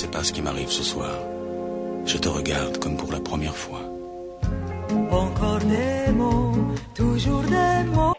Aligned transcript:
sais 0.00 0.08
pas 0.08 0.24
ce 0.24 0.32
qui 0.32 0.40
m'arrive 0.40 0.70
ce 0.70 0.82
soir. 0.82 1.12
Je 2.06 2.16
te 2.16 2.28
regarde 2.28 2.78
comme 2.78 2.96
pour 2.96 3.12
la 3.12 3.20
première 3.20 3.54
fois. 3.54 3.82
Encore 5.10 5.58
des 5.58 6.10
mots, 6.12 6.54
toujours 6.94 7.42
des 7.42 7.84
mots. 7.94 8.09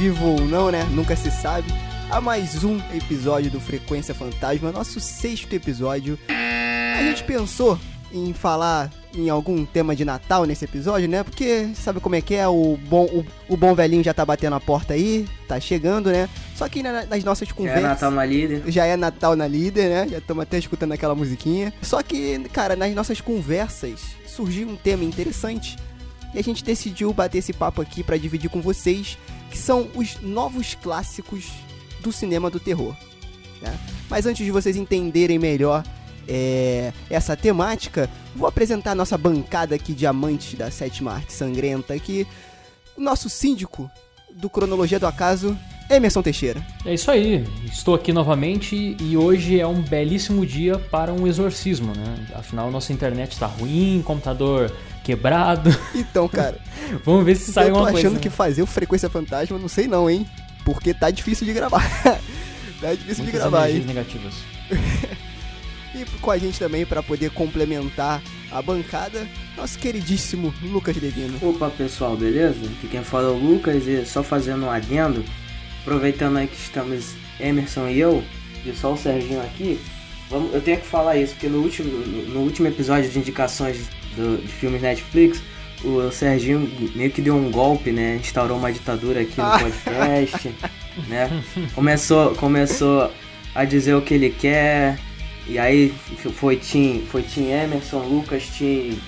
Vivo 0.00 0.24
ou 0.24 0.40
não, 0.46 0.70
né? 0.70 0.82
Nunca 0.92 1.14
se 1.14 1.30
sabe. 1.30 1.68
A 2.10 2.20
mais 2.22 2.64
um 2.64 2.78
episódio 2.94 3.50
do 3.50 3.60
Frequência 3.60 4.14
Fantasma, 4.14 4.72
nosso 4.72 4.98
sexto 4.98 5.52
episódio. 5.54 6.18
A 6.98 7.02
gente 7.02 7.22
pensou 7.24 7.78
em 8.10 8.32
falar 8.32 8.90
em 9.14 9.28
algum 9.28 9.62
tema 9.66 9.94
de 9.94 10.02
Natal 10.04 10.46
nesse 10.46 10.64
episódio, 10.64 11.06
né? 11.06 11.22
Porque 11.22 11.68
sabe 11.74 12.00
como 12.00 12.14
é 12.14 12.20
que 12.22 12.34
é? 12.34 12.48
O 12.48 12.78
bom, 12.88 13.04
o, 13.04 13.26
o 13.52 13.56
bom 13.58 13.74
velhinho 13.74 14.02
já 14.02 14.14
tá 14.14 14.24
batendo 14.24 14.56
a 14.56 14.60
porta 14.60 14.94
aí, 14.94 15.28
tá 15.46 15.60
chegando, 15.60 16.10
né? 16.10 16.28
Só 16.56 16.66
que 16.66 16.82
na- 16.82 17.04
nas 17.04 17.22
nossas 17.22 17.46
Já 17.48 17.54
conversas. 17.54 17.84
é 17.84 17.86
Natal 17.86 18.10
na 18.10 18.24
líder. 18.24 18.62
Já 18.68 18.86
é 18.86 18.96
Natal 18.96 19.36
na 19.36 19.46
líder, 19.46 19.88
né? 19.90 20.08
Já 20.10 20.18
estamos 20.18 20.42
até 20.42 20.56
escutando 20.58 20.92
aquela 20.92 21.14
musiquinha. 21.14 21.74
Só 21.82 22.02
que, 22.02 22.38
cara, 22.52 22.74
nas 22.74 22.94
nossas 22.94 23.20
conversas 23.20 24.00
surgiu 24.26 24.66
um 24.66 24.76
tema 24.76 25.04
interessante. 25.04 25.76
E 26.34 26.38
a 26.38 26.42
gente 26.42 26.64
decidiu 26.64 27.12
bater 27.12 27.38
esse 27.38 27.52
papo 27.52 27.82
aqui 27.82 28.02
pra 28.02 28.16
dividir 28.16 28.48
com 28.48 28.60
vocês, 28.62 29.18
que 29.50 29.58
são 29.58 29.88
os 29.94 30.20
novos 30.22 30.74
clássicos 30.74 31.46
do 32.00 32.12
cinema 32.12 32.48
do 32.48 32.60
terror. 32.60 32.94
né? 33.60 33.78
Mas 34.08 34.26
antes 34.26 34.44
de 34.44 34.50
vocês 34.50 34.76
entenderem 34.76 35.38
melhor 35.38 35.84
é, 36.28 36.92
essa 37.08 37.36
temática, 37.36 38.08
vou 38.34 38.48
apresentar 38.48 38.92
a 38.92 38.94
nossa 38.94 39.18
bancada 39.18 39.74
aqui 39.74 39.92
de 39.92 40.06
amantes 40.06 40.54
da 40.54 40.70
sétima 40.70 41.12
arte 41.12 41.32
sangrenta 41.32 41.92
aqui. 41.92 42.26
O 42.96 43.00
nosso 43.00 43.28
síndico 43.28 43.90
do 44.32 44.48
Cronologia 44.48 44.98
do 44.98 45.06
Acaso, 45.06 45.58
Emerson 45.90 46.22
Teixeira. 46.22 46.64
É 46.86 46.94
isso 46.94 47.10
aí, 47.10 47.44
estou 47.64 47.94
aqui 47.94 48.12
novamente 48.12 48.96
e 49.00 49.16
hoje 49.16 49.58
é 49.58 49.66
um 49.66 49.82
belíssimo 49.82 50.46
dia 50.46 50.78
para 50.78 51.12
um 51.12 51.26
exorcismo, 51.26 51.92
né? 51.92 52.26
Afinal, 52.34 52.70
nossa 52.70 52.92
internet 52.92 53.32
está 53.32 53.46
ruim, 53.46 54.00
computador 54.04 54.72
quebrado. 55.04 55.70
Então, 55.94 56.28
cara, 56.28 56.58
Vamos 57.04 57.24
ver 57.24 57.36
se 57.36 57.52
sai 57.52 57.64
eu 57.64 57.72
tô 57.72 57.78
alguma 57.78 57.98
achando 57.98 58.12
coisa. 58.12 58.20
que 58.20 58.28
né? 58.28 58.34
fazer 58.34 58.62
o 58.62 58.66
Frequência 58.66 59.08
Fantasma, 59.08 59.58
não 59.58 59.68
sei 59.68 59.86
não, 59.86 60.08
hein? 60.08 60.26
Porque 60.64 60.92
tá 60.92 61.10
difícil 61.10 61.46
de 61.46 61.52
gravar. 61.52 61.82
tá 62.80 62.92
difícil 62.94 63.24
de 63.24 63.32
Muitas 63.32 63.40
gravar, 63.40 63.68
energias 63.70 63.88
hein? 63.88 63.94
negativas. 63.94 64.34
E 65.94 66.04
com 66.20 66.30
a 66.30 66.38
gente 66.38 66.58
também, 66.58 66.86
pra 66.86 67.02
poder 67.02 67.30
complementar 67.30 68.22
a 68.50 68.62
bancada, 68.62 69.26
nosso 69.56 69.78
queridíssimo 69.78 70.54
Lucas 70.62 70.96
Devino. 70.96 71.38
Opa 71.42 71.70
pessoal, 71.70 72.16
beleza? 72.16 72.58
Aqui 72.64 72.88
quem 72.88 73.02
fala 73.02 73.28
é 73.28 73.30
o 73.30 73.36
Lucas 73.36 73.86
e 73.86 74.04
só 74.04 74.22
fazendo 74.22 74.66
um 74.66 74.70
adendo, 74.70 75.24
aproveitando 75.82 76.36
aí 76.36 76.46
que 76.46 76.56
estamos 76.56 77.14
Emerson 77.38 77.88
e 77.88 77.98
eu, 77.98 78.22
e 78.64 78.72
só 78.72 78.92
o 78.92 78.96
Serginho 78.96 79.40
aqui, 79.40 79.80
vamos, 80.28 80.54
eu 80.54 80.60
tenho 80.60 80.78
que 80.78 80.86
falar 80.86 81.16
isso, 81.16 81.32
porque 81.34 81.48
no 81.48 81.58
último, 81.58 81.90
no, 81.90 82.34
no 82.34 82.40
último 82.40 82.68
episódio 82.68 83.10
de 83.10 83.18
indicações 83.18 83.88
do- 84.20 84.38
de 84.38 84.48
filmes 84.52 84.82
Netflix, 84.82 85.42
o 85.82 86.10
Serginho 86.10 86.70
meio 86.94 87.10
que 87.10 87.22
deu 87.22 87.34
um 87.34 87.50
golpe, 87.50 87.90
né? 87.90 88.16
Instaurou 88.20 88.58
uma 88.58 88.70
ditadura 88.72 89.20
aqui 89.22 89.38
no 89.38 89.44
Ah. 89.46 89.58
podcast, 89.58 90.50
né? 91.08 91.42
Começou, 91.74 92.34
começou 92.34 93.10
a 93.54 93.64
dizer 93.64 93.94
o 93.94 94.02
que 94.02 94.14
ele 94.14 94.30
quer, 94.30 94.98
e 95.48 95.58
aí 95.58 95.92
foi 96.34 96.56
Tim, 96.56 97.02
foi 97.10 97.22
Tim 97.22 97.48
Emerson, 97.50 97.98
Lucas, 98.00 98.44
Tim 98.56 98.98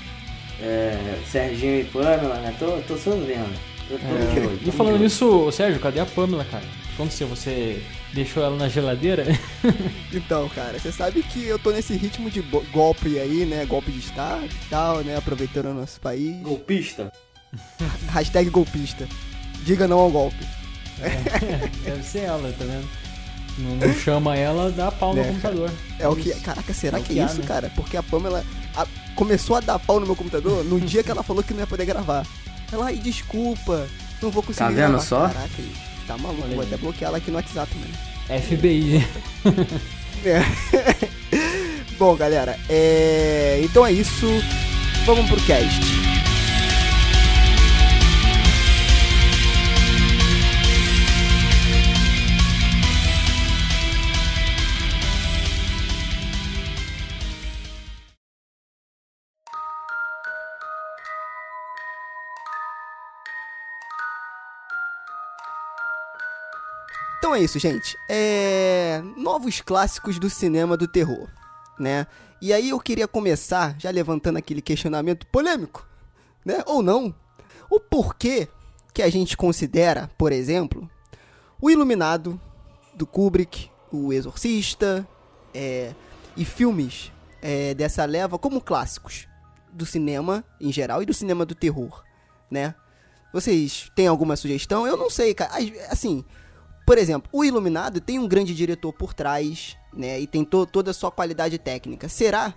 é, 0.60 0.96
Serginho 1.30 1.80
e 1.80 1.84
Pamela, 1.84 2.36
né? 2.36 2.54
Tô, 2.58 2.66
tô 2.88 2.96
só 2.96 3.10
vendo. 3.12 3.52
Tô, 3.88 3.94
tô 3.94 3.98
de 3.98 4.40
olho, 4.46 4.58
tô 4.58 4.64
É. 4.66 4.68
E 4.68 4.72
falando 4.72 4.98
nisso, 4.98 5.50
Sérgio, 5.52 5.80
cadê 5.80 6.00
a 6.00 6.06
Pamela, 6.06 6.44
cara? 6.50 6.62
O 6.64 6.86
que 6.88 6.94
aconteceu? 6.94 7.26
Você 7.28 7.82
deixou 8.12 8.42
ela 8.42 8.56
na 8.56 8.68
geladeira? 8.68 9.24
Então, 10.14 10.46
cara, 10.50 10.78
você 10.78 10.92
sabe 10.92 11.22
que 11.22 11.42
eu 11.46 11.58
tô 11.58 11.70
nesse 11.70 11.94
ritmo 11.96 12.30
de 12.30 12.42
golpe 12.70 13.18
aí, 13.18 13.46
né? 13.46 13.64
Golpe 13.64 13.90
de 13.90 13.98
Estado 14.00 14.44
e 14.44 14.68
tal, 14.68 14.98
né? 15.02 15.16
Aproveitando 15.16 15.66
o 15.70 15.74
nosso 15.74 15.98
país. 16.00 16.36
Golpista? 16.42 17.10
Hashtag 18.12 18.50
golpista. 18.50 19.08
Diga 19.64 19.88
não 19.88 19.98
ao 19.98 20.10
golpe. 20.10 20.44
Deve 21.84 22.02
ser 22.02 22.20
ela, 22.24 22.52
tá 22.58 22.64
vendo? 22.64 22.88
Não, 23.58 23.76
não 23.76 23.94
chama 23.94 24.36
ela, 24.36 24.70
dá 24.70 24.90
pau 24.90 25.14
no 25.14 25.20
É, 25.20 25.24
computador. 25.24 25.70
É 25.98 26.08
o 26.08 26.14
que. 26.16 26.30
Caraca, 26.40 26.72
será 26.74 26.98
É 26.98 27.00
que 27.02 27.14
que 27.14 27.20
é 27.20 27.24
isso, 27.24 27.40
né? 27.40 27.46
cara? 27.46 27.70
Porque 27.74 27.96
a 27.96 28.02
Pamela 28.02 28.44
a- 28.76 28.86
começou 29.14 29.56
a 29.56 29.60
dar 29.60 29.78
pau 29.78 29.98
no 30.00 30.06
meu 30.06 30.16
computador 30.16 30.64
no 30.64 30.80
dia 30.80 31.02
que 31.02 31.10
ela 31.10 31.22
falou 31.22 31.42
que 31.42 31.52
não 31.52 31.60
ia 31.60 31.66
poder 31.66 31.84
gravar. 31.86 32.26
Ela, 32.70 32.86
ai, 32.86 32.96
desculpa, 32.96 33.86
não 34.22 34.30
vou 34.30 34.42
conseguir 34.42 34.58
Tá 34.58 34.68
vendo 34.68 34.76
gravar. 34.90 35.00
só? 35.00 35.28
Caraca, 35.28 35.62
tá 36.06 36.16
maluco, 36.18 36.42
Olha 36.42 36.54
vou 36.54 36.60
aí. 36.60 36.66
até 36.66 36.76
bloquear 36.76 37.08
ela 37.08 37.18
aqui 37.18 37.30
no 37.30 37.36
WhatsApp, 37.36 37.70
mano. 37.76 38.40
FBI. 38.42 39.06
É. 40.24 40.40
Bom, 41.98 42.14
galera, 42.14 42.56
é... 42.68 43.60
então 43.64 43.84
é 43.84 43.92
isso. 43.92 44.26
Vamos 45.04 45.28
pro 45.28 45.40
cast. 45.42 46.01
Isso, 67.42 67.58
gente. 67.58 67.96
É... 68.08 69.02
Novos 69.16 69.60
clássicos 69.60 70.18
do 70.18 70.28
cinema 70.30 70.76
do 70.76 70.86
terror, 70.88 71.28
né? 71.78 72.06
E 72.40 72.52
aí 72.52 72.70
eu 72.70 72.80
queria 72.80 73.06
começar 73.06 73.76
já 73.78 73.90
levantando 73.90 74.36
aquele 74.38 74.60
questionamento 74.60 75.26
polêmico, 75.26 75.86
né? 76.44 76.62
Ou 76.66 76.82
não. 76.82 77.14
O 77.70 77.78
porquê 77.78 78.48
que 78.92 79.02
a 79.02 79.08
gente 79.10 79.36
considera, 79.36 80.10
por 80.18 80.32
exemplo, 80.32 80.90
o 81.60 81.70
Iluminado 81.70 82.40
do 82.94 83.06
Kubrick, 83.06 83.70
o 83.90 84.12
Exorcista, 84.12 85.06
é, 85.54 85.94
e 86.36 86.44
filmes 86.44 87.12
é, 87.40 87.74
dessa 87.74 88.04
leva 88.04 88.38
como 88.38 88.60
clássicos 88.60 89.26
do 89.72 89.86
cinema 89.86 90.44
em 90.60 90.72
geral 90.72 91.02
e 91.02 91.06
do 91.06 91.14
cinema 91.14 91.46
do 91.46 91.54
terror, 91.54 92.02
né? 92.50 92.74
Vocês 93.32 93.90
têm 93.94 94.06
alguma 94.06 94.36
sugestão? 94.36 94.86
Eu 94.86 94.96
não 94.96 95.08
sei, 95.08 95.32
cara. 95.32 95.56
As- 95.56 95.90
Assim, 95.90 96.22
por 96.84 96.98
exemplo, 96.98 97.28
o 97.32 97.44
Iluminado 97.44 98.00
tem 98.00 98.18
um 98.18 98.26
grande 98.28 98.54
diretor 98.54 98.92
por 98.92 99.14
trás, 99.14 99.76
né? 99.92 100.20
E 100.20 100.26
tem 100.26 100.44
to- 100.44 100.66
toda 100.66 100.90
a 100.90 100.94
sua 100.94 101.10
qualidade 101.10 101.58
técnica. 101.58 102.08
Será 102.08 102.54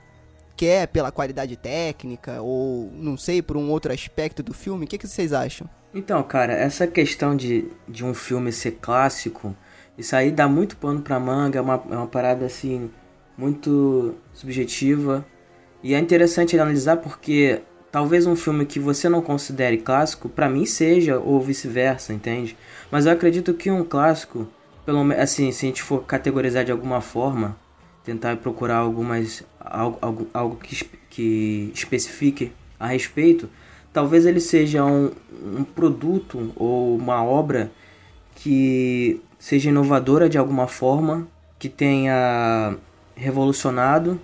que 0.55 0.65
é 0.65 0.87
pela 0.87 1.11
qualidade 1.11 1.55
técnica 1.57 2.41
ou, 2.41 2.89
não 2.93 3.17
sei, 3.17 3.41
por 3.41 3.57
um 3.57 3.69
outro 3.69 3.91
aspecto 3.91 4.41
do 4.41 4.53
filme? 4.53 4.85
O 4.85 4.87
que, 4.87 4.97
que 4.97 5.07
vocês 5.07 5.33
acham? 5.33 5.69
Então, 5.93 6.21
cara, 6.23 6.53
essa 6.53 6.87
questão 6.87 7.35
de, 7.35 7.69
de 7.87 8.03
um 8.03 8.13
filme 8.13 8.51
ser 8.51 8.71
clássico, 8.81 9.55
isso 9.97 10.15
aí 10.15 10.31
dá 10.31 10.47
muito 10.47 10.75
pano 10.77 11.01
pra 11.01 11.19
manga, 11.19 11.59
é 11.59 11.61
uma, 11.61 11.81
é 11.89 11.95
uma 11.95 12.07
parada 12.07 12.45
assim, 12.45 12.89
muito 13.37 14.15
subjetiva. 14.33 15.25
E 15.83 15.93
é 15.93 15.99
interessante 15.99 16.57
analisar 16.57 16.97
porque 16.97 17.61
talvez 17.91 18.25
um 18.25 18.35
filme 18.35 18.65
que 18.65 18.79
você 18.79 19.07
não 19.07 19.21
considere 19.21 19.77
clássico, 19.77 20.27
pra 20.27 20.49
mim 20.49 20.65
seja, 20.65 21.19
ou 21.19 21.39
vice-versa, 21.39 22.13
entende? 22.13 22.57
Mas 22.91 23.05
eu 23.05 23.11
acredito 23.11 23.53
que 23.53 23.71
um 23.71 23.83
clássico, 23.83 24.47
pelo 24.85 25.11
assim, 25.13 25.51
se 25.51 25.65
a 25.65 25.69
gente 25.69 25.81
for 25.81 26.03
categorizar 26.03 26.63
de 26.63 26.71
alguma 26.71 27.01
forma, 27.01 27.57
tentar 28.03 28.37
procurar 28.37 28.77
algumas 28.77 29.43
algo, 29.59 29.97
algo, 30.01 30.27
algo 30.33 30.55
que, 30.57 30.85
que 31.09 31.71
especifique 31.73 32.51
a 32.79 32.87
respeito, 32.87 33.49
talvez 33.91 34.25
ele 34.25 34.39
seja 34.39 34.85
um, 34.85 35.11
um 35.43 35.63
produto 35.63 36.53
ou 36.55 36.95
uma 36.95 37.23
obra 37.23 37.71
que 38.35 39.21
seja 39.39 39.69
inovadora 39.69 40.29
de 40.29 40.37
alguma 40.37 40.67
forma, 40.67 41.27
que 41.57 41.69
tenha 41.69 42.75
revolucionado 43.15 44.19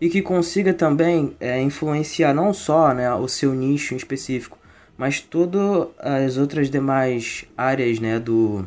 e 0.00 0.08
que 0.08 0.22
consiga 0.22 0.72
também 0.72 1.36
é, 1.40 1.60
influenciar 1.60 2.32
não 2.32 2.54
só 2.54 2.94
né, 2.94 3.12
o 3.12 3.28
seu 3.28 3.52
nicho 3.52 3.92
em 3.92 3.96
específico, 3.96 4.58
mas 5.00 5.18
todas 5.18 5.88
as 5.98 6.36
outras 6.36 6.68
demais 6.68 7.46
áreas 7.56 7.98
né, 7.98 8.18
do, 8.18 8.66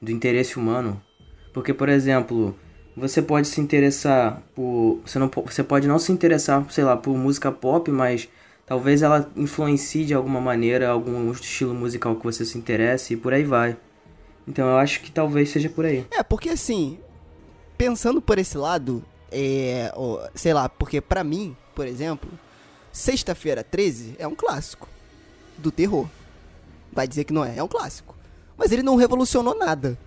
do 0.00 0.10
interesse 0.10 0.56
humano. 0.56 0.98
Porque, 1.52 1.74
por 1.74 1.90
exemplo, 1.90 2.56
você 2.96 3.20
pode 3.20 3.48
se 3.48 3.60
interessar 3.60 4.42
por. 4.54 5.02
Você, 5.04 5.18
não, 5.18 5.28
você 5.28 5.62
pode 5.62 5.86
não 5.86 5.98
se 5.98 6.10
interessar, 6.10 6.64
sei 6.70 6.84
lá, 6.84 6.96
por 6.96 7.14
música 7.18 7.52
pop, 7.52 7.90
mas 7.90 8.30
talvez 8.64 9.02
ela 9.02 9.30
influencie 9.36 10.06
de 10.06 10.14
alguma 10.14 10.40
maneira 10.40 10.88
algum 10.88 11.30
estilo 11.30 11.74
musical 11.74 12.16
que 12.16 12.24
você 12.24 12.46
se 12.46 12.56
interesse 12.56 13.12
e 13.12 13.16
por 13.18 13.34
aí 13.34 13.44
vai. 13.44 13.76
Então 14.48 14.66
eu 14.66 14.78
acho 14.78 15.02
que 15.02 15.12
talvez 15.12 15.50
seja 15.50 15.68
por 15.68 15.84
aí. 15.84 16.06
É, 16.10 16.22
porque 16.22 16.48
assim, 16.48 16.98
pensando 17.76 18.22
por 18.22 18.38
esse 18.38 18.56
lado, 18.56 19.04
é, 19.30 19.92
sei 20.34 20.54
lá, 20.54 20.66
porque 20.66 21.02
para 21.02 21.22
mim, 21.22 21.54
por 21.74 21.86
exemplo, 21.86 22.30
Sexta-feira 22.90 23.62
13 23.62 24.14
é 24.18 24.26
um 24.26 24.34
clássico 24.34 24.93
do 25.58 25.70
terror. 25.70 26.06
Vai 26.92 27.08
dizer 27.08 27.24
que 27.24 27.32
não 27.32 27.44
é, 27.44 27.56
é 27.56 27.62
um 27.62 27.68
clássico. 27.68 28.14
Mas 28.56 28.70
ele 28.72 28.82
não 28.82 28.96
revolucionou 28.96 29.56
nada. 29.56 29.98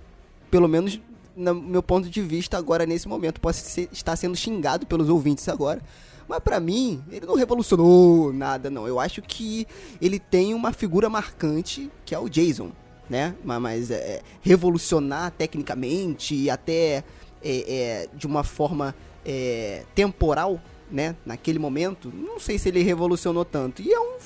Pelo 0.49 0.67
menos 0.67 0.99
no 1.37 1.53
meu 1.53 1.83
ponto 1.83 2.09
de 2.09 2.21
vista 2.21 2.57
agora 2.57 2.85
nesse 2.85 3.07
momento. 3.07 3.39
Posso 3.39 3.61
ser, 3.61 3.87
estar 3.91 4.15
sendo 4.15 4.35
xingado 4.35 4.85
pelos 4.85 5.07
ouvintes 5.07 5.47
agora. 5.47 5.81
Mas 6.27 6.39
para 6.39 6.59
mim, 6.59 7.01
ele 7.09 7.25
não 7.25 7.35
revolucionou 7.35 8.33
nada, 8.33 8.69
não. 8.69 8.87
Eu 8.87 8.99
acho 8.99 9.21
que 9.21 9.65
ele 10.01 10.19
tem 10.19 10.53
uma 10.53 10.73
figura 10.73 11.09
marcante, 11.09 11.89
que 12.03 12.13
é 12.13 12.19
o 12.19 12.27
Jason, 12.27 12.71
né? 13.09 13.33
Mas 13.45 13.91
é, 13.91 14.21
revolucionar 14.41 15.31
tecnicamente 15.31 16.35
e 16.35 16.49
até 16.49 17.03
é, 17.41 17.43
é, 17.43 18.09
de 18.13 18.27
uma 18.27 18.43
forma 18.43 18.93
é, 19.25 19.85
temporal, 19.95 20.59
né? 20.91 21.15
Naquele 21.25 21.59
momento, 21.59 22.11
não 22.13 22.39
sei 22.39 22.57
se 22.57 22.67
ele 22.67 22.83
revolucionou 22.83 23.45
tanto. 23.45 23.81
E 23.81 23.93
é 23.93 23.99
um 23.99 24.17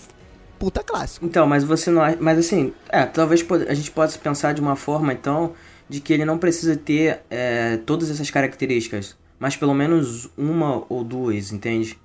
puta 0.62 0.84
clássico. 0.84 1.26
Então, 1.26 1.48
mas 1.48 1.64
você 1.64 1.90
não. 1.90 2.04
Mas 2.20 2.38
assim, 2.38 2.72
é, 2.90 3.04
talvez 3.08 3.44
a 3.68 3.74
gente 3.74 3.90
possa 3.90 4.20
pensar 4.20 4.54
de 4.54 4.62
uma 4.62 4.76
forma, 4.76 5.12
então, 5.12 5.56
de 5.90 6.00
que 6.00 6.14
ele 6.14 6.24
não 6.24 6.38
precisa 6.38 6.76
ter 6.76 7.22
é, 7.32 7.78
todas 7.78 8.12
essas 8.12 8.30
características, 8.30 9.18
mas 9.40 9.58
pelo 9.58 9.74
menos 9.74 10.30
uma 10.38 10.84
ou 10.88 11.04
duas, 11.04 11.52
entende? 11.52 11.98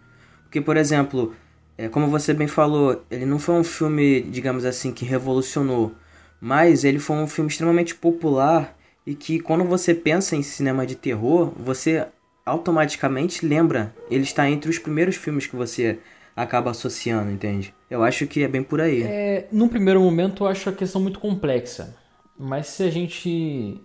Porque, 0.45 0.59
por 0.59 0.79
exemplo, 0.79 1.35
é, 1.77 1.87
como 1.91 2.07
você 2.07 2.33
bem 2.33 2.47
falou, 2.47 3.05
ele 3.11 3.27
não 3.27 3.39
foi 3.39 3.57
um 3.57 3.65
filme, 3.65 4.23
digamos 4.23 4.65
assim, 4.65 4.91
que 4.91 5.05
revolucionou, 5.05 5.95
mas 6.41 6.83
ele 6.83 6.99
foi 6.99 7.17
um 7.17 7.27
filme 7.27 7.51
extremamente 7.51 7.95
popular 7.95 8.75
e 9.07 9.15
que 9.15 9.39
quando 9.39 9.65
você 9.65 9.93
pensa 9.93 10.35
em 10.35 10.43
cinema 10.43 10.87
de 10.87 10.95
terror, 10.95 11.53
você 11.59 12.07
automaticamente 12.47 13.45
lembra, 13.45 13.95
ele 14.11 14.23
está 14.23 14.49
entre 14.49 14.71
os 14.71 14.79
primeiros 14.79 15.17
filmes 15.17 15.47
que 15.47 15.57
você 15.57 15.99
acaba 16.37 16.71
associando, 16.71 17.31
entende? 17.31 17.75
Eu 17.89 18.03
acho 18.03 18.27
que 18.27 18.43
é 18.43 18.49
bem 18.49 18.63
por 18.63 18.81
aí. 18.81 19.03
É, 19.03 19.49
num 19.51 19.69
primeiro 19.69 20.01
momento 20.01 20.45
eu 20.45 20.49
acho 20.49 20.69
a 20.69 20.73
questão 20.73 21.01
muito 21.01 21.19
complexa. 21.19 21.97
Mas 22.39 22.67
se 22.67 22.83
a 22.83 22.91
gente 22.91 23.81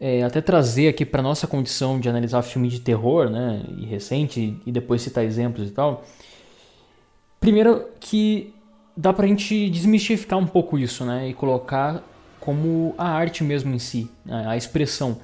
é, 0.00 0.24
até 0.24 0.40
trazer 0.40 0.88
aqui 0.88 1.06
para 1.06 1.22
nossa 1.22 1.46
condição 1.46 2.00
de 2.00 2.08
analisar 2.08 2.42
filme 2.42 2.68
de 2.68 2.80
terror, 2.80 3.30
né, 3.30 3.62
e 3.78 3.86
recente, 3.86 4.60
e 4.66 4.72
depois 4.72 5.02
citar 5.02 5.24
exemplos 5.24 5.68
e 5.68 5.70
tal, 5.70 6.04
primeiro 7.38 7.86
que 8.00 8.52
dá 8.96 9.12
pra 9.12 9.26
gente 9.26 9.70
desmistificar 9.70 10.38
um 10.38 10.46
pouco 10.46 10.76
isso, 10.76 11.04
né, 11.04 11.28
e 11.28 11.34
colocar 11.34 12.02
como 12.40 12.94
a 12.98 13.08
arte 13.08 13.44
mesmo 13.44 13.72
em 13.72 13.78
si, 13.78 14.10
né, 14.24 14.44
a 14.48 14.56
expressão. 14.56 15.20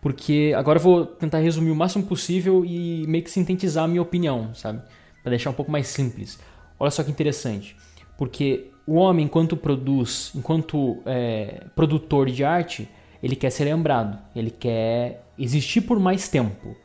Porque 0.00 0.52
agora 0.56 0.78
eu 0.78 0.82
vou 0.82 1.04
tentar 1.04 1.38
resumir 1.38 1.70
o 1.70 1.76
máximo 1.76 2.04
possível 2.04 2.64
e 2.64 3.04
meio 3.06 3.22
que 3.22 3.30
sintetizar 3.30 3.84
a 3.84 3.88
minha 3.88 4.02
opinião, 4.02 4.52
sabe? 4.54 4.82
Para 5.22 5.30
deixar 5.30 5.50
um 5.50 5.54
pouco 5.54 5.70
mais 5.70 5.86
simples. 5.86 6.38
Olha 6.78 6.90
só 6.90 7.02
que 7.02 7.10
interessante. 7.10 7.76
Porque 8.18 8.70
o 8.86 8.94
homem, 8.94 9.24
enquanto 9.26 9.56
produz, 9.56 10.32
enquanto 10.34 11.02
é, 11.06 11.64
produtor 11.74 12.30
de 12.30 12.44
arte, 12.44 12.88
ele 13.22 13.36
quer 13.36 13.50
ser 13.50 13.64
lembrado, 13.64 14.18
ele 14.34 14.50
quer 14.50 15.24
existir 15.38 15.82
por 15.82 16.00
mais 16.00 16.28
tempo 16.28 16.76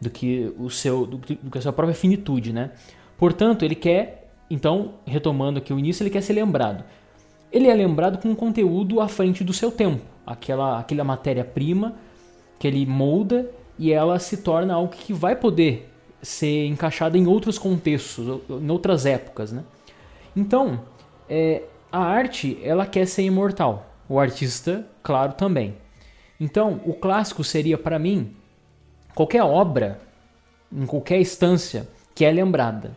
do 0.00 0.08
que 0.08 0.52
o 0.58 0.70
seu, 0.70 1.04
do, 1.06 1.18
do 1.18 1.50
que 1.50 1.58
a 1.58 1.60
sua 1.60 1.72
própria 1.72 1.94
finitude, 1.94 2.52
né? 2.52 2.70
Portanto, 3.18 3.64
ele 3.64 3.74
quer, 3.74 4.30
então, 4.48 4.94
retomando 5.04 5.58
aqui 5.58 5.72
o 5.72 5.78
início, 5.78 6.02
ele 6.02 6.10
quer 6.10 6.22
ser 6.22 6.32
lembrado. 6.32 6.84
Ele 7.52 7.68
é 7.68 7.74
lembrado 7.74 8.18
com 8.18 8.28
um 8.28 8.34
conteúdo 8.34 9.00
à 9.00 9.08
frente 9.08 9.42
do 9.42 9.52
seu 9.52 9.70
tempo, 9.70 10.04
aquela, 10.26 10.78
aquela 10.78 11.04
matéria-prima 11.04 11.96
que 12.58 12.66
ele 12.66 12.84
molda 12.86 13.50
e 13.78 13.92
ela 13.92 14.18
se 14.18 14.38
torna 14.38 14.74
algo 14.74 14.92
que 14.92 15.12
vai 15.12 15.36
poder 15.36 15.88
ser 16.22 16.66
encaixada 16.66 17.16
em 17.16 17.26
outros 17.26 17.58
contextos, 17.58 18.40
em 18.48 18.70
outras 18.70 19.06
épocas, 19.06 19.52
né? 19.52 19.64
Então, 20.34 20.80
é, 21.28 21.62
a 21.90 22.00
arte 22.00 22.58
ela 22.62 22.86
quer 22.86 23.06
ser 23.06 23.22
imortal. 23.22 23.86
O 24.08 24.18
artista, 24.18 24.86
claro, 25.02 25.34
também. 25.34 25.76
Então, 26.40 26.80
o 26.84 26.94
clássico 26.94 27.44
seria 27.44 27.76
para 27.76 27.98
mim 27.98 28.34
qualquer 29.14 29.42
obra, 29.42 30.00
em 30.72 30.86
qualquer 30.86 31.20
instância, 31.20 31.88
que 32.14 32.24
é 32.24 32.30
lembrada, 32.30 32.96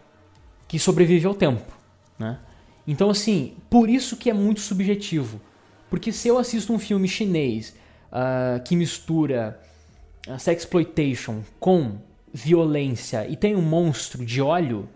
que 0.68 0.80
sobrevive 0.80 1.26
ao 1.28 1.34
tempo, 1.34 1.74
né? 2.18 2.40
Então, 2.88 3.10
assim, 3.10 3.56
por 3.70 3.90
isso 3.90 4.18
que 4.18 4.30
é 4.30 4.34
muito 4.34 4.62
subjetivo. 4.62 5.40
Porque 5.90 6.12
se 6.12 6.28
eu 6.28 6.38
assisto 6.38 6.74
um 6.74 6.80
filme 6.80 7.08
chinês 7.08 7.76
uh, 8.12 8.62
que 8.64 8.76
mistura 8.76 9.60
uh, 10.28 10.40
sexploitation 10.40 11.42
com 11.60 11.98
violência 12.34 13.28
e 13.28 13.36
tem 13.36 13.56
um 13.56 13.62
monstro 13.62 14.26
de 14.26 14.42
óleo 14.42 14.88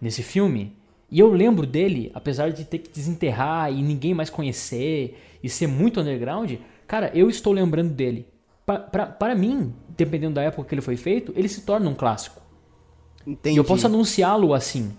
nesse 0.00 0.22
filme, 0.22 0.76
e 1.10 1.18
eu 1.18 1.32
lembro 1.32 1.66
dele, 1.66 2.10
apesar 2.14 2.50
de 2.50 2.64
ter 2.64 2.78
que 2.78 2.90
desenterrar 2.90 3.72
e 3.72 3.82
ninguém 3.82 4.14
mais 4.14 4.30
conhecer 4.30 5.18
e 5.42 5.48
ser 5.48 5.66
muito 5.66 6.00
underground, 6.00 6.52
cara, 6.86 7.10
eu 7.14 7.28
estou 7.28 7.52
lembrando 7.52 7.92
dele. 7.92 8.26
Pra, 8.64 8.78
para 8.78 9.34
mim, 9.34 9.74
dependendo 9.96 10.34
da 10.34 10.42
época 10.42 10.68
que 10.68 10.74
ele 10.74 10.80
foi 10.80 10.96
feito, 10.96 11.32
ele 11.34 11.48
se 11.48 11.62
torna 11.62 11.90
um 11.90 11.94
clássico. 11.94 12.40
Entendi. 13.26 13.56
E 13.56 13.58
eu 13.58 13.64
posso 13.64 13.86
anunciá-lo 13.86 14.54
assim. 14.54 14.92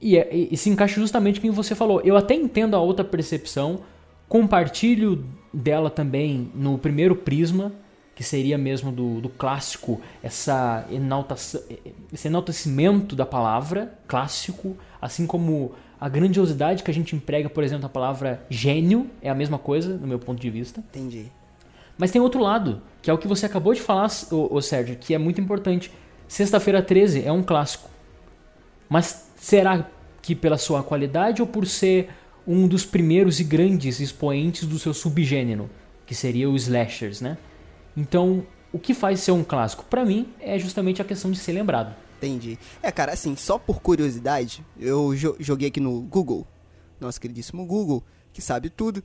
E, 0.00 0.18
é, 0.18 0.28
e, 0.30 0.48
e, 0.52 0.56
se 0.56 0.68
encaixa 0.68 1.00
justamente 1.00 1.40
com 1.40 1.46
o 1.46 1.50
que 1.50 1.56
você 1.56 1.74
falou. 1.74 2.02
Eu 2.02 2.16
até 2.16 2.34
entendo 2.34 2.74
a 2.74 2.80
outra 2.80 3.04
percepção, 3.04 3.80
compartilho 4.28 5.24
dela 5.52 5.88
também 5.88 6.50
no 6.54 6.76
primeiro 6.76 7.16
prisma, 7.16 7.72
que 8.14 8.22
seria 8.22 8.56
mesmo 8.56 8.92
do, 8.92 9.20
do 9.20 9.28
clássico, 9.28 10.00
essa 10.22 10.86
enaltação, 10.90 11.60
esse 12.12 12.28
enaltecimento 12.28 13.16
da 13.16 13.26
palavra 13.26 13.98
clássico, 14.06 14.76
assim 15.00 15.26
como 15.26 15.74
a 16.00 16.08
grandiosidade 16.08 16.82
que 16.82 16.90
a 16.90 16.94
gente 16.94 17.16
emprega, 17.16 17.48
por 17.48 17.64
exemplo, 17.64 17.86
a 17.86 17.88
palavra 17.88 18.44
gênio, 18.48 19.10
é 19.20 19.30
a 19.30 19.34
mesma 19.34 19.58
coisa, 19.58 19.96
no 19.96 20.06
meu 20.06 20.18
ponto 20.18 20.40
de 20.40 20.50
vista. 20.50 20.80
Entendi. 20.80 21.26
Mas 21.96 22.10
tem 22.10 22.20
outro 22.20 22.40
lado, 22.40 22.82
que 23.00 23.10
é 23.10 23.12
o 23.12 23.18
que 23.18 23.28
você 23.28 23.46
acabou 23.46 23.72
de 23.72 23.80
falar, 23.80 24.10
ô, 24.30 24.54
ô 24.54 24.60
Sérgio, 24.60 24.96
que 24.96 25.14
é 25.14 25.18
muito 25.18 25.40
importante. 25.40 25.90
Sexta-feira 26.28 26.82
13 26.82 27.24
é 27.24 27.32
um 27.32 27.42
clássico. 27.42 27.88
Mas 28.88 29.30
será 29.36 29.88
que 30.20 30.34
pela 30.34 30.58
sua 30.58 30.82
qualidade 30.82 31.42
ou 31.42 31.48
por 31.48 31.66
ser 31.66 32.10
um 32.46 32.68
dos 32.68 32.84
primeiros 32.84 33.40
e 33.40 33.44
grandes 33.44 34.00
expoentes 34.00 34.66
do 34.66 34.78
seu 34.78 34.92
subgênero, 34.92 35.70
que 36.06 36.14
seria 36.14 36.48
os 36.48 36.62
slashers, 36.62 37.20
né? 37.20 37.38
Então, 37.96 38.46
o 38.72 38.78
que 38.78 38.92
faz 38.92 39.20
ser 39.20 39.32
um 39.32 39.44
clássico 39.44 39.84
para 39.84 40.04
mim 40.04 40.32
é 40.40 40.58
justamente 40.58 41.00
a 41.00 41.04
questão 41.04 41.30
de 41.30 41.38
ser 41.38 41.52
lembrado. 41.52 41.94
Entendi. 42.16 42.58
É, 42.82 42.90
cara, 42.90 43.12
assim, 43.12 43.36
só 43.36 43.58
por 43.58 43.80
curiosidade, 43.80 44.64
eu 44.78 45.14
jo 45.14 45.36
joguei 45.38 45.68
aqui 45.68 45.80
no 45.80 46.00
Google, 46.00 46.46
nosso 47.00 47.20
queridíssimo 47.20 47.66
Google, 47.66 48.02
que 48.32 48.40
sabe 48.40 48.70
tudo. 48.70 49.02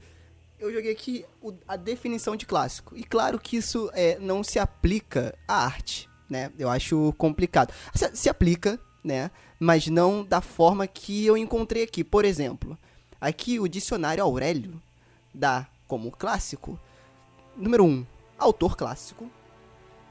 Eu 0.59 0.73
joguei 0.73 0.91
aqui 0.91 1.25
o, 1.41 1.53
a 1.67 1.75
definição 1.75 2.35
de 2.35 2.45
clássico. 2.45 2.95
E 2.97 3.03
claro 3.03 3.39
que 3.39 3.57
isso 3.57 3.89
é, 3.93 4.17
não 4.19 4.43
se 4.43 4.57
aplica 4.57 5.37
à 5.47 5.65
arte, 5.65 6.09
né? 6.29 6.51
Eu 6.57 6.69
acho 6.69 7.13
complicado. 7.17 7.73
Se, 7.93 8.09
se 8.15 8.29
aplica, 8.29 8.79
né? 9.03 9.31
Mas 9.59 9.87
não 9.87 10.23
da 10.23 10.41
forma 10.41 10.87
que 10.87 11.25
eu 11.25 11.37
encontrei 11.37 11.83
aqui. 11.83 12.03
Por 12.03 12.25
exemplo, 12.25 12.77
aqui 13.19 13.59
o 13.59 13.67
dicionário 13.67 14.23
Aurélio 14.23 14.81
dá 15.33 15.67
como 15.87 16.11
clássico, 16.11 16.79
número 17.55 17.83
1, 17.83 17.87
um, 17.87 18.05
autor 18.39 18.75
clássico. 18.75 19.29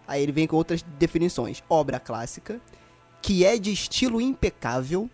Aí 0.06 0.22
ele 0.22 0.32
vem 0.32 0.46
com 0.46 0.56
outras 0.56 0.82
definições. 0.98 1.62
Obra 1.68 1.98
clássica, 2.00 2.60
que 3.20 3.44
é 3.44 3.58
de 3.58 3.72
estilo 3.72 4.20
impecável, 4.20 5.10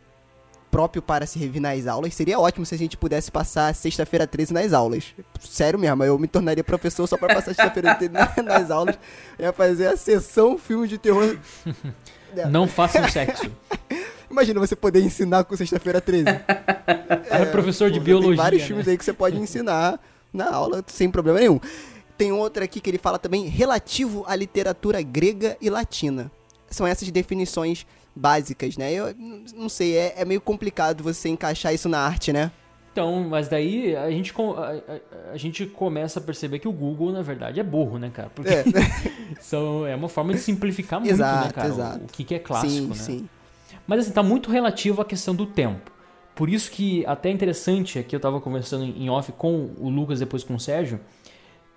próprio 0.71 1.01
para 1.01 1.25
se 1.27 1.39
rever 1.39 1.63
nas 1.63 1.87
aulas. 1.87 2.15
Seria 2.15 2.39
ótimo 2.39 2.67
se 2.67 2.75
a 2.75 2.79
gente 2.79 2.97
pudesse 2.97 3.31
passar 3.31 3.75
sexta-feira 3.75 4.27
13 4.27 4.53
nas 4.53 4.73
aulas. 4.73 5.15
Sério 5.41 5.79
mesmo, 5.79 6.03
eu 6.03 6.19
me 6.19 6.27
tornaria 6.27 6.65
professor 6.65 7.07
só 7.07 7.17
para 7.17 7.35
passar 7.35 7.55
sexta-feira 7.55 7.95
13 7.95 8.13
nas 8.43 8.71
aulas. 8.71 8.97
Eu 9.39 9.47
ia 9.47 9.53
fazer 9.53 9.87
a 9.87 9.97
sessão 9.97 10.59
filme 10.59 10.89
de 10.89 10.99
terror. 10.99 11.39
Não 12.51 12.67
façam 12.67 13.09
sexo. 13.09 13.49
Imagina 14.29 14.59
você 14.59 14.75
poder 14.75 15.01
ensinar 15.01 15.45
com 15.45 15.57
sexta-feira 15.57 16.01
13. 16.01 16.25
é, 17.31 17.45
professor 17.47 17.89
de 17.89 18.01
biologia. 18.01 18.31
Tem 18.31 18.37
vários 18.37 18.63
né? 18.63 18.67
filmes 18.67 18.89
aí 18.89 18.99
que 18.99 19.05
você 19.05 19.13
pode 19.13 19.39
ensinar 19.39 20.01
na 20.33 20.51
aula 20.51 20.83
sem 20.89 21.09
problema 21.09 21.39
nenhum. 21.39 21.61
Tem 22.25 22.33
outra 22.33 22.65
aqui 22.65 22.81
que 22.81 22.89
ele 22.89 22.97
fala 22.97 23.19
também 23.19 23.49
relativo 23.49 24.25
à 24.27 24.35
literatura 24.35 25.03
grega 25.03 25.59
e 25.61 25.69
latina. 25.69 26.33
São 26.71 26.87
essas 26.87 27.11
definições 27.11 27.87
básicas, 28.17 28.79
né? 28.79 28.91
Eu 28.95 29.15
não 29.55 29.69
sei, 29.69 29.95
é, 29.95 30.15
é 30.17 30.25
meio 30.25 30.41
complicado 30.41 31.05
você 31.05 31.29
encaixar 31.29 31.75
isso 31.75 31.87
na 31.87 31.99
arte, 31.99 32.33
né? 32.33 32.51
Então, 32.91 33.29
mas 33.29 33.47
daí 33.47 33.95
a 33.95 34.11
gente, 34.11 34.33
a, 34.39 35.33
a, 35.33 35.33
a, 35.33 35.37
gente 35.37 35.67
começa 35.67 36.19
a 36.19 36.23
perceber 36.23 36.61
que 36.61 36.67
o 36.67 36.73
Google, 36.73 37.13
na 37.13 37.21
verdade, 37.21 37.61
é 37.61 37.63
burro, 37.63 37.99
né, 37.99 38.11
cara? 38.11 38.31
Porque 38.35 38.55
é, 38.55 38.65
são, 39.39 39.87
é 39.87 39.95
uma 39.95 40.09
forma 40.09 40.33
de 40.33 40.39
simplificar 40.39 41.01
muito, 41.01 41.11
né, 41.11 41.17
exato, 41.17 41.47
né, 41.47 41.53
cara? 41.53 41.69
Exato. 41.69 42.01
O, 42.01 42.05
o 42.05 42.09
que, 42.09 42.25
que 42.25 42.35
é 42.37 42.39
clássico, 42.39 42.73
sim, 42.73 42.87
né? 42.87 42.95
Sim. 42.95 43.29
Mas 43.87 44.01
assim, 44.01 44.13
tá 44.13 44.23
muito 44.23 44.51
relativo 44.51 45.03
à 45.03 45.05
questão 45.05 45.35
do 45.35 45.45
tempo. 45.45 45.93
Por 46.35 46.49
isso 46.49 46.71
que 46.71 47.05
até 47.05 47.29
é 47.29 47.33
interessante, 47.33 47.99
aqui 47.99 48.17
eu 48.17 48.21
tava 48.21 48.41
conversando 48.41 48.83
em 48.83 49.11
off 49.11 49.31
com 49.33 49.73
o 49.79 49.91
Lucas, 49.91 50.21
depois 50.21 50.43
com 50.43 50.55
o 50.55 50.59
Sérgio, 50.61 50.99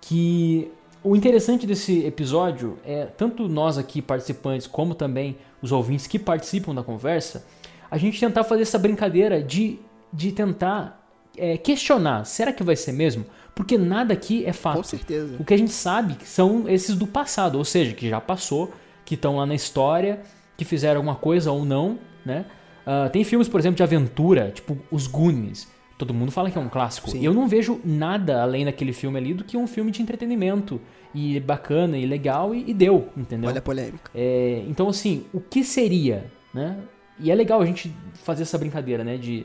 que 0.00 0.70
o 1.02 1.14
interessante 1.14 1.66
desse 1.66 2.04
episódio 2.04 2.78
é 2.84 3.06
tanto 3.06 3.48
nós 3.48 3.78
aqui 3.78 4.02
participantes, 4.02 4.66
como 4.66 4.94
também 4.94 5.36
os 5.62 5.72
ouvintes 5.72 6.06
que 6.06 6.18
participam 6.18 6.74
da 6.74 6.82
conversa, 6.82 7.46
a 7.90 7.96
gente 7.96 8.20
tentar 8.20 8.44
fazer 8.44 8.62
essa 8.62 8.78
brincadeira 8.78 9.42
de, 9.42 9.78
de 10.12 10.32
tentar 10.32 11.08
é, 11.36 11.56
questionar: 11.56 12.24
será 12.24 12.52
que 12.52 12.62
vai 12.62 12.76
ser 12.76 12.92
mesmo? 12.92 13.24
Porque 13.54 13.76
nada 13.76 14.12
aqui 14.12 14.44
é 14.44 14.52
fato. 14.52 14.76
Com 14.76 14.82
certeza. 14.82 15.36
O 15.38 15.44
que 15.44 15.54
a 15.54 15.56
gente 15.56 15.72
sabe 15.72 16.16
são 16.24 16.68
esses 16.68 16.94
do 16.94 17.06
passado, 17.06 17.58
ou 17.58 17.64
seja, 17.64 17.92
que 17.92 18.08
já 18.08 18.20
passou, 18.20 18.72
que 19.04 19.14
estão 19.14 19.36
lá 19.36 19.46
na 19.46 19.54
história, 19.54 20.20
que 20.56 20.64
fizeram 20.64 20.98
alguma 20.98 21.16
coisa 21.16 21.50
ou 21.50 21.64
não, 21.64 21.98
né? 22.24 22.44
Uh, 22.86 23.10
tem 23.10 23.24
filmes, 23.24 23.48
por 23.48 23.60
exemplo, 23.60 23.76
de 23.76 23.82
aventura, 23.82 24.50
tipo 24.54 24.78
Os 24.90 25.06
Goonies. 25.06 25.68
Todo 25.98 26.14
mundo 26.14 26.30
fala 26.30 26.48
que 26.48 26.56
é 26.56 26.60
um 26.60 26.68
clássico. 26.68 27.10
Sim. 27.10 27.20
E 27.20 27.24
eu 27.24 27.34
não 27.34 27.48
vejo 27.48 27.80
nada 27.84 28.40
além 28.40 28.64
daquele 28.64 28.92
filme 28.92 29.18
ali 29.18 29.34
do 29.34 29.42
que 29.42 29.56
um 29.56 29.66
filme 29.66 29.90
de 29.90 30.00
entretenimento. 30.00 30.80
E 31.12 31.40
bacana 31.40 31.98
e 31.98 32.06
legal 32.06 32.54
e, 32.54 32.70
e 32.70 32.72
deu, 32.72 33.08
entendeu? 33.16 33.50
Olha 33.50 33.58
a 33.58 33.62
polêmica. 33.62 34.08
É, 34.14 34.62
então, 34.68 34.88
assim, 34.88 35.26
o 35.32 35.40
que 35.40 35.64
seria, 35.64 36.30
né? 36.54 36.78
E 37.18 37.32
é 37.32 37.34
legal 37.34 37.60
a 37.60 37.66
gente 37.66 37.92
fazer 38.22 38.44
essa 38.44 38.56
brincadeira, 38.56 39.02
né? 39.02 39.16
De 39.16 39.44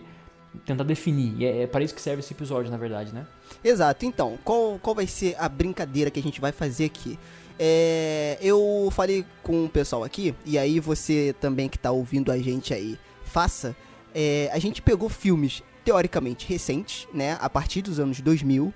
tentar 0.63 0.83
definir. 0.83 1.33
E 1.39 1.45
é, 1.45 1.63
é 1.63 1.67
para 1.67 1.83
isso 1.83 1.95
que 1.95 2.01
serve 2.01 2.19
esse 2.19 2.33
episódio, 2.33 2.69
na 2.69 2.77
verdade, 2.77 3.11
né? 3.11 3.25
Exato. 3.63 4.05
Então, 4.05 4.37
qual, 4.43 4.77
qual 4.79 4.95
vai 4.95 5.07
ser 5.07 5.35
a 5.39 5.49
brincadeira 5.49 6.11
que 6.11 6.19
a 6.19 6.23
gente 6.23 6.39
vai 6.39 6.51
fazer 6.51 6.85
aqui? 6.85 7.17
É, 7.57 8.37
eu 8.41 8.89
falei 8.91 9.25
com 9.41 9.65
o 9.65 9.69
pessoal 9.69 10.03
aqui, 10.03 10.35
e 10.45 10.57
aí 10.57 10.79
você 10.79 11.35
também 11.39 11.69
que 11.69 11.79
tá 11.79 11.91
ouvindo 11.91 12.31
a 12.31 12.37
gente 12.37 12.73
aí, 12.73 12.97
faça. 13.23 13.75
É, 14.13 14.49
a 14.53 14.59
gente 14.59 14.81
pegou 14.81 15.09
filmes 15.09 15.63
teoricamente 15.83 16.47
recentes, 16.47 17.07
né, 17.13 17.37
a 17.39 17.49
partir 17.49 17.81
dos 17.81 17.99
anos 17.99 18.21
2000, 18.21 18.73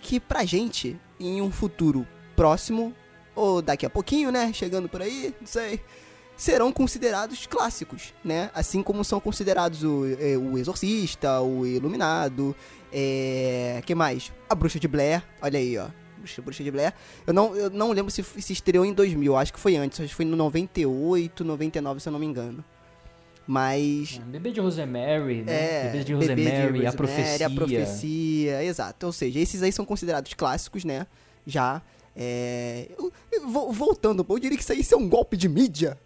que 0.00 0.18
pra 0.18 0.44
gente, 0.44 0.98
em 1.18 1.40
um 1.40 1.50
futuro 1.50 2.06
próximo, 2.36 2.94
ou 3.34 3.62
daqui 3.62 3.86
a 3.86 3.90
pouquinho, 3.90 4.30
né, 4.30 4.52
chegando 4.52 4.88
por 4.88 5.02
aí, 5.02 5.34
não 5.40 5.46
sei, 5.46 5.80
serão 6.40 6.72
considerados 6.72 7.46
clássicos, 7.46 8.14
né? 8.24 8.50
Assim 8.54 8.82
como 8.82 9.04
são 9.04 9.20
considerados 9.20 9.84
o, 9.84 10.06
é, 10.18 10.38
o 10.38 10.56
Exorcista, 10.56 11.38
o 11.42 11.66
Iluminado, 11.66 12.56
é... 12.90 13.82
que 13.84 13.94
mais? 13.94 14.32
A 14.48 14.54
Bruxa 14.54 14.80
de 14.80 14.88
Blair, 14.88 15.22
olha 15.42 15.58
aí, 15.58 15.76
ó. 15.76 15.88
Bruxa 16.42 16.64
de 16.64 16.70
Blair. 16.70 16.94
Eu 17.26 17.34
não, 17.34 17.54
eu 17.54 17.68
não 17.68 17.92
lembro 17.92 18.10
se, 18.10 18.22
se 18.22 18.52
estreou 18.54 18.86
em 18.86 18.92
2000, 18.92 19.36
acho 19.36 19.52
que 19.52 19.60
foi 19.60 19.76
antes, 19.76 20.00
acho 20.00 20.08
que 20.08 20.14
foi 20.14 20.24
no 20.24 20.36
98, 20.36 21.44
99, 21.44 22.00
se 22.00 22.08
eu 22.08 22.12
não 22.12 22.18
me 22.18 22.26
engano. 22.26 22.64
Mas. 23.50 24.20
É, 24.22 24.30
Bebê 24.30 24.52
de 24.52 24.60
Rosemary, 24.60 25.42
né? 25.42 25.52
É, 25.52 25.82
Bebê 25.90 26.04
de 26.04 26.14
Rosemary, 26.14 26.44
Bebê 26.44 26.56
de 26.56 26.62
Rosemary 26.62 26.86
a 26.86 26.92
profecia. 26.92 27.46
A 27.48 27.50
profecia, 27.50 28.64
exato. 28.64 29.06
Ou 29.06 29.12
seja, 29.12 29.40
esses 29.40 29.60
aí 29.60 29.72
são 29.72 29.84
considerados 29.84 30.32
clássicos, 30.34 30.84
né? 30.84 31.04
Já. 31.44 31.82
É, 32.14 32.90
voltando, 33.72 34.24
eu 34.28 34.38
diria 34.38 34.56
que 34.56 34.62
isso 34.62 34.72
aí 34.72 34.86
é 34.92 34.96
um 34.96 35.08
golpe 35.08 35.36
de 35.36 35.48
mídia. 35.48 35.98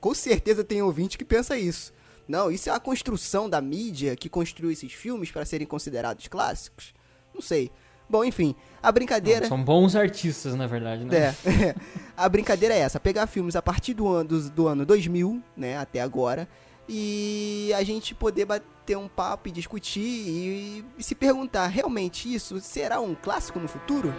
Com 0.00 0.14
certeza 0.14 0.64
tem 0.64 0.80
ouvinte 0.80 1.18
que 1.18 1.26
pensa 1.26 1.58
isso. 1.58 1.92
Não, 2.26 2.50
isso 2.50 2.70
é 2.70 2.72
a 2.72 2.80
construção 2.80 3.50
da 3.50 3.60
mídia 3.60 4.16
que 4.16 4.30
construiu 4.30 4.70
esses 4.70 4.94
filmes 4.94 5.30
para 5.30 5.44
serem 5.44 5.66
considerados 5.66 6.26
clássicos. 6.26 6.94
Não 7.34 7.42
sei. 7.42 7.70
Bom, 8.12 8.22
enfim, 8.22 8.54
a 8.82 8.92
brincadeira. 8.92 9.40
Não, 9.40 9.48
são 9.48 9.64
bons 9.64 9.96
artistas, 9.96 10.54
na 10.54 10.66
verdade, 10.66 11.02
né? 11.02 11.34
É. 11.46 11.74
A 12.14 12.28
brincadeira 12.28 12.74
é 12.74 12.80
essa: 12.80 13.00
pegar 13.00 13.26
filmes 13.26 13.56
a 13.56 13.62
partir 13.62 13.94
do 13.94 14.06
ano, 14.06 14.28
do, 14.28 14.50
do 14.50 14.68
ano 14.68 14.84
2000, 14.84 15.42
né, 15.56 15.78
até 15.78 16.02
agora, 16.02 16.46
e 16.86 17.72
a 17.74 17.82
gente 17.82 18.14
poder 18.14 18.44
bater 18.44 18.98
um 18.98 19.08
papo 19.08 19.48
e 19.48 19.50
discutir 19.50 20.02
e, 20.02 20.84
e 20.98 21.02
se 21.02 21.14
perguntar: 21.14 21.68
realmente 21.68 22.32
isso 22.32 22.60
será 22.60 23.00
um 23.00 23.14
clássico 23.14 23.58
no 23.58 23.66
futuro? 23.66 24.12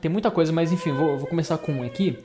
Tem 0.00 0.10
muita 0.10 0.30
coisa, 0.30 0.52
mas 0.52 0.72
enfim, 0.72 0.92
vou, 0.92 1.18
vou 1.18 1.26
começar 1.26 1.58
com 1.58 1.72
um 1.72 1.82
aqui. 1.82 2.18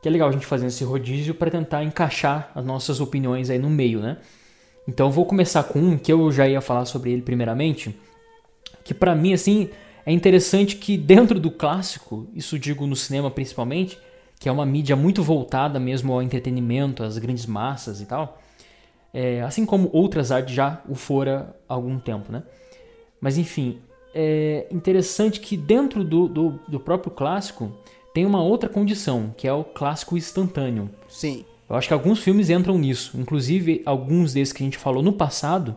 Que 0.00 0.08
é 0.08 0.10
legal 0.10 0.28
a 0.28 0.32
gente 0.32 0.46
fazer 0.46 0.66
esse 0.66 0.82
rodízio 0.82 1.34
para 1.34 1.50
tentar 1.50 1.84
encaixar 1.84 2.50
as 2.54 2.64
nossas 2.64 3.00
opiniões 3.00 3.50
aí 3.50 3.58
no 3.58 3.70
meio, 3.70 4.00
né? 4.00 4.18
Então 4.86 5.10
vou 5.10 5.24
começar 5.24 5.62
com 5.62 5.78
um 5.78 5.96
que 5.96 6.12
eu 6.12 6.30
já 6.32 6.48
ia 6.48 6.60
falar 6.60 6.84
sobre 6.86 7.12
ele 7.12 7.22
primeiramente, 7.22 7.96
que 8.82 8.92
para 8.92 9.14
mim 9.14 9.32
assim 9.32 9.70
é 10.04 10.12
interessante 10.12 10.76
que 10.76 10.96
dentro 10.96 11.38
do 11.38 11.52
clássico, 11.52 12.26
isso 12.34 12.58
digo 12.58 12.84
no 12.84 12.96
cinema 12.96 13.30
principalmente, 13.30 13.96
que 14.40 14.48
é 14.48 14.52
uma 14.52 14.66
mídia 14.66 14.96
muito 14.96 15.22
voltada 15.22 15.78
mesmo 15.78 16.12
ao 16.12 16.20
entretenimento, 16.20 17.04
às 17.04 17.16
grandes 17.16 17.46
massas 17.46 18.00
e 18.00 18.06
tal, 18.06 18.42
é, 19.14 19.40
assim 19.42 19.64
como 19.64 19.88
outras 19.92 20.32
artes 20.32 20.52
já 20.52 20.82
o 20.88 20.96
fora 20.96 21.54
há 21.68 21.74
algum 21.74 21.96
tempo, 22.00 22.32
né? 22.32 22.42
Mas 23.20 23.38
enfim, 23.38 23.78
é 24.14 24.66
interessante 24.70 25.40
que 25.40 25.56
dentro 25.56 26.04
do, 26.04 26.28
do, 26.28 26.60
do, 26.68 26.80
próprio 26.80 27.10
clássico 27.10 27.72
tem 28.14 28.26
uma 28.26 28.42
outra 28.42 28.68
condição, 28.68 29.34
que 29.36 29.48
é 29.48 29.52
o 29.52 29.64
clássico 29.64 30.16
instantâneo. 30.16 30.90
Sim. 31.08 31.44
Eu 31.68 31.76
acho 31.76 31.88
que 31.88 31.94
alguns 31.94 32.18
filmes 32.18 32.50
entram 32.50 32.76
nisso. 32.76 33.18
Inclusive, 33.18 33.82
alguns 33.86 34.34
desses 34.34 34.52
que 34.52 34.62
a 34.62 34.66
gente 34.66 34.76
falou 34.76 35.02
no 35.02 35.12
passado 35.12 35.74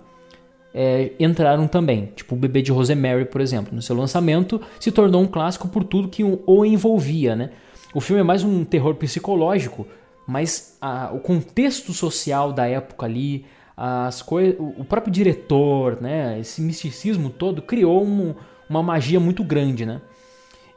é, 0.73 1.13
entraram 1.17 1.67
também. 1.67 2.11
Tipo 2.13 2.35
o 2.35 2.37
Bebê 2.37 2.61
de 2.61 2.71
Rosemary, 2.71 3.25
por 3.25 3.39
exemplo. 3.39 3.73
No 3.73 3.81
seu 3.81 3.95
lançamento, 3.95 4.61
se 4.77 4.91
tornou 4.91 5.21
um 5.21 5.27
clássico 5.27 5.69
por 5.69 5.85
tudo 5.85 6.09
que 6.09 6.23
o 6.23 6.65
envolvia, 6.65 7.35
né? 7.35 7.51
O 7.93 8.01
filme 8.01 8.19
é 8.19 8.23
mais 8.23 8.43
um 8.43 8.65
terror 8.65 8.93
psicológico, 8.95 9.87
mas 10.27 10.77
a, 10.81 11.11
o 11.13 11.19
contexto 11.19 11.93
social 11.93 12.51
da 12.51 12.67
época 12.67 13.05
ali, 13.05 13.45
as 13.77 14.21
coisas, 14.21 14.55
o 14.59 14.85
próprio 14.85 15.11
diretor, 15.11 16.01
né, 16.01 16.39
esse 16.39 16.61
misticismo 16.61 17.29
todo 17.29 17.61
criou 17.61 18.05
um, 18.05 18.33
uma 18.69 18.81
magia 18.81 19.19
muito 19.19 19.43
grande, 19.43 19.85
né? 19.85 20.01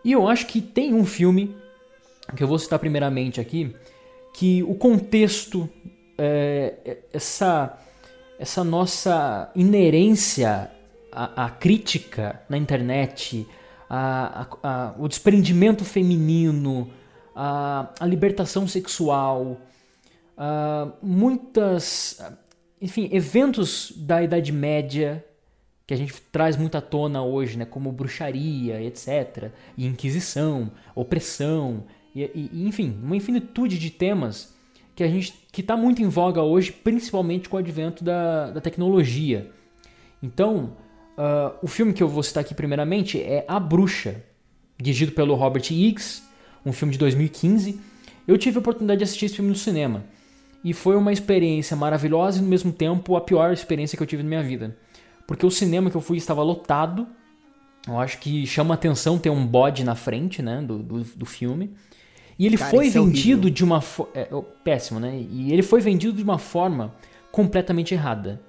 E 0.05 0.13
eu 0.13 0.27
acho 0.27 0.47
que 0.47 0.61
tem 0.61 0.95
um 0.95 1.05
filme 1.05 1.57
que 2.37 2.43
eu 2.43 2.49
vou 2.49 2.59
citar 2.59 2.79
primeiramente 2.79 3.41
aqui, 3.41 3.75
que 4.35 4.63
o 4.65 4.75
contexto, 4.75 5.69
é, 6.17 6.99
essa 7.13 7.79
essa 8.39 8.63
nossa 8.63 9.51
inerência 9.55 10.71
à, 11.11 11.47
à 11.47 11.51
crítica 11.51 12.41
na 12.49 12.57
internet, 12.57 13.47
a, 13.91 14.47
a, 14.63 14.95
o 14.97 15.09
desprendimento 15.09 15.85
feminino, 15.85 16.91
a 17.35 18.05
libertação 18.05 18.67
sexual, 18.67 19.57
muitas 21.03 22.21
enfim, 22.81 23.09
eventos 23.13 23.93
da 23.97 24.23
Idade 24.23 24.53
Média 24.53 25.25
que 25.89 25.95
a 25.95 25.97
gente 25.97 26.13
traz 26.31 26.55
muito 26.55 26.77
à 26.77 26.83
tona 26.83 27.23
hoje, 27.23 27.57
né, 27.57 27.65
como 27.65 27.91
bruxaria, 27.91 28.83
etc., 28.83 29.51
e 29.75 29.87
Inquisição, 29.87 30.71
opressão, 30.95 31.85
e, 32.15 32.25
e, 32.35 32.69
enfim, 32.69 32.95
uma 33.03 33.17
infinitude 33.17 33.79
de 33.79 33.89
temas 33.89 34.55
que 34.95 35.03
a 35.03 35.09
gente 35.09 35.33
que 35.51 35.63
está 35.63 35.79
muito 35.79 36.03
em 36.03 36.09
voga 36.09 36.43
hoje, 36.43 36.73
principalmente 36.73 37.49
com 37.49 37.57
o 37.57 37.59
advento 37.59 38.05
da, 38.05 38.51
da 38.51 38.61
tecnologia. 38.61 39.51
Então, 40.23 40.77
uh, 41.17 41.57
o 41.63 41.67
filme 41.67 41.95
que 41.95 42.03
eu 42.03 42.09
vou 42.09 42.23
citar 42.23 42.43
aqui 42.43 42.55
primeiramente 42.55 43.19
é 43.19 43.47
A 43.49 43.59
Bruxa, 43.59 44.23
dirigido 44.77 45.13
pelo 45.13 45.35
Robert 45.37 45.73
Higgs, 45.73 46.23
um 46.67 46.73
filme 46.73 46.93
de 46.93 46.99
2015. 46.99 47.81
Eu 48.27 48.37
tive 48.37 48.59
a 48.59 48.61
oportunidade 48.61 48.99
de 48.99 49.05
assistir 49.05 49.25
esse 49.25 49.37
filme 49.37 49.51
no 49.51 49.57
cinema 49.57 50.05
e 50.65 50.73
foi 50.73 50.97
uma 50.97 51.13
experiência 51.13 51.77
maravilhosa 51.77 52.39
e 52.39 52.43
no 52.43 52.49
mesmo 52.49 52.73
tempo 52.73 53.17
a 53.17 53.21
pior 53.21 53.53
experiência 53.53 53.97
que 53.97 54.03
eu 54.03 54.07
tive 54.07 54.23
na 54.23 54.29
minha 54.29 54.43
vida. 54.43 54.77
Porque 55.27 55.45
o 55.45 55.51
cinema 55.51 55.91
que 55.91 55.97
eu 55.97 56.01
fui 56.01 56.17
estava 56.17 56.43
lotado. 56.43 57.07
Eu 57.87 57.99
acho 57.99 58.19
que 58.19 58.47
chama 58.47 58.75
atenção 58.75 59.19
ter 59.19 59.31
um 59.31 59.47
bode 59.47 59.85
na 59.85 59.95
frente, 59.95 60.43
né, 60.43 60.61
do, 60.61 60.79
do, 60.79 61.05
do 61.05 61.27
filme. 61.27 61.71
E 62.39 62.47
ele 62.47 62.57
Cara, 62.57 62.71
foi 62.71 62.87
é 62.87 62.91
vendido 62.91 63.49
é 63.49 63.51
de 63.51 63.65
uma 63.65 63.81
forma. 63.81 64.13
É, 64.15 64.29
péssimo, 64.63 65.01
né? 65.01 65.25
E 65.31 65.53
ele 65.53 65.63
foi 65.63 65.81
vendido 65.81 66.17
de 66.17 66.23
uma 66.23 66.39
forma 66.39 66.95
completamente 67.31 67.95
errada. 67.95 68.41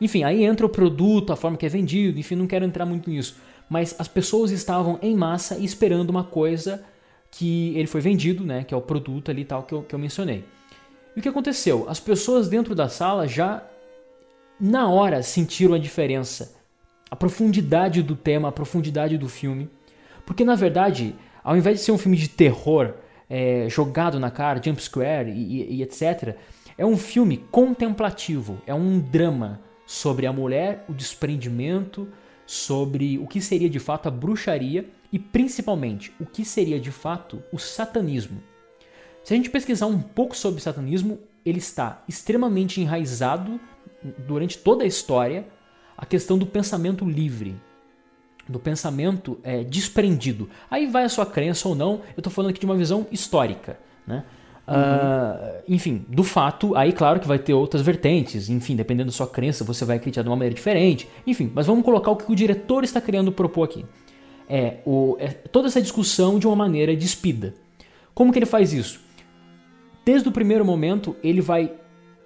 Enfim, 0.00 0.22
aí 0.22 0.44
entra 0.44 0.64
o 0.64 0.68
produto, 0.68 1.32
a 1.32 1.36
forma 1.36 1.56
que 1.56 1.66
é 1.66 1.68
vendido, 1.68 2.18
enfim, 2.18 2.36
não 2.36 2.46
quero 2.46 2.64
entrar 2.64 2.86
muito 2.86 3.10
nisso. 3.10 3.36
Mas 3.68 3.94
as 3.98 4.06
pessoas 4.06 4.50
estavam 4.50 4.98
em 5.02 5.14
massa 5.14 5.58
esperando 5.58 6.10
uma 6.10 6.24
coisa 6.24 6.84
que 7.30 7.76
ele 7.76 7.86
foi 7.86 8.00
vendido, 8.00 8.44
né? 8.44 8.64
Que 8.64 8.72
é 8.72 8.76
o 8.76 8.80
produto 8.80 9.30
ali 9.30 9.44
tal 9.44 9.62
que 9.62 9.74
eu, 9.74 9.82
que 9.82 9.94
eu 9.94 9.98
mencionei. 9.98 10.44
E 11.18 11.20
o 11.20 11.22
que 11.22 11.28
aconteceu? 11.28 11.84
As 11.88 11.98
pessoas 11.98 12.48
dentro 12.48 12.76
da 12.76 12.88
sala 12.88 13.26
já 13.26 13.64
na 14.60 14.88
hora 14.88 15.20
sentiram 15.20 15.74
a 15.74 15.78
diferença, 15.78 16.54
a 17.10 17.16
profundidade 17.16 18.04
do 18.04 18.14
tema, 18.14 18.50
a 18.50 18.52
profundidade 18.52 19.18
do 19.18 19.28
filme. 19.28 19.68
Porque 20.24 20.44
na 20.44 20.54
verdade, 20.54 21.16
ao 21.42 21.56
invés 21.56 21.80
de 21.80 21.84
ser 21.84 21.90
um 21.90 21.98
filme 21.98 22.16
de 22.16 22.28
terror 22.28 22.94
é, 23.28 23.66
jogado 23.68 24.20
na 24.20 24.30
cara, 24.30 24.62
jump 24.64 24.80
square 24.80 25.28
e, 25.28 25.60
e, 25.60 25.74
e 25.78 25.82
etc., 25.82 26.36
é 26.78 26.86
um 26.86 26.96
filme 26.96 27.38
contemplativo, 27.50 28.62
é 28.64 28.72
um 28.72 29.00
drama 29.00 29.60
sobre 29.84 30.24
a 30.24 30.32
mulher, 30.32 30.84
o 30.88 30.94
desprendimento, 30.94 32.06
sobre 32.46 33.18
o 33.18 33.26
que 33.26 33.40
seria 33.40 33.68
de 33.68 33.80
fato 33.80 34.06
a 34.06 34.12
bruxaria 34.12 34.88
e 35.12 35.18
principalmente 35.18 36.12
o 36.20 36.24
que 36.24 36.44
seria 36.44 36.78
de 36.78 36.92
fato 36.92 37.42
o 37.52 37.58
satanismo. 37.58 38.40
Se 39.24 39.34
a 39.34 39.36
gente 39.36 39.50
pesquisar 39.50 39.86
um 39.86 40.00
pouco 40.00 40.36
sobre 40.36 40.60
satanismo, 40.60 41.18
ele 41.44 41.58
está 41.58 42.02
extremamente 42.08 42.80
enraizado 42.80 43.60
durante 44.26 44.58
toda 44.58 44.84
a 44.84 44.86
história 44.86 45.46
a 45.96 46.06
questão 46.06 46.38
do 46.38 46.46
pensamento 46.46 47.04
livre, 47.04 47.56
do 48.48 48.58
pensamento 48.58 49.38
é, 49.42 49.64
desprendido. 49.64 50.48
Aí 50.70 50.86
vai 50.86 51.04
a 51.04 51.08
sua 51.08 51.26
crença 51.26 51.68
ou 51.68 51.74
não, 51.74 52.00
eu 52.16 52.20
estou 52.20 52.32
falando 52.32 52.50
aqui 52.50 52.60
de 52.60 52.66
uma 52.66 52.76
visão 52.76 53.06
histórica. 53.10 53.78
Né? 54.06 54.24
Uhum. 54.68 54.74
Uh, 54.74 55.62
enfim, 55.66 56.04
do 56.08 56.22
fato, 56.22 56.76
aí 56.76 56.92
claro 56.92 57.18
que 57.18 57.26
vai 57.26 57.38
ter 57.38 57.54
outras 57.54 57.82
vertentes, 57.82 58.48
enfim, 58.48 58.76
dependendo 58.76 59.10
da 59.10 59.16
sua 59.16 59.26
crença, 59.26 59.64
você 59.64 59.84
vai 59.84 59.96
acreditar 59.96 60.22
de 60.22 60.28
uma 60.28 60.36
maneira 60.36 60.54
diferente, 60.54 61.08
enfim, 61.26 61.50
mas 61.54 61.66
vamos 61.66 61.84
colocar 61.84 62.10
o 62.10 62.16
que 62.16 62.30
o 62.30 62.36
diretor 62.36 62.84
está 62.84 63.00
querendo 63.00 63.32
propor 63.32 63.64
aqui. 63.64 63.84
É, 64.48 64.78
o, 64.86 65.16
é 65.18 65.28
toda 65.28 65.68
essa 65.68 65.80
discussão 65.80 66.38
de 66.38 66.46
uma 66.46 66.54
maneira 66.54 66.94
despida. 66.94 67.54
Como 68.14 68.32
que 68.32 68.38
ele 68.38 68.46
faz 68.46 68.72
isso? 68.72 69.00
Desde 70.08 70.26
o 70.26 70.32
primeiro 70.32 70.64
momento, 70.64 71.14
ele 71.22 71.42
vai 71.42 71.70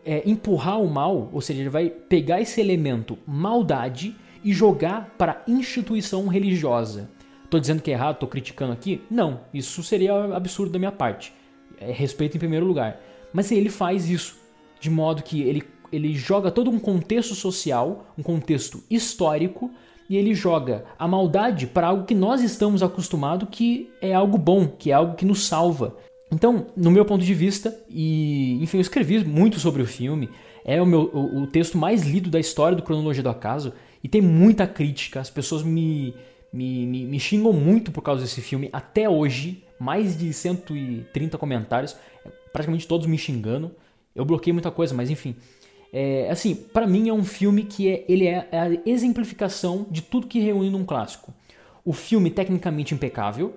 é, 0.06 0.22
empurrar 0.24 0.80
o 0.80 0.88
mal, 0.88 1.28
ou 1.32 1.40
seja, 1.40 1.62
ele 1.62 1.68
vai 1.68 1.90
pegar 1.90 2.40
esse 2.40 2.60
elemento 2.60 3.18
maldade 3.26 4.14
e 4.44 4.52
jogar 4.52 5.12
para 5.18 5.42
instituição 5.48 6.28
religiosa. 6.28 7.10
Estou 7.42 7.58
dizendo 7.58 7.82
que 7.82 7.90
é 7.90 7.94
errado, 7.94 8.14
estou 8.14 8.28
criticando 8.28 8.72
aqui? 8.72 9.02
Não, 9.10 9.40
isso 9.52 9.82
seria 9.82 10.14
absurdo 10.32 10.70
da 10.70 10.78
minha 10.78 10.92
parte. 10.92 11.32
É 11.76 11.90
respeito 11.90 12.36
em 12.36 12.38
primeiro 12.38 12.64
lugar. 12.64 13.00
Mas 13.32 13.50
ele 13.50 13.68
faz 13.68 14.08
isso 14.08 14.38
de 14.78 14.88
modo 14.88 15.24
que 15.24 15.42
ele, 15.42 15.64
ele 15.90 16.14
joga 16.14 16.52
todo 16.52 16.70
um 16.70 16.78
contexto 16.78 17.34
social, 17.34 18.06
um 18.16 18.22
contexto 18.22 18.80
histórico, 18.88 19.72
e 20.08 20.16
ele 20.16 20.36
joga 20.36 20.84
a 20.96 21.08
maldade 21.08 21.66
para 21.66 21.88
algo 21.88 22.04
que 22.04 22.14
nós 22.14 22.42
estamos 22.42 22.80
acostumados 22.80 23.48
que 23.50 23.90
é 24.00 24.14
algo 24.14 24.38
bom, 24.38 24.68
que 24.68 24.92
é 24.92 24.94
algo 24.94 25.16
que 25.16 25.24
nos 25.24 25.48
salva, 25.48 25.96
então, 26.32 26.66
no 26.74 26.90
meu 26.90 27.04
ponto 27.04 27.22
de 27.24 27.34
vista, 27.34 27.78
e 27.88 28.58
enfim, 28.62 28.78
eu 28.78 28.80
escrevi 28.80 29.22
muito 29.22 29.60
sobre 29.60 29.82
o 29.82 29.86
filme, 29.86 30.30
é 30.64 30.80
o, 30.80 30.86
meu, 30.86 31.10
o, 31.12 31.42
o 31.42 31.46
texto 31.46 31.76
mais 31.76 32.04
lido 32.04 32.30
da 32.30 32.40
história 32.40 32.74
do 32.74 32.82
Cronologia 32.82 33.22
do 33.22 33.28
Acaso, 33.28 33.74
e 34.02 34.08
tem 34.08 34.22
muita 34.22 34.66
crítica, 34.66 35.20
as 35.20 35.28
pessoas 35.28 35.62
me, 35.62 36.14
me, 36.50 36.86
me, 36.86 37.04
me 37.04 37.20
xingam 37.20 37.52
muito 37.52 37.92
por 37.92 38.00
causa 38.00 38.22
desse 38.22 38.40
filme, 38.40 38.70
até 38.72 39.08
hoje, 39.08 39.62
mais 39.78 40.18
de 40.18 40.32
130 40.32 41.36
comentários, 41.36 41.94
praticamente 42.50 42.88
todos 42.88 43.06
me 43.06 43.18
xingando, 43.18 43.70
eu 44.14 44.24
bloqueei 44.24 44.54
muita 44.54 44.70
coisa, 44.70 44.94
mas 44.94 45.10
enfim. 45.10 45.36
É, 45.92 46.30
assim, 46.30 46.54
para 46.54 46.86
mim 46.86 47.10
é 47.10 47.12
um 47.12 47.24
filme 47.24 47.64
que 47.64 47.90
é, 47.90 48.04
ele 48.08 48.26
é 48.26 48.48
a 48.50 48.88
exemplificação 48.88 49.86
de 49.90 50.00
tudo 50.00 50.26
que 50.26 50.40
reúne 50.40 50.70
num 50.70 50.84
clássico. 50.84 51.34
O 51.84 51.92
filme 51.92 52.30
tecnicamente 52.30 52.94
impecável, 52.94 53.54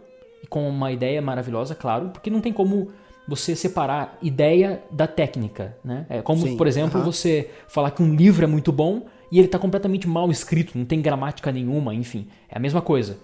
com 0.56 0.70
uma 0.70 0.90
ideia 0.90 1.22
maravilhosa, 1.22 1.76
claro, 1.76 2.12
porque 2.12 2.30
não 2.30 2.40
tem 2.40 2.54
como 2.54 2.88
você 3.28 3.58
separar 3.58 4.18
ideia 4.22 4.82
da 4.90 5.06
técnica, 5.06 5.76
né? 5.84 6.06
É 6.10 6.22
como, 6.22 6.44
Sim, 6.44 6.56
por 6.56 6.66
exemplo, 6.66 7.02
uh 7.02 7.04
-huh. 7.04 7.06
você 7.08 7.50
falar 7.68 7.92
que 7.92 8.02
um 8.02 8.16
livro 8.16 8.46
é 8.46 8.48
muito 8.48 8.72
bom 8.72 9.06
e 9.30 9.38
ele 9.38 9.48
está 9.48 9.60
completamente 9.60 10.08
mal 10.08 10.32
escrito, 10.32 10.78
não 10.78 10.86
tem 10.86 11.02
gramática 11.02 11.52
nenhuma, 11.52 11.94
enfim, 11.94 12.30
é 12.48 12.56
a 12.56 12.60
mesma 12.60 12.82
coisa. 12.82 13.18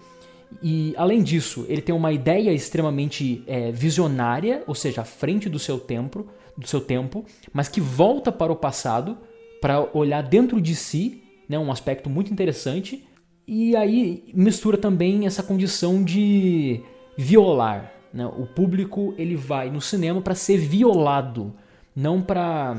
E 0.62 0.94
além 0.98 1.24
disso, 1.24 1.66
ele 1.70 1.82
tem 1.82 1.96
uma 1.96 2.12
ideia 2.12 2.52
extremamente 2.52 3.46
é, 3.48 3.72
visionária, 3.72 4.62
ou 4.68 4.76
seja, 4.76 5.00
à 5.00 5.06
frente 5.06 5.48
do 5.48 5.58
seu 5.58 5.80
tempo, 5.80 6.28
do 6.58 6.68
seu 6.68 6.82
tempo, 6.82 7.24
mas 7.54 7.70
que 7.70 7.80
volta 7.80 8.30
para 8.30 8.52
o 8.52 8.58
passado 8.58 9.18
para 9.62 9.88
olhar 9.94 10.22
dentro 10.22 10.60
de 10.60 10.76
si, 10.76 11.24
né, 11.48 11.58
um 11.58 11.72
aspecto 11.72 12.10
muito 12.10 12.34
interessante. 12.34 13.08
E 13.48 13.74
aí 13.74 14.26
mistura 14.34 14.78
também 14.78 15.26
essa 15.26 15.42
condição 15.42 16.04
de 16.04 16.84
violar. 17.18 17.92
Né? 18.14 18.26
O 18.26 18.46
público 18.46 19.14
ele 19.18 19.36
vai 19.36 19.70
no 19.70 19.82
cinema 19.82 20.22
para 20.22 20.36
ser 20.36 20.58
violado, 20.58 21.54
não 21.96 22.22
para 22.22 22.78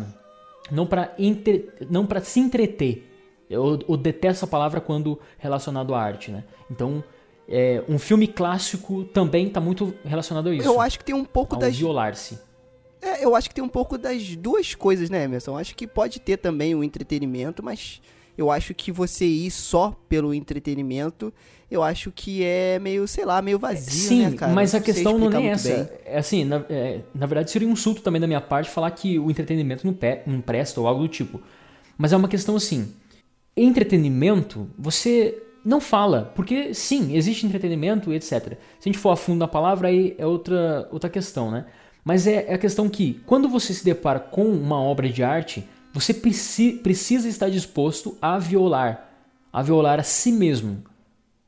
não 0.71 0.87
para 0.87 1.15
não 1.89 2.07
para 2.07 2.21
se 2.21 2.41
entreter. 2.41 3.09
Eu, 3.49 3.79
eu, 3.87 3.97
detesto 3.97 4.45
essa 4.45 4.47
palavra 4.47 4.81
quando 4.81 5.19
relacionado 5.39 5.95
à 5.95 6.01
arte, 6.01 6.31
né? 6.31 6.45
Então, 6.71 7.05
é, 7.47 7.85
um 7.87 7.99
filme 7.99 8.27
clássico 8.27 9.05
também 9.05 9.49
está 9.49 9.61
muito 9.61 9.95
relacionado 10.05 10.49
a 10.49 10.55
isso. 10.55 10.67
Eu 10.67 10.81
acho 10.81 10.99
que 10.99 11.05
tem 11.05 11.15
um 11.15 11.25
pouco 11.25 11.57
das 11.57 11.77
violar-se. 11.77 12.39
É, 13.03 13.25
eu 13.25 13.35
acho 13.35 13.49
que 13.49 13.55
tem 13.55 13.63
um 13.63 13.69
pouco 13.69 13.99
das 13.99 14.37
duas 14.37 14.75
coisas, 14.75 15.11
né, 15.11 15.25
Emerson? 15.25 15.51
Eu 15.51 15.59
acho 15.59 15.75
que 15.75 15.87
pode 15.87 16.21
ter 16.21 16.39
também 16.39 16.75
o 16.75 16.83
entretenimento, 16.83 17.63
mas 17.63 18.01
eu 18.39 18.51
acho 18.51 18.73
que 18.75 18.91
você 18.91 19.27
ir 19.27 19.51
só 19.51 19.95
pelo 20.09 20.33
entretenimento, 20.33 21.35
eu 21.73 21.83
acho 21.83 22.11
que 22.11 22.45
é 22.45 22.79
meio, 22.79 23.07
sei 23.09 23.25
lá, 23.25 23.41
meio 23.41 23.59
vazio, 23.59 24.09
Sim, 24.09 24.27
né, 24.27 24.37
cara? 24.37 24.53
mas 24.53 24.75
a 24.75 24.81
questão 24.81 25.19
não 25.19 25.33
é 25.33 25.47
essa. 25.47 25.91
É 26.05 26.19
assim, 26.19 26.45
na, 26.45 26.65
é, 26.69 27.01
na 27.15 27.27
verdade 27.27 27.51
seria 27.51 27.67
um 27.67 27.73
insulto 27.73 28.03
também 28.03 28.21
da 28.21 28.27
minha 28.27 28.41
parte 28.41 28.71
falar 28.71 28.91
que 28.91 29.19
o 29.19 29.31
entretenimento 29.31 29.87
não, 29.87 29.95
pe 29.95 30.21
não 30.27 30.41
presta 30.41 30.81
ou 30.81 30.87
algo 30.87 31.03
do 31.03 31.09
tipo. 31.09 31.41
Mas 31.97 32.13
é 32.13 32.17
uma 32.17 32.29
questão 32.29 32.57
assim, 32.57 32.93
entretenimento, 33.57 34.69
você 34.79 35.43
não 35.65 35.81
fala, 35.81 36.33
porque 36.35 36.75
sim, 36.75 37.15
existe 37.17 37.47
entretenimento, 37.47 38.13
etc. 38.13 38.31
Se 38.31 38.39
a 38.39 38.85
gente 38.85 38.99
for 38.99 39.11
a 39.11 39.17
fundo 39.17 39.39
na 39.39 39.49
palavra, 39.49 39.89
aí 39.89 40.15
é 40.19 40.27
outra, 40.27 40.89
outra 40.91 41.09
questão, 41.09 41.51
né? 41.51 41.67
Mas 42.05 42.27
é, 42.27 42.47
é 42.49 42.55
a 42.55 42.59
questão 42.59 42.89
que, 42.89 43.21
quando 43.27 43.49
você 43.49 43.73
se 43.73 43.85
depara 43.85 44.19
com 44.19 44.45
uma 44.45 44.81
obra 44.81 45.09
de 45.09 45.23
arte, 45.23 45.69
você 45.93 46.13
preci 46.13 46.73
precisa 46.73 47.29
estar 47.29 47.49
disposto 47.49 48.17
a 48.21 48.39
violar, 48.39 49.09
a 49.53 49.63
violar 49.63 50.01
a 50.01 50.03
si 50.03 50.33
mesmo. 50.33 50.83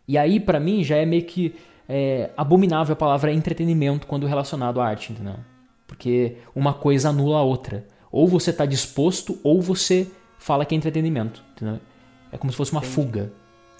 E 0.07 0.19
aí, 0.19 0.39
para 0.39 0.61
mim, 0.61 0.85
já 0.85 0.97
é 0.97 1.07
meio 1.07 1.25
que 1.25 1.55
é, 1.89 2.31
abominável 2.37 2.93
a 2.93 2.97
palavra 2.97 3.33
entretenimento 3.33 4.07
quando 4.07 4.27
relacionado 4.27 4.81
à 4.81 4.87
arte, 4.87 5.13
entendeu? 5.13 5.37
Porque 5.87 6.39
uma 6.55 6.75
coisa 6.75 7.09
anula 7.09 7.39
a 7.39 7.43
outra. 7.43 7.87
Ou 8.11 8.29
você 8.29 8.51
está 8.51 8.65
disposto, 8.65 9.39
ou 9.43 9.61
você 9.61 10.07
fala 10.39 10.65
que 10.65 10.75
é 10.75 10.79
entretenimento, 10.79 11.43
entendeu? 11.53 11.81
É 12.31 12.39
como 12.39 12.53
se 12.53 12.57
fosse 12.57 12.73
uma 12.73 12.81
Entendi. 12.81 12.95
fuga. 12.95 13.33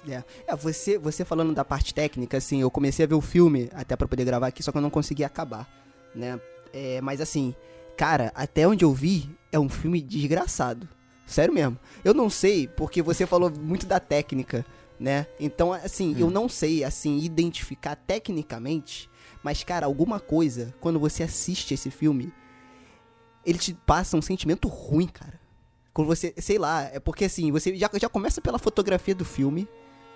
É. 0.07 0.23
é, 0.47 0.55
você, 0.55 0.99
você 0.99 1.25
falando 1.25 1.53
da 1.53 1.65
parte 1.65 1.93
técnica, 1.93 2.37
assim, 2.37 2.61
eu 2.61 2.69
comecei 2.69 3.05
a 3.05 3.07
ver 3.07 3.15
o 3.15 3.21
filme 3.21 3.69
até 3.73 3.95
para 3.95 4.07
poder 4.07 4.23
gravar 4.23 4.47
aqui, 4.47 4.61
só 4.61 4.71
que 4.71 4.77
eu 4.77 4.81
não 4.81 4.89
consegui 4.89 5.23
acabar, 5.23 5.67
né? 6.13 6.39
É, 6.71 7.01
mas 7.01 7.21
assim, 7.21 7.55
Cara, 7.97 8.31
até 8.35 8.67
onde 8.67 8.83
eu 8.83 8.93
vi, 8.93 9.29
é 9.51 9.59
um 9.59 9.69
filme 9.69 10.01
desgraçado. 10.01 10.87
Sério 11.25 11.53
mesmo. 11.53 11.79
Eu 12.03 12.13
não 12.13 12.29
sei, 12.29 12.67
porque 12.67 13.01
você 13.01 13.25
falou 13.25 13.49
muito 13.49 13.85
da 13.85 13.99
técnica, 13.99 14.65
né? 14.99 15.27
Então, 15.39 15.73
assim, 15.73 16.15
hum. 16.15 16.19
eu 16.19 16.29
não 16.29 16.47
sei, 16.47 16.83
assim, 16.83 17.19
identificar 17.19 17.95
tecnicamente, 17.95 19.09
mas, 19.43 19.63
cara, 19.63 19.85
alguma 19.85 20.19
coisa, 20.19 20.73
quando 20.79 20.99
você 20.99 21.23
assiste 21.23 21.73
esse 21.73 21.91
filme, 21.91 22.33
ele 23.45 23.59
te 23.59 23.73
passa 23.73 24.17
um 24.17 24.21
sentimento 24.21 24.67
ruim, 24.67 25.07
cara. 25.07 25.39
Quando 25.93 26.07
você, 26.07 26.33
sei 26.37 26.57
lá, 26.57 26.83
é 26.83 26.99
porque 26.99 27.25
assim, 27.25 27.51
você 27.51 27.75
já, 27.75 27.89
já 27.93 28.09
começa 28.09 28.41
pela 28.41 28.57
fotografia 28.57 29.15
do 29.15 29.23
filme, 29.23 29.67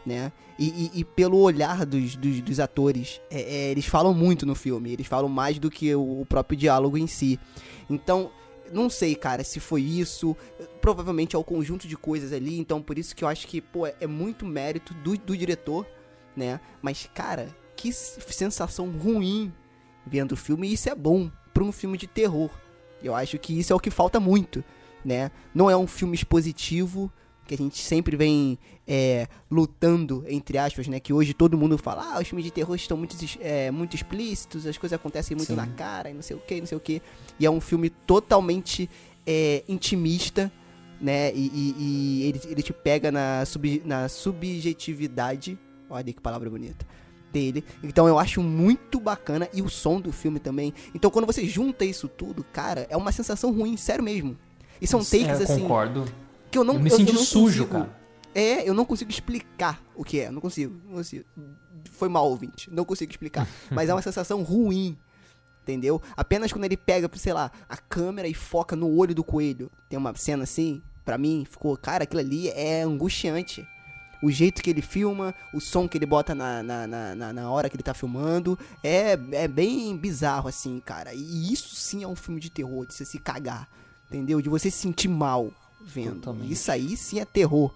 né? 0.06 0.32
E, 0.58 0.68
e, 0.68 1.00
e 1.00 1.04
pelo 1.06 1.38
olhar 1.38 1.86
dos, 1.86 2.16
dos, 2.16 2.42
dos 2.42 2.60
atores, 2.60 3.22
é, 3.30 3.42
é, 3.42 3.72
eles 3.72 3.86
falam 3.86 4.14
muito 4.14 4.46
no 4.46 4.56
filme, 4.56 4.92
eles 4.92 5.08
falam 5.08 5.30
mais 5.30 5.58
do 5.60 5.70
que 5.70 5.94
o, 5.96 6.22
o 6.22 6.26
próprio 6.26 6.58
diálogo 6.58 6.98
em 6.98 7.08
si. 7.08 7.40
Então, 7.90 8.32
não 8.72 8.90
sei, 8.90 9.16
cara, 9.16 9.44
se 9.44 9.60
foi 9.60 9.82
isso. 9.82 10.36
Provavelmente 10.82 11.36
é 11.36 11.40
o 11.40 11.44
conjunto 11.44 11.88
de 11.88 11.98
coisas 11.98 12.32
ali. 12.34 12.60
Então, 12.60 12.82
por 12.82 12.98
isso 12.98 13.16
que 13.16 13.24
eu 13.24 13.28
acho 13.28 13.48
que, 13.48 13.62
pô, 13.62 13.88
é 13.88 14.08
muito 14.08 14.46
mérito 14.46 14.94
do, 14.96 15.18
do 15.18 15.38
diretor, 15.38 15.86
né? 16.36 16.60
Mas, 16.82 17.10
cara, 17.14 17.56
que 17.76 17.92
sensação 17.92 18.90
ruim 18.92 19.54
vendo 20.06 20.34
o 20.34 20.38
filme. 20.38 20.68
E 20.68 20.74
isso 20.74 20.90
é 20.90 20.96
bom 20.96 21.32
para 21.54 21.64
um 21.64 21.72
filme 21.72 21.98
de 21.98 22.08
terror. 22.08 22.50
Eu 23.02 23.16
acho 23.16 23.38
que 23.38 23.58
isso 23.58 23.72
é 23.72 23.76
o 23.76 23.80
que 23.80 23.90
falta 23.90 24.20
muito, 24.20 24.64
né? 25.04 25.32
Não 25.54 25.70
é 25.70 25.78
um 25.78 25.88
filme 25.88 26.16
expositivo, 26.16 27.12
que 27.50 27.56
a 27.56 27.58
gente 27.58 27.80
sempre 27.80 28.16
vem 28.16 28.60
é, 28.88 29.28
lutando, 29.50 30.24
entre 30.28 30.60
aspas, 30.60 30.88
né? 30.88 31.00
Que 31.00 31.12
hoje 31.12 31.34
todo 31.34 31.58
mundo 31.58 31.80
fala, 31.80 32.14
ah, 32.14 32.22
os 32.22 32.28
filmes 32.28 32.46
de 32.46 32.52
terror 32.52 32.76
estão 32.76 32.96
muito, 32.96 33.16
é, 33.42 33.72
muito 33.72 33.96
explícitos, 33.96 34.68
as 34.68 34.78
coisas 34.78 34.96
acontecem 34.96 35.36
muito 35.36 35.50
Sim. 35.50 35.56
na 35.56 35.66
cara, 35.66 36.12
e 36.12 36.14
não 36.14 36.22
sei 36.22 36.38
o 36.38 36.40
que, 36.40 36.60
não 36.60 36.68
sei 36.68 36.78
o 36.78 36.82
que. 36.82 37.02
E 37.40 37.46
é 37.48 37.50
um 37.50 37.60
filme 37.60 37.90
totalmente 37.90 38.88
é, 39.26 39.64
intimista, 39.68 40.52
né? 41.02 41.34
E, 41.34 41.48
e, 41.48 41.76
e, 41.80 42.24
ele, 42.28 42.42
ele 42.46 42.62
te 42.62 42.72
pega 42.72 43.12
na, 43.12 43.44
sub, 43.46 43.82
na 43.84 44.08
subjetividade. 44.08 45.58
Olha 45.90 46.14
que 46.14 46.22
palavra 46.22 46.52
bonita 46.52 46.86
dele. 47.34 47.64
Então 47.84 48.08
eu 48.08 48.20
acho 48.20 48.44
muito 48.44 49.00
bacana 49.00 49.50
e 49.52 49.64
o 49.64 49.70
som 49.70 50.00
do 50.00 50.12
filme 50.12 50.40
também. 50.40 50.72
Então 50.94 51.10
quando 51.10 51.26
você 51.26 51.48
junta 51.48 51.84
isso 51.84 52.08
tudo, 52.08 52.44
cara, 52.44 52.86
é 52.92 52.96
uma 52.98 53.12
sensação 53.12 53.52
ruim, 53.52 53.76
sério 53.76 54.04
mesmo. 54.04 54.38
E 54.80 54.86
são 54.86 55.00
takes 55.00 55.28
é, 55.28 55.44
assim. 55.44 55.62
Concordo. 55.62 56.06
Que 56.52 56.58
eu 56.58 56.64
não 56.64 56.76
Eu 56.76 56.80
me 56.80 56.90
eu- 56.90 56.94
eu 56.94 56.98
senti 56.98 57.14
não 57.14 57.24
sujo, 57.24 57.66
consigo- 57.68 57.86
cara. 57.86 58.00
É, 58.34 58.68
eu 58.68 58.74
não 58.74 58.86
consigo 58.86 59.10
explicar 59.10 59.82
o 59.96 60.04
que 60.04 60.20
é. 60.20 60.30
Não 60.32 60.40
consigo. 60.42 60.80
Não 60.86 60.96
consigo. 60.98 61.26
Foi 61.92 62.08
mal, 62.10 62.28
ouvinte. 62.30 62.70
Não 62.72 62.86
consigo 62.86 63.12
explicar. 63.12 63.48
Mas 63.72 63.90
é 63.90 63.94
uma 63.94 64.02
sensação 64.02 64.42
ruim. 64.44 64.98
Entendeu? 65.64 66.02
Apenas 66.18 66.52
quando 66.52 66.64
ele 66.66 66.78
pega, 66.78 67.10
sei 67.16 67.34
lá, 67.34 67.52
a 67.68 67.78
câmera 67.78 68.28
e 68.28 68.34
foca 68.34 68.76
no 68.76 68.90
olho 68.96 69.14
do 69.14 69.24
coelho. 69.24 69.70
Tem 69.88 69.98
uma 70.00 70.16
cena 70.16 70.44
assim, 70.44 70.82
pra 71.06 71.18
mim, 71.18 71.46
ficou, 71.50 71.76
cara, 71.78 72.04
aquilo 72.06 72.22
ali 72.22 72.50
é 72.50 72.82
angustiante. 72.82 73.68
O 74.22 74.32
jeito 74.32 74.62
que 74.64 74.70
ele 74.70 74.82
filma, 74.82 75.34
o 75.54 75.60
som 75.62 75.88
que 75.88 75.98
ele 75.98 76.06
bota 76.08 76.34
na, 76.36 76.62
na, 76.64 76.88
na, 76.88 77.16
na- 77.16 77.34
na 77.34 77.52
hora 77.52 77.70
que 77.70 77.76
ele 77.76 77.84
tá 77.84 77.94
filmando, 77.94 78.58
é, 78.84 79.12
é 79.32 79.48
bem 79.48 79.96
bizarro, 79.96 80.50
assim, 80.50 80.80
cara. 80.80 81.14
E 81.14 81.54
isso 81.54 81.76
sim 81.76 82.04
é 82.04 82.08
um 82.08 82.16
filme 82.16 82.40
de 82.42 82.50
terror, 82.50 82.86
de 82.86 82.94
você 82.96 83.06
se 83.06 83.18
cagar, 83.20 83.70
entendeu? 84.08 84.42
De 84.42 84.50
você 84.50 84.70
se 84.72 84.78
sentir 84.78 85.08
mal 85.08 85.52
vendo. 85.90 86.16
Totalmente. 86.16 86.52
Isso 86.52 86.72
aí 86.72 86.96
sim 86.96 87.20
é 87.20 87.26
terror, 87.26 87.72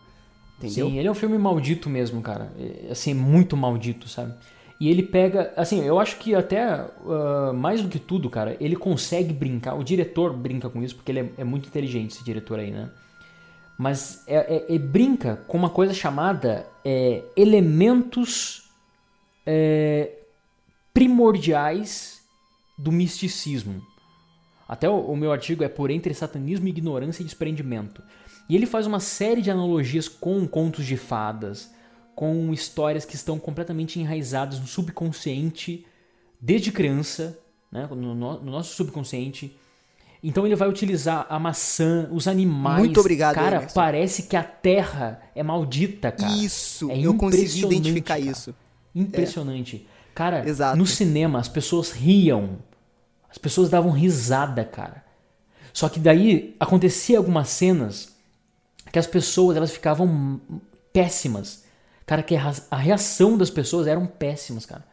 entendeu? 0.57 0.89
Sim, 0.89 0.97
ele 0.97 1.07
é 1.07 1.11
um 1.11 1.15
filme 1.15 1.37
maldito 1.37 1.89
mesmo, 1.89 2.21
cara. 2.21 2.51
É, 2.59 2.91
Assim, 2.91 3.13
muito 3.13 3.57
maldito, 3.57 4.07
sabe? 4.07 4.33
E 4.79 4.89
ele 4.89 5.03
pega, 5.03 5.53
assim, 5.55 5.81
eu 5.83 5.97
acho 5.99 6.17
que 6.17 6.35
até 6.35 6.61
ah, 6.63 7.53
mais 7.53 7.81
do 7.81 7.87
que 7.89 7.99
tudo, 7.99 8.29
cara, 8.29 8.57
ele 8.59 8.75
consegue 8.75 9.33
brincar. 9.33 9.75
O 9.75 9.83
diretor 9.83 10.33
brinca 10.33 10.69
com 10.69 10.83
isso 10.83 10.95
porque 10.95 11.11
ele 11.11 11.19
é, 11.19 11.29
é 11.37 11.43
muito 11.43 11.67
inteligente, 11.67 12.11
esse 12.11 12.23
diretor 12.23 12.59
aí, 12.59 12.71
né? 12.71 12.89
Mas 13.77 14.23
é, 14.27 14.35
é- 14.69 14.75
é- 14.75 14.79
brinca 14.79 15.37
com 15.47 15.57
uma 15.57 15.69
coisa 15.69 15.93
chamada 15.93 16.67
é, 16.85 17.23
elementos 17.35 18.69
é, 19.45 20.11
primordiais 20.93 22.21
do 22.77 22.91
misticismo. 22.91 23.81
Até 24.67 24.89
o, 24.89 24.95
o 24.97 25.15
meu 25.17 25.31
artigo 25.31 25.63
é 25.63 25.67
por 25.69 25.89
entre 25.91 26.13
satanismo, 26.13 26.67
ignorância 26.67 27.21
e 27.21 27.25
desprendimento. 27.25 28.01
E 28.49 28.55
ele 28.55 28.65
faz 28.65 28.85
uma 28.87 28.99
série 28.99 29.41
de 29.41 29.49
analogias 29.51 30.07
com 30.07 30.47
contos 30.47 30.85
de 30.85 30.97
fadas, 30.97 31.71
com 32.15 32.53
histórias 32.53 33.05
que 33.05 33.15
estão 33.15 33.39
completamente 33.39 33.99
enraizadas 33.99 34.59
no 34.59 34.67
subconsciente 34.67 35.85
desde 36.39 36.71
criança, 36.71 37.37
né, 37.71 37.87
no, 37.89 38.13
no- 38.13 38.39
no 38.41 38.51
nosso 38.51 38.75
subconsciente. 38.75 39.55
Então 40.21 40.45
ele 40.45 40.55
vai 40.55 40.69
utilizar 40.69 41.25
a 41.29 41.37
maçã, 41.39 42.07
os 42.11 42.27
animais. 42.27 42.79
Muito 42.79 42.99
obrigado, 42.99 43.35
Cara, 43.35 43.57
Emerson. 43.57 43.73
parece 43.75 44.23
que 44.23 44.35
a 44.37 44.43
Terra 44.43 45.21
é 45.35 45.43
maldita, 45.43 46.11
cara. 46.11 46.31
Isso, 46.33 46.89
É 46.91 46.97
eu 46.99 47.13
consegui 47.15 47.65
identificar 47.65 48.17
cara. 48.19 48.31
isso. 48.31 48.55
Impressionante. 48.95 49.85
Cara, 50.15 50.47
Exato. 50.47 50.77
no 50.77 50.85
cinema 50.85 51.39
as 51.39 51.47
pessoas 51.49 51.91
riam. 51.91 52.57
As 53.33 53.37
pessoas 53.39 53.67
davam 53.67 53.89
risada, 53.89 54.63
cara. 54.63 55.03
Só 55.73 55.89
que 55.89 55.99
daí 55.99 56.55
acontecia 56.59 57.17
algumas 57.17 57.49
cenas 57.49 58.13
que 58.91 58.99
as 58.99 59.07
pessoas 59.07 59.57
elas 59.57 59.71
ficavam 59.71 60.39
péssimas. 60.93 61.63
Cara, 62.05 62.21
que 62.21 62.35
a 62.35 62.77
reação 62.77 63.35
das 63.35 63.49
pessoas 63.49 63.87
eram 63.87 64.05
péssimas, 64.05 64.67
cara. 64.67 64.85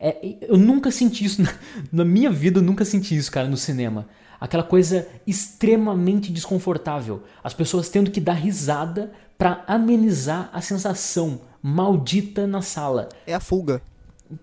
É, 0.00 0.36
eu 0.48 0.56
nunca 0.56 0.90
senti 0.90 1.26
isso 1.26 1.42
na, 1.44 1.52
na 1.92 2.04
minha 2.04 2.30
vida, 2.30 2.60
eu 2.60 2.62
nunca 2.62 2.82
senti 2.82 3.14
isso, 3.14 3.30
cara, 3.30 3.46
no 3.46 3.58
cinema. 3.58 4.08
Aquela 4.40 4.62
coisa 4.62 5.06
extremamente 5.26 6.32
desconfortável. 6.32 7.24
As 7.44 7.52
pessoas 7.52 7.90
tendo 7.90 8.10
que 8.10 8.22
dar 8.22 8.32
risada 8.32 9.12
pra 9.36 9.64
amenizar 9.66 10.48
a 10.50 10.62
sensação 10.62 11.42
maldita 11.62 12.46
na 12.46 12.62
sala. 12.62 13.10
É 13.26 13.34
a 13.34 13.40
fuga. 13.40 13.82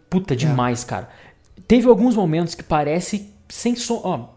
Puta, 0.07 0.35
demais, 0.35 0.83
cara. 0.83 1.09
Teve 1.67 1.87
alguns 1.87 2.15
momentos 2.15 2.53
que 2.53 2.63
parece 2.63 3.38
sem 3.49 3.75
som. 3.75 4.01
Ó, 4.03 4.27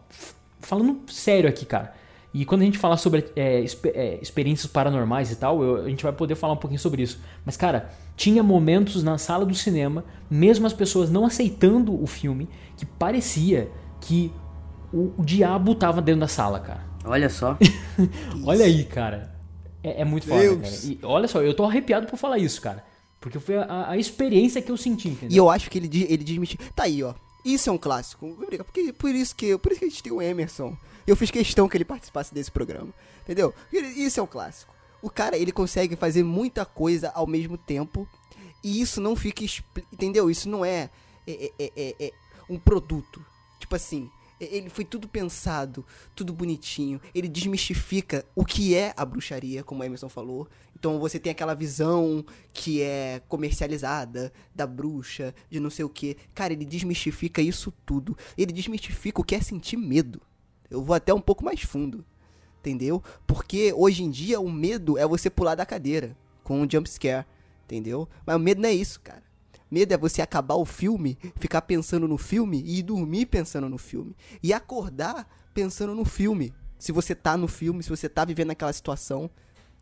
falando 0.61 1.01
sério 1.13 1.49
aqui, 1.49 1.65
cara. 1.65 1.95
E 2.35 2.47
quando 2.47 2.63
a 2.63 2.65
gente 2.65 2.79
falar 2.79 2.97
sobre 2.97 3.27
é, 3.37 3.61
expe- 3.61 3.93
é, 3.95 4.19
experiências 4.23 4.67
paranormais 4.67 5.31
e 5.31 5.37
tal, 5.37 5.63
eu- 5.63 5.85
a 5.85 5.89
gente 5.89 6.03
vai 6.03 6.13
poder 6.13 6.35
falar 6.35 6.55
um 6.55 6.57
pouquinho 6.57 6.81
sobre 6.81 7.03
isso. 7.03 7.21
Mas, 7.45 7.57
cara, 7.59 7.91
tinha 8.17 8.43
momentos 8.43 9.03
na 9.03 9.19
sala 9.19 9.45
do 9.45 9.55
cinema, 9.55 10.03
mesmo 10.31 10.67
as 10.67 10.73
pessoas 10.73 11.11
não 11.11 11.27
aceitando 11.27 12.03
o 12.03 12.07
filme, 12.07 12.49
que 12.77 12.87
parecia 12.87 13.71
que 14.01 14.33
o, 14.93 15.13
o 15.19 15.25
diabo 15.25 15.75
tava 15.75 16.01
dentro 16.01 16.21
da 16.23 16.29
sala, 16.29 16.59
cara. 16.59 16.81
Olha 17.05 17.29
só. 17.29 17.59
Olha 18.47 18.65
aí, 18.65 18.85
cara. 18.85 19.35
É, 19.83 20.01
é 20.03 20.05
muito 20.05 20.27
foda, 20.27 20.41
Deus. 20.41 20.61
cara. 20.61 20.75
E 20.93 20.99
olha 21.03 21.29
só, 21.29 21.43
eu 21.43 21.53
tô 21.55 21.65
arrepiado 21.65 22.07
por 22.07 22.17
falar 22.17 22.39
isso, 22.39 22.61
cara. 22.63 22.85
Porque 23.21 23.39
foi 23.39 23.57
a, 23.59 23.91
a 23.91 23.97
experiência 23.99 24.63
que 24.63 24.71
eu 24.71 24.77
senti, 24.77 25.09
entendeu? 25.09 25.35
E 25.35 25.37
eu 25.37 25.51
acho 25.51 25.69
que 25.71 25.79
ele, 25.79 26.07
ele 26.09 26.25
desmentiu. 26.25 26.59
Tá 26.75 26.85
aí, 26.85 27.03
ó. 27.03 27.15
Isso 27.45 27.69
é 27.69 27.73
um 27.73 27.79
clássico. 27.79 28.37
Porque, 28.65 28.93
por, 28.93 29.15
isso 29.15 29.35
que, 29.35 29.57
por 29.59 29.73
isso 29.73 29.79
que 29.81 29.85
a 29.87 29.89
gente 29.89 30.03
tem 30.03 30.13
o 30.13 30.23
Emerson. 30.23 30.77
Eu 31.07 31.17
fiz 31.17 31.31
questão 31.31 31.69
que 31.69 31.77
ele 31.77 31.85
participasse 31.85 32.33
desse 32.33 32.51
programa. 32.51 32.93
Entendeu? 33.23 33.53
Isso 33.73 34.21
é 34.21 34.23
um 34.23 34.27
clássico. 34.27 34.73
O 35.01 35.11
cara, 35.11 35.37
ele 35.37 35.51
consegue 35.53 35.97
fazer 35.97 36.23
muita 36.23 36.65
coisa 36.65 37.11
ao 37.15 37.27
mesmo 37.27 37.59
tempo. 37.59 38.09
E 38.63 38.81
isso 38.81 39.01
não 39.01 39.17
fica. 39.17 39.45
Entendeu? 39.93 40.31
Isso 40.31 40.49
não 40.49 40.65
é, 40.65 40.89
é, 41.27 41.53
é- 41.59 41.73
é- 41.77 41.95
é 42.07 42.13
um 42.49 42.59
produto. 42.59 43.25
Tipo 43.59 43.75
assim. 43.75 44.09
é- 44.41 44.57
Ele 44.57 44.69
foi 44.71 44.85
tudo 44.85 45.09
pensado, 45.09 45.85
tudo 46.15 46.33
bonitinho. 46.33 47.01
Ele 47.15 47.29
desmistifica 47.29 48.25
o 48.35 48.45
que 48.45 48.75
é 48.77 48.93
a 48.97 49.05
bruxaria, 49.05 49.65
como 49.65 49.83
o 49.83 49.85
Emerson 49.85 50.09
falou. 50.09 50.49
Então 50.83 50.99
você 50.99 51.17
tem 51.17 51.31
aquela 51.31 51.55
visão 51.55 52.25
que 52.53 52.83
é 52.83 53.23
comercializada 53.29 54.33
da 54.53 54.67
bruxa, 54.67 55.33
de 55.49 55.61
não 55.61 55.71
sei 55.71 55.85
o 55.85 55.89
que. 55.89 56.17
Cara, 56.35 56.53
ele 56.53 56.65
desmistifica 56.65 57.41
isso 57.41 57.73
tudo. 57.87 58.19
Ele 58.37 58.53
desmistifica 58.53 59.21
o 59.21 59.25
que 59.25 59.37
é 59.37 59.41
sentir 59.41 59.77
medo. 59.77 60.21
Eu 60.69 60.83
vou 60.83 60.97
até 60.97 61.15
um 61.15 61.21
pouco 61.21 61.45
mais 61.45 61.63
fundo. 61.63 62.05
Entendeu? 62.59 63.01
Porque 63.29 63.73
hoje 63.73 64.03
em 64.03 64.11
dia 64.11 64.41
o 64.41 64.51
medo 64.51 64.99
é 64.99 65.07
você 65.07 65.31
pular 65.31 65.55
da 65.55 65.65
cadeira 65.65 66.17
com 66.43 66.61
um 66.61 66.69
jump 66.69 66.91
scare. 66.91 67.27
Entendeu? 67.65 68.09
Mas 68.27 68.35
o 68.35 68.41
medo 68.41 68.61
não 68.61 68.69
é 68.69 68.73
isso, 68.75 69.01
cara. 69.03 69.23
Medo 69.71 69.95
é 69.95 69.97
você 69.97 70.21
acabar 70.21 70.57
o 70.57 70.65
filme, 70.65 71.17
ficar 71.37 71.63
pensando 71.63 72.09
no 72.09 72.19
filme 72.19 72.61
e 72.61 72.81
ir 72.81 72.83
dormir 72.83 73.27
pensando 73.27 73.69
no 73.69 73.79
filme. 73.79 74.17
E 74.43 74.53
acordar 74.53 75.29
pensando 75.55 75.95
no 75.95 76.05
filme. 76.05 76.53
Se 76.77 76.91
você 76.91 77.15
tá 77.15 77.37
no 77.37 77.47
filme, 77.47 77.85
se 77.85 77.89
você 77.89 78.09
tá 78.09 78.25
vivendo 78.25 78.51
aquela 78.51 78.73
situação. 78.73 79.31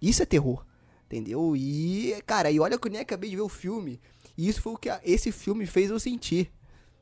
Isso 0.03 0.23
é 0.23 0.27
terror. 0.27 0.69
Entendeu? 1.11 1.57
E, 1.57 2.15
cara, 2.25 2.53
e 2.53 2.61
olha 2.61 2.79
que 2.79 2.87
eu 2.87 2.93
nem 2.93 3.01
acabei 3.01 3.31
de 3.31 3.35
ver 3.35 3.43
o 3.43 3.49
filme. 3.49 4.01
E 4.39 4.49
isso 4.49 4.63
foi 4.63 4.75
o 4.75 4.77
que 4.77 4.89
esse 5.05 5.33
filme 5.33 5.67
fez 5.67 5.91
eu 5.91 5.99
sentir. 5.99 6.53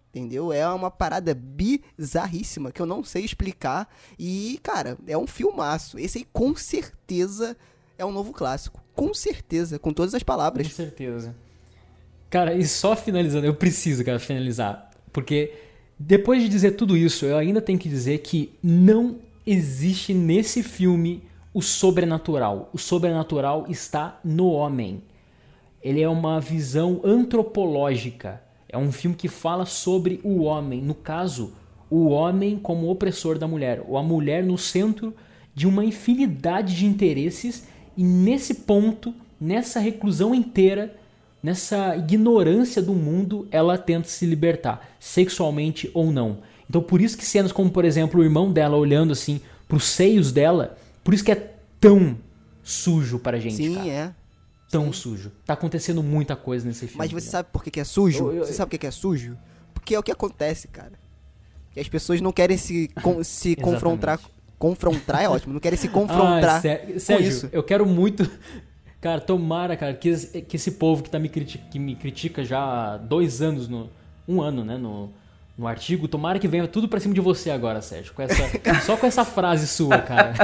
Entendeu? 0.08 0.50
É 0.50 0.66
uma 0.66 0.90
parada 0.90 1.34
bizarríssima 1.34 2.72
que 2.72 2.80
eu 2.80 2.86
não 2.86 3.04
sei 3.04 3.22
explicar. 3.22 3.86
E, 4.18 4.58
cara, 4.62 4.96
é 5.06 5.18
um 5.18 5.26
filmaço. 5.26 5.98
Esse 5.98 6.18
aí 6.18 6.26
com 6.32 6.56
certeza 6.56 7.54
é 7.98 8.04
um 8.04 8.10
novo 8.10 8.32
clássico. 8.32 8.82
Com 8.94 9.12
certeza, 9.12 9.78
com 9.78 9.92
todas 9.92 10.14
as 10.14 10.22
Com 10.22 10.26
palavras. 10.26 10.72
certeza. 10.72 11.36
Cara, 12.30 12.54
e 12.54 12.66
só 12.66 12.96
finalizando, 12.96 13.46
eu 13.46 13.54
preciso, 13.54 14.02
cara, 14.02 14.18
finalizar. 14.18 14.90
Porque 15.12 15.52
depois 15.98 16.42
de 16.42 16.48
dizer 16.48 16.72
tudo 16.72 16.96
isso, 16.96 17.26
eu 17.26 17.36
ainda 17.36 17.60
tenho 17.60 17.78
que 17.78 17.90
dizer 17.90 18.18
que 18.18 18.54
não 18.62 19.18
existe 19.46 20.14
nesse 20.14 20.62
filme 20.62 21.22
o 21.58 21.62
sobrenatural. 21.62 22.70
O 22.72 22.78
sobrenatural 22.78 23.66
está 23.68 24.20
no 24.22 24.48
homem. 24.48 25.02
Ele 25.82 26.00
é 26.00 26.08
uma 26.08 26.40
visão 26.40 27.00
antropológica. 27.02 28.40
É 28.68 28.78
um 28.78 28.92
filme 28.92 29.16
que 29.16 29.26
fala 29.26 29.66
sobre 29.66 30.20
o 30.22 30.44
homem. 30.44 30.80
No 30.80 30.94
caso, 30.94 31.52
o 31.90 32.10
homem 32.10 32.56
como 32.56 32.88
opressor 32.88 33.40
da 33.40 33.48
mulher. 33.48 33.82
Ou 33.88 33.98
a 33.98 34.04
mulher 34.04 34.44
no 34.44 34.56
centro 34.56 35.12
de 35.52 35.66
uma 35.66 35.84
infinidade 35.84 36.76
de 36.76 36.86
interesses. 36.86 37.66
E 37.96 38.04
nesse 38.04 38.54
ponto, 38.54 39.12
nessa 39.40 39.80
reclusão 39.80 40.32
inteira, 40.32 40.94
nessa 41.42 41.96
ignorância 41.96 42.80
do 42.80 42.92
mundo, 42.92 43.48
ela 43.50 43.76
tenta 43.76 44.06
se 44.06 44.24
libertar, 44.26 44.90
sexualmente 45.00 45.90
ou 45.92 46.12
não. 46.12 46.38
Então 46.70 46.80
por 46.80 47.00
isso 47.00 47.18
que 47.18 47.26
cenas 47.26 47.50
como, 47.50 47.68
por 47.68 47.84
exemplo, 47.84 48.20
o 48.20 48.24
irmão 48.24 48.52
dela 48.52 48.76
olhando 48.76 49.12
assim 49.12 49.40
pros 49.66 49.86
seios 49.86 50.30
dela, 50.30 50.78
por 51.08 51.14
isso 51.14 51.24
que 51.24 51.32
é 51.32 51.54
tão 51.80 52.18
sujo 52.62 53.18
pra 53.18 53.38
gente, 53.38 53.54
Sim, 53.56 53.76
cara. 53.76 53.88
é. 53.88 54.14
Tão 54.70 54.92
sujo. 54.92 55.32
Tá 55.46 55.54
acontecendo 55.54 56.02
muita 56.02 56.36
coisa 56.36 56.66
nesse 56.68 56.80
filme. 56.86 56.98
Mas 56.98 57.10
você 57.10 57.30
sabe 57.30 57.48
por 57.50 57.64
que, 57.64 57.70
que 57.70 57.80
é 57.80 57.84
sujo? 57.84 58.26
Eu- 58.26 58.32
eu- 58.34 58.44
Você 58.44 58.52
sabe 58.52 58.66
por 58.68 58.72
que, 58.72 58.78
que 58.78 58.86
é 58.86 58.90
sujo? 58.90 59.38
Porque 59.72 59.94
é 59.94 59.98
o 59.98 60.02
que 60.02 60.12
acontece, 60.12 60.68
cara. 60.68 60.92
Que 61.72 61.80
as 61.80 61.88
pessoas 61.88 62.20
não 62.20 62.30
querem 62.30 62.58
se, 62.58 62.88
con- 63.02 63.24
se 63.24 63.56
confrontar. 63.56 64.20
Confrontar 64.58 65.22
é 65.22 65.28
ótimo, 65.30 65.54
não 65.54 65.60
querem 65.60 65.78
se 65.78 65.88
confrontar 65.88 66.56
Ah, 66.66 66.98
Sérgio, 67.00 67.20
isso. 67.26 67.48
eu 67.52 67.62
quero 67.62 67.86
muito. 67.86 68.30
Cara, 69.00 69.18
tomara, 69.20 69.76
cara, 69.78 69.94
que, 69.94 70.10
esse- 70.10 70.42
que 70.42 70.56
esse 70.56 70.72
povo 70.72 71.02
que, 71.04 71.08
tá 71.08 71.18
me 71.18 71.30
criti- 71.30 71.56
que 71.70 71.78
me 71.78 71.94
critica 71.96 72.44
já 72.44 72.58
há 72.60 72.96
dois 72.98 73.40
anos, 73.40 73.66
no, 73.68 73.88
um 74.26 74.42
ano, 74.42 74.62
né, 74.64 74.76
no, 74.76 75.10
no 75.58 75.66
artigo, 75.66 76.06
tomara 76.06 76.38
que 76.38 76.46
venha 76.46 76.68
tudo 76.68 76.88
pra 76.88 77.00
cima 77.00 77.12
de 77.12 77.20
você 77.20 77.50
agora, 77.50 77.82
Sérgio. 77.82 78.14
Com 78.14 78.22
essa, 78.22 78.42
só 78.86 78.96
com 78.96 79.06
essa 79.06 79.24
frase 79.24 79.66
sua, 79.66 79.98
cara. 79.98 80.34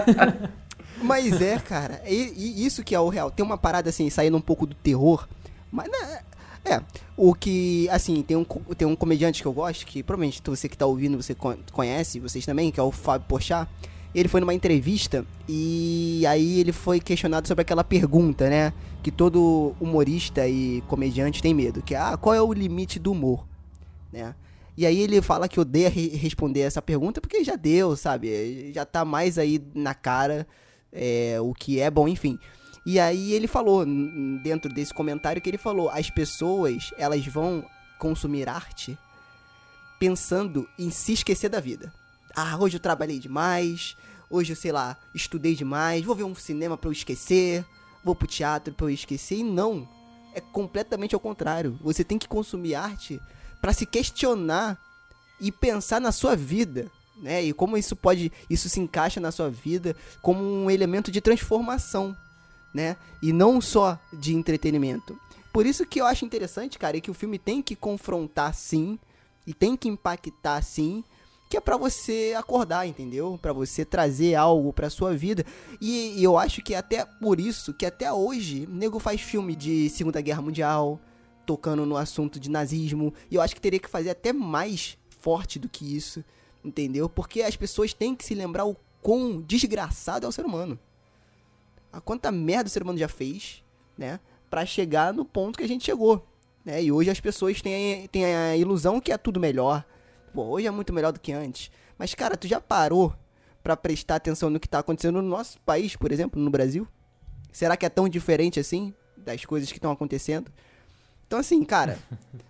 Mas 1.00 1.40
é, 1.40 1.58
cara, 1.58 2.02
e, 2.06 2.32
e 2.36 2.66
isso 2.66 2.82
que 2.82 2.94
é 2.94 3.00
o 3.00 3.08
real. 3.08 3.30
Tem 3.30 3.44
uma 3.44 3.58
parada 3.58 3.90
assim, 3.90 4.10
saindo 4.10 4.36
um 4.36 4.40
pouco 4.40 4.66
do 4.66 4.74
terror, 4.74 5.28
mas 5.70 5.86
né, 5.90 6.20
é, 6.64 6.80
o 7.14 7.34
que, 7.34 7.86
assim, 7.90 8.22
tem 8.22 8.36
um, 8.36 8.44
tem 8.44 8.88
um 8.88 8.96
comediante 8.96 9.42
que 9.42 9.46
eu 9.46 9.52
gosto, 9.52 9.84
que 9.84 10.02
provavelmente 10.02 10.40
você 10.44 10.66
que 10.66 10.78
tá 10.78 10.86
ouvindo, 10.86 11.20
você 11.20 11.34
con- 11.34 11.58
conhece, 11.72 12.18
vocês 12.18 12.46
também, 12.46 12.70
que 12.70 12.80
é 12.80 12.82
o 12.82 12.90
Fábio 12.90 13.28
Porchat, 13.28 13.68
ele 14.14 14.28
foi 14.28 14.40
numa 14.40 14.54
entrevista 14.54 15.26
e 15.46 16.24
aí 16.26 16.60
ele 16.60 16.72
foi 16.72 17.00
questionado 17.00 17.46
sobre 17.46 17.62
aquela 17.62 17.84
pergunta, 17.84 18.48
né? 18.48 18.72
Que 19.02 19.10
todo 19.10 19.74
humorista 19.78 20.48
e 20.48 20.82
comediante 20.88 21.42
tem 21.42 21.52
medo, 21.52 21.82
que 21.82 21.94
é, 21.94 21.98
ah, 21.98 22.16
qual 22.16 22.34
é 22.34 22.40
o 22.40 22.52
limite 22.52 22.98
do 22.98 23.12
humor, 23.12 23.44
né? 24.10 24.34
E 24.76 24.84
aí 24.84 25.00
ele 25.00 25.22
fala 25.22 25.48
que 25.48 25.60
odeia 25.60 25.88
re 25.88 26.08
responder 26.08 26.60
essa 26.60 26.82
pergunta 26.82 27.20
porque 27.20 27.44
já 27.44 27.56
deu, 27.56 27.96
sabe? 27.96 28.72
Já 28.72 28.84
tá 28.84 29.04
mais 29.04 29.38
aí 29.38 29.62
na 29.74 29.94
cara 29.94 30.46
é, 30.92 31.38
o 31.40 31.54
que 31.54 31.80
é 31.80 31.90
bom, 31.90 32.08
enfim. 32.08 32.38
E 32.86 33.00
aí 33.00 33.32
ele 33.32 33.46
falou, 33.46 33.84
dentro 34.42 34.72
desse 34.72 34.92
comentário, 34.92 35.40
que 35.40 35.48
ele 35.48 35.56
falou, 35.56 35.88
as 35.88 36.10
pessoas, 36.10 36.92
elas 36.98 37.24
vão 37.26 37.64
consumir 37.98 38.48
arte 38.48 38.98
pensando 39.98 40.68
em 40.78 40.90
se 40.90 41.14
esquecer 41.14 41.48
da 41.48 41.60
vida. 41.60 41.92
Ah, 42.36 42.58
hoje 42.58 42.76
eu 42.76 42.80
trabalhei 42.80 43.18
demais, 43.18 43.96
hoje 44.28 44.52
eu, 44.52 44.56
sei 44.56 44.72
lá, 44.72 44.98
estudei 45.14 45.54
demais, 45.54 46.04
vou 46.04 46.14
ver 46.14 46.24
um 46.24 46.34
cinema 46.34 46.76
para 46.76 46.88
eu 46.88 46.92
esquecer, 46.92 47.64
vou 48.04 48.14
pro 48.14 48.26
teatro 48.26 48.74
para 48.74 48.86
eu 48.86 48.90
esquecer. 48.90 49.38
E 49.38 49.42
não, 49.42 49.88
é 50.34 50.40
completamente 50.40 51.14
ao 51.14 51.20
contrário. 51.20 51.78
Você 51.80 52.04
tem 52.04 52.18
que 52.18 52.28
consumir 52.28 52.74
arte 52.74 53.18
para 53.64 53.72
se 53.72 53.86
questionar 53.86 54.78
e 55.40 55.50
pensar 55.50 55.98
na 55.98 56.12
sua 56.12 56.36
vida, 56.36 56.90
né? 57.16 57.42
E 57.42 57.50
como 57.54 57.78
isso 57.78 57.96
pode, 57.96 58.30
isso 58.50 58.68
se 58.68 58.78
encaixa 58.78 59.20
na 59.20 59.32
sua 59.32 59.48
vida 59.48 59.96
como 60.20 60.44
um 60.44 60.70
elemento 60.70 61.10
de 61.10 61.18
transformação, 61.22 62.14
né? 62.74 62.94
E 63.22 63.32
não 63.32 63.62
só 63.62 63.98
de 64.12 64.34
entretenimento. 64.34 65.18
Por 65.50 65.64
isso 65.64 65.86
que 65.86 65.98
eu 65.98 66.04
acho 66.04 66.26
interessante, 66.26 66.78
cara, 66.78 66.98
é 66.98 67.00
que 67.00 67.10
o 67.10 67.14
filme 67.14 67.38
tem 67.38 67.62
que 67.62 67.74
confrontar 67.74 68.52
sim 68.54 68.98
e 69.46 69.54
tem 69.54 69.78
que 69.78 69.88
impactar 69.88 70.60
sim, 70.60 71.02
que 71.48 71.56
é 71.56 71.60
para 71.60 71.78
você 71.78 72.34
acordar, 72.36 72.86
entendeu? 72.86 73.38
Para 73.40 73.54
você 73.54 73.82
trazer 73.82 74.34
algo 74.34 74.74
para 74.74 74.90
sua 74.90 75.14
vida. 75.14 75.42
E, 75.80 76.18
e, 76.18 76.22
eu 76.22 76.36
acho 76.36 76.60
que 76.60 76.74
até 76.74 77.06
por 77.06 77.40
isso 77.40 77.72
que 77.72 77.86
até 77.86 78.12
hoje, 78.12 78.68
nego 78.70 78.98
faz 78.98 79.22
filme 79.22 79.56
de 79.56 79.88
Segunda 79.88 80.20
Guerra 80.20 80.42
Mundial, 80.42 81.00
tocando 81.44 81.86
no 81.86 81.96
assunto 81.96 82.40
de 82.40 82.50
nazismo. 82.50 83.12
E 83.30 83.34
eu 83.34 83.42
acho 83.42 83.54
que 83.54 83.60
teria 83.60 83.78
que 83.78 83.88
fazer 83.88 84.10
até 84.10 84.32
mais 84.32 84.98
forte 85.20 85.58
do 85.58 85.68
que 85.68 85.96
isso, 85.96 86.24
entendeu? 86.64 87.08
Porque 87.08 87.42
as 87.42 87.56
pessoas 87.56 87.92
têm 87.92 88.14
que 88.14 88.24
se 88.24 88.34
lembrar 88.34 88.64
o 88.64 88.76
quão 89.00 89.40
desgraçado 89.40 90.26
é 90.26 90.28
o 90.28 90.32
ser 90.32 90.44
humano. 90.44 90.78
A 91.92 92.00
quanta 92.00 92.32
merda 92.32 92.68
o 92.68 92.70
ser 92.70 92.82
humano 92.82 92.98
já 92.98 93.08
fez, 93.08 93.62
né? 93.96 94.18
Pra 94.50 94.66
chegar 94.66 95.12
no 95.12 95.24
ponto 95.24 95.58
que 95.58 95.64
a 95.64 95.68
gente 95.68 95.84
chegou. 95.84 96.26
Né? 96.64 96.82
E 96.82 96.90
hoje 96.90 97.10
as 97.10 97.20
pessoas 97.20 97.60
têm, 97.60 98.06
têm 98.08 98.24
a 98.24 98.56
ilusão 98.56 99.00
que 99.00 99.12
é 99.12 99.18
tudo 99.18 99.38
melhor. 99.38 99.84
Pô, 100.32 100.42
hoje 100.44 100.66
é 100.66 100.70
muito 100.70 100.92
melhor 100.92 101.12
do 101.12 101.20
que 101.20 101.32
antes. 101.32 101.70
Mas, 101.98 102.14
cara, 102.14 102.36
tu 102.36 102.48
já 102.48 102.60
parou 102.60 103.14
para 103.62 103.76
prestar 103.76 104.16
atenção 104.16 104.50
no 104.50 104.58
que 104.58 104.68
tá 104.68 104.80
acontecendo 104.80 105.22
no 105.22 105.28
nosso 105.28 105.60
país, 105.60 105.96
por 105.96 106.10
exemplo, 106.10 106.40
no 106.40 106.50
Brasil? 106.50 106.86
Será 107.52 107.76
que 107.76 107.86
é 107.86 107.88
tão 107.88 108.08
diferente 108.08 108.58
assim 108.58 108.92
das 109.16 109.44
coisas 109.44 109.70
que 109.70 109.78
estão 109.78 109.92
acontecendo? 109.92 110.50
Então, 111.34 111.40
assim, 111.40 111.64
cara. 111.64 111.98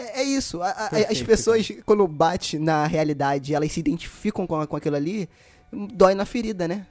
É, 0.00 0.20
é 0.20 0.22
isso. 0.22 0.62
A, 0.62 0.68
a, 0.68 0.86
as 1.10 1.20
pessoas, 1.20 1.72
quando 1.84 2.06
bate 2.06 2.56
na 2.56 2.86
realidade, 2.86 3.52
elas 3.52 3.72
se 3.72 3.80
identificam 3.80 4.46
com, 4.46 4.64
com 4.64 4.76
aquilo 4.76 4.94
ali, 4.94 5.28
dói 5.72 6.14
na 6.14 6.24
ferida, 6.24 6.68
né? 6.68 6.86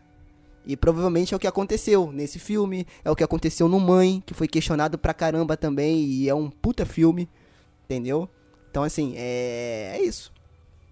E 0.66 0.76
provavelmente 0.76 1.34
é 1.34 1.38
o 1.38 1.40
que 1.40 1.48
aconteceu 1.48 2.12
nesse 2.12 2.38
filme, 2.38 2.86
é 3.06 3.10
o 3.10 3.16
que 3.16 3.24
aconteceu 3.24 3.70
no 3.70 3.80
Mãe, 3.80 4.22
que 4.26 4.34
foi 4.34 4.46
questionado 4.46 4.98
pra 4.98 5.14
caramba 5.14 5.56
também, 5.56 6.04
e 6.04 6.28
é 6.28 6.36
um 6.36 6.50
puta 6.50 6.86
filme, 6.86 7.30
entendeu? 7.86 8.28
Então, 8.70 8.84
assim, 8.84 9.14
é, 9.16 9.96
é 9.96 10.04
isso. 10.04 10.34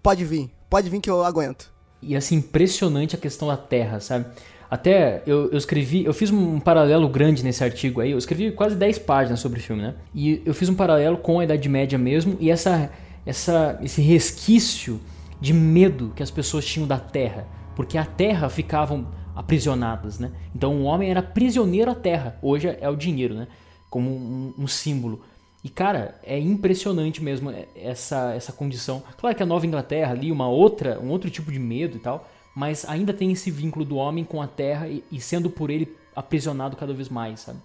Pode 0.02 0.24
vir, 0.24 0.50
pode 0.70 0.88
vir 0.88 1.02
que 1.02 1.10
eu 1.10 1.22
aguento. 1.22 1.70
E 2.00 2.16
assim, 2.16 2.36
impressionante 2.36 3.14
a 3.14 3.18
questão 3.18 3.48
da 3.48 3.58
terra, 3.58 4.00
sabe? 4.00 4.24
Até 4.70 5.22
eu, 5.26 5.50
eu 5.50 5.58
escrevi, 5.58 6.04
eu 6.04 6.12
fiz 6.12 6.30
um 6.30 6.58
paralelo 6.58 7.08
grande 7.08 7.44
nesse 7.44 7.62
artigo 7.62 8.00
aí, 8.00 8.10
eu 8.10 8.18
escrevi 8.18 8.50
quase 8.50 8.74
10 8.76 8.98
páginas 9.00 9.40
sobre 9.40 9.60
o 9.60 9.62
filme, 9.62 9.82
né? 9.82 9.94
E 10.14 10.42
eu 10.44 10.52
fiz 10.52 10.68
um 10.68 10.74
paralelo 10.74 11.16
com 11.16 11.38
a 11.38 11.44
Idade 11.44 11.68
Média 11.68 11.98
mesmo 11.98 12.36
e 12.40 12.50
essa, 12.50 12.90
essa, 13.24 13.78
esse 13.82 14.00
resquício 14.02 15.00
de 15.40 15.52
medo 15.52 16.12
que 16.16 16.22
as 16.22 16.30
pessoas 16.30 16.64
tinham 16.64 16.86
da 16.86 16.98
terra. 16.98 17.46
Porque 17.76 17.96
a 17.98 18.04
terra 18.04 18.48
ficavam 18.48 19.06
aprisionadas, 19.34 20.18
né? 20.18 20.32
Então 20.54 20.74
o 20.76 20.84
homem 20.84 21.10
era 21.10 21.22
prisioneiro 21.22 21.90
à 21.90 21.94
terra, 21.94 22.38
hoje 22.42 22.74
é 22.80 22.88
o 22.88 22.96
dinheiro, 22.96 23.34
né? 23.34 23.46
Como 23.88 24.10
um, 24.10 24.54
um 24.58 24.66
símbolo. 24.66 25.22
E 25.62 25.68
cara, 25.68 26.18
é 26.22 26.38
impressionante 26.38 27.22
mesmo 27.22 27.52
essa, 27.74 28.32
essa 28.34 28.52
condição. 28.52 29.02
Claro 29.18 29.36
que 29.36 29.42
a 29.42 29.46
Nova 29.46 29.66
Inglaterra 29.66 30.12
ali, 30.12 30.32
uma 30.32 30.48
outra, 30.48 30.98
um 31.00 31.10
outro 31.10 31.28
tipo 31.28 31.52
de 31.52 31.58
medo 31.58 31.96
e 31.96 32.00
tal, 32.00 32.28
mas 32.56 32.86
ainda 32.88 33.12
tem 33.12 33.30
esse 33.30 33.50
vínculo 33.50 33.84
do 33.84 33.96
homem 33.96 34.24
com 34.24 34.40
a 34.40 34.46
terra 34.48 34.88
e, 34.88 35.04
e 35.12 35.20
sendo 35.20 35.50
por 35.50 35.68
ele 35.68 35.94
aprisionado 36.14 36.74
cada 36.74 36.94
vez 36.94 37.10
mais, 37.10 37.40
sabe? 37.40 37.58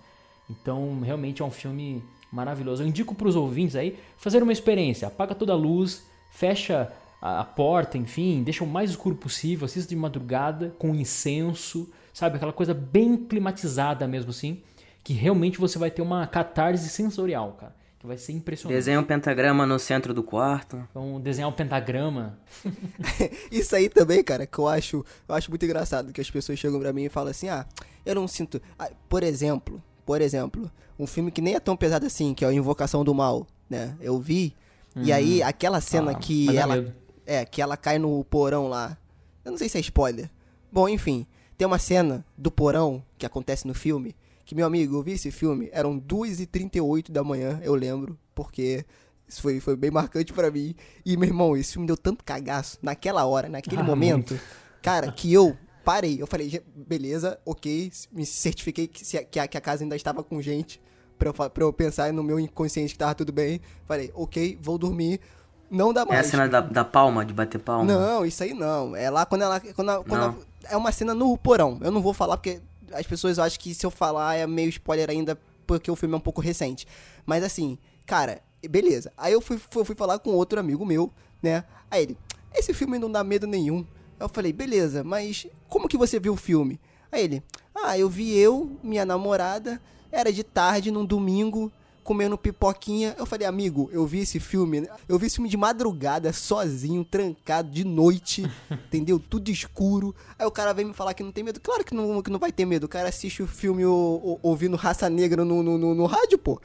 Então, 0.49 0.99
realmente 0.99 1.41
é 1.41 1.45
um 1.45 1.49
filme 1.49 2.04
maravilhoso. 2.30 2.84
Eu 2.84 2.88
indico 2.88 3.15
para 3.15 3.30
os 3.30 3.38
ouvintes 3.38 3.77
aí 3.77 3.97
fazer 4.17 4.43
uma 4.43 4.51
experiência. 4.51 5.08
Apaga 5.08 5.34
toda 5.34 5.54
a 5.54 5.56
luz, 5.56 6.06
fecha 6.30 6.91
a, 7.21 7.41
porta, 7.45 7.97
enfim, 7.97 8.43
deixa 8.43 8.65
o 8.65 8.67
mais 8.67 8.89
escuro 8.89 9.15
possível, 9.15 9.63
assista 9.63 9.88
de 9.88 9.95
madrugada 9.95 10.75
com 10.77 10.93
incenso, 10.93 11.89
sabe? 12.13 12.36
Aquela 12.36 12.51
coisa 12.51 12.73
bem 12.73 13.15
climatizada 13.15 14.06
mesmo 14.10 14.32
assim, 14.32 14.62
que 15.06 15.13
realmente 15.13 15.58
você 15.58 15.80
vai 15.80 15.89
ter 15.89 16.01
uma 16.01 16.27
catarse 16.27 16.89
sensorial, 16.89 17.54
cara 17.54 17.80
que 18.01 18.07
vai 18.07 18.17
ser 18.17 18.31
impressionante. 18.31 18.75
Desenha 18.75 18.99
um 18.99 19.03
pentagrama 19.03 19.63
no 19.63 19.77
centro 19.77 20.11
do 20.11 20.23
quarto. 20.23 20.87
Então, 20.89 21.21
desenhar 21.21 21.47
um 21.47 21.53
pentagrama. 21.53 22.39
Isso 23.51 23.75
aí 23.75 23.89
também, 23.89 24.23
cara, 24.23 24.47
que 24.47 24.57
eu 24.57 24.67
acho, 24.67 25.05
eu 25.29 25.35
acho 25.35 25.51
muito 25.51 25.63
engraçado, 25.63 26.11
que 26.11 26.19
as 26.19 26.29
pessoas 26.29 26.57
chegam 26.57 26.79
pra 26.79 26.91
mim 26.91 27.03
e 27.03 27.09
falam 27.09 27.29
assim, 27.29 27.47
ah, 27.47 27.63
eu 28.03 28.15
não 28.15 28.27
sinto... 28.27 28.59
Ah, 28.79 28.89
por 29.07 29.21
exemplo, 29.21 29.81
por 30.03 30.19
exemplo, 30.19 30.69
um 30.97 31.05
filme 31.05 31.29
que 31.29 31.43
nem 31.43 31.53
é 31.53 31.59
tão 31.59 31.77
pesado 31.77 32.03
assim, 32.03 32.33
que 32.33 32.43
é 32.43 32.47
a 32.47 32.53
Invocação 32.53 33.03
do 33.03 33.13
Mal, 33.13 33.45
né? 33.69 33.95
Eu 34.01 34.19
vi, 34.19 34.55
hum. 34.95 35.03
e 35.03 35.13
aí 35.13 35.43
aquela 35.43 35.79
cena 35.79 36.11
ah, 36.11 36.15
que 36.15 36.57
ela... 36.57 36.95
É, 37.23 37.45
que 37.45 37.61
ela 37.61 37.77
cai 37.77 37.99
no 37.99 38.23
porão 38.25 38.67
lá. 38.67 38.97
Eu 39.45 39.51
não 39.51 39.59
sei 39.59 39.69
se 39.69 39.77
é 39.77 39.81
spoiler. 39.81 40.27
Bom, 40.71 40.89
enfim, 40.89 41.27
tem 41.55 41.67
uma 41.67 41.77
cena 41.77 42.25
do 42.35 42.49
porão 42.49 43.03
que 43.15 43.27
acontece 43.27 43.67
no 43.67 43.75
filme 43.75 44.15
que, 44.51 44.55
meu 44.55 44.65
amigo, 44.65 44.97
eu 44.97 45.01
vi 45.01 45.13
esse 45.13 45.31
filme, 45.31 45.69
eram 45.71 45.97
2h38 45.97 47.09
da 47.09 47.23
manhã, 47.23 47.61
eu 47.63 47.73
lembro, 47.73 48.19
porque 48.35 48.85
isso 49.25 49.41
foi, 49.41 49.61
foi 49.61 49.77
bem 49.77 49.89
marcante 49.89 50.33
para 50.33 50.51
mim. 50.51 50.75
E, 51.05 51.15
meu 51.15 51.29
irmão, 51.29 51.55
esse 51.55 51.71
filme 51.71 51.87
deu 51.87 51.95
tanto 51.95 52.21
cagaço 52.21 52.77
naquela 52.81 53.25
hora, 53.25 53.47
naquele 53.47 53.81
ah, 53.81 53.83
momento, 53.85 54.33
muito. 54.33 54.45
cara, 54.81 55.09
que 55.09 55.31
eu 55.31 55.57
parei. 55.85 56.21
Eu 56.21 56.27
falei, 56.27 56.61
beleza, 56.75 57.39
ok, 57.45 57.89
me 58.11 58.25
certifiquei 58.25 58.87
que, 58.87 59.05
que, 59.23 59.39
a, 59.39 59.47
que 59.47 59.57
a 59.57 59.61
casa 59.61 59.85
ainda 59.85 59.95
estava 59.95 60.21
com 60.21 60.41
gente, 60.41 60.81
pra 61.17 61.29
eu, 61.29 61.33
pra 61.33 61.63
eu 61.63 61.71
pensar 61.71 62.11
no 62.11 62.21
meu 62.21 62.37
inconsciente 62.37 62.91
que 62.91 62.99
tava 62.99 63.15
tudo 63.15 63.31
bem. 63.31 63.61
Falei, 63.85 64.11
ok, 64.13 64.59
vou 64.61 64.77
dormir. 64.77 65.21
Não 65.69 65.93
dá 65.93 66.03
mais. 66.03 66.25
É 66.25 66.27
a 66.27 66.29
cena 66.29 66.49
da, 66.49 66.59
da 66.59 66.83
palma, 66.83 67.23
de 67.23 67.33
bater 67.33 67.57
palma? 67.57 67.85
Não, 67.85 68.25
isso 68.25 68.43
aí 68.43 68.53
não. 68.53 68.97
É 68.97 69.09
lá 69.09 69.25
quando 69.25 69.43
ela. 69.43 69.61
Quando, 69.61 69.91
ela, 69.91 70.03
quando 70.03 70.23
ela, 70.23 70.35
é 70.65 70.75
uma 70.75 70.91
cena 70.91 71.15
no 71.15 71.37
porão. 71.37 71.79
Eu 71.81 71.89
não 71.89 72.01
vou 72.01 72.13
falar 72.13 72.35
porque 72.35 72.59
as 72.93 73.06
pessoas 73.06 73.39
acham 73.39 73.60
que 73.60 73.73
se 73.73 73.86
eu 73.86 73.91
falar 73.91 74.36
é 74.36 74.47
meio 74.47 74.69
spoiler 74.69 75.10
ainda, 75.10 75.39
porque 75.65 75.89
o 75.89 75.95
filme 75.95 76.15
é 76.15 76.17
um 76.17 76.21
pouco 76.21 76.41
recente. 76.41 76.86
Mas 77.25 77.43
assim, 77.43 77.77
cara, 78.06 78.41
beleza. 78.69 79.12
Aí 79.17 79.34
eu 79.34 79.41
fui, 79.41 79.58
fui, 79.58 79.84
fui 79.86 79.95
falar 79.95 80.19
com 80.19 80.32
outro 80.32 80.60
amigo 80.60 80.86
meu, 80.86 81.12
né? 81.41 81.63
Aí 81.89 82.04
ele, 82.04 82.17
esse 82.54 82.73
filme 82.73 82.99
não 82.99 83.12
dá 83.12 83.23
medo 83.23 83.47
nenhum. 83.47 83.86
Eu 84.19 84.30
falei, 84.30 84.54
beleza, 84.54 85.04
mas 85.04 85.47
como 85.67 85.88
que 85.88 85.97
você 85.97 86.19
viu 86.19 86.34
o 86.34 86.38
filme? 86.38 86.80
Aí 87.12 87.23
ele, 87.23 87.43
ah, 87.73 87.97
eu 87.97 88.10
vi 88.10 88.38
eu, 88.38 88.77
minha 88.84 89.06
namorada, 89.06 89.82
era 90.12 90.32
de 90.32 90.43
tarde, 90.43 90.91
num 90.91 91.06
domingo, 91.06 91.71
comendo 92.03 92.37
pipoquinha. 92.37 93.15
Eu 93.17 93.25
falei, 93.25 93.47
amigo, 93.47 93.89
eu 93.91 94.05
vi 94.05 94.19
esse 94.19 94.39
filme, 94.39 94.87
eu 95.07 95.17
vi 95.17 95.27
esse 95.27 95.35
filme 95.35 95.49
de 95.49 95.57
madrugada, 95.57 96.33
sozinho, 96.33 97.03
trancado, 97.03 97.69
de 97.69 97.83
noite, 97.83 98.49
entendeu? 98.71 99.19
Tudo 99.19 99.49
escuro. 99.49 100.15
Aí 100.37 100.45
o 100.45 100.51
cara 100.51 100.73
vem 100.73 100.85
me 100.85 100.93
falar 100.93 101.13
que 101.13 101.23
não 101.23 101.31
tem 101.31 101.43
medo. 101.43 101.59
Claro 101.59 101.83
que 101.83 101.93
não, 101.93 102.21
que 102.21 102.29
não 102.29 102.39
vai 102.39 102.51
ter 102.51 102.65
medo. 102.65 102.85
O 102.85 102.89
cara 102.89 103.09
assiste 103.09 103.43
o 103.43 103.47
filme 103.47 103.85
o, 103.85 103.91
o, 103.91 104.39
ouvindo 104.41 104.75
Raça 104.77 105.09
Negra 105.09 105.43
no, 105.45 105.63
no, 105.63 105.77
no, 105.77 105.95
no 105.95 106.05
rádio, 106.05 106.37
pô. 106.37 106.59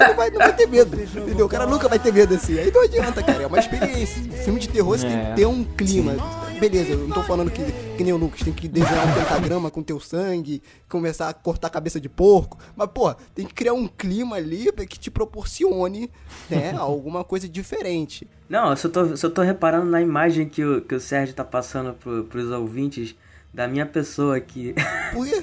Não 0.00 0.16
vai, 0.16 0.30
não 0.30 0.38
vai 0.38 0.56
ter 0.56 0.66
medo, 0.66 1.00
entendeu? 1.00 1.46
O 1.46 1.48
cara 1.48 1.66
nunca 1.66 1.88
vai 1.88 1.98
ter 1.98 2.12
medo 2.12 2.34
assim. 2.34 2.58
Aí 2.58 2.72
não 2.72 2.82
adianta, 2.82 3.22
cara. 3.22 3.42
É 3.42 3.46
uma 3.46 3.58
experiência. 3.58 4.22
Filme 4.44 4.58
de 4.58 4.68
terror 4.68 4.98
você 4.98 5.06
é. 5.06 5.10
tem 5.10 5.26
que 5.26 5.36
ter 5.36 5.46
um 5.46 5.64
clima 5.64 6.41
beleza, 6.68 6.92
eu 6.92 6.98
não 6.98 7.10
tô 7.10 7.24
falando 7.24 7.50
que, 7.50 7.60
que 7.96 8.04
nem 8.04 8.12
o 8.12 8.16
Lucas 8.16 8.40
tem 8.42 8.52
que 8.52 8.68
desenhar 8.68 9.04
um 9.04 9.12
pentagrama 9.12 9.68
com 9.68 9.82
teu 9.82 9.98
sangue, 9.98 10.62
começar 10.88 11.28
a 11.28 11.34
cortar 11.34 11.66
a 11.66 11.70
cabeça 11.70 12.00
de 12.00 12.08
porco. 12.08 12.56
Mas, 12.76 12.88
pô, 12.94 13.12
tem 13.34 13.44
que 13.44 13.52
criar 13.52 13.72
um 13.72 13.88
clima 13.88 14.36
ali 14.36 14.70
que 14.88 14.96
te 14.96 15.10
proporcione, 15.10 16.08
né, 16.48 16.72
alguma 16.78 17.24
coisa 17.24 17.48
diferente. 17.48 18.28
Não, 18.48 18.70
eu 18.70 18.76
só 18.76 18.88
tô, 18.88 19.16
só 19.16 19.28
tô 19.28 19.42
reparando 19.42 19.86
na 19.86 20.00
imagem 20.00 20.48
que 20.48 20.64
o, 20.64 20.80
que 20.82 20.94
o 20.94 21.00
Sérgio 21.00 21.34
tá 21.34 21.44
passando 21.44 21.94
pro, 21.94 22.24
pros 22.24 22.48
ouvintes 22.52 23.16
da 23.52 23.66
minha 23.66 23.84
pessoa 23.84 24.36
aqui. 24.36 24.72
Por 25.12 25.26
quê? 25.26 25.42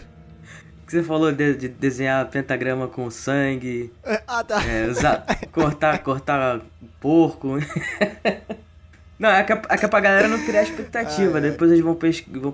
que 0.88 0.94
você 0.94 1.04
falou 1.04 1.32
de, 1.32 1.54
de, 1.54 1.68
desenhar 1.68 2.28
pentagrama 2.30 2.88
com 2.88 3.12
sangue. 3.12 3.94
É, 4.04 4.24
ah, 4.26 4.44
tá. 4.44 4.64
É, 4.66 4.88
usar, 4.88 5.24
cortar, 5.52 6.00
cortar 6.00 6.62
porco. 7.00 7.58
Não, 9.20 9.30
é 9.30 9.44
que, 9.44 9.52
é 9.52 9.78
que 9.78 9.86
é 9.86 9.88
pra 9.88 10.00
galera 10.00 10.30
não 10.30 10.40
criar 10.46 10.64
expectativa. 10.64 11.40
Ah, 11.40 11.42
Depois 11.42 11.70
eles 11.72 11.84
vão, 11.84 11.94
vão 11.94 12.54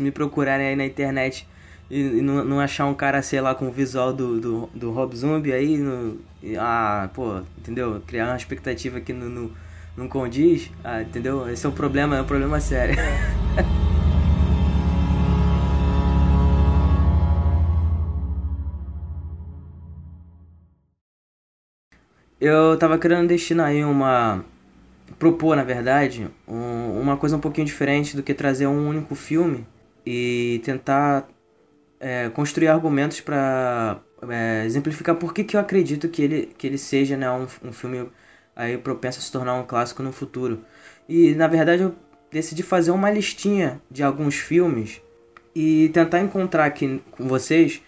me 0.00 0.10
procurarem 0.10 0.66
aí 0.68 0.76
na 0.76 0.84
internet 0.84 1.48
e, 1.90 2.20
não, 2.20 2.44
não, 2.44 2.60
achar 2.60 2.86
um 2.86 2.92
cara, 2.94 3.22
sei 3.22 3.40
lá, 3.40 3.54
com 3.54 3.68
o 3.68 3.72
visual 3.72 4.12
do, 4.12 4.38
do, 4.38 4.70
do 4.74 4.90
Rob 4.92 5.16
Zombie 5.16 5.52
aí. 5.52 5.78
No, 5.78 6.18
ah, 6.58 7.08
pô, 7.14 7.40
entendeu? 7.58 8.02
Criar 8.06 8.26
uma 8.26 8.36
expectativa 8.36 9.00
que 9.00 9.12
não, 9.14 9.28
não, 9.28 9.50
não 9.96 10.08
condiz. 10.08 10.70
Ah, 10.84 11.00
entendeu? 11.00 11.48
Esse 11.48 11.64
é 11.64 11.68
o 11.68 11.72
problema, 11.72 12.16
é 12.18 12.20
um 12.20 12.26
problema 12.26 12.60
sério. 12.60 12.94
Eu 22.40 22.76
tava 22.76 22.98
querendo 22.98 23.28
destinar 23.28 23.68
aí 23.68 23.84
uma. 23.84 24.44
Propor, 25.18 25.56
na 25.56 25.64
verdade, 25.64 26.28
um, 26.46 27.00
uma 27.00 27.16
coisa 27.16 27.36
um 27.36 27.40
pouquinho 27.40 27.66
diferente 27.66 28.16
do 28.16 28.22
que 28.22 28.34
trazer 28.34 28.66
um 28.66 28.88
único 28.88 29.14
filme 29.14 29.66
e 30.04 30.60
tentar 30.64 31.28
é, 32.00 32.28
construir 32.30 32.68
argumentos 32.68 33.20
para 33.20 34.00
é, 34.28 34.64
exemplificar 34.64 35.14
por 35.16 35.32
que, 35.32 35.44
que 35.44 35.56
eu 35.56 35.60
acredito 35.60 36.08
que 36.08 36.22
ele, 36.22 36.46
que 36.58 36.66
ele 36.66 36.78
seja 36.78 37.16
né, 37.16 37.30
um, 37.30 37.46
um 37.62 37.72
filme 37.72 38.10
aí 38.54 38.76
propenso 38.76 39.18
a 39.18 39.22
se 39.22 39.32
tornar 39.32 39.54
um 39.54 39.64
clássico 39.64 40.02
no 40.02 40.12
futuro. 40.12 40.64
E 41.08 41.34
na 41.34 41.46
verdade 41.46 41.82
eu 41.82 41.94
decidi 42.30 42.62
fazer 42.62 42.90
uma 42.90 43.10
listinha 43.10 43.80
de 43.90 44.02
alguns 44.02 44.36
filmes 44.36 45.00
e 45.54 45.90
tentar 45.90 46.20
encontrar 46.20 46.64
aqui 46.64 47.02
com 47.12 47.28
vocês 47.28 47.82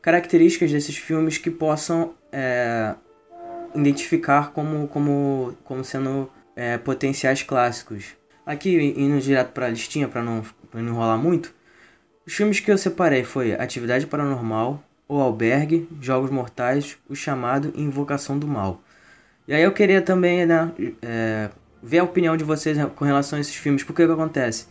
características 0.00 0.72
desses 0.72 0.96
filmes 0.96 1.36
que 1.38 1.50
possam 1.50 2.14
é, 2.32 2.94
identificar 3.74 4.52
como, 4.52 4.88
como, 4.88 5.54
como 5.64 5.84
sendo 5.84 6.30
é, 6.56 6.78
potenciais 6.78 7.42
clássicos. 7.42 8.16
Aqui, 8.44 8.94
indo 8.96 9.20
direto 9.20 9.52
para 9.52 9.66
a 9.66 9.70
listinha, 9.70 10.08
para 10.08 10.22
não, 10.22 10.42
não 10.72 10.80
enrolar 10.80 11.18
muito, 11.18 11.54
os 12.26 12.34
filmes 12.34 12.60
que 12.60 12.70
eu 12.70 12.78
separei 12.78 13.24
foi 13.24 13.54
Atividade 13.54 14.06
Paranormal, 14.06 14.82
O 15.08 15.20
Albergue, 15.20 15.88
Jogos 16.00 16.30
Mortais, 16.30 16.96
O 17.08 17.14
Chamado 17.14 17.72
e 17.74 17.82
Invocação 17.82 18.38
do 18.38 18.46
Mal. 18.46 18.82
E 19.48 19.54
aí 19.54 19.62
eu 19.62 19.72
queria 19.72 20.00
também 20.00 20.46
né, 20.46 20.72
é, 21.02 21.50
ver 21.82 21.98
a 21.98 22.04
opinião 22.04 22.36
de 22.36 22.44
vocês 22.44 22.78
com 22.94 23.04
relação 23.04 23.36
a 23.36 23.40
esses 23.40 23.54
filmes, 23.54 23.82
porque 23.82 24.02
o 24.02 24.06
que 24.06 24.12
acontece? 24.12 24.66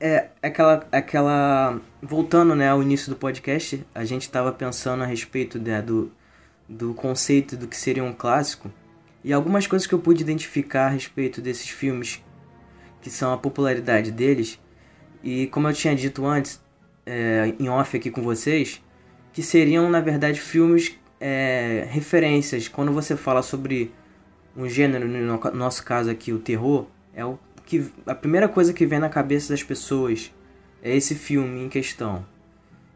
É 0.00 0.28
aquela, 0.42 0.86
aquela 0.90 1.80
voltando 2.02 2.54
né, 2.54 2.70
ao 2.70 2.82
início 2.82 3.10
do 3.10 3.16
podcast, 3.16 3.84
a 3.94 4.04
gente 4.04 4.22
estava 4.22 4.50
pensando 4.50 5.02
a 5.02 5.06
respeito 5.06 5.58
né, 5.58 5.82
do, 5.82 6.10
do 6.68 6.94
conceito 6.94 7.56
do 7.56 7.68
que 7.68 7.76
seria 7.76 8.02
um 8.02 8.12
clássico 8.12 8.70
e 9.22 9.32
algumas 9.32 9.66
coisas 9.66 9.86
que 9.86 9.94
eu 9.94 9.98
pude 9.98 10.22
identificar 10.22 10.86
a 10.86 10.90
respeito 10.90 11.40
desses 11.40 11.68
filmes, 11.68 12.22
que 13.00 13.10
são 13.10 13.32
a 13.32 13.38
popularidade 13.38 14.10
deles, 14.10 14.58
e 15.22 15.46
como 15.48 15.68
eu 15.68 15.72
tinha 15.74 15.94
dito 15.94 16.24
antes, 16.26 16.60
é, 17.04 17.54
em 17.58 17.68
off 17.68 17.96
aqui 17.96 18.10
com 18.10 18.22
vocês, 18.22 18.82
que 19.32 19.42
seriam 19.42 19.90
na 19.90 20.00
verdade 20.00 20.40
filmes 20.40 20.98
é, 21.20 21.86
referências. 21.90 22.68
Quando 22.68 22.92
você 22.92 23.16
fala 23.16 23.42
sobre 23.42 23.92
um 24.56 24.68
gênero, 24.68 25.06
no 25.06 25.38
nosso 25.52 25.84
caso 25.84 26.10
aqui, 26.10 26.32
o 26.32 26.38
terror, 26.38 26.86
é 27.14 27.24
o 27.24 27.38
que 27.66 27.90
a 28.06 28.14
primeira 28.14 28.48
coisa 28.48 28.72
que 28.72 28.86
vem 28.86 28.98
na 28.98 29.08
cabeça 29.08 29.52
das 29.52 29.62
pessoas 29.62 30.32
é 30.82 30.96
esse 30.96 31.14
filme 31.14 31.62
em 31.62 31.68
questão. 31.68 32.24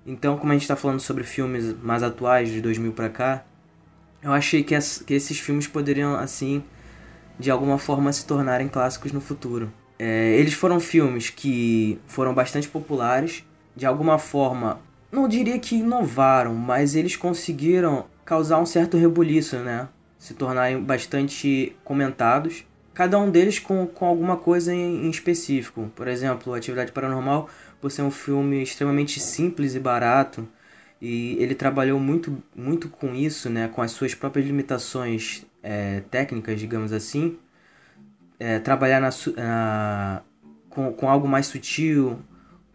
Então, 0.06 0.36
como 0.36 0.52
a 0.52 0.54
gente 0.54 0.62
está 0.62 0.76
falando 0.76 1.00
sobre 1.00 1.24
filmes 1.24 1.74
mais 1.82 2.02
atuais, 2.02 2.50
de 2.50 2.60
2000 2.60 2.92
para 2.92 3.08
cá, 3.08 3.44
eu 4.24 4.32
achei 4.32 4.64
que, 4.64 4.74
as, 4.74 4.98
que 4.98 5.12
esses 5.12 5.38
filmes 5.38 5.66
poderiam, 5.66 6.16
assim, 6.16 6.64
de 7.38 7.50
alguma 7.50 7.76
forma 7.78 8.10
se 8.10 8.26
tornarem 8.26 8.68
clássicos 8.68 9.12
no 9.12 9.20
futuro. 9.20 9.70
É, 9.98 10.34
eles 10.38 10.54
foram 10.54 10.80
filmes 10.80 11.28
que 11.28 12.00
foram 12.06 12.32
bastante 12.32 12.66
populares, 12.66 13.44
de 13.76 13.84
alguma 13.84 14.18
forma, 14.18 14.80
não 15.12 15.28
diria 15.28 15.58
que 15.58 15.76
inovaram, 15.76 16.54
mas 16.54 16.94
eles 16.94 17.16
conseguiram 17.16 18.06
causar 18.24 18.58
um 18.58 18.66
certo 18.66 18.96
rebuliço, 18.96 19.58
né? 19.58 19.88
Se 20.18 20.32
tornarem 20.32 20.80
bastante 20.82 21.76
comentados. 21.84 22.64
Cada 22.94 23.18
um 23.18 23.30
deles 23.30 23.58
com, 23.58 23.86
com 23.86 24.06
alguma 24.06 24.36
coisa 24.36 24.72
em, 24.72 25.06
em 25.06 25.10
específico. 25.10 25.90
Por 25.94 26.08
exemplo, 26.08 26.54
Atividade 26.54 26.92
Paranormal, 26.92 27.48
por 27.80 27.90
ser 27.90 28.02
um 28.02 28.10
filme 28.10 28.62
extremamente 28.62 29.20
simples 29.20 29.74
e 29.74 29.80
barato, 29.80 30.48
e 31.06 31.36
ele 31.38 31.54
trabalhou 31.54 32.00
muito, 32.00 32.42
muito 32.56 32.88
com 32.88 33.14
isso, 33.14 33.50
né, 33.50 33.68
com 33.68 33.82
as 33.82 33.90
suas 33.90 34.14
próprias 34.14 34.46
limitações 34.46 35.44
é, 35.62 36.00
técnicas, 36.10 36.58
digamos 36.58 36.94
assim. 36.94 37.36
É, 38.40 38.58
trabalhar 38.58 39.02
na, 39.02 39.10
na, 39.36 40.22
com, 40.70 40.90
com 40.94 41.10
algo 41.10 41.28
mais 41.28 41.44
sutil, 41.44 42.18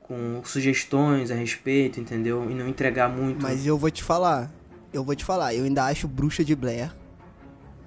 com 0.01 0.41
sugestões 0.43 1.31
a 1.31 1.33
respeito, 1.33 1.99
entendeu? 1.99 2.47
E 2.51 2.53
não 2.53 2.67
entregar 2.67 3.09
muito. 3.09 3.41
Mas 3.41 3.65
eu 3.65 3.79
vou 3.79 3.89
te 3.89 4.03
falar, 4.03 4.51
eu 4.93 5.03
vou 5.03 5.15
te 5.15 5.25
falar, 5.25 5.55
eu 5.55 5.63
ainda 5.63 5.85
acho 5.85 6.07
Bruxa 6.07 6.45
de 6.45 6.55
Blair 6.55 6.91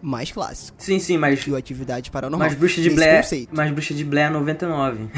mais 0.03 0.33
clássico. 0.33 0.77
Sim, 0.83 0.99
sim, 0.99 1.17
mas. 1.19 1.45
Que 1.45 1.53
o 1.53 1.57
Atividade 1.57 2.11
Paranormal. 2.11 2.49
Mas 2.49 2.59
Bruxa 2.59 2.83
de 2.83 2.91
Blair. 2.91 3.23
Conceito. 3.23 3.51
Mas 3.55 3.71
Bruxa 3.71 3.95
de 3.95 4.05
Blair 4.05 4.27
é 4.27 4.31
99. 4.31 5.09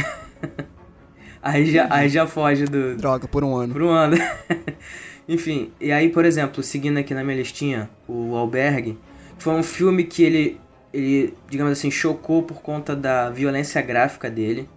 aí, 1.42 1.72
já, 1.72 1.86
aí 1.88 2.10
já 2.10 2.26
foge 2.26 2.66
do. 2.66 2.94
Droga, 2.94 3.26
por 3.26 3.42
um 3.42 3.56
ano. 3.56 3.72
Por 3.72 3.82
um 3.82 3.90
ano. 3.90 4.18
Enfim, 5.28 5.72
e 5.80 5.90
aí, 5.90 6.10
por 6.10 6.24
exemplo, 6.24 6.62
seguindo 6.62 6.98
aqui 6.98 7.14
na 7.14 7.24
minha 7.24 7.36
listinha, 7.36 7.88
o 8.06 8.36
Albergue, 8.36 8.98
foi 9.38 9.54
um 9.54 9.62
filme 9.62 10.04
que 10.04 10.22
ele, 10.22 10.60
ele, 10.92 11.34
digamos 11.48 11.72
assim, 11.72 11.90
chocou 11.90 12.42
por 12.42 12.60
conta 12.60 12.94
da 12.94 13.30
violência 13.30 13.80
gráfica 13.80 14.30
dele. 14.30 14.68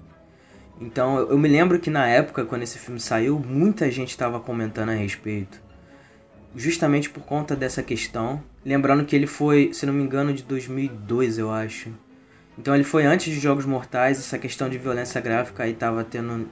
Então, 0.79 1.19
eu 1.19 1.37
me 1.37 1.49
lembro 1.49 1.79
que 1.79 1.89
na 1.89 2.07
época, 2.07 2.45
quando 2.45 2.63
esse 2.63 2.77
filme 2.77 2.99
saiu, 2.99 3.39
muita 3.39 3.89
gente 3.91 4.09
estava 4.09 4.39
comentando 4.39 4.89
a 4.89 4.93
respeito. 4.93 5.61
Justamente 6.55 7.09
por 7.09 7.23
conta 7.23 7.55
dessa 7.55 7.83
questão. 7.83 8.41
Lembrando 8.63 9.03
que 9.03 9.15
ele 9.15 9.27
foi, 9.27 9.71
se 9.73 9.85
não 9.85 9.93
me 9.93 10.03
engano, 10.03 10.33
de 10.33 10.43
2002, 10.43 11.39
eu 11.39 11.51
acho. 11.51 11.89
Então, 12.57 12.73
ele 12.73 12.83
foi 12.83 13.05
antes 13.05 13.33
de 13.33 13.39
Jogos 13.39 13.65
Mortais. 13.65 14.17
Essa 14.17 14.37
questão 14.37 14.69
de 14.69 14.77
violência 14.77 15.19
gráfica 15.19 15.63
aí 15.63 15.71
estava 15.71 16.03
tendo 16.03 16.47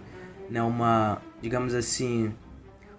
né, 0.50 0.62
uma, 0.62 1.22
digamos 1.42 1.74
assim, 1.74 2.34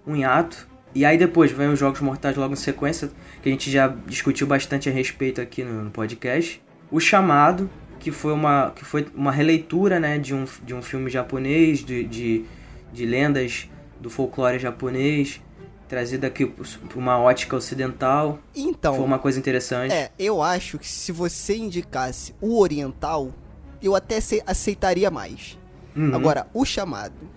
um 0.06 0.16
hiato. 0.16 0.68
E 0.96 1.04
aí 1.04 1.18
depois 1.18 1.52
vem 1.52 1.68
os 1.68 1.78
Jogos 1.78 2.00
Mortais 2.00 2.34
logo 2.38 2.54
em 2.54 2.56
sequência, 2.56 3.10
que 3.42 3.50
a 3.50 3.52
gente 3.52 3.70
já 3.70 3.94
discutiu 4.06 4.46
bastante 4.46 4.88
a 4.88 4.92
respeito 4.92 5.42
aqui 5.42 5.62
no, 5.62 5.90
podcast. 5.90 6.58
O 6.90 6.98
Chamado, 6.98 7.68
que 8.00 8.10
foi 8.10 8.32
uma, 8.32 8.72
que 8.74 8.82
foi 8.82 9.06
uma 9.14 9.30
releitura 9.30 10.00
né, 10.00 10.18
de, 10.18 10.34
um, 10.34 10.46
de 10.64 10.72
um 10.72 10.80
filme 10.80 11.10
japonês, 11.10 11.80
de, 11.84 12.02
de, 12.02 12.46
de 12.94 13.04
lendas 13.04 13.68
do 14.00 14.08
folclore 14.08 14.58
japonês, 14.58 15.38
trazida 15.86 16.28
aqui 16.28 16.46
por 16.46 16.66
uma 16.96 17.18
ótica 17.18 17.54
ocidental. 17.56 18.38
Então. 18.54 18.94
Foi 18.94 19.04
uma 19.04 19.18
coisa 19.18 19.38
interessante. 19.38 19.92
É, 19.92 20.10
eu 20.18 20.40
acho 20.40 20.78
que 20.78 20.88
se 20.88 21.12
você 21.12 21.58
indicasse 21.58 22.34
o 22.40 22.58
oriental, 22.58 23.34
eu 23.82 23.94
até 23.94 24.18
aceitaria 24.46 25.10
mais. 25.10 25.58
Uhum. 25.94 26.14
Agora, 26.14 26.46
o 26.54 26.64
chamado 26.64 27.28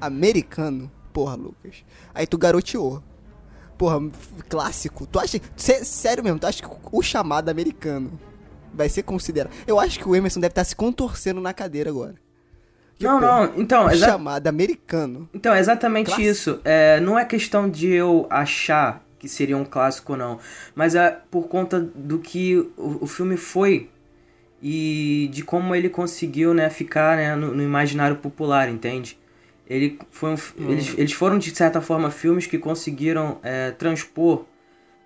americano 0.00 0.90
Porra, 1.12 1.34
Lucas. 1.34 1.84
Aí 2.14 2.26
tu 2.26 2.38
garoteou. 2.38 3.02
Porra, 3.76 3.98
clássico. 4.48 5.06
Tu 5.06 5.18
acha. 5.18 5.40
Sério 5.56 6.22
mesmo, 6.24 6.38
tu 6.38 6.46
acha 6.46 6.62
que 6.62 6.68
o 6.90 7.02
chamado 7.02 7.48
americano 7.48 8.18
vai 8.72 8.88
ser 8.88 9.02
considerado. 9.02 9.52
Eu 9.66 9.78
acho 9.78 9.98
que 9.98 10.08
o 10.08 10.16
Emerson 10.16 10.40
deve 10.40 10.52
estar 10.52 10.62
tá 10.62 10.64
se 10.64 10.76
contorcendo 10.76 11.40
na 11.40 11.52
cadeira 11.52 11.90
agora. 11.90 12.14
Que, 12.96 13.04
não, 13.04 13.20
porra, 13.20 13.46
não, 13.46 13.60
então. 13.60 13.90
Exa... 13.90 14.06
Chamado 14.06 14.46
americano. 14.46 15.28
Então, 15.34 15.54
é 15.54 15.60
exatamente 15.60 16.06
clássico. 16.06 16.28
isso. 16.28 16.60
É, 16.64 17.00
não 17.00 17.18
é 17.18 17.24
questão 17.24 17.68
de 17.68 17.88
eu 17.88 18.26
achar 18.30 19.04
que 19.18 19.28
seria 19.28 19.56
um 19.56 19.64
clássico 19.64 20.12
ou 20.12 20.18
não. 20.18 20.38
Mas 20.74 20.94
é 20.94 21.10
por 21.30 21.48
conta 21.48 21.80
do 21.80 22.18
que 22.18 22.56
o, 22.76 23.04
o 23.04 23.06
filme 23.06 23.36
foi 23.36 23.88
e 24.60 25.28
de 25.32 25.42
como 25.42 25.74
ele 25.74 25.88
conseguiu 25.88 26.54
né, 26.54 26.70
ficar 26.70 27.16
né, 27.16 27.34
no, 27.34 27.54
no 27.54 27.62
imaginário 27.62 28.16
popular, 28.16 28.68
entende? 28.68 29.18
Ele 29.66 29.98
foi 30.10 30.30
um, 30.30 30.34
hum. 30.34 30.70
eles, 30.70 30.94
eles 30.98 31.12
foram 31.12 31.38
de 31.38 31.54
certa 31.54 31.80
forma 31.80 32.10
filmes 32.10 32.46
que 32.46 32.58
conseguiram 32.58 33.38
é, 33.42 33.70
transpor 33.70 34.44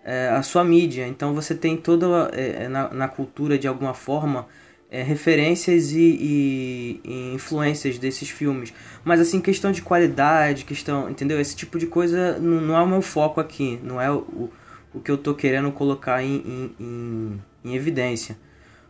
é, 0.05 0.29
a 0.29 0.43
sua 0.43 0.65
mídia. 0.65 1.07
Então 1.07 1.35
você 1.35 1.55
tem 1.55 1.77
toda 1.77 2.31
é, 2.33 2.65
é 2.65 2.69
na, 2.69 2.89
na, 2.91 3.09
cultura 3.09 3.59
de 3.59 3.69
alguma 3.69 3.95
forma 3.95 4.47
é, 4.91 5.03
referências 5.03 5.93
e, 5.93 6.01
e, 6.01 7.01
e, 7.05 7.35
influências 7.35 7.99
desses 7.99 8.31
filmes. 8.31 8.73
Mas 9.05 9.21
assim 9.21 9.41
questão 9.41 9.73
de 9.73 9.83
qualidade 9.83 10.65
questão 10.65 11.11
entendeu? 11.11 11.41
Esse 11.41 11.55
tipo 11.55 11.79
de 11.79 11.87
coisa 11.87 12.39
não, 12.39 12.61
não 12.61 12.77
é 12.77 12.83
o 12.83 12.87
meu 12.87 13.03
foco 13.03 13.41
aqui. 13.41 13.79
Não 13.83 14.01
é 14.01 14.11
o, 14.11 14.51
o 14.95 15.01
que 15.01 15.11
eu 15.11 15.19
tô 15.19 15.35
querendo 15.35 15.71
colocar 15.73 16.23
em, 16.23 16.37
em, 16.37 16.75
em, 16.81 17.43
em 17.65 17.75
evidência 17.75 18.39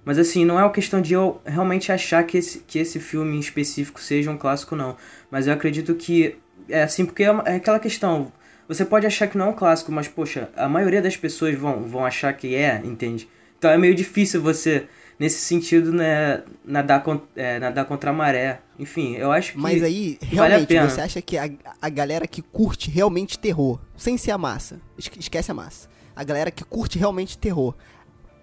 mas 0.07 0.21
assim, 0.21 0.45
não 0.45 0.57
é 0.57 0.63
uma 0.63 0.71
questão 0.71 1.03
de 1.03 1.15
eu 1.15 1.41
realmente 1.45 1.91
achar 1.91 2.23
que 2.23 2.39
esse, 2.39 2.61
que 2.61 2.79
esse 2.79 3.01
filme 3.01 3.37
em 3.37 3.41
específico 3.41 4.01
seja 4.01 4.31
um 4.31 4.39
clássico, 4.39 4.77
não. 4.77 4.97
Mas 5.29 5.49
eu 5.49 5.53
acredito 5.53 5.97
que. 5.97 6.37
É 6.69 6.85
assim, 6.85 7.05
porque 7.05 7.25
é, 7.25 7.35
é 7.45 7.57
aquela 7.57 7.81
questão. 7.81 8.33
Você 8.69 8.85
pode 8.85 9.05
achar 9.05 9.27
que 9.27 9.37
não 9.37 9.47
é 9.47 9.49
um 9.49 9.53
clássico, 9.53 9.91
mas 9.91 10.07
poxa, 10.07 10.49
a 10.57 10.69
maioria 10.69 11.03
das 11.03 11.17
pessoas 11.17 11.57
vão, 11.57 11.83
vão 11.89 12.07
achar 12.07 12.33
que 12.35 12.55
é, 12.55 12.81
entende? 12.85 13.29
Então 13.59 13.69
é 13.69 13.77
meio 13.77 13.97
difícil 13.97 14.41
você, 14.41 14.87
nesse 15.19 15.41
sentido, 15.41 15.93
né, 15.93 16.43
nadar, 16.65 17.03
con 17.03 17.21
é, 17.35 17.59
nadar 17.59 17.85
contra 17.85 18.11
a 18.11 18.13
maré. 18.13 18.61
Enfim, 18.79 19.17
eu 19.17 19.33
acho 19.33 19.55
que. 19.55 19.59
Mas 19.59 19.83
aí, 19.83 20.19
realmente, 20.23 20.73
vale 20.73 20.89
você 20.89 21.01
acha 21.01 21.21
que 21.21 21.37
a, 21.37 21.51
a 21.83 21.89
galera 21.89 22.29
que 22.29 22.43
curte 22.43 22.93
realmente 22.93 23.41
terror, 23.41 23.81
sem 23.97 24.17
ser 24.17 24.31
a 24.31 24.39
massa, 24.39 24.81
esquece 24.97 25.51
a 25.51 25.55
massa, 25.55 25.89
a 26.15 26.23
galera 26.23 26.53
que 26.53 26.63
curte 26.63 26.97
realmente 26.97 27.37
terror, 27.37 27.75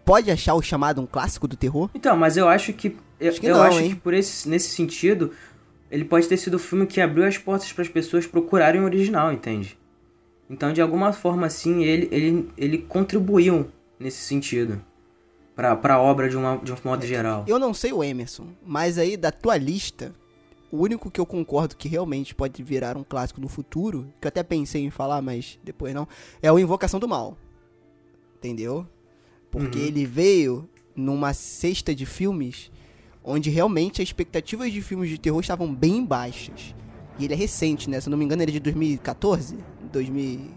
pode 0.06 0.30
achar 0.32 0.54
o 0.56 0.62
chamado 0.62 1.02
um 1.02 1.06
clássico 1.06 1.48
do 1.48 1.56
terror? 1.56 1.90
Então, 1.94 2.16
mas 2.16 2.38
eu 2.38 2.48
acho 2.48 2.74
que. 2.74 2.98
Eu 3.20 3.30
acho 3.30 3.40
que, 3.40 3.48
eu 3.48 3.56
não, 3.56 3.64
acho 3.64 3.84
que 3.84 3.96
por 3.96 4.14
esse, 4.14 4.50
nesse 4.50 4.70
sentido, 4.70 5.32
ele 5.90 6.04
pode 6.04 6.28
ter 6.28 6.38
sido 6.38 6.56
o 6.56 6.60
filme 6.60 6.86
que 6.86 7.00
abriu 7.00 7.26
as 7.26 7.38
portas 7.38 7.72
para 7.72 7.84
as 7.84 7.90
pessoas 7.90 8.28
procurarem 8.28 8.82
o 8.82 8.86
original, 8.86 9.32
entende? 9.32 9.78
Então, 10.50 10.74
de 10.74 10.82
alguma 10.82 11.14
forma, 11.14 11.48
assim, 11.48 11.84
ele, 11.84 12.10
ele, 12.12 12.52
ele 12.58 12.78
contribuiu 12.80 13.70
nesse 14.00 14.18
sentido 14.18 14.82
para 15.56 15.94
a 15.94 16.02
obra 16.02 16.28
de, 16.28 16.36
uma, 16.36 16.58
de 16.58 16.72
um 16.72 16.76
modo 16.84 17.06
geral. 17.06 17.46
Eu 17.48 17.60
não 17.60 17.74
sei 17.74 17.94
o 17.94 18.04
Emerson, 18.04 18.48
mas 18.66 18.98
aí 18.98 19.16
da 19.16 19.32
tua 19.32 19.56
lista, 19.56 20.14
o 20.72 20.78
único 20.78 21.12
que 21.12 21.22
eu 21.22 21.26
concordo 21.26 21.76
que 21.76 21.88
realmente 21.88 22.34
pode 22.34 22.62
virar 22.64 22.98
um 22.98 23.04
clássico 23.04 23.40
no 23.40 23.48
futuro, 23.48 24.12
que 24.20 24.28
eu 24.28 24.30
até 24.30 24.44
pensei 24.44 24.84
em 24.84 24.90
falar, 24.90 25.22
mas 25.22 25.60
depois 25.64 25.94
não, 25.94 26.08
é 26.42 26.52
o 26.52 26.60
Invocação 26.60 27.00
do 27.00 27.08
Mal. 27.08 27.38
Entendeu? 28.38 28.86
Porque 29.54 29.78
uhum. 29.78 29.86
ele 29.86 30.04
veio 30.04 30.68
numa 30.96 31.32
cesta 31.32 31.94
de 31.94 32.08
filmes 32.08 32.72
onde 33.24 33.52
realmente 33.52 34.02
as 34.02 34.08
expectativas 34.08 34.74
de 34.74 34.82
filmes 34.82 35.12
de 35.12 35.20
terror 35.20 35.40
estavam 35.40 35.72
bem 35.72 36.04
baixas. 36.04 36.74
E 37.20 37.26
ele 37.26 37.36
é 37.36 37.38
recente, 37.38 37.88
né? 37.88 38.02
Se 38.02 38.10
eu 38.10 38.12
não 38.12 38.18
me 38.18 38.26
engano, 38.26 38.42
ele 38.42 38.50
é 38.50 38.54
de 38.54 38.60
2014? 38.60 39.56
2000, 39.92 40.50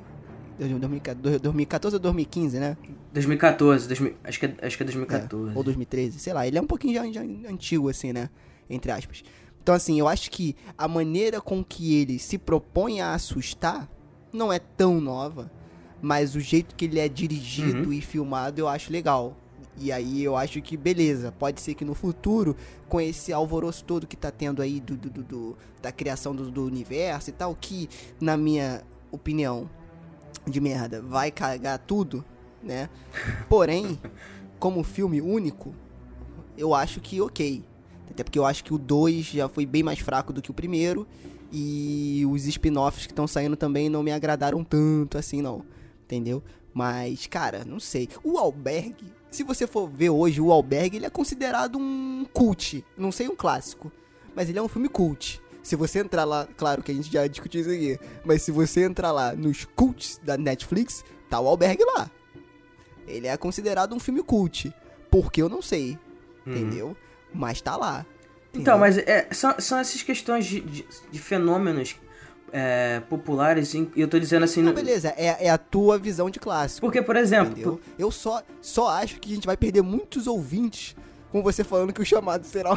2014 0.58 1.96
ou 1.96 2.00
2015, 2.00 2.58
né? 2.58 2.74
2014, 3.12 3.86
2000, 3.86 4.14
acho, 4.24 4.40
que 4.40 4.46
é, 4.46 4.54
acho 4.62 4.76
que 4.78 4.82
é 4.82 4.86
2014. 4.86 5.50
É, 5.52 5.54
ou 5.54 5.62
2013, 5.62 6.18
sei 6.18 6.32
lá. 6.32 6.46
Ele 6.46 6.56
é 6.56 6.62
um 6.62 6.66
pouquinho 6.66 6.94
já, 6.94 7.12
já 7.12 7.20
antigo, 7.50 7.90
assim, 7.90 8.14
né? 8.14 8.30
Entre 8.70 8.90
aspas. 8.90 9.22
Então, 9.62 9.74
assim, 9.74 10.00
eu 10.00 10.08
acho 10.08 10.30
que 10.30 10.56
a 10.78 10.88
maneira 10.88 11.38
com 11.38 11.62
que 11.62 11.96
ele 11.96 12.18
se 12.18 12.38
propõe 12.38 13.02
a 13.02 13.12
assustar 13.12 13.86
não 14.32 14.50
é 14.50 14.58
tão 14.58 15.02
nova, 15.02 15.52
mas 16.00 16.34
o 16.34 16.40
jeito 16.40 16.74
que 16.74 16.84
ele 16.84 16.98
é 16.98 17.08
dirigido 17.08 17.88
uhum. 17.88 17.92
e 17.92 18.00
filmado 18.00 18.60
eu 18.60 18.68
acho 18.68 18.92
legal. 18.92 19.36
E 19.78 19.92
aí 19.92 20.24
eu 20.24 20.36
acho 20.36 20.60
que 20.62 20.76
beleza, 20.76 21.30
pode 21.32 21.60
ser 21.60 21.74
que 21.74 21.84
no 21.84 21.94
futuro, 21.94 22.56
com 22.88 23.00
esse 23.00 23.32
alvoroço 23.32 23.84
todo 23.84 24.06
que 24.06 24.16
tá 24.16 24.30
tendo 24.30 24.62
aí 24.62 24.80
do, 24.80 24.96
do, 24.96 25.22
do 25.22 25.56
da 25.82 25.92
criação 25.92 26.34
do, 26.34 26.50
do, 26.50 26.64
universo 26.64 27.28
e 27.28 27.32
tal, 27.32 27.54
que 27.54 27.88
na 28.18 28.36
minha 28.36 28.82
opinião 29.12 29.68
de 30.46 30.60
merda 30.60 31.02
vai 31.02 31.30
cagar 31.30 31.78
tudo, 31.78 32.24
né? 32.62 32.88
Porém, 33.50 34.00
como 34.58 34.82
filme 34.82 35.20
único, 35.20 35.74
eu 36.56 36.74
acho 36.74 37.00
que 37.00 37.20
ok. 37.20 37.62
Até 38.10 38.24
porque 38.24 38.38
eu 38.38 38.46
acho 38.46 38.64
que 38.64 38.72
o 38.72 38.78
2 38.78 39.26
já 39.26 39.48
foi 39.48 39.66
bem 39.66 39.82
mais 39.82 39.98
fraco 39.98 40.32
do 40.32 40.40
que 40.40 40.50
o 40.50 40.54
primeiro. 40.54 41.06
E 41.52 42.24
os 42.30 42.46
spin-offs 42.46 43.06
que 43.06 43.12
estão 43.12 43.26
saindo 43.26 43.56
também 43.56 43.88
não 43.88 44.02
me 44.02 44.10
agradaram 44.10 44.64
tanto 44.64 45.18
assim, 45.18 45.42
não. 45.42 45.64
Entendeu? 46.06 46.42
Mas, 46.72 47.26
cara, 47.26 47.64
não 47.64 47.80
sei. 47.80 48.08
O 48.22 48.38
Albergue, 48.38 49.12
se 49.30 49.42
você 49.42 49.66
for 49.66 49.88
ver 49.88 50.10
hoje, 50.10 50.40
o 50.40 50.52
Albergue, 50.52 50.98
ele 50.98 51.06
é 51.06 51.10
considerado 51.10 51.78
um 51.78 52.24
cult. 52.32 52.84
Não 52.96 53.10
sei 53.10 53.28
um 53.28 53.34
clássico. 53.34 53.90
Mas 54.34 54.48
ele 54.48 54.58
é 54.58 54.62
um 54.62 54.68
filme 54.68 54.88
cult. 54.88 55.42
Se 55.62 55.74
você 55.74 55.98
entrar 55.98 56.24
lá, 56.24 56.46
claro 56.56 56.82
que 56.82 56.92
a 56.92 56.94
gente 56.94 57.12
já 57.12 57.26
discutiu 57.26 57.60
isso 57.62 57.70
aqui, 57.70 57.98
mas 58.24 58.42
se 58.42 58.52
você 58.52 58.84
entrar 58.84 59.10
lá 59.10 59.34
nos 59.34 59.64
cults 59.64 60.20
da 60.22 60.36
Netflix, 60.36 61.04
tá 61.28 61.40
o 61.40 61.48
Albergue 61.48 61.82
lá. 61.96 62.08
Ele 63.06 63.26
é 63.26 63.36
considerado 63.36 63.92
um 63.92 63.98
filme 63.98 64.22
cult. 64.22 64.72
Porque 65.10 65.42
eu 65.42 65.48
não 65.48 65.60
sei. 65.60 65.98
Uhum. 66.46 66.52
Entendeu? 66.52 66.96
Mas 67.34 67.60
tá 67.60 67.76
lá. 67.76 68.06
Entendeu? 68.50 68.62
Então, 68.62 68.78
mas 68.78 68.96
é, 68.98 69.26
são, 69.32 69.58
são 69.58 69.78
essas 69.78 70.02
questões 70.02 70.46
de, 70.46 70.60
de, 70.60 70.86
de 71.10 71.18
fenômenos 71.18 71.96
é, 72.58 73.02
populares, 73.10 73.74
e 73.74 73.90
eu 73.94 74.08
tô 74.08 74.18
dizendo 74.18 74.44
assim. 74.44 74.62
Não, 74.62 74.72
beleza, 74.72 75.12
é, 75.14 75.46
é 75.46 75.50
a 75.50 75.58
tua 75.58 75.98
visão 75.98 76.30
de 76.30 76.40
clássico. 76.40 76.86
Porque, 76.86 77.02
por 77.02 77.14
exemplo. 77.14 77.54
Por... 77.62 77.80
Eu 77.98 78.10
só, 78.10 78.42
só 78.62 78.88
acho 78.88 79.20
que 79.20 79.30
a 79.30 79.34
gente 79.34 79.46
vai 79.46 79.58
perder 79.58 79.82
muitos 79.82 80.26
ouvintes 80.26 80.96
com 81.30 81.42
você 81.42 81.62
falando 81.62 81.92
que 81.92 82.00
o 82.00 82.04
chamado 82.06 82.46
será 82.46 82.72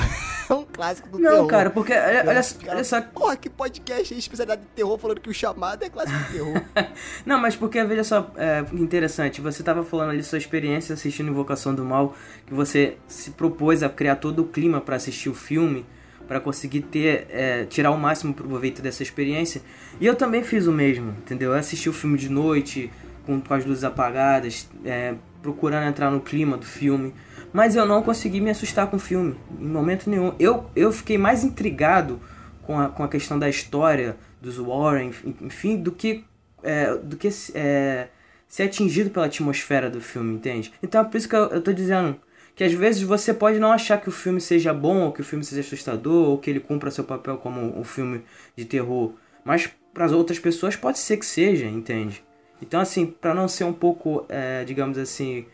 um 0.49 0.65
clássico 0.73 1.07
do 1.07 1.17
não, 1.17 1.29
terror. 1.29 1.41
Não, 1.43 1.47
cara, 1.47 1.69
porque 1.69 1.93
olha, 1.93 2.25
olha, 2.27 2.41
olha 2.67 2.83
só. 2.83 2.99
Porra, 3.01 3.37
que 3.37 3.49
podcast 3.49 4.13
aí, 4.13 4.19
especialidade 4.19 4.63
de 4.63 4.67
terror, 4.67 4.97
falando 4.97 5.21
que 5.21 5.29
o 5.29 5.33
chamado 5.33 5.81
é 5.81 5.89
clássico 5.89 6.19
do 6.25 6.33
terror. 6.33 6.61
não, 7.25 7.39
mas 7.39 7.55
porque, 7.55 7.81
veja 7.85 8.03
só, 8.03 8.33
é 8.35 8.65
interessante, 8.73 9.39
você 9.39 9.63
tava 9.63 9.85
falando 9.85 10.09
ali 10.09 10.23
sua 10.23 10.37
experiência 10.37 10.91
assistindo 10.91 11.29
Invocação 11.29 11.73
do 11.73 11.85
Mal, 11.85 12.13
que 12.45 12.53
você 12.53 12.97
se 13.07 13.31
propôs 13.31 13.81
a 13.81 13.87
criar 13.87 14.17
todo 14.17 14.41
o 14.41 14.45
clima 14.45 14.81
para 14.81 14.97
assistir 14.97 15.29
o 15.29 15.33
filme 15.33 15.85
para 16.29 16.39
conseguir 16.39 16.81
ter 16.81 17.25
é, 17.31 17.65
tirar 17.65 17.89
o 17.89 17.97
máximo 17.97 18.35
proveito 18.35 18.83
dessa 18.83 19.01
experiência. 19.01 19.63
E 19.99 20.05
eu 20.05 20.15
também 20.15 20.43
fiz 20.43 20.67
o 20.67 20.71
mesmo, 20.71 21.09
entendeu? 21.17 21.53
Eu 21.53 21.57
assisti 21.57 21.89
o 21.89 21.93
filme 21.93 22.19
de 22.19 22.29
noite 22.29 22.91
com, 23.25 23.41
com 23.41 23.51
as 23.51 23.65
luzes 23.65 23.83
apagadas, 23.83 24.69
é, 24.85 25.15
procurando 25.41 25.87
entrar 25.87 26.11
no 26.11 26.21
clima 26.21 26.55
do 26.55 26.67
filme, 26.67 27.15
mas 27.51 27.75
eu 27.75 27.83
não 27.83 28.03
consegui 28.03 28.39
me 28.39 28.51
assustar 28.51 28.85
com 28.85 28.97
o 28.97 28.99
filme 28.99 29.35
em 29.59 29.67
momento 29.67 30.07
nenhum. 30.07 30.35
Eu, 30.39 30.69
eu 30.75 30.93
fiquei 30.93 31.17
mais 31.17 31.43
intrigado 31.43 32.21
com 32.61 32.79
a, 32.79 32.89
com 32.89 33.03
a 33.03 33.07
questão 33.07 33.39
da 33.39 33.49
história 33.49 34.15
dos 34.39 34.57
Warren, 34.57 35.11
enfim, 35.41 35.77
do 35.77 35.91
que 35.91 36.23
é, 36.61 36.95
do 36.95 37.17
que 37.17 37.27
é, 37.55 38.07
ser 38.47 38.63
atingido 38.63 39.09
pela 39.09 39.25
atmosfera 39.25 39.89
do 39.89 39.99
filme, 39.99 40.35
entende? 40.35 40.71
Então 40.83 41.01
é 41.01 41.03
por 41.03 41.17
isso 41.17 41.27
que 41.27 41.35
eu, 41.35 41.45
eu 41.45 41.61
tô 41.61 41.73
dizendo 41.73 42.15
que 42.59 42.63
às 42.65 42.73
vezes 42.73 43.01
você 43.03 43.33
pode 43.33 43.57
não 43.57 43.71
achar 43.71 44.01
que 44.01 44.09
o 44.09 44.11
filme 44.11 44.41
seja 44.41 44.73
bom, 44.73 45.03
ou 45.03 45.13
que 45.13 45.21
o 45.21 45.23
filme 45.23 45.45
seja 45.45 45.61
assustador, 45.61 46.27
ou 46.27 46.37
que 46.37 46.49
ele 46.49 46.59
cumpra 46.59 46.91
seu 46.91 47.05
papel 47.05 47.37
como 47.37 47.61
um 47.79 47.85
filme 47.85 48.21
de 48.53 48.65
terror, 48.65 49.13
mas 49.45 49.69
para 49.93 50.03
as 50.03 50.11
outras 50.11 50.39
pessoas 50.39 50.75
pode 50.75 50.99
ser 50.99 51.15
que 51.15 51.25
seja, 51.25 51.63
entende? 51.67 52.21
Então, 52.61 52.81
assim, 52.81 53.05
para 53.05 53.33
não 53.33 53.47
ser 53.47 53.63
um 53.63 53.71
pouco, 53.71 54.25
é, 54.27 54.65
digamos 54.65 54.97
assim, 54.97 55.45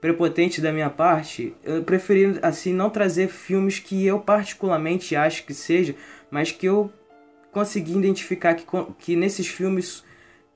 prepotente 0.00 0.60
da 0.60 0.70
minha 0.70 0.88
parte, 0.88 1.52
eu 1.64 1.82
preferi, 1.82 2.38
assim, 2.40 2.72
não 2.72 2.90
trazer 2.90 3.26
filmes 3.26 3.80
que 3.80 4.06
eu 4.06 4.20
particularmente 4.20 5.16
acho 5.16 5.44
que 5.44 5.52
seja, 5.52 5.96
mas 6.30 6.52
que 6.52 6.66
eu 6.66 6.92
consegui 7.50 7.98
identificar 7.98 8.54
que, 8.54 8.64
que 9.00 9.16
nesses 9.16 9.48
filmes 9.48 10.04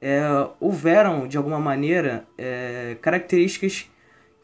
é, 0.01 0.21
houveram, 0.61 1.27
de 1.27 1.37
alguma 1.37 1.59
maneira, 1.59 2.25
é, 2.39 2.97
características 3.03 3.91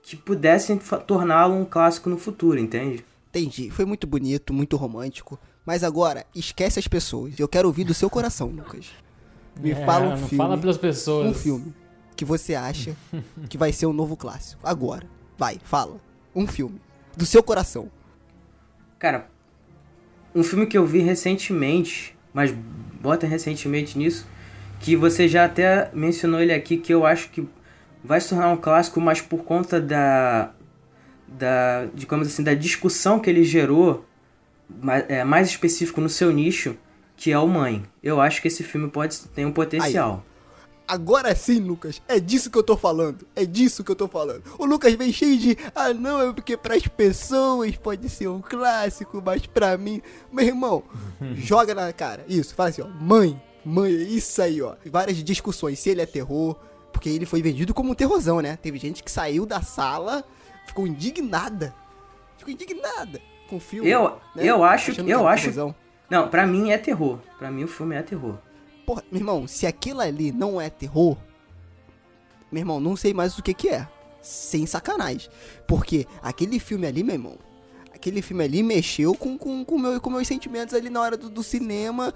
que 0.02 0.16
pudessem 0.16 0.78
torná-lo 1.06 1.54
um 1.54 1.64
clássico 1.64 2.10
no 2.10 2.18
futuro, 2.18 2.58
entende? 2.58 3.04
Entendi. 3.30 3.70
Foi 3.70 3.84
muito 3.84 4.06
bonito, 4.06 4.52
muito 4.52 4.76
romântico. 4.76 5.38
Mas 5.64 5.84
agora, 5.84 6.26
esquece 6.34 6.78
as 6.78 6.88
pessoas. 6.88 7.38
Eu 7.38 7.48
quero 7.48 7.68
ouvir 7.68 7.84
do 7.84 7.94
seu 7.94 8.10
coração, 8.10 8.48
Lucas. 8.48 8.90
Me 9.58 9.70
é, 9.70 9.86
fala 9.86 10.14
um 10.14 10.16
filme. 10.16 10.36
Fala 10.36 10.58
pelas 10.58 10.76
pessoas. 10.76 11.30
Um 11.30 11.34
filme 11.34 11.72
que 12.16 12.24
você 12.24 12.54
acha 12.54 12.96
que 13.48 13.56
vai 13.56 13.72
ser 13.72 13.86
um 13.86 13.92
novo 13.92 14.16
clássico. 14.16 14.60
Agora. 14.64 15.06
Vai, 15.38 15.58
fala. 15.62 16.00
Um 16.34 16.46
filme. 16.46 16.80
Do 17.16 17.24
seu 17.24 17.42
coração. 17.42 17.90
Cara, 18.98 19.28
um 20.34 20.42
filme 20.42 20.66
que 20.66 20.76
eu 20.76 20.84
vi 20.84 21.00
recentemente, 21.00 22.16
mas 22.32 22.52
bota 23.00 23.26
recentemente 23.26 23.98
nisso, 23.98 24.26
que 24.80 24.96
você 24.96 25.28
já 25.28 25.44
até 25.44 25.90
mencionou 25.92 26.40
ele 26.40 26.52
aqui, 26.52 26.76
que 26.76 26.92
eu 26.92 27.06
acho 27.06 27.30
que 27.30 27.48
vai 28.04 28.20
se 28.20 28.30
tornar 28.30 28.48
um 28.48 28.56
clássico, 28.56 29.00
mas 29.00 29.20
por 29.20 29.44
conta 29.44 29.80
da, 29.80 30.50
da 31.28 31.86
digamos 31.94 32.28
assim, 32.28 32.42
da 32.42 32.54
discussão 32.54 33.18
que 33.18 33.30
ele 33.30 33.44
gerou, 33.44 34.04
mais, 34.68 35.04
é, 35.08 35.24
mais 35.24 35.48
específico 35.48 36.00
no 36.00 36.08
seu 36.08 36.30
nicho, 36.30 36.76
que 37.16 37.30
é 37.30 37.38
o 37.38 37.46
Mãe. 37.46 37.84
Eu 38.02 38.20
acho 38.20 38.42
que 38.42 38.48
esse 38.48 38.62
filme 38.62 38.88
pode 38.88 39.18
ter 39.20 39.44
um 39.44 39.52
potencial. 39.52 40.24
Aí. 40.26 40.32
Agora 40.88 41.34
sim, 41.34 41.60
Lucas, 41.60 42.02
é 42.08 42.18
disso 42.18 42.50
que 42.50 42.58
eu 42.58 42.62
tô 42.62 42.76
falando. 42.76 43.26
É 43.34 43.46
disso 43.46 43.84
que 43.84 43.90
eu 43.90 43.96
tô 43.96 44.08
falando. 44.08 44.42
O 44.58 44.66
Lucas 44.66 44.92
vem 44.94 45.12
cheio 45.12 45.38
de, 45.38 45.56
ah 45.74 45.94
não, 45.94 46.30
é 46.30 46.32
porque 46.32 46.56
pras 46.56 46.86
pessoas 46.86 47.76
pode 47.76 48.08
ser 48.08 48.28
um 48.28 48.40
clássico, 48.40 49.22
mas 49.24 49.46
pra 49.46 49.78
mim, 49.78 50.02
meu 50.30 50.44
irmão, 50.44 50.82
joga 51.34 51.74
na 51.74 51.92
cara. 51.92 52.24
Isso, 52.28 52.54
fala 52.54 52.70
assim, 52.70 52.82
ó, 52.82 52.88
mãe, 52.88 53.40
mãe, 53.64 53.90
isso 53.92 54.42
aí, 54.42 54.60
ó. 54.60 54.74
Várias 54.84 55.22
discussões, 55.22 55.78
se 55.78 55.90
ele 55.90 56.02
é 56.02 56.06
terror, 56.06 56.58
porque 57.02 57.08
ele 57.08 57.26
foi 57.26 57.42
vendido 57.42 57.74
como 57.74 57.90
um 57.90 57.94
terrorzão, 57.96 58.40
né? 58.40 58.56
Teve 58.62 58.78
gente 58.78 59.02
que 59.02 59.10
saiu 59.10 59.44
da 59.44 59.60
sala, 59.60 60.22
ficou 60.68 60.86
indignada. 60.86 61.74
Ficou 62.38 62.54
indignada 62.54 63.20
com 63.48 63.56
o 63.56 63.60
filme. 63.60 63.90
Eu, 63.90 64.20
né? 64.36 64.44
eu 64.44 64.62
acho, 64.62 64.92
eu 65.00 65.26
acho. 65.26 65.42
Terrorzão. 65.42 65.74
Não, 66.08 66.28
pra 66.28 66.46
mim 66.46 66.70
é 66.70 66.78
terror. 66.78 67.18
Pra 67.40 67.50
mim 67.50 67.64
o 67.64 67.68
filme 67.68 67.96
é 67.96 68.02
terror. 68.02 68.38
Porra, 68.86 69.02
meu 69.10 69.20
irmão, 69.20 69.48
se 69.48 69.66
aquilo 69.66 70.00
ali 70.00 70.30
não 70.30 70.60
é 70.60 70.70
terror, 70.70 71.16
meu 72.52 72.60
irmão, 72.60 72.78
não 72.78 72.94
sei 72.94 73.12
mais 73.12 73.36
o 73.36 73.42
que 73.42 73.52
que 73.52 73.68
é. 73.68 73.88
Sem 74.22 74.64
sacanagem. 74.64 75.28
Porque 75.66 76.06
aquele 76.22 76.60
filme 76.60 76.86
ali, 76.86 77.02
meu 77.02 77.16
irmão, 77.16 77.36
aquele 77.92 78.22
filme 78.22 78.44
ali 78.44 78.62
mexeu 78.62 79.12
com, 79.16 79.36
com, 79.36 79.64
com, 79.64 79.76
meu, 79.76 80.00
com 80.00 80.08
meus 80.08 80.28
sentimentos 80.28 80.72
ali 80.72 80.88
na 80.88 81.00
hora 81.00 81.16
do, 81.16 81.28
do 81.28 81.42
cinema. 81.42 82.14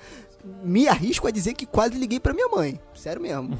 Me 0.62 0.88
arrisco 0.88 1.26
a 1.26 1.30
dizer 1.30 1.54
que 1.54 1.66
quase 1.66 1.98
liguei 1.98 2.18
pra 2.20 2.32
minha 2.32 2.48
mãe. 2.48 2.80
Sério 2.94 3.20
mesmo. 3.22 3.58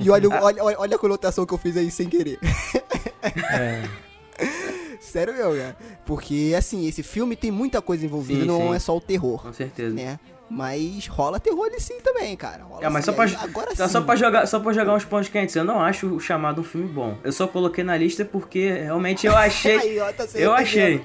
E 0.00 0.08
olha, 0.10 0.28
olha, 0.42 0.62
olha, 0.78 0.96
a 0.96 0.98
conotação 0.98 1.44
que 1.46 1.52
eu 1.54 1.58
fiz 1.58 1.76
aí 1.76 1.90
sem 1.90 2.08
querer. 2.08 2.38
É. 3.52 3.82
Sério 5.00 5.32
meu, 5.34 5.50
cara. 5.56 5.76
Porque, 6.04 6.54
assim, 6.56 6.86
esse 6.86 7.02
filme 7.02 7.34
tem 7.36 7.50
muita 7.50 7.80
coisa 7.80 8.04
envolvida, 8.04 8.40
Sim, 8.40 8.46
não 8.46 8.68
sim. 8.70 8.74
é 8.74 8.78
só 8.78 8.96
o 8.96 9.00
terror, 9.00 9.42
Com 9.42 9.52
certeza. 9.52 9.94
né? 9.94 10.18
Mas 10.50 11.06
rola 11.06 11.38
terror 11.38 11.66
ali 11.66 11.78
sim 11.80 12.00
também, 12.00 12.34
cara. 12.36 12.64
Rola 12.64 12.84
É, 12.84 12.88
mas 12.88 13.04
só 13.04 13.12
pra, 13.12 13.24
Agora 13.40 13.74
tá, 13.76 13.86
sim. 13.86 13.92
só, 13.92 14.00
pra 14.00 14.16
jogar, 14.16 14.46
só 14.46 14.58
pra 14.58 14.72
jogar 14.72 14.94
uns 14.94 15.04
pontos 15.04 15.28
quentes, 15.28 15.54
eu 15.54 15.64
não 15.64 15.78
acho 15.80 16.06
o 16.06 16.18
chamado 16.20 16.62
um 16.62 16.64
filme 16.64 16.88
bom. 16.88 17.16
Eu 17.22 17.32
só 17.32 17.46
coloquei 17.46 17.84
na 17.84 17.96
lista 17.96 18.24
porque 18.24 18.70
realmente 18.72 19.26
eu 19.26 19.36
achei. 19.36 19.76
Aí, 19.78 20.00
ó, 20.00 20.10
tá 20.12 20.26
eu 20.34 20.52
achei. 20.52 21.04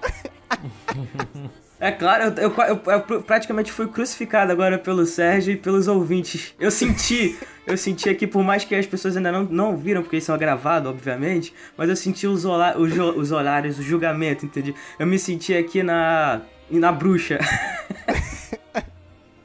É 1.85 1.91
claro, 1.91 2.33
eu, 2.39 2.49
eu- 2.49 2.81
eu- 3.09 3.23
praticamente 3.23 3.69
fui 3.69 3.89
crucificado 3.89 4.53
agora 4.53 4.79
pelo 4.79 5.05
Sérgio 5.05 5.51
e 5.51 5.57
pelos 5.57 5.89
ouvintes. 5.89 6.53
Eu 6.57 6.71
senti, 6.71 7.37
eu 7.67 7.77
senti 7.77 8.07
aqui, 8.09 8.25
por 8.25 8.41
mais 8.41 8.63
que 8.63 8.73
as 8.73 8.85
pessoas 8.85 9.17
ainda 9.17 9.33
não, 9.33 9.43
não 9.43 9.75
viram, 9.75 10.01
porque 10.01 10.15
isso 10.15 10.31
é 10.31 10.37
gravado, 10.37 10.87
obviamente, 10.87 11.53
mas 11.75 11.89
eu 11.89 11.95
senti 11.97 12.25
os, 12.25 12.45
ola, 12.45 12.77
os, 12.77 12.97
os 12.97 13.33
olhares, 13.33 13.77
o 13.77 13.83
julgamento, 13.83 14.45
entende? 14.45 14.73
Eu 14.97 15.05
me 15.05 15.19
senti 15.19 15.53
aqui 15.53 15.83
na, 15.83 16.39
na 16.71 16.89
bruxa. 16.89 17.37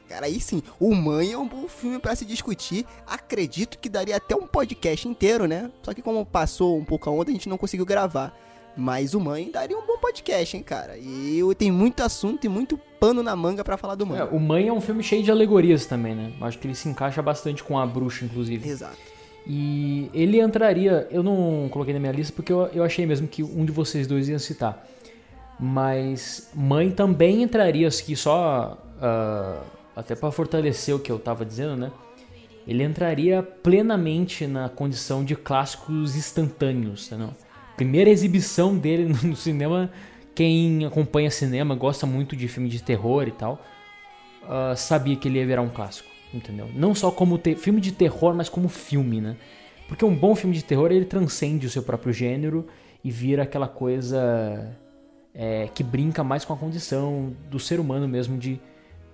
Cara, 0.07 0.25
aí 0.25 0.39
sim, 0.39 0.63
o 0.79 0.95
Mãe 0.95 1.33
é 1.33 1.37
um 1.37 1.47
bom 1.47 1.67
filme 1.67 1.99
pra 1.99 2.15
se 2.15 2.25
discutir. 2.25 2.85
Acredito 3.05 3.77
que 3.77 3.89
daria 3.89 4.15
até 4.15 4.35
um 4.35 4.47
podcast 4.47 5.07
inteiro, 5.07 5.45
né? 5.45 5.69
Só 5.83 5.93
que 5.93 6.01
como 6.01 6.25
passou 6.25 6.77
um 6.77 6.85
pouco 6.85 7.09
a 7.09 7.13
onda, 7.13 7.29
a 7.29 7.33
gente 7.33 7.49
não 7.49 7.57
conseguiu 7.57 7.85
gravar. 7.85 8.33
Mas 8.79 9.13
o 9.13 9.19
Mãe 9.19 9.51
daria 9.51 9.77
um 9.77 9.85
bom 9.85 9.97
podcast, 9.97 10.55
hein, 10.55 10.63
cara? 10.63 10.97
E 10.97 11.41
tenho 11.57 11.73
muito 11.73 12.01
assunto 12.01 12.45
e 12.45 12.47
muito 12.47 12.77
pano 12.97 13.21
na 13.21 13.35
manga 13.35 13.61
pra 13.61 13.75
falar 13.75 13.95
do 13.95 14.05
Mãe. 14.05 14.21
É, 14.21 14.23
o 14.23 14.39
Mãe 14.39 14.69
é 14.69 14.73
um 14.73 14.79
filme 14.79 15.03
cheio 15.03 15.21
de 15.21 15.29
alegorias 15.29 15.85
também, 15.85 16.15
né? 16.15 16.31
Acho 16.39 16.57
que 16.57 16.65
ele 16.65 16.75
se 16.75 16.87
encaixa 16.87 17.21
bastante 17.21 17.61
com 17.61 17.77
a 17.77 17.85
bruxa, 17.85 18.23
inclusive. 18.23 18.67
Exato. 18.67 18.95
E 19.45 20.09
ele 20.13 20.39
entraria. 20.39 21.05
Eu 21.11 21.21
não 21.21 21.67
coloquei 21.69 21.93
na 21.93 21.99
minha 21.99 22.13
lista 22.13 22.31
porque 22.33 22.53
eu, 22.53 22.67
eu 22.67 22.81
achei 22.81 23.05
mesmo 23.05 23.27
que 23.27 23.43
um 23.43 23.65
de 23.65 23.71
vocês 23.73 24.07
dois 24.07 24.29
ia 24.29 24.39
citar. 24.39 24.87
Mas 25.59 26.49
Mãe 26.55 26.89
também 26.89 27.43
entraria 27.43 27.89
aqui 27.89 28.15
só. 28.15 28.77
ah, 29.01 29.61
até 29.93 30.15
pra 30.15 30.31
fortalecer 30.31 30.95
o 30.95 30.99
que 30.99 31.11
eu 31.11 31.19
tava 31.19 31.43
dizendo, 31.43 31.75
né? 31.75 31.91
Ele 32.65 32.81
entraria 32.81 33.43
plenamente 33.43 34.47
na 34.47 34.69
condição 34.69 35.25
de 35.25 35.35
clássicos 35.35 36.15
instantâneos, 36.15 37.09
né? 37.11 37.29
Primeira 37.79 38.09
exibição 38.09 38.77
dele 38.77 39.05
no 39.23 39.37
cinema. 39.37 39.89
Quem 40.35 40.85
acompanha 40.85 41.31
cinema, 41.31 41.75
gosta 41.75 42.05
muito 42.05 42.35
de 42.35 42.45
filme 42.49 42.67
de 42.67 42.83
terror 42.83 43.25
e 43.25 43.31
tal, 43.31 43.61
ah, 44.43 44.73
sabia 44.75 45.15
que 45.15 45.29
ele 45.29 45.39
ia 45.39 45.45
virar 45.45 45.61
um 45.61 45.69
clássico, 45.69 46.09
entendeu? 46.33 46.69
Não 46.75 46.93
só 46.93 47.09
como 47.09 47.39
filme 47.57 47.79
de 47.79 47.93
terror, 47.93 48.33
mas 48.33 48.49
como 48.49 48.67
filme, 48.67 49.21
né? 49.21 49.37
Porque 49.87 50.03
um 50.03 50.13
bom 50.13 50.35
filme 50.35 50.53
de 50.53 50.63
terror 50.63 50.91
ele 50.91 51.05
transcende 51.05 51.65
o 51.67 51.69
seu 51.69 51.81
próprio 51.81 52.11
gênero 52.11 52.67
e 53.01 53.09
vira 53.09 53.43
aquela 53.43 53.67
coisa 53.67 54.77
é, 55.33 55.69
que 55.73 55.81
brinca 55.81 56.21
mais 56.21 56.43
com 56.43 56.53
a 56.53 56.57
condição 56.57 57.33
do 57.49 57.59
ser 57.59 57.79
humano 57.79 58.07
mesmo 58.09 58.37
de, 58.37 58.59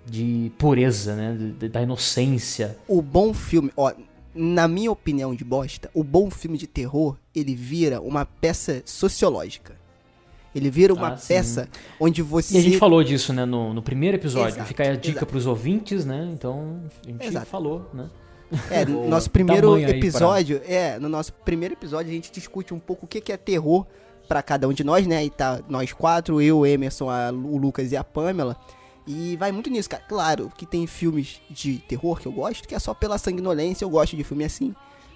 de 0.05 0.51
pureza, 0.57 1.15
né? 1.15 1.37
Da 1.69 1.83
inocência. 1.83 2.77
O 2.87 2.99
bom 2.99 3.31
filme, 3.31 3.71
ó, 3.77 3.91
na 4.35 4.67
minha 4.67 4.91
opinião 4.91 5.33
de 5.33 5.43
bosta, 5.45 5.89
o 5.93 6.03
bom 6.03 6.29
filme 6.29 6.57
de 6.57 6.67
terror, 6.67 7.15
ele 7.33 7.55
vira 7.55 8.01
uma 8.01 8.25
peça 8.25 8.81
sociológica. 8.85 9.75
Ele 10.53 10.69
vira 10.69 10.93
uma 10.93 11.09
Ah, 11.09 11.17
peça 11.27 11.67
onde 11.99 12.21
você 12.21 12.55
E 12.55 12.57
a 12.57 12.61
gente 12.61 12.77
falou 12.77 13.03
disso, 13.03 13.33
né, 13.33 13.43
no, 13.45 13.73
no 13.73 13.81
primeiro 13.81 14.15
episódio. 14.17 14.55
Exato, 14.55 14.67
Fica 14.67 14.83
aí 14.83 14.89
a 14.89 14.95
dica 14.95 15.09
exato. 15.19 15.25
pros 15.25 15.45
ouvintes, 15.45 16.05
né? 16.05 16.29
Então, 16.33 16.81
a 17.05 17.11
gente 17.11 17.25
Exato. 17.27 17.45
falou, 17.47 17.89
né? 17.93 18.09
É, 18.71 18.83
no 18.85 19.07
nosso 19.09 19.29
primeiro 19.29 19.77
episódio, 19.77 20.61
é, 20.65 20.97
no 20.99 21.09
nosso 21.09 21.33
primeiro 21.33 21.73
episódio 21.75 22.09
a 22.11 22.15
gente 22.15 22.31
discute 22.31 22.73
um 22.73 22.79
pouco 22.79 23.05
o 23.05 23.07
que 23.07 23.19
que 23.19 23.33
é 23.33 23.37
terror 23.37 23.85
pra 24.29 24.41
cada 24.41 24.65
um 24.67 24.71
de 24.73 24.83
nós, 24.83 25.05
né? 25.05 25.25
E 25.25 25.29
tá 25.29 25.61
nós 25.67 25.91
quatro, 25.91 26.41
eu, 26.41 26.59
o 26.59 26.65
Emerson, 26.65 27.09
a- 27.09 27.31
o 27.31 27.57
Lucas 27.57 27.91
e 27.91 27.97
a 27.97 28.03
Pamela. 28.03 28.55
E 29.07 29.35
vai 29.37 29.51
muito 29.51 29.69
nisso, 29.69 29.89
cara. 29.89 30.03
Claro 30.07 30.51
que 30.57 30.65
tem 30.65 30.87
filmes 30.87 31.39
de 31.49 31.77
terror 31.79 32.19
que 32.19 32.25
eu 32.27 32.31
gosto, 32.31 32.67
que 32.67 32.73
é 32.75 32.79
só 32.79 32.93
pela 32.93 33.17
sanguinolência, 33.17 33.85
eu 33.85 33.89
gosto 33.89 34.15
de 34.15 34.23
filme 34.23 34.43
assim, 34.43 34.73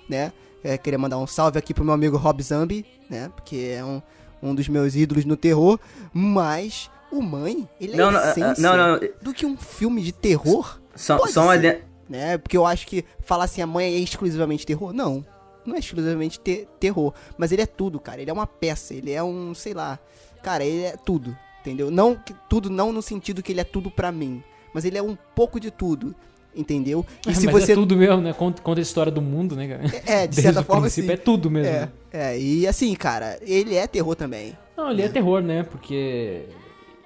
né? 0.08 0.32
É, 0.64 0.78
queria 0.78 1.00
mandar 1.00 1.18
um 1.18 1.26
salve 1.26 1.58
aqui 1.58 1.74
pro 1.74 1.84
meu 1.86 1.94
amigo 1.94 2.18
Rob 2.18 2.42
Zombie, 2.44 2.86
né? 3.10 3.32
Porque 3.36 3.74
é 3.78 3.84
um, 3.84 4.02
um 4.44 4.54
dos 4.54 4.68
meus 4.68 4.94
ídolos 4.96 5.26
no 5.26 5.36
terror. 5.38 5.80
Mas 6.14 6.92
o 7.12 7.22
Mãe, 7.22 7.68
ele 7.80 7.94
é 7.94 7.96
Não, 7.98 8.12
não, 8.12 8.20
a 8.20 8.30
essência 8.32 8.62
não, 8.62 8.78
não. 8.78 9.00
do 9.22 9.34
que 9.34 9.46
um 9.46 9.58
filme 9.58 10.02
de 10.04 10.12
terror 10.12 10.80
Só, 10.96 11.18
Pode 11.18 11.32
só 11.32 11.52
ser. 11.58 11.86
né? 12.10 12.38
Porque 12.38 12.58
eu 12.58 12.66
acho 12.66 12.86
que 12.86 13.04
falar 13.22 13.46
assim, 13.46 13.62
a 13.62 13.68
mãe 13.68 13.86
é 13.86 13.98
exclusivamente 13.98 14.66
terror. 14.66 14.92
Não, 14.94 15.26
não 15.66 15.76
é 15.76 15.80
exclusivamente 15.80 16.40
te- 16.40 16.68
terror. 16.80 17.14
Mas 17.38 17.52
ele 17.52 17.62
é 17.62 17.66
tudo, 17.66 18.00
cara. 18.00 18.22
Ele 18.22 18.30
é 18.30 18.34
uma 18.34 18.46
peça, 18.46 18.94
ele 18.94 19.12
é 19.12 19.24
um, 19.24 19.56
sei 19.56 19.74
lá. 19.74 19.98
Cara, 20.44 20.64
ele 20.64 20.84
é 20.84 20.96
tudo, 20.98 21.36
entendeu? 21.62 21.89
Não 21.91 22.16
que- 22.16 22.34
tudo, 22.49 22.70
não 22.70 22.91
no 22.91 23.01
sentido 23.01 23.41
que 23.43 23.51
ele 23.51 23.62
é 23.62 23.64
tudo 23.64 23.89
pra 23.91 24.12
mim. 24.12 24.43
Mas 24.74 24.86
ele 24.86 24.97
é 24.97 25.01
um 25.03 25.18
pouco 25.36 25.60
de 25.60 25.72
tudo, 25.72 26.14
entendeu? 26.55 27.05
E 27.28 27.34
se 27.34 27.45
mas 27.45 27.64
você. 27.64 27.72
é 27.72 27.76
tudo 27.76 27.95
mesmo, 27.97 28.22
né? 28.22 28.34
Conta, 28.34 28.62
conta 28.62 28.80
a 28.80 28.84
história 28.84 29.12
do 29.12 29.22
mundo, 29.22 29.55
né, 29.55 29.68
cara? 29.68 29.84
É, 30.05 30.28
de 30.28 30.36
Desde 30.36 30.41
certa 30.41 30.62
o 30.62 30.64
forma, 30.64 30.89
sim. 30.89 31.10
É 31.10 31.18
tudo 31.18 31.49
mesmo. 31.49 31.74
É, 31.74 31.80
né? 31.82 31.89
é, 32.12 32.39
e 32.39 32.68
assim, 32.68 32.93
cara, 32.95 33.39
ele 33.41 33.76
é 33.76 33.88
terror 33.88 34.16
também. 34.16 34.57
Não, 34.78 34.91
ele 34.91 35.01
é 35.01 35.10
terror, 35.10 35.41
né? 35.41 35.64
Porque 35.64 36.43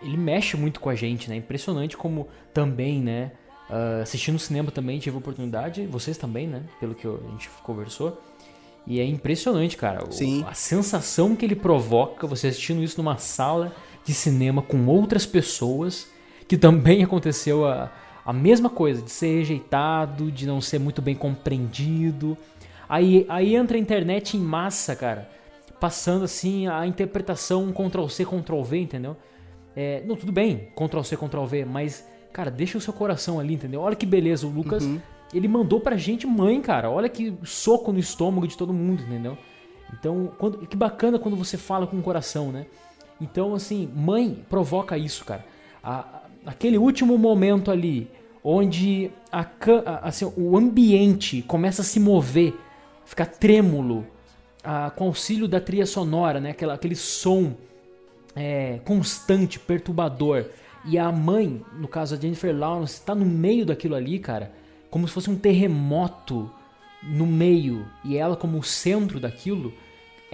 ele 0.02 0.18
mexe 0.18 0.58
muito 0.58 0.80
com 0.80 0.90
a 0.90 0.96
gente, 0.96 1.30
né? 1.30 1.36
Impressionante 1.38 1.96
como 1.98 2.28
também, 2.54 3.00
né? 3.02 3.32
ah, 3.70 4.02
assistindo 4.04 4.38
cinema 4.38 4.70
também 4.72 5.00
tive 5.00 5.16
a 5.16 5.20
oportunidade, 5.20 5.88
vocês 5.88 6.18
também, 6.18 6.46
né? 6.48 6.64
Pelo 6.80 6.94
que 6.94 7.06
eu- 7.06 7.24
a 7.28 7.32
gente 7.32 7.50
conversou. 7.64 8.22
E 8.86 9.00
é 9.00 9.06
impressionante, 9.06 9.78
cara. 9.78 10.04
o- 10.08 10.12
Sim. 10.12 10.44
A 10.46 10.54
sensação 10.54 11.34
que 11.36 11.46
ele 11.46 11.56
provoca, 11.56 12.28
você 12.28 12.48
assistindo 12.50 12.84
isso 12.84 12.98
numa 12.98 13.18
sala 13.18 13.74
de 14.06 14.14
cinema 14.14 14.62
com 14.62 14.86
outras 14.86 15.26
pessoas, 15.26 16.10
que 16.48 16.58
também 16.58 17.04
aconteceu 17.06 17.66
a, 17.66 17.92
a 18.26 18.34
mesma 18.34 18.70
coisa, 18.70 19.02
de 19.02 19.12
ser 19.12 19.40
rejeitado, 19.40 20.32
de 20.32 20.46
não 20.46 20.62
ser 20.62 20.80
muito 20.80 21.02
bem 21.02 21.16
compreendido. 21.16 22.38
Aí, 22.88 23.26
aí 23.30 23.56
entra 23.56 23.78
a 23.78 23.80
internet 23.80 24.38
em 24.38 24.40
massa, 24.40 24.96
cara, 24.96 25.30
passando 25.80 26.26
assim 26.26 26.68
a 26.68 26.86
interpretação 26.86 27.72
Ctrl-C, 27.72 28.26
Ctrl-V, 28.26 28.78
entendeu? 28.78 29.18
É, 29.76 30.04
não, 30.06 30.16
tudo 30.16 30.32
bem, 30.32 30.68
Ctrl-C, 30.76 31.18
Ctrl-V, 31.18 31.66
mas, 31.66 32.08
cara, 32.32 32.52
deixa 32.52 32.78
o 32.78 32.82
seu 32.82 32.94
coração 32.94 33.40
ali, 33.40 33.56
entendeu? 33.56 33.82
Olha 33.82 33.96
que 33.96 34.06
beleza, 34.06 34.46
o 34.46 34.50
Lucas, 34.50 34.84
ele 35.34 35.48
mandou 35.48 35.80
pra 35.80 35.98
gente 35.98 36.28
mãe, 36.28 36.62
cara. 36.62 36.90
Olha 36.90 37.10
que 37.10 37.36
soco 37.44 37.92
no 37.92 38.00
estômago 38.00 38.48
de 38.48 38.56
todo 38.56 38.72
mundo, 38.72 39.02
entendeu? 39.04 39.38
Então, 39.92 40.32
quando, 40.38 40.60
que 40.68 40.76
bacana 40.76 41.20
quando 41.20 41.36
você 41.36 41.58
fala 41.58 41.88
com 41.88 41.98
o 41.98 42.02
coração, 42.02 42.52
né? 42.52 42.66
Então, 43.24 43.56
assim, 43.56 43.90
mãe 43.96 44.44
provoca 44.50 44.98
isso, 44.98 45.24
cara. 45.24 45.46
A- 45.82 46.00
a- 46.00 46.22
aquele 46.48 46.78
último 46.78 47.18
momento 47.18 47.72
ali, 47.72 48.10
onde 48.44 49.10
a, 49.32 49.40
a- 49.42 50.08
assim, 50.10 50.32
o 50.36 50.58
ambiente 50.58 51.42
começa 51.44 51.82
a 51.82 51.86
se 51.86 52.00
mover, 52.00 52.54
ficar 53.06 53.26
trêmulo, 53.26 54.06
ah, 54.64 54.92
com 54.96 55.06
auxílio 55.06 55.48
da 55.48 55.60
trilha 55.60 55.86
sonora, 55.86 56.40
né? 56.40 56.52
Aquela, 56.52 56.74
aquele 56.74 56.96
som 56.96 57.54
é, 58.36 58.80
constante, 58.84 59.60
perturbador. 59.60 60.46
E 60.86 60.98
a 60.98 61.12
mãe, 61.12 61.62
no 61.80 61.88
caso 61.88 62.16
a 62.16 62.18
Jennifer 62.18 62.54
Lawrence, 62.56 63.02
tá 63.02 63.16
no 63.16 63.26
meio 63.26 63.66
daquilo 63.66 63.96
ali, 63.96 64.20
cara, 64.20 64.52
como 64.90 65.08
se 65.08 65.14
fosse 65.14 65.30
um 65.30 65.36
terremoto 65.38 66.52
no 67.02 67.26
meio 67.26 67.86
e 68.04 68.18
ela 68.18 68.36
como 68.36 68.58
o 68.58 68.64
centro 68.64 69.20
daquilo, 69.20 69.74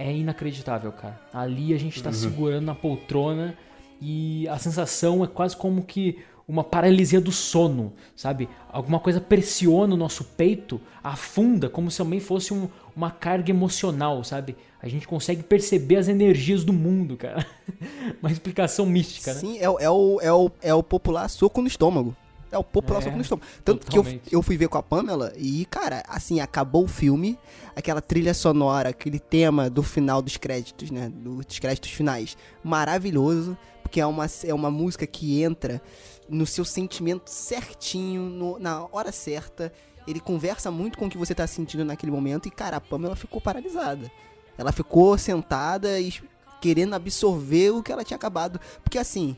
é 0.00 0.16
inacreditável, 0.16 0.90
cara. 0.92 1.20
Ali 1.32 1.74
a 1.74 1.78
gente 1.78 2.02
tá 2.02 2.10
segurando 2.12 2.64
na 2.66 2.74
poltrona 2.74 3.54
e 4.00 4.48
a 4.48 4.58
sensação 4.58 5.22
é 5.22 5.26
quase 5.26 5.56
como 5.56 5.82
que 5.82 6.18
uma 6.48 6.64
paralisia 6.64 7.20
do 7.20 7.30
sono, 7.30 7.92
sabe? 8.16 8.48
Alguma 8.72 8.98
coisa 8.98 9.20
pressiona 9.20 9.94
o 9.94 9.96
nosso 9.96 10.24
peito, 10.24 10.80
afunda, 11.02 11.68
como 11.68 11.90
se 11.90 11.98
também 11.98 12.18
fosse 12.18 12.52
um- 12.52 12.68
uma 12.96 13.10
carga 13.10 13.50
emocional, 13.50 14.24
sabe? 14.24 14.56
A 14.82 14.88
gente 14.88 15.06
consegue 15.06 15.44
perceber 15.44 15.96
as 15.96 16.08
energias 16.08 16.64
do 16.64 16.72
mundo, 16.72 17.16
cara. 17.16 17.46
uma 18.20 18.32
explicação 18.32 18.84
mística, 18.84 19.32
né? 19.32 19.38
Sim, 19.40 19.58
é, 19.58 19.62
é, 19.64 19.90
o, 19.90 20.20
é, 20.20 20.32
o, 20.32 20.50
é 20.60 20.74
o 20.74 20.82
popular 20.82 21.28
soco 21.28 21.60
no 21.60 21.68
estômago. 21.68 22.16
É 22.52 22.58
o 22.58 22.64
popular 22.64 22.98
É, 23.00 23.02
soco 23.02 23.16
no 23.16 23.22
estômago. 23.22 23.46
Tanto 23.64 23.86
que 23.86 23.96
eu, 23.96 24.02
totalmente. 24.02 24.32
eu 24.34 24.42
fui 24.42 24.56
ver 24.56 24.68
com 24.68 24.76
a 24.78 24.82
Pamela 24.82 25.32
e, 25.36 25.64
cara, 25.66 26.02
assim, 26.08 26.40
acabou 26.40 26.84
o 26.84 26.88
filme, 26.88 27.38
aquela 27.76 28.00
trilha 28.00 28.34
sonora, 28.34 28.88
aquele 28.88 29.18
tema 29.20 29.70
do 29.70 29.82
final 29.82 30.20
dos 30.20 30.36
créditos, 30.36 30.90
né? 30.90 31.08
Dos 31.08 31.58
créditos 31.60 31.90
finais. 31.92 32.36
Maravilhoso, 32.64 33.56
porque 33.82 34.00
é 34.00 34.06
uma, 34.06 34.26
é 34.44 34.54
uma 34.54 34.70
música 34.70 35.06
que 35.06 35.42
entra 35.42 35.80
no 36.28 36.46
seu 36.46 36.64
sentimento 36.64 37.28
certinho, 37.30 38.22
no- 38.22 38.58
na 38.58 38.86
hora 38.90 39.12
certa. 39.12 39.72
Ele 40.08 40.18
conversa 40.18 40.70
muito 40.70 40.96
com 40.98 41.06
o 41.06 41.10
que 41.10 41.18
você 41.18 41.34
tá 41.34 41.46
sentindo 41.46 41.84
naquele 41.84 42.10
momento 42.10 42.46
e, 42.48 42.50
cara, 42.50 42.78
a 42.78 42.80
Pamela 42.80 43.14
ficou 43.14 43.40
paralisada. 43.40 44.10
Ela 44.56 44.72
ficou 44.72 45.16
sentada 45.18 46.00
e 46.00 46.12
querendo 46.60 46.94
absorver 46.94 47.70
o 47.70 47.82
que 47.82 47.92
ela 47.92 48.02
tinha 48.04 48.16
acabado. 48.16 48.58
Porque 48.82 48.98
assim, 48.98 49.36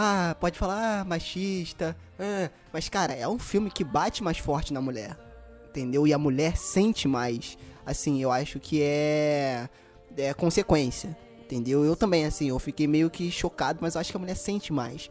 ah, 0.00 0.36
pode 0.38 0.56
falar 0.56 1.00
ah, 1.00 1.04
machista, 1.04 1.96
ah, 2.20 2.48
mas 2.72 2.88
cara, 2.88 3.14
é 3.14 3.26
um 3.26 3.38
filme 3.38 3.68
que 3.68 3.82
bate 3.82 4.22
mais 4.22 4.38
forte 4.38 4.72
na 4.72 4.80
mulher. 4.80 5.18
Entendeu? 5.68 6.06
E 6.06 6.12
a 6.12 6.18
mulher 6.18 6.56
sente 6.56 7.08
mais. 7.08 7.58
Assim, 7.84 8.22
eu 8.22 8.30
acho 8.30 8.60
que 8.60 8.80
é 8.80 9.68
é 10.16 10.32
consequência. 10.32 11.16
Entendeu? 11.40 11.84
Eu 11.84 11.96
também, 11.96 12.24
assim, 12.26 12.48
eu 12.48 12.58
fiquei 12.60 12.86
meio 12.86 13.10
que 13.10 13.28
chocado, 13.28 13.80
mas 13.82 13.94
eu 13.96 14.00
acho 14.00 14.10
que 14.12 14.16
a 14.16 14.20
mulher 14.20 14.36
sente 14.36 14.72
mais. 14.72 15.10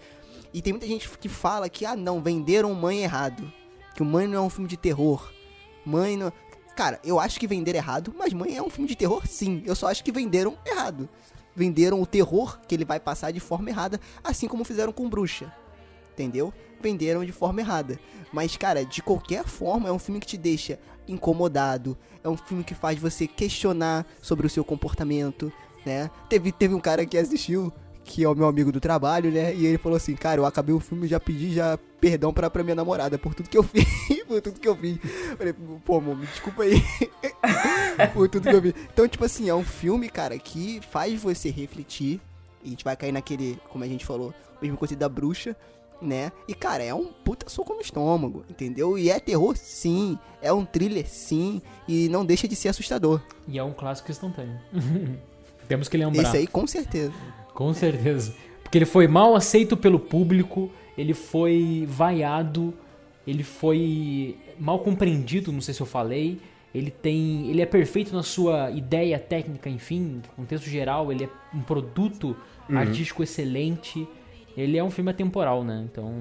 E 0.54 0.62
tem 0.62 0.72
muita 0.72 0.88
gente 0.88 1.10
que 1.18 1.28
fala 1.28 1.68
que, 1.68 1.86
ah, 1.86 1.96
não, 1.96 2.22
venderam 2.22 2.74
Mãe 2.74 3.04
errado. 3.04 3.52
Que 3.94 4.02
o 4.02 4.06
Mãe 4.06 4.26
não 4.26 4.38
é 4.38 4.42
um 4.42 4.50
filme 4.50 4.70
de 4.70 4.78
terror. 4.78 5.34
Mãe 5.86 6.16
não. 6.16 6.32
Cara, 6.78 7.00
eu 7.04 7.20
acho 7.20 7.40
que 7.40 7.48
venderam 7.48 7.80
errado, 7.80 8.16
mas 8.18 8.32
Mãe 8.32 8.56
é 8.56 8.62
um 8.62 8.70
filme 8.70 8.88
de 8.88 8.96
terror, 8.96 9.28
sim. 9.28 9.64
Eu 9.66 9.76
só 9.76 9.88
acho 9.88 10.04
que 10.04 10.12
venderam 10.14 10.58
errado. 10.66 11.10
Venderam 11.58 12.00
o 12.00 12.06
terror 12.06 12.60
que 12.68 12.76
ele 12.76 12.86
vai 12.86 13.00
passar 13.00 13.32
de 13.32 13.40
forma 13.40 13.72
errada, 13.72 14.00
assim 14.24 14.48
como 14.48 14.64
fizeram 14.64 14.94
com 14.94 15.10
Bruxa. 15.10 15.52
Entendeu? 16.14 16.54
Venderam 16.80 17.26
de 17.26 17.32
forma 17.32 17.62
errada. 17.62 18.00
Mas, 18.32 18.56
cara, 18.56 18.86
de 18.86 19.02
qualquer 19.02 19.44
forma, 19.44 19.90
é 19.90 19.92
um 19.92 19.98
filme 19.98 20.20
que 20.20 20.28
te 20.28 20.38
deixa 20.38 20.78
incomodado. 21.08 21.98
É 22.24 22.30
um 22.30 22.38
filme 22.38 22.64
que 22.64 22.76
faz 22.76 23.00
você 23.00 23.26
questionar 23.26 24.06
sobre 24.22 24.46
o 24.46 24.50
seu 24.52 24.64
comportamento, 24.64 25.52
né? 25.84 26.12
Teve, 26.30 26.52
teve 26.52 26.76
um 26.76 26.80
cara 26.80 27.08
que 27.08 27.18
assistiu, 27.18 27.74
que 28.08 28.24
é 28.24 28.30
o 28.30 28.34
meu 28.34 28.48
amigo 28.48 28.72
do 28.72 28.80
trabalho, 28.80 29.30
né? 29.30 29.54
E 29.54 29.66
ele 29.66 29.78
falou 29.78 29.98
assim, 29.98 30.16
cara, 30.16 30.40
eu 30.40 30.46
acabei 30.46 30.74
o 30.74 30.80
filme 30.80 31.06
e 31.06 31.10
já 31.10 31.20
pedi 31.20 31.54
já 31.54 31.78
perdão 32.00 32.34
pra, 32.34 32.50
pra 32.50 32.64
minha 32.64 32.76
namorada 32.76 33.18
por 33.18 33.36
tudo 33.36 33.50
que 33.50 33.58
eu 33.58 33.64
fiz. 33.64 34.24
por 34.24 34.42
tudo 34.42 34.60
que 34.60 34.68
eu 34.68 34.76
fiz. 34.76 34.98
Falei, 35.38 35.54
pô, 35.86 35.98
amor, 35.98 36.18
me 36.18 36.26
desculpa 36.26 36.64
aí. 36.64 36.82
por 38.14 38.30
tudo 38.30 38.50
que 38.50 38.56
eu 38.56 38.62
fiz. 38.62 38.74
Então, 38.94 39.08
tipo 39.08 39.26
assim, 39.26 39.50
é 39.50 39.54
um 39.54 39.64
filme, 39.64 40.10
cara, 40.10 40.40
que 40.40 40.80
faz 40.90 41.22
você 41.22 41.50
refletir. 41.50 42.22
E 42.64 42.68
a 42.68 42.70
gente 42.70 42.84
vai 42.84 42.96
cair 42.96 43.12
naquele, 43.12 43.60
como 43.70 43.84
a 43.84 43.88
gente 43.88 44.06
falou, 44.06 44.34
mesmo 44.62 44.78
coisa 44.78 44.96
da 44.96 45.10
bruxa, 45.10 45.56
né? 46.02 46.32
E, 46.48 46.54
cara, 46.54 46.84
é 46.84 46.94
um 46.94 47.08
puta 47.08 47.50
soco 47.50 47.74
no 47.74 47.82
estômago, 47.82 48.46
entendeu? 48.50 48.98
E 48.98 49.10
é 49.10 49.20
terror, 49.20 49.56
sim. 49.58 50.18
É 50.42 50.52
um 50.54 50.66
thriller, 50.66 51.08
sim. 51.08 51.62
E 51.88 52.08
não 52.08 52.26
deixa 52.26 52.48
de 52.48 52.56
ser 52.56 52.70
assustador. 52.70 53.22
E 53.48 53.60
é 53.60 53.64
um 53.64 53.74
clássico 53.74 54.10
instantâneo. 54.10 54.58
Temos 55.68 55.90
que 55.90 55.98
lembrar. 55.98 56.24
Esse 56.24 56.38
aí, 56.38 56.48
com 56.48 56.66
certeza. 56.66 57.12
Com 57.58 57.74
certeza. 57.74 58.36
Porque 58.62 58.78
ele 58.78 58.86
foi 58.86 59.08
mal 59.08 59.36
aceito 59.36 59.76
pelo 59.76 59.98
público, 59.98 60.70
ele 60.96 61.16
foi 61.16 61.88
vaiado, 61.90 62.72
ele 63.26 63.42
foi 63.42 64.38
mal 64.60 64.78
compreendido, 64.78 65.52
não 65.52 65.60
sei 65.60 65.74
se 65.74 65.82
eu 65.82 65.88
falei. 65.88 66.40
Ele 66.76 66.92
tem, 66.92 67.50
ele 67.50 67.60
é 67.60 67.66
perfeito 67.66 68.14
na 68.14 68.22
sua 68.22 68.70
ideia 68.70 69.18
técnica, 69.18 69.72
enfim, 69.72 70.22
contexto 70.36 70.70
geral, 70.70 71.12
ele 71.12 71.24
é 71.24 71.30
um 71.52 71.62
produto 71.62 72.38
uhum. 72.70 72.78
artístico 72.78 73.24
excelente. 73.24 74.08
Ele 74.56 74.78
é 74.78 74.84
um 74.84 74.92
filme 74.92 75.10
atemporal, 75.10 75.64
né? 75.64 75.84
Então, 75.92 76.14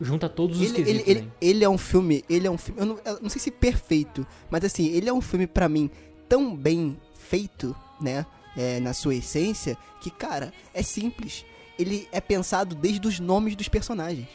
junta 0.00 0.28
todos 0.28 0.60
os 0.60 0.68
ele, 0.68 0.84
quesitos. 0.84 1.08
Ele, 1.08 1.18
ele, 1.18 1.30
ele, 1.40 1.64
é 1.64 1.68
um 1.68 1.78
filme, 1.78 2.24
ele 2.30 2.46
é 2.46 2.50
um 2.50 2.58
filme, 2.58 2.80
eu 2.80 2.86
não, 2.86 2.98
eu 3.04 3.18
não 3.22 3.28
sei 3.28 3.40
se 3.40 3.50
perfeito, 3.50 4.24
mas 4.48 4.62
assim, 4.64 4.86
ele 4.86 5.08
é 5.08 5.12
um 5.12 5.20
filme 5.20 5.48
para 5.48 5.68
mim 5.68 5.90
tão 6.28 6.54
bem 6.54 6.96
feito, 7.14 7.74
né? 8.00 8.24
É, 8.58 8.80
na 8.80 8.92
sua 8.92 9.14
essência, 9.14 9.78
que, 10.00 10.10
cara, 10.10 10.52
é 10.74 10.82
simples. 10.82 11.44
Ele 11.78 12.08
é 12.10 12.20
pensado 12.20 12.74
desde 12.74 13.06
os 13.06 13.20
nomes 13.20 13.54
dos 13.54 13.68
personagens. 13.68 14.26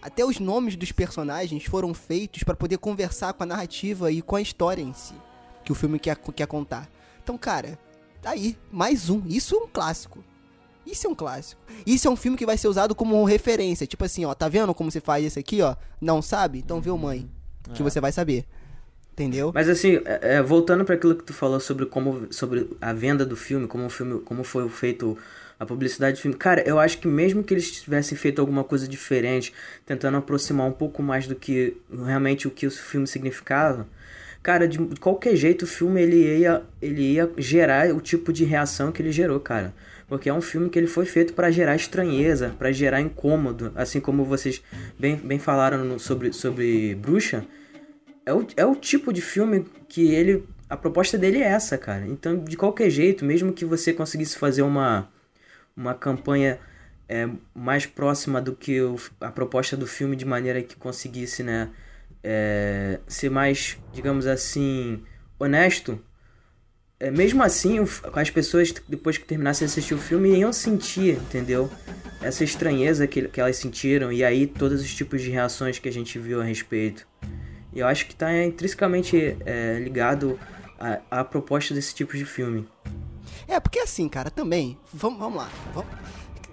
Até 0.00 0.24
os 0.24 0.38
nomes 0.38 0.74
dos 0.74 0.90
personagens 0.90 1.64
foram 1.64 1.92
feitos 1.92 2.42
para 2.42 2.56
poder 2.56 2.78
conversar 2.78 3.34
com 3.34 3.42
a 3.42 3.46
narrativa 3.46 4.10
e 4.10 4.22
com 4.22 4.36
a 4.36 4.40
história 4.40 4.82
em 4.82 4.94
si, 4.94 5.14
que 5.62 5.70
o 5.70 5.74
filme 5.74 5.98
quer, 5.98 6.16
quer 6.16 6.46
contar. 6.46 6.90
Então, 7.22 7.36
cara, 7.36 7.78
tá 8.22 8.30
aí, 8.30 8.56
mais 8.72 9.10
um. 9.10 9.22
Isso 9.26 9.54
é 9.54 9.58
um 9.58 9.68
clássico. 9.68 10.24
Isso 10.86 11.06
é 11.06 11.10
um 11.10 11.14
clássico. 11.14 11.60
Isso 11.86 12.08
é 12.08 12.10
um 12.10 12.16
filme 12.16 12.38
que 12.38 12.46
vai 12.46 12.56
ser 12.56 12.68
usado 12.68 12.94
como 12.94 13.22
referência. 13.24 13.86
Tipo 13.86 14.04
assim, 14.04 14.24
ó, 14.24 14.34
tá 14.34 14.48
vendo 14.48 14.74
como 14.74 14.90
você 14.90 15.00
faz 15.00 15.24
isso 15.24 15.38
aqui, 15.38 15.60
ó? 15.60 15.76
Não 16.00 16.22
sabe? 16.22 16.58
Então 16.58 16.80
vê 16.80 16.90
o 16.90 16.98
mãe. 16.98 17.28
Que 17.74 17.82
é. 17.82 17.84
você 17.84 18.00
vai 18.00 18.12
saber. 18.12 18.46
Entendeu? 19.14 19.52
Mas 19.54 19.68
assim, 19.68 20.00
é, 20.04 20.34
é 20.34 20.42
voltando 20.42 20.84
para 20.84 20.96
aquilo 20.96 21.14
que 21.14 21.22
tu 21.22 21.32
falou 21.32 21.60
sobre 21.60 21.86
como 21.86 22.26
sobre 22.30 22.68
a 22.80 22.92
venda 22.92 23.24
do 23.24 23.36
filme, 23.36 23.68
como 23.68 23.86
o 23.86 23.90
filme, 23.90 24.20
como 24.20 24.42
foi 24.42 24.68
feito 24.68 25.16
a 25.58 25.64
publicidade 25.64 26.16
do 26.16 26.20
filme. 26.20 26.36
Cara, 26.36 26.62
eu 26.66 26.80
acho 26.80 26.98
que 26.98 27.06
mesmo 27.06 27.44
que 27.44 27.54
eles 27.54 27.70
tivessem 27.70 28.18
feito 28.18 28.40
alguma 28.40 28.64
coisa 28.64 28.88
diferente, 28.88 29.54
tentando 29.86 30.16
aproximar 30.16 30.66
um 30.66 30.72
pouco 30.72 31.00
mais 31.00 31.28
do 31.28 31.36
que 31.36 31.76
realmente 32.04 32.48
o 32.48 32.50
que 32.50 32.66
o 32.66 32.70
filme 32.72 33.06
significava, 33.06 33.86
cara, 34.42 34.66
de 34.66 34.78
qualquer 34.98 35.36
jeito 35.36 35.62
o 35.62 35.68
filme 35.68 36.02
ele 36.02 36.40
ia 36.40 36.62
ele 36.82 37.12
ia 37.12 37.30
gerar 37.38 37.94
o 37.94 38.00
tipo 38.00 38.32
de 38.32 38.44
reação 38.44 38.90
que 38.90 39.00
ele 39.00 39.12
gerou, 39.12 39.38
cara. 39.38 39.72
Porque 40.08 40.28
é 40.28 40.34
um 40.34 40.42
filme 40.42 40.68
que 40.68 40.78
ele 40.78 40.88
foi 40.88 41.06
feito 41.06 41.34
para 41.34 41.52
gerar 41.52 41.76
estranheza, 41.76 42.52
para 42.58 42.72
gerar 42.72 43.00
incômodo, 43.00 43.72
assim 43.76 44.00
como 44.00 44.24
vocês 44.24 44.60
bem, 44.98 45.16
bem 45.16 45.38
falaram 45.38 45.84
no, 45.84 46.00
sobre 46.00 46.32
sobre 46.32 46.96
Bruxa 46.96 47.44
é 48.26 48.32
o, 48.32 48.46
é 48.56 48.64
o 48.64 48.74
tipo 48.74 49.12
de 49.12 49.20
filme 49.20 49.66
que 49.88 50.12
ele. 50.12 50.46
A 50.68 50.76
proposta 50.76 51.18
dele 51.18 51.38
é 51.38 51.46
essa, 51.46 51.76
cara. 51.76 52.06
Então, 52.06 52.38
de 52.38 52.56
qualquer 52.56 52.90
jeito, 52.90 53.24
mesmo 53.24 53.52
que 53.52 53.64
você 53.64 53.92
conseguisse 53.92 54.38
fazer 54.38 54.62
uma, 54.62 55.08
uma 55.76 55.94
campanha 55.94 56.58
é, 57.08 57.28
mais 57.54 57.86
próxima 57.86 58.40
do 58.40 58.54
que 58.54 58.80
o, 58.80 58.96
a 59.20 59.30
proposta 59.30 59.76
do 59.76 59.86
filme, 59.86 60.16
de 60.16 60.24
maneira 60.24 60.62
que 60.62 60.76
conseguisse, 60.76 61.42
né? 61.42 61.70
É, 62.22 63.00
ser 63.06 63.30
mais, 63.30 63.76
digamos 63.92 64.26
assim, 64.26 65.02
honesto. 65.38 66.00
É, 66.98 67.10
mesmo 67.10 67.42
assim, 67.42 67.78
as 68.14 68.30
pessoas, 68.30 68.72
depois 68.88 69.18
que 69.18 69.26
terminassem 69.26 69.66
de 69.66 69.72
assistir 69.72 69.94
o 69.94 69.98
filme, 69.98 70.34
iam 70.38 70.52
sentir, 70.52 71.16
entendeu? 71.16 71.70
Essa 72.22 72.44
estranheza 72.44 73.06
que, 73.06 73.28
que 73.28 73.40
elas 73.40 73.56
sentiram, 73.56 74.10
e 74.10 74.24
aí 74.24 74.46
todos 74.46 74.80
os 74.80 74.94
tipos 74.94 75.20
de 75.20 75.30
reações 75.30 75.78
que 75.78 75.88
a 75.88 75.92
gente 75.92 76.18
viu 76.18 76.40
a 76.40 76.44
respeito. 76.44 77.06
Eu 77.74 77.86
acho 77.86 78.06
que 78.06 78.12
está 78.12 78.44
intrinsecamente 78.44 79.36
é, 79.44 79.78
ligado 79.80 80.38
à, 81.10 81.24
proposta 81.24 81.74
desse 81.74 81.94
tipo 81.94 82.16
de 82.16 82.24
filme. 82.24 82.66
É, 83.48 83.58
porque 83.58 83.80
assim, 83.80 84.08
cara, 84.08 84.30
também. 84.30 84.78
Vamos, 84.92 85.34
lá. 85.34 85.50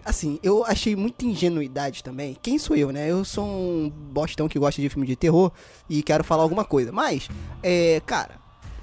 Assim, 0.03 0.39
eu 0.41 0.65
achei 0.65 0.95
muita 0.95 1.25
ingenuidade 1.25 2.03
também. 2.03 2.35
Quem 2.41 2.57
sou 2.57 2.75
eu, 2.75 2.91
né? 2.91 3.09
Eu 3.09 3.23
sou 3.23 3.45
um 3.45 3.89
bostão 3.89 4.47
que 4.47 4.57
gosta 4.57 4.81
de 4.81 4.89
filme 4.89 5.05
de 5.05 5.15
terror 5.15 5.51
e 5.87 6.01
quero 6.01 6.23
falar 6.23 6.41
alguma 6.41 6.65
coisa. 6.65 6.91
Mas, 6.91 7.29
é, 7.61 8.01
cara, 8.05 8.39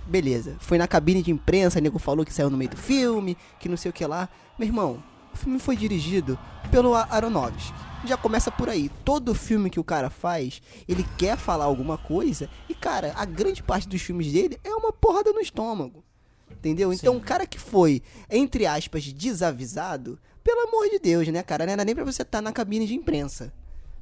beleza. 0.07 0.57
Foi 0.61 0.79
na 0.79 0.87
cabine 0.87 1.23
de 1.23 1.33
imprensa, 1.33 1.81
o 1.81 1.83
nego 1.83 1.99
falou 1.99 2.25
que 2.25 2.33
saiu 2.33 2.51
no 2.51 2.57
meio 2.57 2.71
do 2.71 2.77
filme, 2.77 3.37
que 3.59 3.69
não 3.69 3.77
sei 3.77 3.91
o 3.91 3.93
que 3.93 4.07
lá. 4.07 4.29
Meu 4.57 4.69
irmão, 4.69 5.03
o 5.35 5.37
filme 5.37 5.59
foi 5.59 5.77
dirigido 5.77 6.39
pelo 6.71 6.95
Aronofsky 6.95 7.88
já 8.05 8.17
começa 8.17 8.51
por 8.51 8.69
aí. 8.69 8.91
Todo 9.05 9.35
filme 9.35 9.71
que 9.71 9.81
o 9.81 9.85
cara 9.85 10.11
faz, 10.11 10.63
ele 10.89 11.07
quer 11.17 11.37
falar 11.37 11.65
alguma 11.65 11.99
coisa 11.99 12.49
e, 12.69 12.75
cara, 12.75 13.13
a 13.17 13.25
grande 13.25 13.63
parte 13.63 13.89
dos 13.89 14.01
filmes 14.01 14.33
dele 14.33 14.59
é 14.65 14.75
uma 14.75 14.93
porrada 14.93 15.33
no 15.33 15.41
estômago. 15.41 16.05
Entendeu? 16.51 16.93
Então, 16.93 17.17
o 17.17 17.21
cara 17.21 17.47
que 17.47 17.59
foi, 17.59 18.03
entre 18.29 18.67
aspas, 18.67 19.13
desavisado, 19.13 20.19
pelo 20.43 20.69
amor 20.69 20.89
de 20.89 20.99
Deus, 20.99 21.29
né, 21.29 21.43
cara? 21.43 21.67
Não 21.67 21.73
era 21.73 21.85
nem 21.85 21.95
pra 21.95 22.05
você 22.05 22.23
estar 22.23 22.39
tá 22.39 22.43
na 22.43 22.53
cabine 22.53 22.87
de 22.87 22.95
imprensa. 22.95 23.53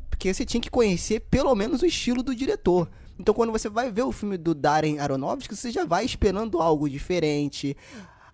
Porque 0.09 0.33
você 0.33 0.45
tinha 0.45 0.61
que 0.61 0.71
conhecer 0.71 1.21
pelo 1.21 1.55
menos 1.55 1.83
o 1.83 1.87
estilo 1.87 2.23
do 2.23 2.35
diretor. 2.35 2.89
Então, 3.19 3.35
quando 3.35 3.53
você 3.53 3.69
vai 3.69 3.91
ver 3.91 4.03
o 4.03 4.13
filme 4.13 4.37
do 4.37 4.55
Darren 4.55 4.99
Aronofsky, 4.99 5.57
você 5.57 5.71
já 5.71 5.85
vai 5.85 6.05
esperando 6.05 6.61
algo 6.61 6.89
diferente, 6.89 7.77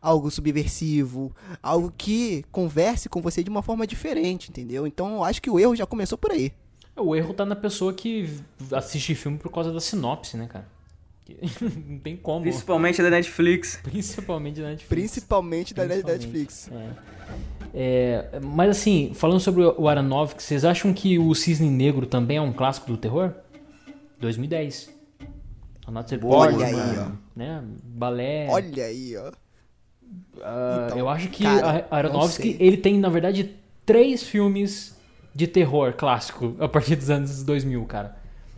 algo 0.03 0.31
subversivo, 0.31 1.35
algo 1.63 1.93
que 1.97 2.45
converse 2.51 3.09
com 3.09 3.23
você 3.23 3.43
de 3.45 3.49
uma 3.49 3.63
forma 3.63 3.87
diferente, 3.87 4.51
entendeu? 4.51 4.87
Então 4.87 5.15
eu 5.15 5.25
acho 5.25 5.41
que 5.41 5.49
o 5.49 5.61
erro 5.61 5.77
já 5.77 5.87
começou 5.87 6.19
por 6.19 6.33
aí. 6.33 6.53
O 6.97 7.17
erro 7.17 7.33
tá 7.33 7.47
na 7.47 7.57
pessoa 7.57 7.95
que 7.95 8.29
assiste 8.73 9.15
filme 9.15 9.39
por 9.39 9.51
causa 9.51 9.73
da 9.73 9.81
sinopse, 9.81 10.37
né, 10.37 10.47
cara? 10.47 10.67
Não 11.89 11.99
tem 11.99 12.17
como. 12.17 12.43
Principalmente 12.43 13.01
da 13.01 13.09
Netflix. 13.09 13.79
Principalmente 13.83 14.61
da 14.61 14.69
Netflix. 14.69 14.89
Principalmente 14.89 15.73
da 15.73 15.85
Principalmente. 15.85 16.27
Netflix. 16.27 16.71
É. 16.71 17.23
É, 17.75 18.41
mas 18.43 18.71
assim, 18.71 19.13
falando 19.15 19.41
sobre 19.41 19.63
o 19.63 19.89
Aronofsky, 19.89 20.43
vocês 20.43 20.65
acham 20.65 20.93
que 20.93 21.19
o 21.19 21.35
Cisne 21.35 21.71
Negro 21.71 22.05
também 22.05 22.37
é 22.37 22.41
um 22.41 22.53
clássico 22.53 22.87
do 22.89 22.99
terror? 22.99 23.33
2010. 24.21 24.93
Olha 26.25 26.67
aí, 26.67 26.99
ó. 26.99 27.13
Né? 27.35 27.65
Balé. 27.83 28.47
Olha 28.51 28.85
aí, 28.85 29.17
ó. 29.17 29.33
Uh, 30.37 30.87
então, 30.87 30.99
eu 30.99 31.09
acho 31.09 31.29
que 31.29 31.45
cara, 31.45 31.87
Aronofsky 31.91 32.57
ele 32.59 32.77
tem, 32.77 32.99
na 32.99 33.09
verdade, 33.09 33.55
três 33.87 34.23
filmes 34.23 34.97
de 35.35 35.47
terror 35.47 35.93
clássico 35.95 36.57
a 36.59 36.69
partir 36.69 36.97
dos 36.97 37.11
anos 37.11 37.43
2000, 37.43 37.85
cara. 37.85 38.17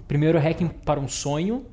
Primeiro, 0.09 0.39
Hacking 0.39 0.69
para 0.69 1.01
um 1.01 1.09
Sonho, 1.09 1.65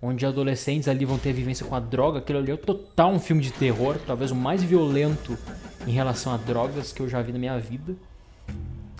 onde 0.00 0.26
adolescentes 0.26 0.88
ali 0.88 1.04
vão 1.04 1.18
ter 1.18 1.32
vivência 1.32 1.64
com 1.64 1.74
a 1.74 1.80
droga. 1.80 2.18
Aquilo 2.18 2.38
ali 2.38 2.50
é 2.50 2.56
total 2.56 3.12
um 3.12 3.18
filme 3.18 3.42
de 3.42 3.52
terror, 3.52 3.96
talvez 4.06 4.30
o 4.30 4.34
mais 4.34 4.62
violento 4.62 5.38
em 5.86 5.92
relação 5.92 6.32
a 6.32 6.36
drogas 6.36 6.92
que 6.92 7.00
eu 7.00 7.08
já 7.08 7.22
vi 7.22 7.32
na 7.32 7.38
minha 7.38 7.58
vida. 7.58 7.94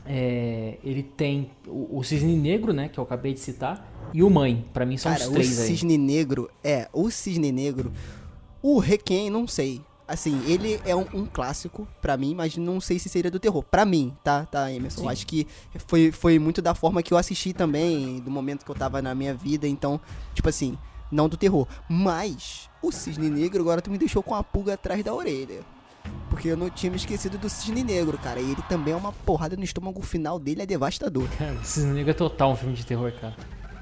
É, 0.05 0.79
ele 0.83 1.03
tem 1.03 1.51
o, 1.67 1.99
o, 1.99 2.03
Cisne 2.03 2.37
Negro, 2.37 2.73
né, 2.73 2.89
que 2.89 2.99
eu 2.99 3.05
acabei 3.05 3.33
de 3.33 3.41
citar, 3.41 3.89
e 4.13 4.23
o 4.23 4.29
Mãe. 4.29 4.65
para 4.73 4.85
mim 4.85 4.97
são 4.97 5.13
Cara, 5.13 5.25
os 5.25 5.31
três 5.31 5.59
aí. 5.59 5.65
O 5.65 5.69
Cisne 5.69 5.97
Negro, 5.97 6.51
é, 6.63 6.89
o 6.93 7.11
Cisne 7.11 7.53
Negro 7.53 7.93
o 8.63 8.79
Requiem, 8.79 9.29
não 9.29 9.47
sei. 9.47 9.83
Assim, 10.07 10.43
ele 10.47 10.81
é 10.85 10.95
um, 10.95 11.07
um 11.15 11.27
clássico 11.27 11.89
para 12.01 12.17
mim, 12.17 12.35
mas 12.35 12.57
não 12.57 12.81
sei 12.81 12.99
se 12.99 13.09
seria 13.09 13.31
do 13.31 13.41
terror. 13.41 13.63
para 13.63 13.85
mim, 13.85 14.15
tá, 14.23 14.45
tá, 14.45 14.71
Emerson? 14.71 15.09
Acho 15.09 15.27
que 15.27 15.47
foi, 15.87 16.13
foi 16.13 16.39
muito 16.39 16.61
da 16.61 16.75
forma 16.75 17.03
que 17.03 17.15
eu 17.15 17.19
assisti 17.19 17.53
também, 17.53 18.21
do 18.21 18.31
momento 18.31 18.65
que 18.65 18.71
eu 18.71 18.75
tava 18.75 19.01
na 19.01 19.15
minha 19.15 19.33
vida. 19.33 19.67
Então, 19.67 20.01
tipo 20.35 20.49
assim, 20.49 20.77
não 21.11 21.29
do 21.29 21.37
terror. 21.37 21.67
Mas 21.89 22.69
o 22.83 22.93
Cisne 22.93 23.31
Negro 23.31 23.63
agora 23.63 23.81
tu 23.81 23.91
me 23.91 23.99
deixou 23.99 24.23
com 24.23 24.35
a 24.35 24.43
pulga 24.43 24.75
atrás 24.75 25.03
da 25.03 25.15
orelha. 25.15 25.61
Porque 26.29 26.49
eu 26.49 26.57
não 26.57 26.69
tinha 26.69 26.91
me 26.91 26.97
esquecido 26.97 27.39
do 27.39 27.49
Cisne 27.49 27.85
Negro, 27.85 28.19
cara. 28.19 28.41
E 28.41 28.51
ele 28.51 28.63
também 28.69 28.93
é 28.93 28.97
uma 28.97 29.13
porrada 29.13 29.57
no 29.57 29.63
estômago, 29.63 30.01
o 30.01 30.03
final 30.03 30.39
dele 30.39 30.63
é 30.63 30.67
devastador. 30.67 31.29
Cara, 31.39 31.63
Cisne 31.63 31.93
Negro 31.93 32.11
é 32.11 32.15
total 32.15 32.53
um 32.53 32.57
filme 32.57 32.75
de 32.75 32.85
terror, 32.85 33.13
cara. 33.21 33.37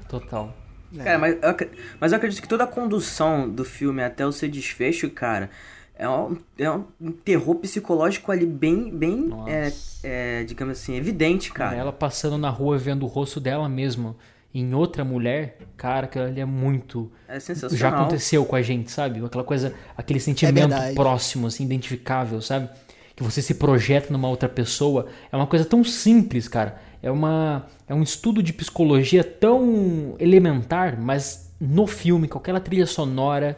Total. 0.07 0.53
É. 0.97 1.03
Cara, 1.03 1.19
mas 1.19 1.33
eu, 1.41 1.69
mas 1.99 2.11
eu 2.11 2.17
acredito 2.17 2.41
que 2.41 2.47
toda 2.47 2.63
a 2.63 2.67
condução 2.67 3.49
do 3.49 3.63
filme 3.63 4.03
até 4.03 4.25
o 4.25 4.31
seu 4.31 4.49
desfecho, 4.49 5.09
cara, 5.09 5.49
é 5.95 6.09
um, 6.09 6.37
é 6.57 6.71
um 6.71 7.11
terror 7.23 7.55
psicológico 7.55 8.31
ali 8.31 8.45
bem, 8.45 8.89
bem 8.89 9.29
é, 9.47 9.71
é, 10.03 10.43
digamos 10.43 10.79
assim, 10.79 10.95
evidente, 10.95 11.51
cara. 11.51 11.75
Ela 11.75 11.93
passando 11.93 12.37
na 12.37 12.49
rua 12.49 12.77
vendo 12.77 13.03
o 13.03 13.07
rosto 13.07 13.39
dela 13.39 13.69
mesmo 13.69 14.15
em 14.53 14.73
outra 14.73 15.05
mulher, 15.05 15.57
cara, 15.77 16.05
aquilo 16.05 16.25
ali 16.25 16.41
é 16.41 16.45
muito. 16.45 17.11
É 17.27 17.39
sensacional. 17.39 17.77
Já 17.77 17.89
aconteceu 17.89 18.43
com 18.45 18.55
a 18.55 18.61
gente, 18.61 18.91
sabe? 18.91 19.23
Aquela 19.23 19.43
coisa, 19.43 19.73
aquele 19.95 20.19
sentimento 20.19 20.73
é 20.73 20.93
próximo, 20.93 21.47
assim, 21.47 21.63
identificável, 21.63 22.41
sabe? 22.41 22.69
Que 23.15 23.23
você 23.23 23.41
se 23.41 23.53
projeta 23.53 24.11
numa 24.11 24.27
outra 24.27 24.49
pessoa. 24.49 25.07
É 25.31 25.35
uma 25.35 25.47
coisa 25.47 25.63
tão 25.63 25.83
simples, 25.83 26.47
cara. 26.47 26.81
É, 27.01 27.09
uma, 27.09 27.65
é 27.87 27.93
um 27.93 28.03
estudo 28.03 28.43
de 28.43 28.53
psicologia 28.53 29.23
tão 29.23 30.15
elementar, 30.19 30.99
mas 30.99 31.51
no 31.59 31.87
filme, 31.87 32.27
com 32.27 32.37
aquela 32.37 32.59
trilha 32.59 32.85
sonora, 32.85 33.57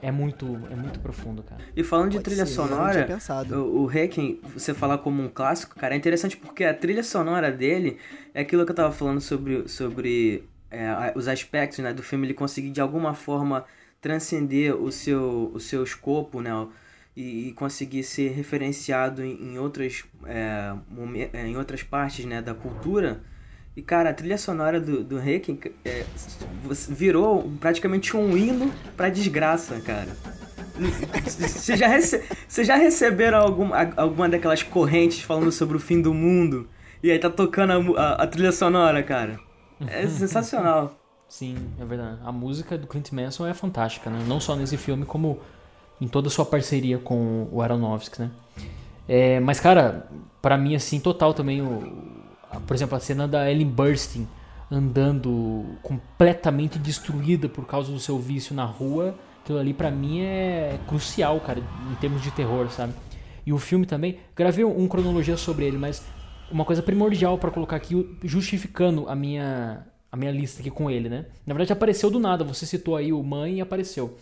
é 0.00 0.12
muito, 0.12 0.46
é 0.70 0.76
muito 0.76 1.00
profundo, 1.00 1.42
cara. 1.42 1.60
E 1.74 1.82
falando 1.82 2.10
de 2.10 2.20
trilha 2.20 2.46
ser, 2.46 2.54
sonora, 2.54 3.18
o, 3.52 3.84
o 3.84 3.90
você 4.54 4.72
falar 4.72 4.98
como 4.98 5.22
um 5.22 5.28
clássico, 5.28 5.76
cara, 5.76 5.94
é 5.94 5.96
interessante 5.96 6.36
porque 6.36 6.64
a 6.64 6.74
trilha 6.74 7.02
sonora 7.02 7.50
dele 7.50 7.98
é 8.32 8.42
aquilo 8.42 8.64
que 8.64 8.70
eu 8.70 8.76
tava 8.76 8.92
falando 8.92 9.20
sobre, 9.20 9.68
sobre 9.68 10.44
é, 10.70 11.12
os 11.16 11.26
aspectos 11.26 11.78
né, 11.80 11.92
do 11.92 12.02
filme, 12.02 12.26
ele 12.26 12.34
conseguir 12.34 12.70
de 12.70 12.80
alguma 12.80 13.14
forma 13.14 13.64
transcender 14.00 14.74
o 14.76 14.92
seu, 14.92 15.50
o 15.52 15.58
seu 15.58 15.82
escopo, 15.82 16.40
né? 16.40 16.52
E, 17.18 17.48
e 17.48 17.52
conseguir 17.52 18.04
ser 18.04 18.28
referenciado 18.28 19.24
em, 19.24 19.32
em 19.42 19.58
outras, 19.58 20.04
é, 20.24 20.72
é 21.32 21.48
em 21.48 21.56
outras 21.56 21.82
partes 21.82 22.24
né, 22.24 22.40
da 22.40 22.54
cultura. 22.54 23.20
E, 23.76 23.82
cara, 23.82 24.10
a 24.10 24.14
trilha 24.14 24.38
sonora 24.38 24.80
do, 24.80 25.02
do 25.02 25.18
Requiem 25.18 25.58
é, 25.84 26.04
virou 26.88 27.50
praticamente 27.58 28.16
um 28.16 28.36
hino 28.36 28.72
pra 28.96 29.08
desgraça, 29.08 29.80
cara. 29.80 30.16
Vocês 31.26 31.76
já, 31.76 31.88
rece 31.88 32.22
já 32.58 32.76
receberam 32.76 33.38
algum, 33.38 33.70
alguma 33.96 34.28
daquelas 34.28 34.62
correntes 34.62 35.20
falando 35.20 35.50
sobre 35.50 35.76
o 35.76 35.80
fim 35.80 36.00
do 36.00 36.14
mundo? 36.14 36.68
E 37.02 37.10
aí 37.10 37.18
tá 37.18 37.28
tocando 37.28 37.96
a, 37.96 38.00
a, 38.00 38.22
a 38.22 38.26
trilha 38.28 38.52
sonora, 38.52 39.02
cara. 39.02 39.40
É 39.88 40.06
sensacional. 40.06 40.96
Sim, 41.28 41.56
é 41.80 41.84
verdade. 41.84 42.20
A 42.24 42.30
música 42.30 42.78
do 42.78 42.86
Clint 42.86 43.10
Manson 43.10 43.44
é 43.44 43.54
fantástica, 43.54 44.08
né? 44.08 44.24
Não 44.24 44.38
só 44.38 44.54
nesse 44.54 44.76
filme, 44.76 45.04
como 45.04 45.40
em 46.00 46.08
toda 46.08 46.28
a 46.28 46.30
sua 46.30 46.44
parceria 46.44 46.98
com 46.98 47.48
o 47.50 47.60
Aronofsky, 47.60 48.22
né? 48.22 48.30
É, 49.08 49.40
mas, 49.40 49.58
cara, 49.58 50.06
para 50.40 50.56
mim, 50.58 50.74
assim, 50.74 51.00
total 51.00 51.32
também, 51.32 51.62
o, 51.62 51.92
por 52.66 52.74
exemplo, 52.74 52.96
a 52.96 53.00
cena 53.00 53.26
da 53.26 53.50
Ellen 53.50 53.68
Burstyn 53.68 54.26
andando 54.70 55.64
completamente 55.82 56.78
destruída 56.78 57.48
por 57.48 57.66
causa 57.66 57.90
do 57.90 57.98
seu 57.98 58.18
vício 58.18 58.54
na 58.54 58.64
rua, 58.64 59.14
aquilo 59.42 59.58
ali 59.58 59.72
para 59.72 59.90
mim 59.90 60.20
é 60.20 60.78
crucial, 60.86 61.40
cara, 61.40 61.60
em 61.90 61.94
termos 61.96 62.22
de 62.22 62.30
terror, 62.30 62.70
sabe? 62.70 62.92
E 63.46 63.52
o 63.52 63.58
filme 63.58 63.86
também, 63.86 64.18
gravei 64.36 64.62
um 64.62 64.86
cronologia 64.86 65.38
sobre 65.38 65.64
ele, 65.64 65.78
mas 65.78 66.04
uma 66.50 66.66
coisa 66.66 66.82
primordial 66.82 67.38
para 67.38 67.50
colocar 67.50 67.76
aqui, 67.76 68.18
justificando 68.22 69.08
a 69.08 69.14
minha, 69.14 69.86
a 70.12 70.16
minha 70.18 70.30
lista 70.30 70.60
aqui 70.60 70.70
com 70.70 70.90
ele, 70.90 71.08
né? 71.08 71.24
Na 71.46 71.54
verdade 71.54 71.72
apareceu 71.72 72.10
do 72.10 72.18
nada, 72.18 72.44
você 72.44 72.66
citou 72.66 72.94
aí 72.94 73.10
o 73.10 73.22
Mãe 73.22 73.56
e 73.56 73.60
apareceu. 73.62 74.18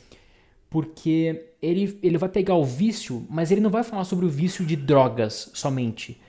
Porque 0.68 1.52
ele, 1.62 1.98
ele 2.02 2.18
vai 2.18 2.28
pegar 2.28 2.54
o 2.54 2.64
vício, 2.64 3.26
mas 3.30 3.50
ele 3.50 3.60
não 3.60 3.70
vai 3.70 3.82
falar 3.82 4.04
sobre 4.04 4.26
o 4.26 4.28
vício 4.28 4.64
de 4.64 4.76
drogas 4.76 5.50
somente. 5.54 6.20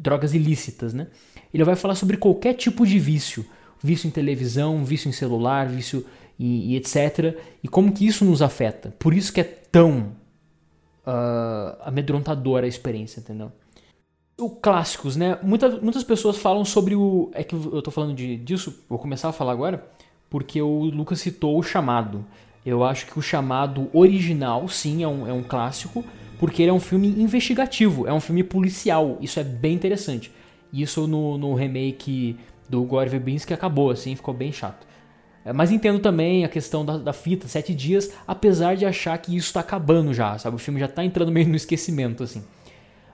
Drogas 0.00 0.34
ilícitas, 0.34 0.94
né? 0.94 1.08
Ele 1.52 1.64
vai 1.64 1.76
falar 1.76 1.94
sobre 1.94 2.16
qualquer 2.16 2.54
tipo 2.54 2.86
de 2.86 2.98
vício. 2.98 3.44
Vício 3.82 4.08
em 4.08 4.10
televisão, 4.10 4.84
vício 4.84 5.08
em 5.08 5.12
celular, 5.12 5.68
vício 5.68 6.04
e, 6.38 6.72
e 6.72 6.76
etc. 6.76 7.38
E 7.62 7.68
como 7.68 7.92
que 7.92 8.06
isso 8.06 8.24
nos 8.24 8.42
afeta. 8.42 8.94
Por 8.98 9.14
isso 9.14 9.32
que 9.32 9.40
é 9.40 9.44
tão 9.44 10.16
uh, 11.06 11.76
amedrontadora 11.82 12.66
a 12.66 12.68
experiência, 12.68 13.20
entendeu? 13.20 13.52
o 14.38 14.48
clássicos, 14.48 15.16
né? 15.16 15.38
Muitas, 15.42 15.80
muitas 15.82 16.04
pessoas 16.04 16.38
falam 16.38 16.64
sobre 16.64 16.94
o. 16.94 17.30
É 17.34 17.42
que 17.42 17.54
eu 17.54 17.82
tô 17.82 17.90
falando 17.90 18.14
de, 18.14 18.36
disso, 18.36 18.84
vou 18.88 18.98
começar 18.98 19.28
a 19.28 19.32
falar 19.32 19.52
agora, 19.52 19.84
porque 20.30 20.62
o 20.62 20.84
Lucas 20.84 21.20
citou 21.20 21.58
o 21.58 21.62
chamado. 21.62 22.24
Eu 22.68 22.84
acho 22.84 23.06
que 23.06 23.18
o 23.18 23.22
chamado 23.22 23.88
original, 23.94 24.68
sim, 24.68 25.02
é 25.02 25.08
um, 25.08 25.26
é 25.26 25.32
um 25.32 25.42
clássico, 25.42 26.04
porque 26.38 26.62
ele 26.62 26.70
é 26.70 26.74
um 26.74 26.78
filme 26.78 27.08
investigativo, 27.18 28.06
é 28.06 28.12
um 28.12 28.20
filme 28.20 28.44
policial. 28.44 29.16
Isso 29.22 29.40
é 29.40 29.44
bem 29.44 29.74
interessante. 29.74 30.30
Isso 30.70 31.06
no, 31.06 31.38
no 31.38 31.54
remake 31.54 32.38
do 32.68 32.82
Gore 32.84 33.08
Verbinski 33.08 33.54
acabou, 33.54 33.90
assim, 33.90 34.14
ficou 34.14 34.34
bem 34.34 34.52
chato. 34.52 34.86
É, 35.46 35.50
mas 35.50 35.70
entendo 35.72 35.98
também 35.98 36.44
a 36.44 36.48
questão 36.48 36.84
da, 36.84 36.98
da, 36.98 37.12
fita, 37.14 37.48
sete 37.48 37.74
dias, 37.74 38.12
apesar 38.26 38.76
de 38.76 38.84
achar 38.84 39.16
que 39.16 39.34
isso 39.34 39.54
tá 39.54 39.60
acabando 39.60 40.12
já, 40.12 40.36
sabe? 40.36 40.56
O 40.56 40.58
filme 40.58 40.78
já 40.78 40.88
tá 40.88 41.02
entrando 41.02 41.32
meio 41.32 41.48
no 41.48 41.56
esquecimento, 41.56 42.22
assim. 42.22 42.44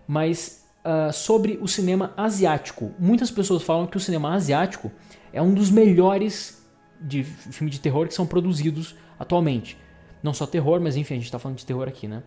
Mas 0.04 0.64
uh, 0.84 1.12
sobre 1.12 1.60
o 1.62 1.68
cinema 1.68 2.12
asiático. 2.16 2.92
Muitas 2.98 3.30
pessoas 3.30 3.62
falam 3.62 3.86
que 3.86 3.96
o 3.96 4.00
cinema 4.00 4.34
asiático 4.34 4.90
é 5.32 5.40
um 5.40 5.54
dos 5.54 5.70
melhores 5.70 6.60
de 7.00 7.22
filme 7.22 7.70
de 7.70 7.78
terror 7.78 8.08
que 8.08 8.14
são 8.14 8.26
produzidos 8.26 8.96
atualmente. 9.18 9.76
Não 10.22 10.32
só 10.32 10.46
terror, 10.46 10.80
mas 10.80 10.96
enfim, 10.96 11.14
a 11.14 11.16
gente 11.16 11.26
está 11.26 11.38
falando 11.38 11.58
de 11.58 11.66
terror 11.66 11.86
aqui, 11.86 12.08
né? 12.08 12.22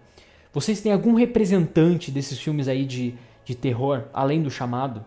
Vocês 0.54 0.82
têm 0.82 0.92
algum 0.92 1.14
representante 1.14 2.12
desses 2.12 2.40
filmes 2.40 2.68
aí 2.68 2.86
de, 2.86 3.16
de 3.44 3.56
terror, 3.56 4.06
além 4.14 4.42
do 4.42 4.50
chamado, 4.50 5.06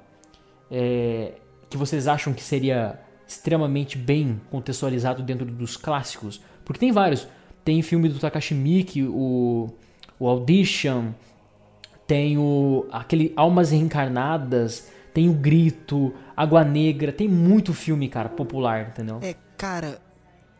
é, 0.70 1.34
que 1.68 1.76
vocês 1.76 2.06
acham 2.06 2.32
que 2.32 2.42
seria 2.42 3.00
extremamente 3.26 3.96
bem 3.96 4.40
contextualizado 4.50 5.22
dentro 5.22 5.46
dos 5.46 5.76
clássicos? 5.76 6.40
Porque 6.64 6.80
tem 6.80 6.92
vários. 6.92 7.26
Tem 7.64 7.80
filme 7.82 8.08
do 8.08 8.18
Takashi 8.18 8.54
Miike, 8.54 9.02
o, 9.04 9.72
o 10.18 10.28
Audition, 10.28 11.12
tem 12.06 12.38
o 12.38 12.86
aquele 12.90 13.32
Almas 13.36 13.70
Reencarnadas, 13.70 14.90
tem 15.12 15.28
o 15.28 15.32
Grito, 15.32 16.12
Água 16.36 16.64
Negra, 16.64 17.12
tem 17.12 17.28
muito 17.28 17.72
filme, 17.72 18.08
cara, 18.08 18.28
popular, 18.28 18.88
entendeu? 18.88 19.20
É, 19.22 19.34
cara, 19.56 20.00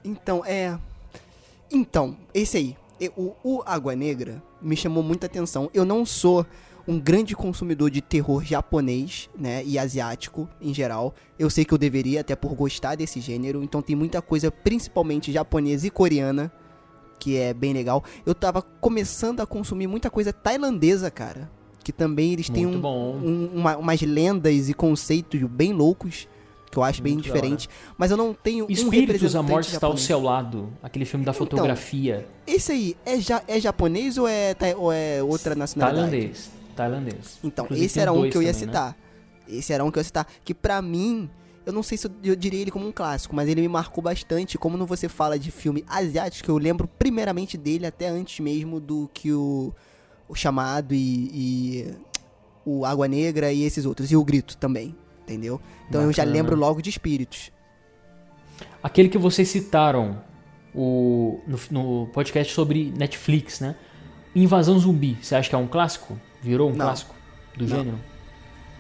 então, 0.05 0.45
é... 0.45 0.79
Então, 1.71 2.17
esse 2.35 2.57
aí, 2.57 2.77
o, 3.17 3.33
o 3.45 3.63
Água 3.65 3.95
Negra 3.95 4.43
me 4.61 4.77
chamou 4.77 5.03
muita 5.03 5.27
atenção. 5.27 5.71
Eu 5.73 5.85
não 5.85 6.05
sou 6.05 6.45
um 6.87 6.99
grande 6.99 7.37
consumidor 7.37 7.91
de 7.91 8.01
terror 8.01 8.45
japonês, 8.45 9.31
né, 9.39 9.63
e 9.65 9.79
asiático 9.79 10.49
em 10.61 10.75
geral. 10.75 11.15
Eu 11.39 11.49
sei 11.49 11.65
que 11.65 11.73
eu 11.73 11.79
deveria, 11.79 12.21
até 12.21 12.35
por 12.35 12.55
gostar 12.55 12.97
desse 12.97 13.21
gênero, 13.21 13.63
então 13.63 13.81
tem 13.81 13.95
muita 13.95 14.21
coisa, 14.21 14.51
principalmente 14.51 15.31
japonesa 15.31 15.87
e 15.87 15.91
coreana, 15.91 16.53
que 17.19 17.37
é 17.37 17.55
bem 17.55 17.73
legal. 17.73 18.03
Eu 18.27 18.35
tava 18.35 18.63
começando 18.63 19.41
a 19.41 19.47
consumir 19.47 19.87
muita 19.87 20.11
coisa 20.11 20.33
tailandesa, 20.33 21.11
cara. 21.11 21.51
Que 21.85 21.93
também 21.93 22.33
eles 22.33 22.51
têm 22.51 22.67
um, 22.67 22.85
um, 22.85 23.51
uma, 23.55 23.77
umas 23.77 24.03
lendas 24.03 24.69
e 24.69 24.75
conceitos 24.75 25.43
bem 25.45 25.73
loucos 25.73 26.29
que 26.71 26.79
eu 26.79 26.85
acho 26.85 27.03
Muito 27.03 27.15
bem 27.15 27.23
diferente. 27.23 27.69
Mas 27.99 28.11
eu 28.11 28.17
não 28.17 28.33
tenho 28.33 28.67
Espíritos, 28.69 29.35
um 29.35 29.41
a 29.41 29.43
morte 29.43 29.73
está 29.73 29.87
ao 29.87 29.97
seu 29.97 30.23
lado. 30.23 30.73
Aquele 30.83 31.05
filme 31.05 31.25
da 31.25 31.33
então, 31.33 31.39
fotografia. 31.39 32.27
Então, 32.45 32.55
esse 32.55 32.73
aí 32.73 32.97
é, 33.05 33.19
ja, 33.19 33.43
é 33.49 33.59
japonês 33.59 34.17
ou 34.17 34.29
é, 34.29 34.55
ou 34.77 34.93
é 34.93 35.23
outra 35.23 35.55
nacionalidade? 35.55 36.11
Tailandês. 36.11 36.51
Tailandês. 36.77 37.39
Então, 37.43 37.65
Inclusive, 37.65 37.87
esse 37.87 38.01
era 38.01 38.13
um 38.13 38.31
que 38.31 38.37
eu 38.37 38.43
ia 38.43 38.53
também, 38.53 38.67
né? 38.67 38.73
citar. 38.73 38.97
Né? 39.49 39.59
Esse 39.59 39.73
era 39.73 39.85
um 39.85 39.91
que 39.91 39.99
eu 39.99 40.01
ia 40.01 40.05
citar. 40.05 40.27
Que 40.45 40.55
pra 40.55 40.81
mim, 40.81 41.29
eu 41.67 41.73
não 41.73 41.83
sei 41.83 41.99
se 41.99 42.09
eu, 42.23 42.37
diria 42.37 42.61
ele 42.61 42.71
como 42.71 42.87
um 42.87 42.93
clássico, 42.93 43.35
mas 43.35 43.49
ele 43.49 43.61
me 43.61 43.69
marcou 43.69 44.03
bastante. 44.03 44.57
Como 44.57 44.77
não 44.77 44.87
você 44.87 45.09
fala 45.09 45.39
de 45.39 45.51
filme 45.51 45.85
asiático, 45.89 46.51
eu 46.51 46.57
lembro 46.57 46.87
primeiramente 46.87 47.59
dele 47.59 47.85
até 47.85 48.09
antes 48.09 48.39
mesmo 48.39 48.79
do 48.79 49.11
que 49.13 49.33
o, 49.33 49.75
o 50.29 50.35
Chamado 50.37 50.95
e, 50.95 51.31
e 51.33 51.95
o 52.65 52.85
Água 52.85 53.09
Negra 53.09 53.53
e 53.53 53.63
esses 53.65 53.85
outros. 53.85 54.11
E 54.13 54.17
o 54.17 54.25
Grito 54.25 54.57
também, 54.57 54.95
entendeu? 55.31 55.61
Então 55.89 56.01
Bacana. 56.01 56.09
eu 56.09 56.13
já 56.13 56.25
lembro 56.25 56.57
logo 56.57 56.83
de 56.83 56.91
Espíritos. 56.91 57.53
Aquele 58.83 59.09
que 59.09 59.19
vocês 59.19 59.49
citaram 59.49 60.23
o, 60.75 61.41
no, 61.47 61.59
no 61.71 62.07
podcast 62.09 62.53
sobre 62.53 62.93
Netflix, 62.97 63.61
né? 63.61 63.77
Invasão 64.35 64.79
Zumbi, 64.79 65.19
você 65.21 65.35
acha 65.35 65.49
que 65.49 65.55
é 65.55 65.59
um 65.59 65.67
clássico? 65.67 66.19
Virou 66.43 66.69
um 66.69 66.75
não. 66.75 66.87
clássico 66.87 67.15
do 67.57 67.67
não. 67.67 67.77
gênero? 67.77 67.99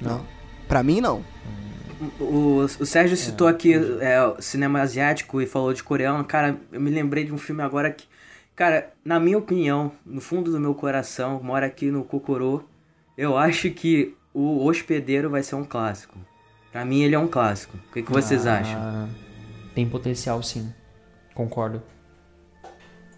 Não. 0.00 0.18
não. 0.18 0.26
Pra 0.66 0.82
mim, 0.82 1.00
não. 1.00 1.24
O, 2.18 2.60
o 2.60 2.86
Sérgio 2.86 3.16
citou 3.16 3.48
é, 3.48 3.50
aqui 3.50 3.74
é, 3.74 4.34
cinema 4.40 4.80
asiático 4.80 5.40
e 5.40 5.46
falou 5.46 5.74
de 5.74 5.82
coreano. 5.82 6.24
Cara, 6.24 6.58
eu 6.72 6.80
me 6.80 6.90
lembrei 6.90 7.24
de 7.24 7.32
um 7.32 7.38
filme 7.38 7.62
agora 7.62 7.90
que, 7.90 8.06
cara, 8.56 8.92
na 9.04 9.20
minha 9.20 9.36
opinião, 9.36 9.92
no 10.06 10.20
fundo 10.20 10.50
do 10.50 10.58
meu 10.58 10.74
coração, 10.74 11.40
mora 11.42 11.66
aqui 11.66 11.90
no 11.90 12.04
Kokoro, 12.04 12.66
eu 13.18 13.36
acho 13.36 13.70
que 13.70 14.14
o 14.32 14.64
Hospedeiro 14.64 15.28
vai 15.28 15.42
ser 15.42 15.56
um 15.56 15.64
clássico. 15.64 16.16
Pra 16.72 16.84
mim 16.84 17.02
ele 17.02 17.14
é 17.14 17.18
um 17.18 17.26
clássico. 17.26 17.76
O 17.76 17.92
que, 17.92 18.02
que 18.02 18.12
vocês 18.12 18.46
ah, 18.46 18.58
acham? 18.58 19.08
Tem 19.74 19.88
potencial 19.88 20.42
sim. 20.42 20.72
concordo. 21.34 21.82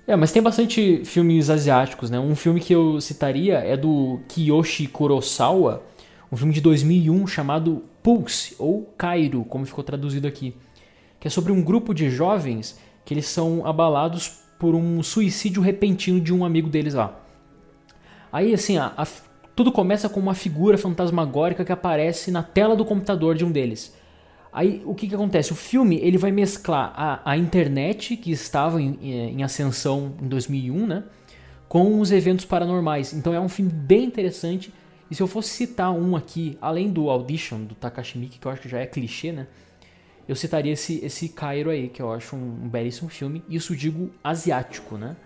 É, 0.07 0.17
mas 0.17 0.33
tem 0.33 0.43
bastante 0.43 1.05
filmes 1.05 1.49
asiáticos, 1.49 2.11
né? 2.11 2.19
Um 2.19 2.35
filme 2.35 2.61
que 2.61 2.75
eu 2.75 3.01
citaria 3.01 3.59
é 3.59 3.77
do 3.77 4.21
Kiyoshi 4.29 4.87
Kurosawa, 4.89 5.83
um 6.31 6.37
filme 6.37 6.53
de 6.53 6.61
2001 6.61 7.27
chamado 7.27 7.85
Pulse, 8.03 8.57
ou 8.59 8.93
Cairo, 8.99 9.45
como 9.45 9.65
ficou 9.65 9.85
traduzido 9.85 10.27
aqui, 10.27 10.57
que 11.21 11.29
é 11.29 11.31
sobre 11.31 11.53
um 11.53 11.63
grupo 11.63 11.95
de 11.95 12.11
jovens 12.11 12.79
que 13.05 13.15
eles 13.15 13.27
são 13.27 13.65
abalados 13.65 14.41
por 14.59 14.75
um 14.75 15.03
suicídio 15.03 15.63
repentino 15.63 16.21
de 16.21 16.33
um 16.33 16.45
amigo 16.45 16.69
deles 16.69 16.95
lá. 16.95 17.21
Aí, 18.33 18.55
assim, 18.55 18.79
a, 18.79 18.93
a, 18.97 19.07
tudo 19.55 19.71
começa 19.71 20.09
com 20.09 20.19
uma 20.19 20.35
figura 20.35 20.79
fantasmagórica 20.79 21.65
que 21.65 21.73
aparece 21.73 22.31
na 22.31 22.43
tela 22.43 22.75
do 22.75 22.85
computador 22.85 23.35
de 23.35 23.45
um 23.45 23.51
deles. 23.51 23.95
Aí 24.53 24.83
o 24.85 24.95
que, 24.95 25.09
que 25.09 25.15
acontece? 25.15 25.53
O 25.53 25.57
filme 25.57 25.99
ele 26.03 26.19
vai 26.19 26.31
mesclar 26.31 26.93
a, 26.95 27.21
a 27.25 27.37
internet 27.37 28.17
que 28.17 28.31
estava 28.31 28.81
em, 28.81 28.99
em, 29.03 29.43
ascensão 29.43 30.15
em 30.21 30.29
2001, 30.29 30.87
né, 30.87 31.05
com 31.69 31.99
os 32.01 32.13
eventos 32.13 32.45
paranormais. 32.45 33.15
Então 33.15 33.33
é 33.33 33.41
um 33.41 33.49
filme 33.49 33.73
bem 33.73 34.05
interessante. 34.05 34.73
E 35.11 35.15
se 35.15 35.23
eu 35.23 35.27
fosse 35.27 35.51
citar 35.51 35.91
um 35.93 36.17
aqui, 36.17 36.59
além 36.61 36.91
do 36.91 37.09
Audition 37.09 37.65
do 37.65 37.75
Takashi 37.75 38.19
Miike, 38.19 38.39
que 38.39 38.47
eu 38.47 38.53
acho 38.53 38.63
que 38.63 38.69
já 38.69 38.79
é 38.79 38.87
clichê, 38.87 39.33
né, 39.33 39.47
eu 40.29 40.37
citaria 40.37 40.73
esse 40.73 41.05
esse 41.05 41.29
Cairo 41.31 41.71
aí, 41.71 41.89
que 41.89 42.01
eu 42.01 42.13
acho 42.13 42.37
um, 42.37 42.65
um 42.65 42.69
belíssimo 42.69 43.09
filme. 43.09 43.43
Isso 43.49 43.75
digo 43.75 44.11
asiático, 44.23 44.97
né? 44.97 45.17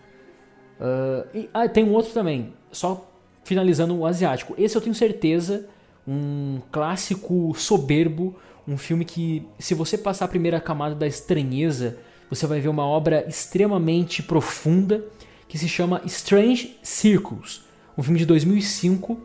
Uh, 0.80 1.36
e, 1.36 1.50
ah, 1.54 1.68
tem 1.68 1.84
um 1.84 1.92
outro 1.92 2.12
também, 2.12 2.52
só 2.70 3.05
finalizando 3.46 3.96
o 3.96 4.04
asiático. 4.04 4.54
Esse 4.58 4.76
eu 4.76 4.80
tenho 4.82 4.94
certeza, 4.94 5.66
um 6.06 6.60
clássico 6.70 7.54
soberbo 7.56 8.36
um 8.66 8.76
filme 8.76 9.04
que, 9.04 9.46
se 9.58 9.74
você 9.74 9.96
passar 9.96 10.24
a 10.24 10.28
primeira 10.28 10.60
camada 10.60 10.94
da 10.94 11.06
estranheza, 11.06 11.98
você 12.28 12.46
vai 12.46 12.60
ver 12.60 12.68
uma 12.68 12.84
obra 12.84 13.24
extremamente 13.28 14.22
profunda 14.22 15.04
que 15.48 15.56
se 15.56 15.68
chama 15.68 16.02
Strange 16.04 16.76
Circles, 16.82 17.62
um 17.96 18.02
filme 18.02 18.18
de 18.18 18.26
2005 18.26 19.20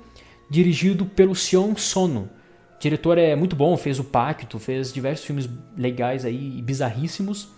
dirigido 0.49 1.05
pelo 1.05 1.33
Sion 1.33 1.75
Sono. 1.75 2.29
O 2.75 2.79
diretor 2.79 3.17
é 3.17 3.35
muito 3.35 3.55
bom, 3.55 3.75
fez 3.77 3.99
o 3.99 4.03
Pacto, 4.03 4.59
fez 4.59 4.93
diversos 4.93 5.25
filmes 5.25 5.49
legais 5.75 6.23
aí 6.23 6.57
e 6.57 6.61
bizarríssimos. 6.61 7.49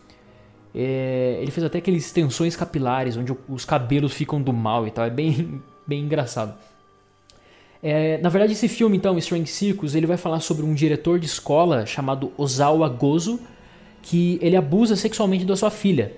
É, 0.74 1.40
ele 1.42 1.52
fez 1.52 1.66
até 1.66 1.80
aqueles 1.80 2.06
extensões 2.06 2.56
capilares 2.56 3.18
onde 3.18 3.36
os 3.48 3.66
cabelos 3.66 4.14
ficam 4.14 4.42
do 4.42 4.54
mal 4.54 4.88
e 4.88 4.92
tal, 4.92 5.06
é 5.06 5.10
bem, 5.10 5.62
bem 5.86 6.04
engraçado. 6.04 6.56
É, 7.82 8.18
na 8.20 8.30
verdade, 8.30 8.54
esse 8.54 8.70
filme, 8.70 8.96
então, 8.96 9.18
Strange 9.18 9.48
Circus, 9.48 9.94
ele 9.94 10.08
vai 10.08 10.16
falar 10.16 10.40
sobre 10.40 10.66
um 10.66 10.74
diretor 10.74 11.20
de 11.20 11.26
escola 11.26 11.86
chamado 11.86 12.32
Ozawa 12.38 12.88
Gozo, 12.88 13.42
que 14.02 14.40
ele 14.42 14.56
abusa 14.56 14.96
sexualmente 14.96 15.44
da 15.44 15.56
sua 15.56 15.70
filha. 15.70 16.14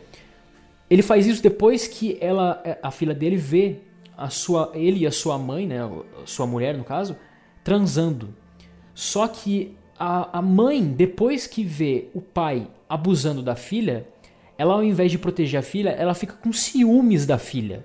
Ele 0.90 1.02
faz 1.02 1.26
isso 1.26 1.42
depois 1.42 1.88
que 1.88 2.18
ela, 2.22 2.62
é, 2.64 2.78
a 2.84 2.92
filha 2.92 3.16
dele 3.16 3.36
vê 3.36 3.78
a 4.16 4.30
sua, 4.30 4.72
ele 4.76 5.00
e 5.00 5.08
a 5.08 5.12
sua 5.12 5.38
mãe, 5.38 5.66
né, 5.66 5.80
sua 6.26 6.46
mulher 6.46 6.78
no 6.78 6.84
caso, 6.84 7.16
transando. 7.64 8.30
Só 8.94 9.28
que 9.28 9.76
a, 9.98 10.38
a 10.38 10.42
mãe, 10.42 10.84
depois 10.84 11.48
que 11.48 11.64
vê 11.64 12.10
o 12.14 12.22
pai 12.22 12.68
abusando 12.88 13.42
da 13.42 13.56
filha, 13.56 14.08
ela 14.58 14.76
ao 14.76 14.84
invés 14.84 15.12
de 15.12 15.18
proteger 15.18 15.60
a 15.60 15.64
filha, 15.64 15.90
ela 15.90 16.14
fica 16.14 16.34
com 16.34 16.54
ciúmes 16.54 17.26
da 17.26 17.40
filha. 17.40 17.84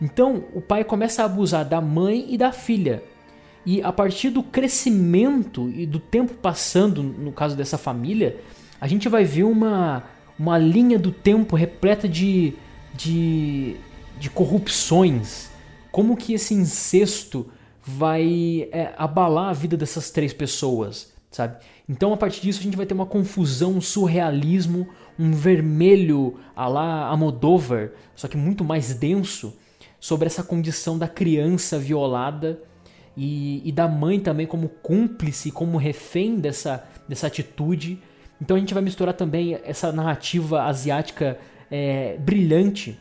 Então, 0.00 0.44
o 0.54 0.60
pai 0.60 0.84
começa 0.84 1.22
a 1.22 1.26
abusar 1.26 1.64
da 1.64 1.80
mãe 1.80 2.26
e 2.28 2.38
da 2.38 2.52
filha. 2.52 3.02
E 3.66 3.82
a 3.82 3.92
partir 3.92 4.30
do 4.30 4.42
crescimento 4.42 5.68
e 5.70 5.84
do 5.84 5.98
tempo 5.98 6.34
passando, 6.34 7.02
no 7.02 7.32
caso 7.32 7.56
dessa 7.56 7.76
família, 7.76 8.40
a 8.80 8.86
gente 8.86 9.08
vai 9.08 9.24
ver 9.24 9.42
uma, 9.42 10.04
uma 10.38 10.56
linha 10.56 10.98
do 10.98 11.10
tempo 11.10 11.56
repleta 11.56 12.08
de, 12.08 12.54
de, 12.94 13.76
de 14.18 14.30
corrupções. 14.30 15.50
Como 15.90 16.16
que 16.16 16.32
esse 16.32 16.54
incesto 16.54 17.50
vai 17.82 18.68
é, 18.70 18.94
abalar 18.96 19.50
a 19.50 19.52
vida 19.52 19.76
dessas 19.76 20.10
três 20.10 20.32
pessoas, 20.32 21.12
sabe? 21.30 21.56
Então, 21.88 22.12
a 22.12 22.16
partir 22.16 22.42
disso, 22.42 22.60
a 22.60 22.62
gente 22.62 22.76
vai 22.76 22.86
ter 22.86 22.94
uma 22.94 23.06
confusão, 23.06 23.72
um 23.72 23.80
surrealismo, 23.80 24.88
um 25.18 25.32
vermelho 25.32 26.38
a 26.54 26.68
la 26.68 27.08
Amodover, 27.08 27.94
só 28.14 28.28
que 28.28 28.36
muito 28.36 28.62
mais 28.62 28.94
denso 28.94 29.56
sobre 30.00 30.26
essa 30.26 30.42
condição 30.42 30.98
da 30.98 31.08
criança 31.08 31.78
violada 31.78 32.60
e, 33.16 33.62
e, 33.68 33.72
da 33.72 33.88
mãe 33.88 34.20
também 34.20 34.46
como 34.46 34.68
cúmplice, 34.68 35.50
como 35.50 35.76
refém 35.76 36.36
dessa, 36.36 36.84
dessa 37.08 37.26
atitude. 37.26 38.00
Então 38.40 38.56
a 38.56 38.60
gente 38.60 38.72
vai 38.72 38.82
misturar 38.82 39.14
também 39.14 39.58
essa 39.64 39.90
narrativa 39.90 40.62
asiática 40.62 41.38
é, 41.70 42.16
brilhante, 42.18 42.98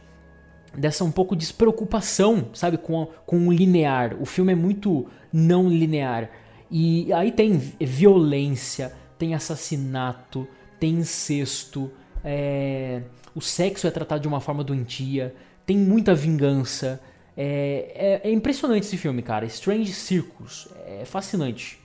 dessa 0.76 1.04
um 1.04 1.12
pouco 1.12 1.36
despreocupação, 1.36 2.50
sabe, 2.54 2.78
com, 2.78 3.04
a, 3.04 3.06
com 3.26 3.48
o 3.48 3.52
linear. 3.52 4.16
O 4.20 4.26
filme 4.26 4.54
é 4.54 4.56
muito 4.56 5.08
não 5.32 5.70
linear. 5.70 6.30
E 6.70 7.14
aí 7.14 7.32
tem 7.32 7.58
violência, 7.80 8.92
tem 9.18 9.36
assassinato, 9.36 10.48
tem 10.80 10.96
incesto, 10.96 11.92
é, 12.24 13.04
o 13.34 13.42
sexo 13.42 13.88
é 13.88 13.92
tratado 13.92 14.22
de 14.22 14.28
uma 14.28 14.42
forma 14.42 14.64
doentia, 14.64 15.34
tem 15.68 15.78
muita 15.78 16.16
vingança. 16.16 17.00
É, 17.36 18.22
é, 18.24 18.30
é, 18.30 18.32
impressionante 18.32 18.84
esse 18.86 18.98
filme, 18.98 19.22
cara. 19.22 19.46
Strange 19.46 19.94
Circus. 19.94 20.70
É 20.88 21.06
fascinante. 21.06 21.78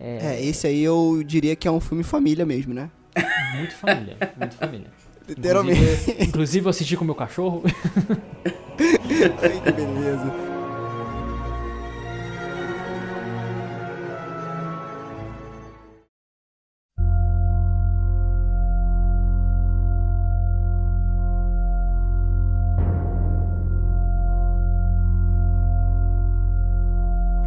É... 0.00 0.36
é, 0.36 0.44
esse 0.44 0.66
aí 0.66 0.82
eu 0.82 1.22
diria 1.24 1.54
que 1.54 1.68
é 1.68 1.70
um 1.70 1.80
filme 1.80 2.02
família 2.02 2.46
mesmo, 2.46 2.72
né? 2.72 2.90
Muito 3.56 3.74
família, 3.74 4.16
muito 4.36 4.54
família. 4.56 4.90
Literalmente. 5.28 5.80
Inclusive, 5.80 6.24
inclusive 6.24 6.66
eu 6.66 6.70
assisti 6.70 6.96
com 6.96 7.04
meu 7.04 7.14
cachorro. 7.14 7.62
Ai, 9.42 9.60
que 9.62 9.72
beleza. 9.72 10.53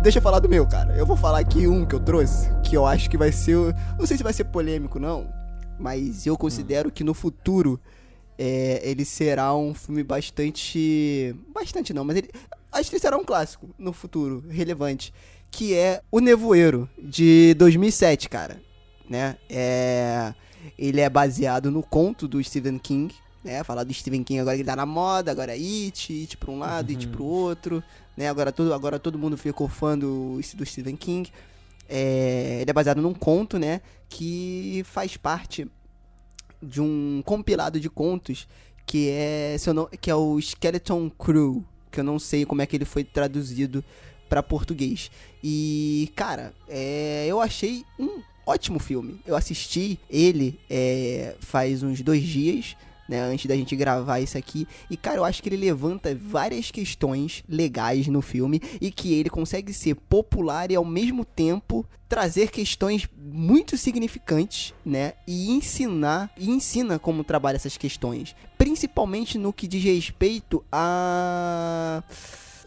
Deixa 0.08 0.20
eu 0.20 0.24
falar 0.24 0.40
do 0.40 0.48
meu, 0.48 0.66
cara. 0.66 0.96
Eu 0.96 1.06
vou 1.06 1.18
falar 1.18 1.40
aqui 1.40 1.68
um 1.68 1.86
que 1.86 1.94
eu 1.94 2.00
trouxe, 2.00 2.50
que 2.64 2.78
eu 2.78 2.86
acho 2.86 3.10
que 3.10 3.18
vai 3.18 3.30
ser. 3.30 3.76
Não 4.00 4.06
sei 4.06 4.16
se 4.16 4.24
vai 4.24 4.32
ser 4.32 4.46
polêmico, 4.46 4.98
não. 5.00 5.28
Mas 5.78 6.26
eu 6.26 6.38
considero 6.38 6.90
que 6.90 7.04
no 7.04 7.14
futuro 7.14 7.78
é, 8.38 8.80
ele 8.90 9.04
será 9.04 9.54
um 9.54 9.74
filme 9.74 10.06
bastante. 10.06 11.36
Bastante 11.54 11.94
não, 11.94 12.06
mas 12.06 12.16
ele. 12.16 12.30
Acho 12.72 12.90
que 12.90 12.96
ele 12.96 13.02
será 13.02 13.18
um 13.18 13.26
clássico 13.26 13.70
no 13.78 13.92
futuro, 13.92 14.46
relevante. 14.48 15.14
Que 15.52 15.76
é 15.76 16.02
O 16.10 16.22
Nevoeiro, 16.22 16.90
de 16.98 17.54
2007, 17.56 18.30
cara. 18.30 18.62
Né? 19.10 19.36
É, 19.50 20.34
ele 20.80 21.02
é 21.02 21.10
baseado 21.10 21.70
no 21.70 21.84
conto 21.84 22.30
do 22.30 22.42
Stephen 22.42 22.80
King. 22.80 23.14
Né? 23.48 23.64
Falar 23.64 23.84
do 23.84 23.94
Stephen 23.94 24.24
King 24.24 24.42
agora 24.42 24.56
que 24.56 24.62
ele 24.62 24.70
tá 24.70 24.76
na 24.76 24.86
moda, 24.86 25.32
agora 25.32 25.56
é 25.56 25.60
It, 25.60 26.14
It 26.14 26.38
pra 26.38 26.52
um 26.52 26.60
lado, 26.60 26.90
uhum. 26.90 26.96
It 26.96 27.08
pro 27.08 27.24
outro 27.24 27.84
né? 28.18 28.28
Agora 28.28 28.52
todo, 28.52 28.74
agora 28.74 29.00
todo 29.00 29.20
mundo 29.20 29.38
ficou 29.38 29.68
fã 29.68 29.98
do, 29.98 30.42
do 30.56 30.66
Stephen 30.66 30.96
King. 30.96 31.32
É, 31.88 32.58
ele 32.62 32.72
é 32.72 32.74
baseado 32.74 33.02
num 33.02 33.14
conto, 33.14 33.60
né? 33.60 33.82
Que 34.10 34.82
faz 34.86 35.16
parte 35.16 35.70
de 36.62 36.82
um 36.82 37.22
compilado 37.24 37.80
de 37.80 37.90
contos 37.90 38.48
que 38.86 39.10
é, 39.10 39.56
não, 39.74 39.86
que 39.86 40.10
é 40.10 40.16
o 40.16 40.40
Skeleton 40.40 41.10
Crew, 41.12 41.64
que 41.92 42.00
eu 42.00 42.04
não 42.04 42.18
sei 42.18 42.46
como 42.46 42.62
é 42.62 42.66
que 42.66 42.76
ele 42.76 42.86
foi 42.86 43.04
traduzido 43.04 43.86
para 44.28 44.42
português. 44.42 45.12
E, 45.44 46.12
cara, 46.16 46.54
é, 46.68 47.28
eu 47.28 47.40
achei 47.40 47.86
um 48.00 48.22
ótimo 48.46 48.80
filme. 48.80 49.22
Eu 49.26 49.36
assisti 49.36 50.00
ele 50.10 50.60
é, 50.70 51.36
faz 51.40 51.84
uns 51.84 52.02
dois 52.02 52.24
dias 52.24 52.76
né, 53.08 53.22
antes 53.22 53.46
da 53.46 53.56
gente 53.56 53.76
gravar 53.76 54.20
isso 54.20 54.38
aqui. 54.38 54.68
E, 54.90 54.98
cara, 54.98 55.18
eu 55.18 55.26
acho 55.26 55.42
que 55.42 55.50
ele 55.50 55.58
levanta 55.58 56.16
várias 56.16 56.72
questões 56.72 57.44
legais 57.48 58.08
no 58.08 58.22
filme 58.22 58.62
e 58.82 58.92
que 58.92 59.14
ele 59.14 59.30
consegue 59.30 59.74
ser 59.74 59.96
popular 59.96 60.72
e 60.72 60.76
ao 60.76 60.86
mesmo 60.86 61.24
tempo 61.24 61.86
trazer 62.10 62.50
questões 62.50 63.08
muito 63.18 63.78
significantes, 63.78 64.74
né, 64.86 65.14
e 65.28 65.52
ensinar 65.52 66.32
e 66.38 66.50
ensina 66.50 66.98
como 66.98 67.24
trabalha 67.24 67.58
essas 67.58 67.76
questões, 67.76 68.36
principalmente 68.58 69.38
no 69.38 69.52
que 69.52 69.68
diz 69.68 69.84
respeito 69.84 70.64
a 70.72 72.02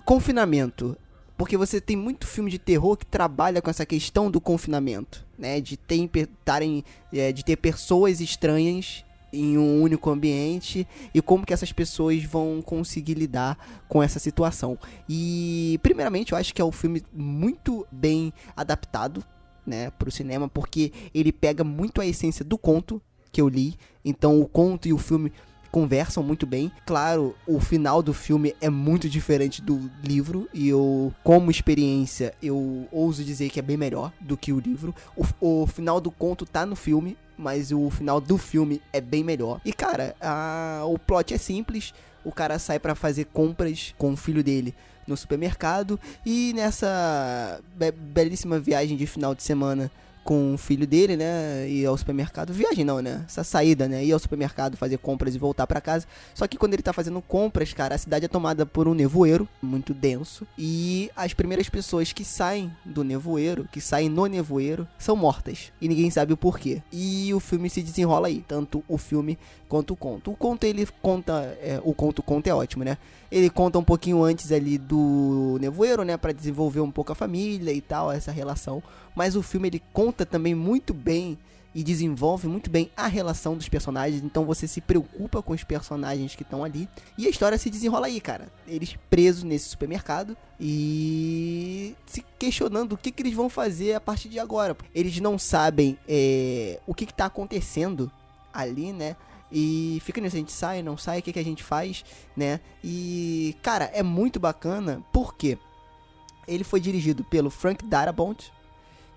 confinamento, 0.05 0.97
porque 1.41 1.57
você 1.57 1.81
tem 1.81 1.97
muito 1.97 2.27
filme 2.27 2.51
de 2.51 2.59
terror 2.59 2.99
que 2.99 3.07
trabalha 3.07 3.63
com 3.63 3.71
essa 3.71 3.87
questão 3.87 4.31
do 4.31 4.43
confinamento, 4.43 5.25
né? 5.39 5.59
De 5.59 5.75
ter, 5.75 6.29
tarem, 6.45 6.85
é, 7.11 7.33
de 7.33 7.43
ter 7.43 7.57
pessoas 7.57 8.21
estranhas 8.21 9.07
em 9.33 9.57
um 9.59 9.83
único 9.83 10.11
ambiente 10.11 10.87
e 11.15 11.23
como 11.23 11.47
que 11.47 11.53
essas 11.53 11.73
pessoas 11.73 12.23
vão 12.25 12.61
conseguir 12.63 13.15
lidar 13.15 13.83
com 13.89 14.03
essa 14.03 14.19
situação. 14.19 14.79
E 15.09 15.79
primeiramente 15.83 16.33
eu 16.33 16.39
acho 16.39 16.55
que 16.55 16.61
é 16.61 16.65
um 16.65 16.73
filme 16.73 17.03
muito 17.13 17.87
bem 17.91 18.33
adaptado, 18.57 19.25
né, 19.67 19.91
para 19.91 20.09
o 20.09 20.13
cinema, 20.13 20.49
porque 20.49 20.93
ele 21.15 21.33
pega 21.33 21.63
muito 21.63 22.01
a 22.01 22.07
essência 22.07 22.45
do 22.45 22.59
conto 22.59 23.01
que 23.31 23.41
eu 23.41 23.49
li. 23.49 23.77
Então 24.05 24.41
o 24.41 24.49
conto 24.49 24.89
e 24.89 24.93
o 24.93 24.99
filme 24.99 25.33
conversam 25.71 26.23
muito 26.23 26.47
bem. 26.47 26.71
Claro, 26.85 27.37
o 27.47 27.61
final 27.61 28.03
do 28.03 28.13
filme 28.13 28.55
é 28.61 28.69
muito 28.69 29.09
diferente 29.09 29.63
do 29.63 29.91
livro 30.03 30.49
e 30.53 30.69
eu, 30.69 31.13
como 31.23 31.51
experiência, 31.51 32.35
eu 32.43 32.89
ouso 32.91 33.25
dizer 33.25 33.51
que 33.51 33.59
é 33.59 33.63
bem 33.63 33.77
melhor 33.77 34.13
do 34.21 34.37
que 34.37 34.53
o 34.53 34.61
livro. 34.61 34.95
O, 35.17 35.63
o 35.63 35.67
final 35.67 36.01
do 36.01 36.11
conto 36.11 36.45
tá 36.45 36.67
no 36.67 36.77
filme, 36.77 37.17
mas 37.37 37.73
o 37.73 37.89
final 37.91 38.21
do 38.21 38.37
filme 38.37 38.83
é 38.93 39.01
bem 39.01 39.25
melhor. 39.25 39.61
E 39.65 39.73
cara, 39.73 40.15
a, 40.21 40.83
o 40.85 40.99
plot 40.99 41.33
é 41.33 41.39
simples. 41.39 41.95
O 42.25 42.31
cara 42.31 42.59
sai 42.59 42.79
para 42.79 42.95
fazer 42.95 43.27
compras 43.27 43.95
com 43.97 44.13
o 44.13 44.17
filho 44.17 44.45
dele 44.45 44.75
no 45.07 45.17
supermercado 45.17 45.99
e 46.25 46.53
nessa 46.55 47.61
be 47.75 47.91
belíssima 47.91 48.61
viagem 48.61 48.97
de 48.97 49.07
final 49.07 49.35
de 49.35 49.43
semana 49.43 49.91
com 50.31 50.55
o 50.55 50.57
filho 50.57 50.87
dele, 50.87 51.17
né? 51.17 51.69
Ir 51.69 51.85
ao 51.87 51.99
supermercado. 51.99 52.53
Viagem 52.53 52.85
não, 52.85 53.01
né? 53.01 53.25
Essa 53.27 53.43
saída, 53.43 53.89
né? 53.89 54.05
Ir 54.05 54.13
ao 54.13 54.19
supermercado, 54.21 54.77
fazer 54.77 54.97
compras 54.99 55.35
e 55.35 55.39
voltar 55.41 55.67
para 55.67 55.81
casa. 55.81 56.07
Só 56.37 56.47
que 56.47 56.57
quando 56.57 56.73
ele 56.73 56.85
tá 56.85 56.93
fazendo 56.93 57.21
compras, 57.21 57.73
cara, 57.73 57.97
a 57.97 57.99
cidade 57.99 58.27
é 58.27 58.29
tomada 58.29 58.65
por 58.65 58.87
um 58.87 58.95
nevoeiro 58.95 59.49
muito 59.61 59.93
denso. 59.93 60.47
E 60.57 61.11
as 61.17 61.35
primeiras 61.35 61.69
pessoas 61.69 62.13
que 62.13 62.25
saem 62.25 62.71
do 62.85 63.03
nevoeiro, 63.03 63.67
que 63.73 63.81
saem 63.81 64.09
no 64.09 64.27
nevoeiro, 64.27 64.87
são 65.01 65.17
mortas. 65.17 65.73
E 65.81 65.89
ninguém 65.89 66.13
sabe 66.13 66.33
o 66.33 66.37
porquê. 66.37 66.81
E 66.93 67.35
o 67.35 67.41
filme 67.41 67.69
se 67.69 67.83
desenrola 67.83 68.29
aí. 68.29 68.45
Tanto 68.47 68.85
o 68.87 68.97
filme 68.97 69.37
quanto 69.69 69.95
o 69.95 69.97
conto. 69.97 70.31
O 70.31 70.37
conto 70.37 70.63
ele 70.63 70.87
conta. 71.03 71.59
É, 71.61 71.81
o 71.83 71.93
conto 71.93 72.23
conto 72.23 72.47
é 72.47 72.55
ótimo, 72.55 72.85
né? 72.85 72.99
Ele 73.33 73.51
conta 73.51 73.81
um 73.81 73.85
pouquinho 73.85 74.23
antes 74.23 74.53
ali 74.53 74.79
do 74.79 75.57
nevoeiro, 75.61 76.05
né? 76.05 76.17
para 76.17 76.33
desenvolver 76.33 76.81
um 76.81 76.91
pouco 76.91 77.13
a 77.13 77.15
família 77.15 77.73
e 77.73 77.81
tal, 77.81 78.11
essa 78.11 78.33
relação 78.33 78.83
mas 79.15 79.37
o 79.37 79.43
filme 79.43 79.69
ele 79.69 79.83
conta 79.93 80.20
também 80.27 80.55
muito 80.55 80.93
bem 80.95 81.39
e 81.75 81.83
desenvolve 81.85 82.49
muito 82.49 82.69
bem 82.69 82.91
a 82.97 83.07
relação 83.07 83.57
dos 83.57 83.69
personagens, 83.69 84.23
então 84.23 84.45
você 84.45 84.67
se 84.67 84.81
preocupa 84.81 85.41
com 85.41 85.53
os 85.53 85.63
personagens 85.63 86.35
que 86.35 86.43
estão 86.43 86.65
ali 86.65 86.89
e 87.17 87.27
a 87.27 87.31
história 87.31 87.57
se 87.57 87.71
desenrola 87.71 88.07
aí, 88.07 88.21
cara. 88.21 88.49
Eles 88.67 88.97
presos 89.09 89.45
nesse 89.45 89.69
supermercado 89.69 90.37
e 90.59 91.95
se 92.07 92.25
questionando 92.39 92.95
o 92.95 92.97
que, 92.97 93.13
que 93.13 93.23
eles 93.23 93.35
vão 93.35 93.49
fazer 93.49 93.95
a 93.95 94.01
partir 94.01 94.29
de 94.29 94.39
agora. 94.39 94.77
Eles 94.95 95.19
não 95.21 95.39
sabem 95.39 95.97
é, 96.09 96.81
o 96.87 96.95
que, 96.95 97.05
está 97.05 97.27
acontecendo 97.27 98.11
ali, 98.53 98.93
né? 98.93 99.17
E 99.53 100.01
fica 100.05 100.21
nisso, 100.21 100.37
a 100.37 100.39
gente 100.39 100.53
sai, 100.53 100.83
não 100.83 100.97
sai, 100.97 101.19
o 101.19 101.23
que, 101.23 101.33
que 101.33 101.39
a 101.39 101.45
gente 101.45 101.63
faz, 101.63 102.05
né? 102.37 102.61
E, 102.83 103.57
cara, 103.63 103.91
é 103.93 104.03
muito 104.03 104.39
bacana 104.39 105.03
porque 105.13 105.59
ele 106.47 106.65
foi 106.65 106.81
dirigido 106.81 107.25
pelo 107.25 107.51
Frank 107.51 107.85
Darabont, 107.85 108.53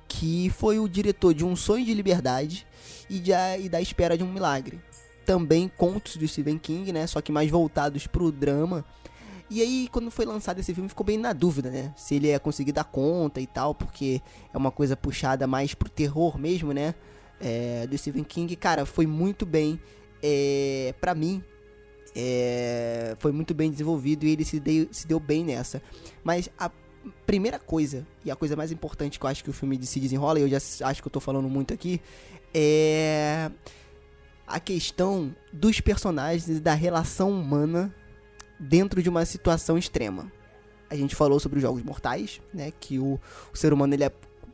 que 0.07 0.49
foi 0.49 0.79
o 0.79 0.87
diretor 0.87 1.33
de 1.33 1.45
Um 1.45 1.55
Sonho 1.55 1.85
de 1.85 1.93
Liberdade 1.93 2.65
e, 3.09 3.19
de, 3.19 3.31
e 3.61 3.69
da 3.69 3.81
Espera 3.81 4.17
de 4.17 4.23
um 4.23 4.31
Milagre. 4.31 4.79
Também 5.25 5.71
contos 5.77 6.17
do 6.17 6.27
Stephen 6.27 6.57
King, 6.57 6.91
né? 6.91 7.07
Só 7.07 7.21
que 7.21 7.31
mais 7.31 7.49
voltados 7.49 8.07
pro 8.07 8.31
drama. 8.31 8.85
E 9.49 9.61
aí, 9.61 9.87
quando 9.91 10.09
foi 10.09 10.25
lançado 10.25 10.59
esse 10.59 10.73
filme, 10.73 10.89
ficou 10.89 11.05
bem 11.05 11.17
na 11.17 11.31
dúvida, 11.31 11.69
né? 11.69 11.93
Se 11.95 12.15
ele 12.15 12.27
ia 12.27 12.39
conseguir 12.39 12.71
dar 12.71 12.85
conta 12.85 13.39
e 13.39 13.47
tal, 13.47 13.75
porque 13.75 14.21
é 14.53 14.57
uma 14.57 14.71
coisa 14.71 14.97
puxada 14.97 15.45
mais 15.45 15.73
pro 15.73 15.89
terror 15.89 16.37
mesmo, 16.37 16.73
né? 16.73 16.95
É, 17.39 17.85
do 17.87 17.97
Stephen 17.97 18.23
King. 18.23 18.55
Cara, 18.55 18.85
foi 18.85 19.05
muito 19.05 19.45
bem. 19.45 19.79
É, 20.21 20.93
para 20.99 21.13
mim, 21.13 21.43
é, 22.15 23.15
foi 23.19 23.31
muito 23.31 23.53
bem 23.53 23.69
desenvolvido 23.71 24.25
e 24.25 24.31
ele 24.31 24.45
se 24.45 24.59
deu, 24.59 24.87
se 24.91 25.07
deu 25.07 25.19
bem 25.19 25.43
nessa. 25.43 25.81
Mas 26.23 26.49
a 26.57 26.69
primeira 27.25 27.59
coisa, 27.59 28.05
e 28.23 28.31
a 28.31 28.35
coisa 28.35 28.55
mais 28.55 28.71
importante 28.71 29.19
que 29.19 29.25
eu 29.25 29.29
acho 29.29 29.43
que 29.43 29.49
o 29.49 29.53
filme 29.53 29.83
se 29.85 29.99
desenrola, 29.99 30.39
e 30.39 30.43
eu 30.43 30.49
já 30.49 30.57
acho 30.87 31.01
que 31.01 31.07
eu 31.07 31.11
tô 31.11 31.19
falando 31.19 31.49
muito 31.49 31.73
aqui, 31.73 32.01
é 32.53 33.49
a 34.45 34.59
questão 34.59 35.35
dos 35.51 35.79
personagens 35.79 36.47
e 36.49 36.59
da 36.59 36.73
relação 36.73 37.31
humana 37.31 37.93
dentro 38.59 39.01
de 39.01 39.09
uma 39.09 39.25
situação 39.25 39.77
extrema. 39.77 40.31
A 40.89 40.95
gente 40.95 41.15
falou 41.15 41.39
sobre 41.39 41.57
os 41.57 41.63
jogos 41.63 41.81
mortais, 41.83 42.39
né, 42.53 42.71
que 42.79 42.99
o, 42.99 43.19
o 43.51 43.57
ser 43.57 43.73
humano 43.73 43.93
ele 43.93 44.03
é 44.03 44.11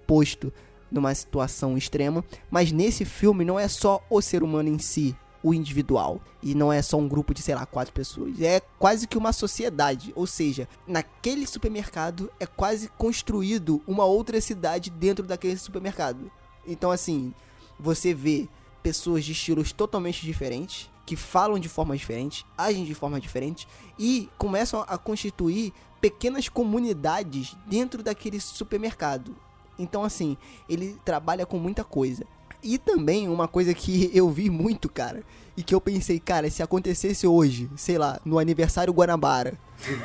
posto 0.07 0.53
numa 0.91 1.13
situação 1.13 1.77
extrema, 1.77 2.23
mas 2.49 2.71
nesse 2.71 3.05
filme 3.05 3.45
não 3.45 3.59
é 3.59 3.67
só 3.67 4.03
o 4.09 4.21
ser 4.21 4.41
humano 4.41 4.69
em 4.69 4.79
si 4.79 5.15
o 5.43 5.53
individual. 5.53 6.21
E 6.41 6.53
não 6.55 6.71
é 6.71 6.81
só 6.81 6.97
um 6.97 7.07
grupo 7.07 7.33
de, 7.33 7.41
sei 7.41 7.55
lá, 7.55 7.65
quatro 7.65 7.93
pessoas. 7.93 8.39
É 8.41 8.61
quase 8.77 9.07
que 9.07 9.17
uma 9.17 9.33
sociedade. 9.33 10.11
Ou 10.15 10.27
seja, 10.27 10.67
naquele 10.87 11.45
supermercado 11.47 12.31
é 12.39 12.45
quase 12.45 12.89
construído 12.97 13.81
uma 13.87 14.05
outra 14.05 14.39
cidade 14.41 14.89
dentro 14.89 15.25
daquele 15.25 15.57
supermercado. 15.57 16.31
Então, 16.67 16.91
assim, 16.91 17.33
você 17.79 18.13
vê 18.13 18.47
pessoas 18.83 19.25
de 19.25 19.31
estilos 19.31 19.71
totalmente 19.71 20.25
diferentes, 20.25 20.89
que 21.05 21.15
falam 21.15 21.57
de 21.57 21.67
forma 21.67 21.97
diferente, 21.97 22.45
agem 22.57 22.85
de 22.85 22.93
forma 22.93 23.19
diferente 23.19 23.67
e 23.97 24.29
começam 24.37 24.85
a 24.87 24.97
constituir 24.97 25.73
pequenas 25.99 26.47
comunidades 26.47 27.57
dentro 27.65 28.03
daquele 28.03 28.39
supermercado. 28.39 29.35
Então, 29.77 30.03
assim, 30.03 30.37
ele 30.67 30.99
trabalha 31.03 31.45
com 31.45 31.57
muita 31.57 31.83
coisa. 31.83 32.25
E 32.63 32.77
também 32.77 33.27
uma 33.29 33.47
coisa 33.47 33.73
que 33.73 34.11
eu 34.13 34.29
vi 34.29 34.49
muito, 34.49 34.89
cara, 34.89 35.23
e 35.55 35.63
que 35.63 35.73
eu 35.73 35.81
pensei, 35.81 36.19
cara, 36.19 36.49
se 36.49 36.63
acontecesse 36.63 37.27
hoje, 37.27 37.69
sei 37.75 37.97
lá, 37.97 38.19
no 38.23 38.39
aniversário 38.39 38.93
Guanabara, 38.93 39.53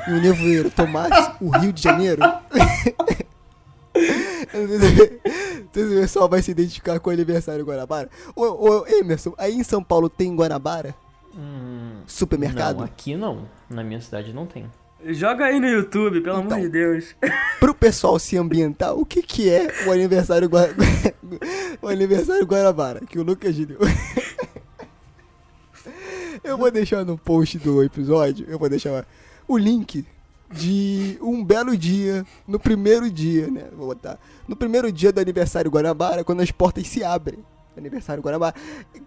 e 0.07 0.11
o 0.11 0.21
nevoeiro 0.21 0.69
tomasse 0.69 1.31
o 1.41 1.49
Rio 1.49 1.73
de 1.73 1.81
Janeiro. 1.81 2.21
o 5.65 5.69
pessoal 5.71 6.29
vai 6.29 6.41
se 6.41 6.51
identificar 6.51 6.99
com 6.99 7.09
o 7.09 7.13
aniversário 7.13 7.65
Guanabara. 7.65 8.09
Ô, 8.35 8.43
ô, 8.43 8.87
Emerson, 8.87 9.33
aí 9.37 9.53
em 9.53 9.63
São 9.63 9.83
Paulo 9.83 10.09
tem 10.09 10.35
Guanabara? 10.35 10.95
Hum, 11.35 12.01
Supermercado? 12.07 12.77
Não, 12.77 12.85
aqui 12.85 13.15
não. 13.15 13.49
Na 13.69 13.83
minha 13.83 13.99
cidade 13.99 14.33
não 14.33 14.45
tem. 14.45 14.69
Joga 15.07 15.45
aí 15.45 15.59
no 15.59 15.67
YouTube, 15.67 16.21
pelo 16.21 16.39
então, 16.39 16.55
amor 16.55 16.61
de 16.61 16.69
Deus. 16.69 17.15
Pro 17.59 17.75
pessoal 17.75 18.17
se 18.17 18.35
ambientar, 18.37 18.95
o 18.95 19.05
que 19.05 19.21
que 19.21 19.47
é 19.47 19.67
o 19.85 19.91
aniversário 19.91 20.49
Gua... 20.49 20.67
o 21.79 21.87
aniversário 21.87 22.43
Guarabara, 22.43 23.01
que 23.01 23.19
o 23.19 23.23
Lucas 23.23 23.55
deu. 23.55 23.77
Eu 26.43 26.57
vou 26.57 26.71
deixar 26.71 27.05
no 27.05 27.17
post 27.17 27.57
do 27.57 27.81
episódio, 27.83 28.45
eu 28.47 28.59
vou 28.59 28.69
deixar 28.69 29.07
o 29.47 29.57
link 29.57 30.05
de 30.51 31.17
um 31.19 31.43
belo 31.43 31.75
dia, 31.75 32.23
no 32.47 32.59
primeiro 32.59 33.09
dia, 33.09 33.47
né? 33.47 33.63
Vou 33.75 33.87
botar. 33.87 34.19
No 34.47 34.55
primeiro 34.55 34.91
dia 34.91 35.11
do 35.11 35.19
aniversário 35.19 35.71
Guanabara, 35.71 36.23
quando 36.23 36.41
as 36.41 36.51
portas 36.51 36.87
se 36.87 37.03
abrem. 37.03 37.39
Aniversário 37.75 38.21
Guanabara. 38.21 38.53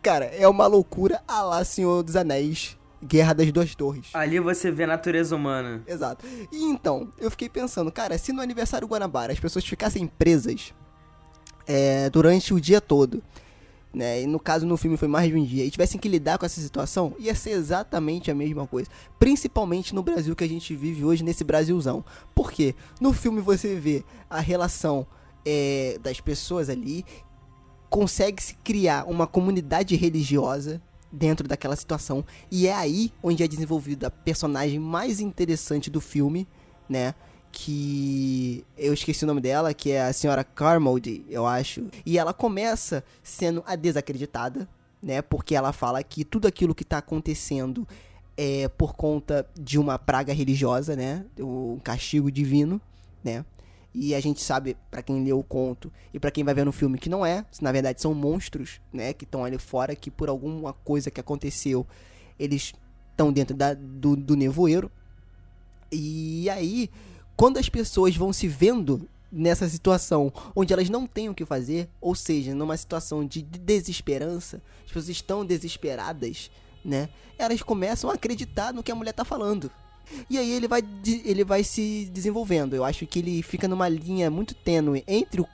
Cara, 0.02 0.24
é 0.24 0.48
uma 0.48 0.66
loucura 0.66 1.22
a 1.28 1.42
lá 1.42 1.64
Senhor 1.64 2.02
dos 2.02 2.16
Anéis 2.16 2.76
Guerra 3.02 3.32
das 3.32 3.52
Duas 3.52 3.74
Torres. 3.74 4.08
Ali 4.12 4.40
você 4.40 4.70
vê 4.70 4.84
a 4.84 4.88
natureza 4.88 5.34
humana. 5.36 5.82
Exato. 5.86 6.26
E 6.50 6.64
então, 6.64 7.10
eu 7.18 7.30
fiquei 7.30 7.48
pensando, 7.48 7.92
cara, 7.92 8.18
se 8.18 8.32
no 8.32 8.40
aniversário 8.40 8.88
Guanabara 8.88 9.32
as 9.32 9.40
pessoas 9.40 9.64
ficassem 9.64 10.06
presas 10.06 10.74
é, 11.66 12.10
durante 12.10 12.52
o 12.52 12.60
dia 12.60 12.80
todo, 12.80 13.22
né? 13.92 14.22
E 14.22 14.26
no 14.26 14.38
caso 14.38 14.66
no 14.66 14.76
filme 14.76 14.96
foi 14.96 15.08
mais 15.08 15.30
de 15.30 15.36
um 15.36 15.44
dia, 15.44 15.64
e 15.64 15.70
tivessem 15.70 16.00
que 16.00 16.08
lidar 16.08 16.38
com 16.38 16.46
essa 16.46 16.60
situação, 16.60 17.14
ia 17.18 17.34
ser 17.34 17.50
exatamente 17.50 18.30
a 18.30 18.34
mesma 18.34 18.66
coisa. 18.66 18.88
Principalmente 19.18 19.94
no 19.94 20.02
Brasil 20.02 20.34
que 20.34 20.44
a 20.44 20.48
gente 20.48 20.74
vive 20.74 21.04
hoje, 21.04 21.22
nesse 21.22 21.44
Brasilzão. 21.44 22.04
Por 22.34 22.50
quê? 22.50 22.74
No 23.00 23.12
filme 23.12 23.40
você 23.40 23.74
vê 23.76 24.04
a 24.28 24.40
relação 24.40 25.06
é, 25.44 25.98
das 26.02 26.20
pessoas 26.20 26.68
ali, 26.68 27.04
consegue-se 27.88 28.54
criar 28.56 29.04
uma 29.08 29.26
comunidade 29.26 29.96
religiosa 29.96 30.82
dentro 31.10 31.48
daquela 31.48 31.76
situação. 31.76 32.24
E 32.50 32.66
é 32.66 32.74
aí 32.74 33.12
onde 33.22 33.42
é 33.42 33.48
desenvolvida 33.48 34.08
a 34.08 34.10
personagem 34.10 34.78
mais 34.78 35.20
interessante 35.20 35.90
do 35.90 36.00
filme, 36.00 36.46
né? 36.88 37.14
Que 37.50 38.64
eu 38.76 38.92
esqueci 38.92 39.24
o 39.24 39.26
nome 39.26 39.40
dela, 39.40 39.72
que 39.72 39.90
é 39.90 40.02
a 40.02 40.12
senhora 40.12 40.44
Carmody, 40.44 41.24
eu 41.28 41.46
acho. 41.46 41.86
E 42.04 42.18
ela 42.18 42.34
começa 42.34 43.02
sendo 43.22 43.62
a 43.66 43.74
desacreditada, 43.74 44.68
né? 45.02 45.22
Porque 45.22 45.54
ela 45.54 45.72
fala 45.72 46.02
que 46.02 46.24
tudo 46.24 46.46
aquilo 46.46 46.74
que 46.74 46.84
tá 46.84 46.98
acontecendo 46.98 47.86
é 48.36 48.68
por 48.68 48.94
conta 48.94 49.48
de 49.58 49.78
uma 49.78 49.98
praga 49.98 50.32
religiosa, 50.32 50.94
né? 50.94 51.24
Um 51.38 51.78
castigo 51.82 52.30
divino, 52.30 52.80
né? 53.24 53.44
E 53.94 54.14
a 54.14 54.20
gente 54.20 54.42
sabe, 54.42 54.76
para 54.90 55.02
quem 55.02 55.24
leu 55.24 55.38
o 55.38 55.44
conto 55.44 55.92
e 56.12 56.20
para 56.20 56.30
quem 56.30 56.44
vai 56.44 56.54
ver 56.54 56.64
no 56.64 56.72
filme, 56.72 56.98
que 56.98 57.08
não 57.08 57.24
é. 57.24 57.44
Na 57.60 57.72
verdade, 57.72 58.00
são 58.00 58.14
monstros, 58.14 58.80
né? 58.92 59.12
Que 59.12 59.24
estão 59.24 59.44
ali 59.44 59.58
fora, 59.58 59.96
que 59.96 60.10
por 60.10 60.28
alguma 60.28 60.72
coisa 60.72 61.10
que 61.10 61.20
aconteceu, 61.20 61.86
eles 62.38 62.74
estão 63.10 63.32
dentro 63.32 63.56
da, 63.56 63.74
do, 63.74 64.14
do 64.14 64.36
nevoeiro. 64.36 64.90
E 65.90 66.48
aí, 66.50 66.90
quando 67.36 67.58
as 67.58 67.68
pessoas 67.68 68.16
vão 68.16 68.32
se 68.32 68.46
vendo 68.46 69.08
nessa 69.30 69.68
situação 69.68 70.32
onde 70.54 70.72
elas 70.72 70.88
não 70.88 71.06
têm 71.06 71.28
o 71.28 71.34
que 71.34 71.44
fazer, 71.44 71.88
ou 72.00 72.14
seja, 72.14 72.54
numa 72.54 72.76
situação 72.76 73.26
de 73.26 73.42
desesperança, 73.42 74.62
as 74.80 74.88
pessoas 74.88 75.08
estão 75.08 75.44
desesperadas, 75.44 76.50
né? 76.84 77.08
Elas 77.38 77.62
começam 77.62 78.10
a 78.10 78.14
acreditar 78.14 78.72
no 78.72 78.82
que 78.82 78.92
a 78.92 78.94
mulher 78.94 79.12
tá 79.12 79.24
falando. 79.24 79.70
E 80.28 80.38
aí 80.38 80.50
ele 80.50 80.68
vai, 80.68 80.82
ele 81.24 81.44
vai 81.44 81.64
se 81.64 82.08
desenvolvendo. 82.12 82.74
Eu 82.74 82.84
acho 82.84 83.06
que 83.06 83.18
ele 83.18 83.42
fica 83.42 83.68
numa 83.68 83.88
linha 83.88 84.30
muito 84.30 84.54
tênue 84.54 85.04
entre 85.06 85.40
o 85.40 85.48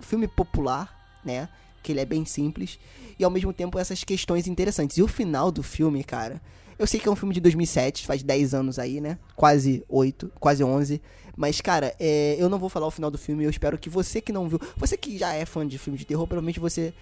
filme 0.00 0.26
popular, 0.28 1.20
né? 1.24 1.48
Que 1.82 1.92
ele 1.92 2.00
é 2.00 2.04
bem 2.04 2.24
simples, 2.24 2.78
e 3.18 3.24
ao 3.24 3.30
mesmo 3.30 3.52
tempo 3.52 3.78
essas 3.78 4.04
questões 4.04 4.46
interessantes. 4.46 4.96
E 4.96 5.02
o 5.02 5.08
final 5.08 5.50
do 5.50 5.62
filme, 5.62 6.02
cara, 6.02 6.40
eu 6.78 6.86
sei 6.86 6.98
que 6.98 7.08
é 7.08 7.10
um 7.10 7.16
filme 7.16 7.34
de 7.34 7.40
2007, 7.40 8.06
faz 8.06 8.22
10 8.22 8.54
anos 8.54 8.78
aí, 8.78 9.00
né? 9.00 9.18
Quase 9.36 9.84
8, 9.88 10.32
quase 10.40 10.64
11. 10.64 11.00
Mas, 11.36 11.60
cara, 11.60 11.94
é, 11.98 12.36
eu 12.38 12.48
não 12.48 12.58
vou 12.58 12.68
falar 12.68 12.86
o 12.86 12.90
final 12.90 13.10
do 13.10 13.18
filme. 13.18 13.44
Eu 13.44 13.50
espero 13.50 13.78
que 13.78 13.88
você 13.88 14.20
que 14.20 14.32
não 14.32 14.48
viu. 14.48 14.60
Você 14.76 14.96
que 14.96 15.18
já 15.18 15.32
é 15.32 15.44
fã 15.44 15.66
de 15.66 15.78
filme 15.78 15.98
de 15.98 16.04
terror, 16.04 16.26
provavelmente 16.26 16.60
você 16.60 16.92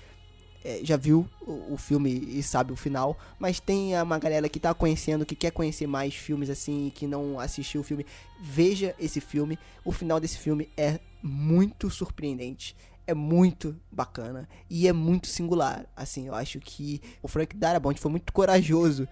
é, 0.64 0.80
já 0.82 0.96
viu 0.96 1.28
o, 1.40 1.74
o, 1.74 1.76
filme 1.76 2.10
e 2.10 2.42
sabe 2.42 2.72
o 2.72 2.76
final. 2.76 3.18
Mas 3.38 3.60
tem 3.60 4.00
uma 4.00 4.18
galera 4.18 4.48
que 4.48 4.60
tá 4.60 4.72
conhecendo, 4.72 5.26
que 5.26 5.34
quer 5.34 5.50
conhecer 5.50 5.86
mais 5.86 6.14
filmes 6.14 6.50
assim, 6.50 6.92
que 6.94 7.06
não 7.06 7.38
assistiu 7.38 7.80
o 7.80 7.84
filme. 7.84 8.06
Veja 8.40 8.94
esse 8.98 9.20
filme. 9.20 9.58
O 9.84 9.92
final 9.92 10.20
desse 10.20 10.38
filme 10.38 10.68
é 10.76 11.00
muito 11.22 11.90
surpreendente 11.90 12.74
é 13.04 13.14
muito 13.14 13.76
bacana 13.90 14.48
e 14.70 14.86
é 14.86 14.92
muito 14.92 15.26
singular. 15.26 15.86
Assim, 15.96 16.28
eu 16.28 16.34
acho 16.34 16.60
que 16.60 17.00
o 17.22 17.28
Frank 17.28 17.56
Darabont 17.56 18.00
foi 18.00 18.10
muito 18.10 18.32
corajoso 18.32 19.08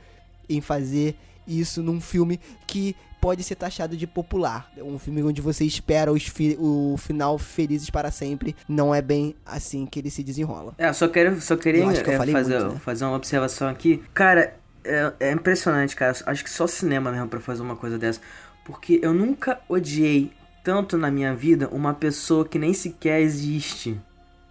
em 0.48 0.60
fazer 0.60 1.16
isso 1.46 1.82
num 1.82 2.00
filme 2.00 2.38
que 2.66 2.94
pode 3.20 3.42
ser 3.42 3.54
taxado 3.54 3.96
de 3.96 4.06
popular. 4.06 4.70
Um 4.78 4.98
filme 4.98 5.22
onde 5.22 5.40
você 5.40 5.64
espera 5.64 6.10
fi 6.18 6.56
o 6.58 6.96
final 6.96 7.38
felizes 7.38 7.90
para 7.90 8.10
sempre. 8.10 8.56
Não 8.68 8.94
é 8.94 9.02
bem 9.02 9.34
assim 9.44 9.86
que 9.86 9.98
ele 9.98 10.10
se 10.10 10.22
desenrola. 10.22 10.74
É, 10.78 10.92
só, 10.92 11.06
quero, 11.06 11.40
só 11.40 11.56
queria 11.56 11.86
que 11.92 12.10
é, 12.10 12.16
fazer, 12.16 12.58
muito, 12.58 12.74
né? 12.74 12.80
fazer 12.80 13.04
uma 13.04 13.16
observação 13.16 13.68
aqui. 13.68 14.02
Cara, 14.14 14.54
é, 14.84 15.12
é 15.20 15.32
impressionante, 15.32 15.94
cara. 15.94 16.16
Acho 16.26 16.44
que 16.44 16.50
só 16.50 16.66
cinema 16.66 17.12
mesmo 17.12 17.28
para 17.28 17.40
fazer 17.40 17.62
uma 17.62 17.76
coisa 17.76 17.98
dessa. 17.98 18.20
Porque 18.64 18.98
eu 19.02 19.12
nunca 19.12 19.60
odiei 19.68 20.32
tanto 20.64 20.96
na 20.96 21.10
minha 21.10 21.34
vida 21.34 21.68
uma 21.68 21.94
pessoa 21.94 22.46
que 22.46 22.58
nem 22.58 22.72
sequer 22.72 23.20
existe 23.20 23.98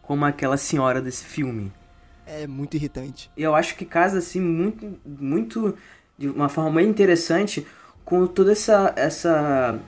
como 0.02 0.26
aquela 0.26 0.58
senhora 0.58 1.02
desse 1.02 1.24
filme. 1.24 1.72
É 2.26 2.46
muito 2.46 2.76
irritante. 2.76 3.30
Eu 3.36 3.56
acho 3.56 3.76
que 3.76 3.86
casa 3.86 4.20
assim 4.20 4.40
muito 4.40 5.00
muito 5.06 5.76
de 6.18 6.28
uma 6.28 6.50
forma 6.50 6.72
muito 6.72 6.90
interessante 6.90 7.66
com 8.10 8.26
toda 8.26 8.52
essa 8.52 8.92
essa 8.96 9.80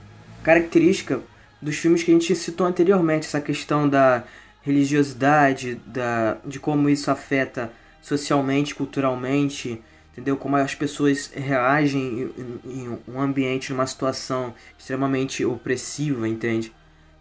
característica 0.43 1.19
dos 1.59 1.75
filmes 1.75 2.03
que 2.03 2.11
a 2.11 2.13
gente 2.13 2.35
citou 2.35 2.67
anteriormente, 2.67 3.25
essa 3.25 3.41
questão 3.41 3.89
da 3.89 4.23
religiosidade, 4.61 5.75
da 5.87 6.37
de 6.45 6.59
como 6.59 6.87
isso 6.87 7.09
afeta 7.09 7.71
socialmente, 7.99 8.75
culturalmente, 8.75 9.81
entendeu? 10.11 10.37
Como 10.37 10.55
as 10.55 10.75
pessoas 10.75 11.31
reagem 11.33 12.31
em, 12.37 12.71
em 12.71 12.99
um 13.07 13.19
ambiente, 13.19 13.71
numa 13.71 13.87
situação 13.87 14.53
extremamente 14.77 15.43
opressiva, 15.43 16.27
entende? 16.27 16.71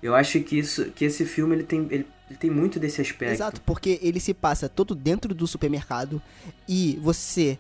Eu 0.03 0.15
acho 0.15 0.41
que 0.41 0.59
isso, 0.59 0.87
que 0.91 1.05
esse 1.05 1.25
filme 1.25 1.57
ele 1.57 1.65
tem, 1.65 1.87
ele, 1.91 2.07
ele, 2.29 2.39
tem 2.39 2.51
muito 2.51 2.79
desse 2.79 3.01
aspecto. 3.01 3.35
Exato, 3.35 3.61
porque 3.63 3.99
ele 4.03 4.21
se 4.21 4.33
passa 4.33 4.69
todo 4.69 4.95
dentro 4.95 5.35
do 5.35 5.47
supermercado 5.47 6.21
e 6.67 6.99
você, 7.03 7.59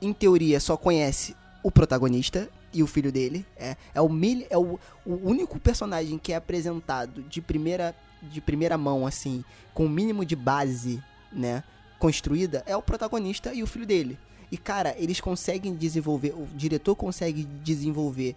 em 0.00 0.12
teoria, 0.12 0.58
só 0.60 0.76
conhece 0.76 1.34
o 1.62 1.70
protagonista 1.70 2.48
e 2.76 2.82
o 2.82 2.86
filho 2.86 3.10
dele. 3.10 3.44
É, 3.56 3.76
é, 3.94 4.00
o, 4.00 4.08
mil, 4.08 4.46
é 4.50 4.58
o, 4.58 4.78
o 5.04 5.28
único 5.28 5.58
personagem 5.58 6.18
que 6.18 6.32
é 6.32 6.36
apresentado 6.36 7.22
de 7.22 7.40
primeira, 7.40 7.94
de 8.22 8.40
primeira 8.40 8.76
mão, 8.76 9.06
assim, 9.06 9.44
com 9.72 9.86
o 9.86 9.90
mínimo 9.90 10.24
de 10.24 10.36
base, 10.36 11.02
né? 11.32 11.64
Construída, 11.98 12.62
é 12.66 12.76
o 12.76 12.82
protagonista 12.82 13.54
e 13.54 13.62
o 13.62 13.66
filho 13.66 13.86
dele. 13.86 14.18
E 14.52 14.58
cara, 14.58 14.94
eles 14.98 15.20
conseguem 15.20 15.74
desenvolver, 15.74 16.32
o 16.32 16.46
diretor 16.54 16.94
consegue 16.94 17.44
desenvolver 17.64 18.36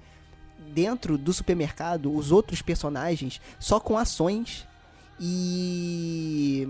dentro 0.74 1.18
do 1.18 1.34
supermercado 1.34 2.14
os 2.14 2.32
outros 2.32 2.62
personagens 2.62 3.40
só 3.60 3.80
com 3.80 3.98
ações 3.98 4.68
e 5.20 6.68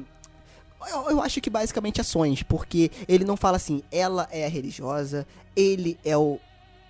eu, 0.87 1.11
eu, 1.11 1.21
acho 1.21 1.39
que 1.41 1.49
basicamente 1.49 2.01
ações, 2.01 2.41
porque 2.41 2.91
ele 3.07 3.23
não 3.23 3.37
fala 3.37 3.57
assim, 3.57 3.83
ela 3.91 4.27
é 4.31 4.47
religiosa, 4.47 5.27
ele 5.55 5.99
é 6.03 6.17
o 6.17 6.39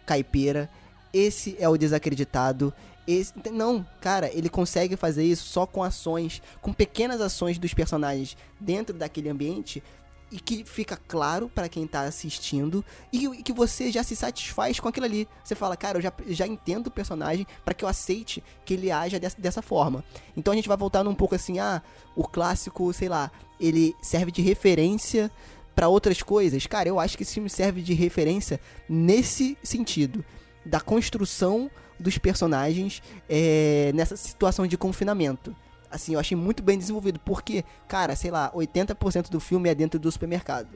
caipira, 0.10 0.68
esse 1.14 1.56
é 1.60 1.70
o 1.70 1.78
desacreditado, 1.78 2.74
esse, 3.08 3.32
não, 3.52 3.86
cara, 4.02 4.32
ele 4.34 4.50
consegue 4.50 4.96
fazer 4.96 5.24
isso 5.24 5.46
só 5.48 5.68
com 5.68 5.84
ações, 5.84 6.42
com 6.62 6.74
pequenas 6.74 7.22
ações 7.22 7.60
dos 7.60 7.74
personagens 7.76 8.36
dentro 8.60 8.96
daquele 8.96 9.30
ambiente 9.30 9.84
e 10.32 10.40
que 10.40 10.64
fica 10.64 10.98
claro 11.08 11.50
para 11.50 11.70
quem 11.70 11.86
tá 11.88 12.02
assistindo 12.02 12.84
e, 13.14 13.44
que 13.44 13.54
você 13.54 13.92
já 13.92 14.04
se 14.04 14.16
satisfaz 14.16 14.80
com 14.80 14.88
aquilo 14.88 15.06
ali. 15.06 15.28
Você 15.44 15.56
fala, 15.56 15.78
cara, 15.78 15.98
eu 15.98 16.02
já, 16.02 16.14
já 16.28 16.48
entendo 16.48 16.88
o 16.88 16.92
personagem 16.92 17.46
para 17.64 17.74
que 17.74 17.84
eu 17.84 17.90
aceite 17.90 18.44
que 18.66 18.74
ele 18.74 18.92
haja 18.92 19.20
dessa, 19.20 19.40
dessa 19.40 19.62
forma. 19.62 20.04
Então 20.36 20.54
a 20.54 20.56
gente 20.56 20.68
vai 20.68 20.78
voltando 20.78 21.10
um 21.10 21.16
pouco 21.16 21.36
assim, 21.36 21.60
ah, 21.60 21.82
o 22.16 22.28
clássico, 22.28 22.92
sei 22.94 23.10
lá, 23.10 23.32
ele 23.60 23.96
serve 24.02 24.32
de 24.32 24.42
referência 24.42 25.32
para 25.80 25.88
outras 25.88 26.22
coisas. 26.22 26.68
Cara, 26.68 26.90
eu 26.90 27.00
acho 27.00 27.16
que 27.16 27.24
esse 27.24 27.36
filme 27.36 27.50
serve 27.50 27.82
de 27.82 27.94
referência 27.94 28.60
nesse 28.90 29.58
sentido 29.64 30.26
da 30.66 30.82
construção 30.82 31.72
dos 31.98 32.18
personagens 32.18 33.02
é, 33.30 33.90
nessa 33.96 34.18
situação 34.18 34.68
de 34.68 34.78
confinamento 34.78 35.56
assim, 35.90 36.16
eu 36.16 36.20
achei 36.20 36.38
muito 36.38 36.62
bem 36.62 36.78
desenvolvido. 36.78 37.18
Porque, 37.22 37.64
cara, 37.88 38.14
sei 38.14 38.30
lá, 38.30 38.52
80% 38.52 39.30
do 39.30 39.40
filme 39.40 39.70
é 39.70 39.74
dentro 39.74 39.98
do 39.98 40.12
supermercado. 40.12 40.68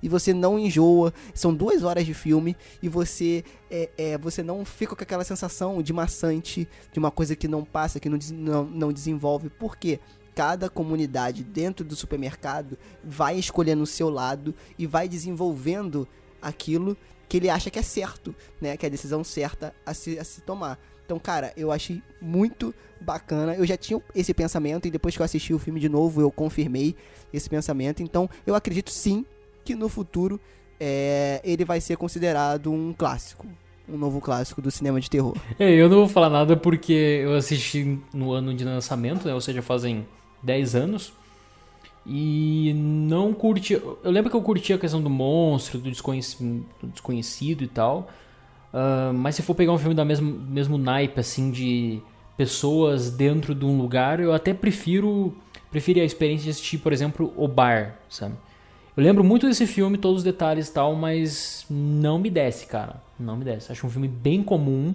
E 0.00 0.08
você 0.08 0.32
não 0.32 0.56
enjoa, 0.58 1.12
são 1.34 1.52
duas 1.52 1.82
horas 1.82 2.06
de 2.06 2.14
filme 2.14 2.56
e 2.80 2.88
você 2.88 3.44
é, 3.68 3.90
é, 3.98 4.18
você 4.18 4.44
não 4.44 4.64
fica 4.64 4.94
com 4.94 5.02
aquela 5.02 5.24
sensação 5.24 5.82
de 5.82 5.92
maçante, 5.92 6.68
de 6.92 6.98
uma 7.00 7.10
coisa 7.10 7.34
que 7.34 7.48
não 7.48 7.64
passa, 7.64 7.98
que 7.98 8.08
não, 8.08 8.18
não, 8.32 8.64
não 8.64 8.92
desenvolve. 8.92 9.50
Por 9.50 9.76
quê? 9.76 9.98
Cada 10.34 10.68
comunidade 10.68 11.42
dentro 11.42 11.84
do 11.84 11.94
supermercado 11.94 12.78
vai 13.04 13.38
escolhendo 13.38 13.82
o 13.82 13.86
seu 13.86 14.08
lado 14.08 14.54
e 14.78 14.86
vai 14.86 15.08
desenvolvendo 15.08 16.06
aquilo 16.40 16.96
que 17.28 17.36
ele 17.38 17.48
acha 17.48 17.70
que 17.70 17.78
é 17.78 17.82
certo, 17.82 18.34
né? 18.60 18.76
Que 18.76 18.86
é 18.86 18.88
a 18.88 18.90
decisão 18.90 19.24
certa 19.24 19.74
a 19.86 19.94
se, 19.94 20.18
a 20.18 20.24
se 20.24 20.42
tomar. 20.42 20.78
Então, 21.04 21.18
cara, 21.18 21.52
eu 21.56 21.72
achei 21.72 22.02
muito 22.20 22.74
bacana. 23.00 23.54
Eu 23.54 23.66
já 23.66 23.76
tinha 23.76 24.00
esse 24.14 24.32
pensamento 24.32 24.86
e 24.86 24.90
depois 24.90 25.16
que 25.16 25.22
eu 25.22 25.24
assisti 25.24 25.52
o 25.52 25.58
filme 25.58 25.80
de 25.80 25.88
novo, 25.88 26.20
eu 26.20 26.30
confirmei 26.30 26.94
esse 27.32 27.48
pensamento. 27.48 28.02
Então, 28.02 28.28
eu 28.46 28.54
acredito 28.54 28.90
sim 28.90 29.24
que 29.64 29.74
no 29.74 29.88
futuro 29.88 30.40
é, 30.80 31.40
ele 31.44 31.64
vai 31.64 31.80
ser 31.80 31.96
considerado 31.96 32.72
um 32.72 32.92
clássico. 32.92 33.46
Um 33.88 33.96
novo 33.96 34.20
clássico 34.20 34.62
do 34.62 34.70
cinema 34.70 35.00
de 35.00 35.10
terror. 35.10 35.36
É, 35.58 35.70
eu 35.70 35.88
não 35.88 35.98
vou 35.98 36.08
falar 36.08 36.30
nada 36.30 36.56
porque 36.56 37.20
eu 37.24 37.34
assisti 37.34 37.98
no 38.14 38.32
ano 38.32 38.54
de 38.54 38.64
lançamento, 38.64 39.26
né? 39.26 39.34
Ou 39.34 39.40
seja, 39.40 39.60
fazem 39.60 40.06
10 40.42 40.74
anos. 40.74 41.12
E 42.04 42.72
não 42.74 43.32
curti. 43.32 43.74
Eu 43.74 44.10
lembro 44.10 44.30
que 44.30 44.36
eu 44.36 44.42
curti 44.42 44.72
a 44.72 44.78
questão 44.78 45.00
do 45.00 45.08
monstro, 45.08 45.78
do 45.78 45.90
desconhecido, 45.90 46.64
do 46.80 46.88
desconhecido 46.88 47.62
e 47.62 47.68
tal. 47.68 48.08
Uh, 48.72 49.12
mas 49.12 49.36
se 49.36 49.42
for 49.42 49.54
pegar 49.54 49.72
um 49.72 49.78
filme 49.78 49.94
da 49.94 50.04
mesmo, 50.04 50.32
mesmo 50.32 50.78
naipe, 50.78 51.20
assim, 51.20 51.50
de 51.50 52.00
pessoas 52.36 53.10
dentro 53.10 53.54
de 53.54 53.64
um 53.64 53.78
lugar, 53.78 54.18
eu 54.18 54.32
até 54.32 54.52
prefiro 54.54 55.34
preferir 55.70 56.02
a 56.02 56.06
experiência 56.06 56.44
de 56.44 56.50
assistir, 56.50 56.78
por 56.78 56.92
exemplo, 56.92 57.32
O 57.36 57.46
Bar, 57.46 57.96
sabe? 58.08 58.34
Eu 58.96 59.02
lembro 59.02 59.24
muito 59.24 59.46
desse 59.46 59.66
filme, 59.66 59.96
todos 59.96 60.18
os 60.18 60.24
detalhes 60.24 60.68
e 60.68 60.72
tal, 60.72 60.94
mas 60.94 61.64
não 61.70 62.18
me 62.18 62.28
desce, 62.28 62.66
cara. 62.66 63.02
Não 63.18 63.36
me 63.36 63.44
desce. 63.44 63.72
Acho 63.72 63.86
um 63.86 63.90
filme 63.90 64.08
bem 64.08 64.42
comum. 64.42 64.94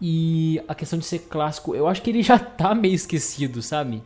E 0.00 0.60
a 0.68 0.74
questão 0.74 0.98
de 0.98 1.04
ser 1.04 1.20
clássico, 1.20 1.74
eu 1.74 1.88
acho 1.88 2.02
que 2.02 2.10
ele 2.10 2.22
já 2.22 2.38
tá 2.38 2.74
meio 2.74 2.94
esquecido, 2.94 3.60
sabe? 3.62 4.02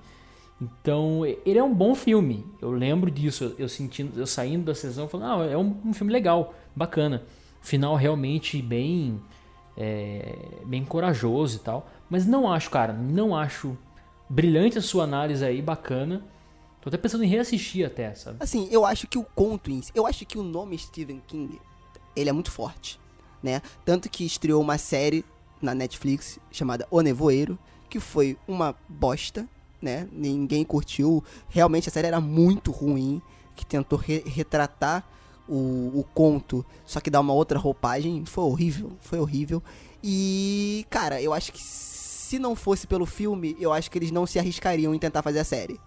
Então, 0.61 1.25
ele 1.25 1.59
é 1.59 1.63
um 1.63 1.73
bom 1.73 1.95
filme. 1.95 2.45
Eu 2.61 2.71
lembro 2.71 3.11
disso. 3.11 3.55
Eu 3.59 3.69
sentindo, 3.69 4.19
eu 4.19 4.27
saindo 4.27 4.65
da 4.65 4.75
sessão, 4.75 5.09
falando, 5.09 5.43
ah, 5.43 5.47
é 5.47 5.57
um, 5.57 5.77
um 5.85 5.93
filme 5.93 6.13
legal, 6.13 6.55
bacana 6.75 7.23
final 7.61 7.97
realmente 7.97 8.61
bem 8.63 9.21
é, 9.77 10.35
bem 10.65 10.85
corajoso 10.85 11.57
e 11.57 11.61
tal. 11.61 11.89
Mas 12.11 12.27
não 12.27 12.51
acho, 12.51 12.71
cara, 12.71 12.93
não 12.93 13.37
acho 13.37 13.77
brilhante 14.29 14.79
a 14.79 14.83
sua 14.83 15.05
análise 15.05 15.45
aí, 15.45 15.63
bacana. 15.63 16.25
Tô 16.81 16.89
até 16.89 16.97
pensando 16.97 17.25
em 17.25 17.29
reassistir 17.29 17.87
até, 17.87 18.15
sabe? 18.15 18.39
Assim, 18.41 18.69
eu 18.71 18.85
acho 18.85 19.07
que 19.07 19.19
o 19.19 19.25
conto 19.25 19.71
em 19.71 19.83
si, 19.83 19.93
eu 19.95 20.07
acho 20.07 20.25
que 20.25 20.39
o 20.39 20.43
nome 20.43 20.79
Stephen 20.79 21.23
King, 21.27 21.61
ele 22.17 22.31
é 22.31 22.33
muito 22.33 22.51
forte, 22.51 22.99
né? 23.43 23.61
Tanto 23.85 24.09
que 24.09 24.25
estreou 24.25 24.61
uma 24.61 24.79
série 24.79 25.25
na 25.61 25.75
Netflix 25.75 26.39
chamada 26.51 26.87
O 26.91 27.01
Nevoeiro, 27.01 27.59
que 27.91 28.01
foi 28.01 28.37
uma 28.47 28.75
bosta, 28.89 29.47
né? 29.81 30.09
Ninguém 30.13 30.65
curtiu. 30.65 31.23
Realmente 31.49 31.89
a 31.89 31.93
série 31.93 32.07
era 32.09 32.21
muito 32.21 32.71
ruim, 32.71 33.23
que 33.55 33.65
tentou 33.65 33.99
re 33.99 34.23
retratar 34.27 35.09
o, 35.49 36.01
o 36.01 36.05
conto, 36.15 36.65
só 36.85 37.01
que 37.01 37.11
dá 37.11 37.21
uma 37.21 37.33
outra 37.33 37.59
roupagem. 37.59 38.25
Foi 38.25 38.45
horrível, 38.45 38.93
foi 39.01 39.19
horrível. 39.19 39.63
E, 40.03 40.87
cara, 40.91 41.21
eu 41.21 41.33
acho 41.33 41.53
que 41.53 41.61
se 41.63 42.39
não 42.39 42.55
fosse 42.55 42.87
pelo 42.87 43.07
filme, 43.07 43.57
eu 43.59 43.73
acho 43.73 43.91
que 43.91 43.99
eles 43.99 44.11
não 44.11 44.27
se 44.27 44.39
arriscariam 44.39 44.95
em 44.95 44.99
tentar 44.99 45.23
fazer 45.23 45.39
a 45.39 45.45
série. 45.45 45.81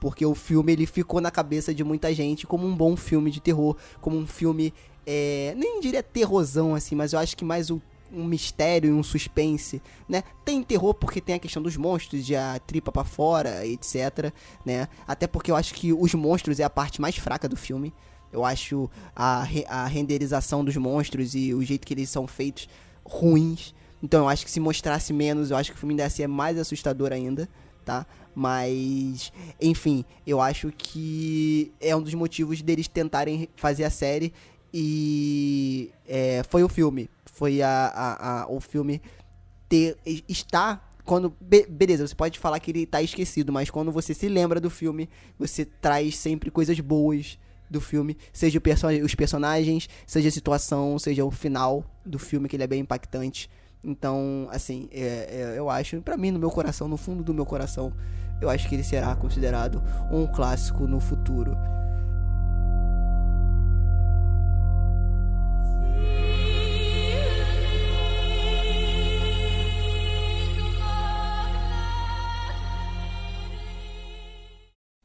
Porque 0.00 0.24
o 0.24 0.34
filme 0.34 0.72
ele 0.72 0.86
ficou 0.86 1.20
na 1.20 1.30
cabeça 1.30 1.74
de 1.74 1.84
muita 1.84 2.12
gente 2.14 2.46
como 2.46 2.66
um 2.66 2.74
bom 2.74 2.96
filme 2.96 3.30
de 3.30 3.40
terror, 3.40 3.76
como 4.00 4.16
um 4.16 4.26
filme. 4.26 4.72
É, 5.06 5.54
nem 5.56 5.80
diria 5.80 6.02
terrorzão 6.02 6.74
assim, 6.74 6.94
mas 6.94 7.12
eu 7.12 7.18
acho 7.18 7.36
que 7.36 7.44
mais 7.44 7.70
o 7.70 7.80
um 8.12 8.24
mistério 8.24 8.90
e 8.90 8.92
um 8.92 9.02
suspense, 9.02 9.82
né? 10.08 10.22
Tem 10.44 10.62
terror 10.62 10.94
porque 10.94 11.20
tem 11.20 11.34
a 11.34 11.38
questão 11.38 11.62
dos 11.62 11.76
monstros, 11.76 12.24
de 12.24 12.36
a 12.36 12.58
tripa 12.58 12.92
para 12.92 13.04
fora, 13.04 13.66
etc, 13.66 14.32
né? 14.64 14.88
Até 15.06 15.26
porque 15.26 15.50
eu 15.50 15.56
acho 15.56 15.74
que 15.74 15.92
os 15.92 16.14
monstros 16.14 16.60
é 16.60 16.64
a 16.64 16.70
parte 16.70 17.00
mais 17.00 17.16
fraca 17.16 17.48
do 17.48 17.56
filme. 17.56 17.92
Eu 18.32 18.44
acho 18.44 18.90
a, 19.14 19.42
re 19.42 19.64
a 19.68 19.86
renderização 19.86 20.64
dos 20.64 20.76
monstros 20.76 21.34
e 21.34 21.54
o 21.54 21.62
jeito 21.62 21.86
que 21.86 21.94
eles 21.94 22.10
são 22.10 22.26
feitos 22.26 22.68
ruins. 23.04 23.74
Então 24.02 24.20
eu 24.24 24.28
acho 24.28 24.44
que 24.44 24.50
se 24.50 24.60
mostrasse 24.60 25.12
menos, 25.12 25.50
eu 25.50 25.56
acho 25.56 25.70
que 25.70 25.76
o 25.76 25.80
filme 25.80 25.94
ainda 25.94 26.10
ser 26.10 26.26
mais 26.26 26.58
assustador 26.58 27.12
ainda, 27.12 27.48
tá? 27.84 28.06
Mas, 28.34 29.32
enfim, 29.60 30.04
eu 30.26 30.40
acho 30.40 30.72
que 30.76 31.72
é 31.80 31.94
um 31.94 32.02
dos 32.02 32.14
motivos 32.14 32.60
deles 32.60 32.88
tentarem 32.88 33.48
fazer 33.54 33.84
a 33.84 33.90
série 33.90 34.32
e 34.72 35.92
é, 36.06 36.42
foi 36.48 36.64
o 36.64 36.68
filme. 36.68 37.08
Foi 37.34 37.60
a, 37.60 37.68
a, 37.68 38.42
a, 38.42 38.48
o 38.48 38.60
filme 38.60 39.02
ter. 39.68 39.98
está 40.28 40.80
quando. 41.04 41.34
Be 41.40 41.66
beleza, 41.68 42.06
você 42.06 42.14
pode 42.14 42.38
falar 42.38 42.60
que 42.60 42.70
ele 42.70 42.86
tá 42.86 43.02
esquecido, 43.02 43.52
mas 43.52 43.70
quando 43.70 43.90
você 43.90 44.14
se 44.14 44.28
lembra 44.28 44.60
do 44.60 44.70
filme, 44.70 45.10
você 45.36 45.64
traz 45.64 46.16
sempre 46.16 46.48
coisas 46.48 46.78
boas 46.78 47.36
do 47.68 47.80
filme, 47.80 48.16
seja 48.32 48.60
perso 48.60 48.86
os 48.86 49.16
personagens, 49.16 49.88
seja 50.06 50.28
a 50.28 50.32
situação, 50.32 50.96
seja 50.96 51.24
o 51.24 51.30
final 51.30 51.84
do 52.06 52.20
filme, 52.20 52.48
que 52.48 52.54
ele 52.54 52.62
é 52.62 52.68
bem 52.68 52.80
impactante. 52.80 53.50
Então, 53.82 54.46
assim, 54.52 54.88
é, 54.92 55.54
é, 55.54 55.58
eu 55.58 55.68
acho, 55.68 56.00
para 56.02 56.16
mim, 56.16 56.30
no 56.30 56.38
meu 56.38 56.52
coração, 56.52 56.86
no 56.86 56.96
fundo 56.96 57.24
do 57.24 57.34
meu 57.34 57.44
coração, 57.44 57.92
eu 58.40 58.48
acho 58.48 58.68
que 58.68 58.76
ele 58.76 58.84
será 58.84 59.16
considerado 59.16 59.82
um 60.12 60.24
clássico 60.24 60.86
no 60.86 61.00
futuro. 61.00 61.56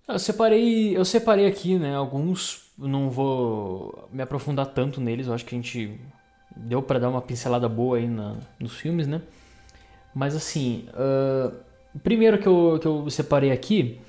Eu 0.10 0.18
separei, 0.18 0.98
eu 0.98 1.06
separei 1.06 1.46
aqui, 1.46 1.78
né, 1.78 1.96
alguns, 1.96 2.64
não 2.76 3.12
vou 3.12 4.10
me 4.12 4.24
aprofundar 4.24 4.66
tanto 4.66 5.00
neles, 5.00 5.28
eu 5.28 5.34
acho 5.36 5.46
que 5.46 5.54
a 5.54 5.58
gente 5.58 6.00
deu 6.56 6.82
para 6.82 6.98
dar 6.98 7.10
uma 7.10 7.22
pincelada 7.22 7.70
boa 7.70 7.98
aí 7.98 8.08
na, 8.08 8.38
nos 8.60 8.74
filmes, 8.74 9.06
né? 9.06 9.22
Mas 10.14 10.36
assim, 10.36 10.90
uh, 10.96 11.54
o 11.94 12.00
primeiro 12.00 12.40
que 12.40 12.48
eu, 12.48 12.80
que 12.82 12.88
eu 12.88 13.08
separei 13.12 13.52
aqui 13.52 14.02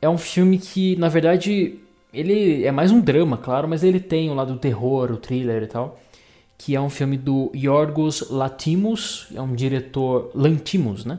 é 0.00 0.08
um 0.08 0.16
filme 0.16 0.58
que, 0.58 0.96
na 0.96 1.10
verdade, 1.10 1.78
ele 2.10 2.64
é 2.64 2.72
mais 2.72 2.90
um 2.90 2.98
drama, 2.98 3.36
claro, 3.36 3.68
mas 3.68 3.84
ele 3.84 4.00
tem 4.00 4.30
o 4.30 4.34
lado 4.34 4.54
do 4.54 4.58
terror, 4.58 5.12
o 5.12 5.18
thriller 5.18 5.62
e 5.62 5.66
tal, 5.66 6.00
que 6.56 6.74
é 6.74 6.80
um 6.80 6.88
filme 6.88 7.18
do 7.18 7.52
Yorgos 7.54 8.30
Latimos, 8.30 9.28
é 9.34 9.42
um 9.42 9.54
diretor 9.54 10.30
Lantimos, 10.34 11.04
né? 11.04 11.18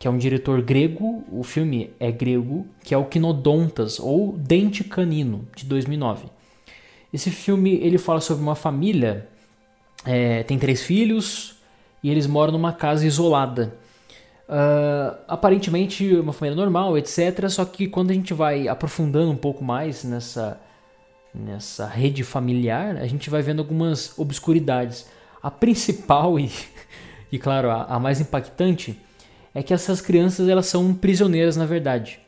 Que 0.00 0.08
é 0.08 0.10
um 0.10 0.16
diretor 0.16 0.62
grego, 0.62 1.22
o 1.30 1.42
filme 1.42 1.90
é 2.00 2.10
grego, 2.10 2.66
que 2.82 2.94
é 2.94 2.96
o 2.96 3.04
Quinodontas, 3.04 4.00
ou 4.00 4.32
Dente 4.32 4.82
Canino, 4.82 5.46
de 5.54 5.66
2009. 5.66 6.24
Esse 7.12 7.30
filme 7.30 7.74
ele 7.74 7.98
fala 7.98 8.18
sobre 8.18 8.42
uma 8.42 8.54
família, 8.54 9.28
é, 10.06 10.42
tem 10.44 10.58
três 10.58 10.82
filhos 10.82 11.56
e 12.02 12.10
eles 12.10 12.26
moram 12.26 12.50
numa 12.50 12.72
casa 12.72 13.06
isolada. 13.06 13.76
Uh, 14.48 15.16
aparentemente 15.28 16.16
uma 16.16 16.32
família 16.32 16.56
normal, 16.56 16.96
etc. 16.96 17.46
Só 17.50 17.66
que 17.66 17.86
quando 17.86 18.10
a 18.10 18.14
gente 18.14 18.32
vai 18.32 18.68
aprofundando 18.68 19.30
um 19.30 19.36
pouco 19.36 19.62
mais 19.62 20.02
nessa, 20.02 20.58
nessa 21.34 21.86
rede 21.86 22.24
familiar, 22.24 22.96
a 22.96 23.06
gente 23.06 23.28
vai 23.28 23.42
vendo 23.42 23.58
algumas 23.58 24.18
obscuridades. 24.18 25.06
A 25.42 25.50
principal 25.50 26.40
e, 26.40 26.50
e 27.30 27.38
claro, 27.38 27.70
a, 27.70 27.84
a 27.84 27.98
mais 28.00 28.18
impactante 28.18 28.98
é 29.54 29.62
que 29.62 29.74
essas 29.74 30.00
crianças 30.00 30.48
elas 30.48 30.66
são 30.66 30.94
prisioneiras 30.94 31.56
na 31.56 31.66
verdade. 31.66 32.20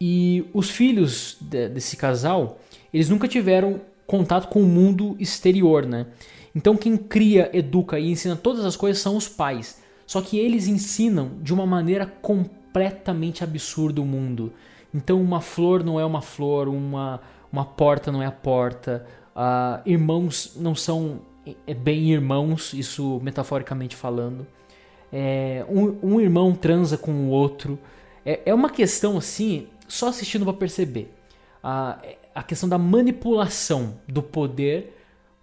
E 0.00 0.44
os 0.54 0.70
filhos 0.70 1.36
de, 1.40 1.68
desse 1.68 1.96
casal, 1.96 2.58
eles 2.92 3.08
nunca 3.08 3.28
tiveram 3.28 3.80
contato 4.06 4.48
com 4.48 4.62
o 4.62 4.66
mundo 4.66 5.14
exterior, 5.18 5.86
né? 5.86 6.06
Então 6.54 6.76
quem 6.76 6.96
cria, 6.96 7.50
educa 7.52 7.98
e 7.98 8.10
ensina 8.10 8.34
todas 8.34 8.64
as 8.64 8.76
coisas 8.76 9.02
são 9.02 9.16
os 9.16 9.28
pais. 9.28 9.80
Só 10.06 10.20
que 10.20 10.38
eles 10.38 10.66
ensinam 10.66 11.32
de 11.40 11.54
uma 11.54 11.66
maneira 11.66 12.06
completamente 12.06 13.44
absurda 13.44 14.00
o 14.00 14.06
mundo. 14.06 14.52
Então 14.92 15.20
uma 15.20 15.40
flor 15.40 15.84
não 15.84 16.00
é 16.00 16.04
uma 16.04 16.20
flor, 16.20 16.66
uma, 16.66 17.20
uma 17.52 17.64
porta 17.64 18.10
não 18.10 18.22
é 18.22 18.26
a 18.26 18.32
porta, 18.32 19.06
uh, 19.36 19.80
irmãos 19.88 20.56
não 20.56 20.74
são 20.74 21.20
é, 21.66 21.72
bem 21.72 22.10
irmãos, 22.10 22.72
isso 22.72 23.20
metaforicamente 23.22 23.94
falando 23.94 24.46
é, 25.12 25.64
um, 25.68 26.14
um, 26.14 26.20
irmão 26.20 26.54
transa 26.54 26.96
com 26.96 27.12
o 27.12 27.28
outro. 27.28 27.78
É, 28.24 28.40
é 28.46 28.54
uma 28.54 28.70
questão 28.70 29.16
assim, 29.16 29.68
só 29.88 30.08
assistindo 30.08 30.44
para 30.44 30.54
perceber. 30.54 31.12
A, 31.62 31.98
a 32.34 32.42
questão 32.42 32.68
da 32.68 32.78
manipulação 32.78 33.98
do 34.08 34.22
poder 34.22 34.96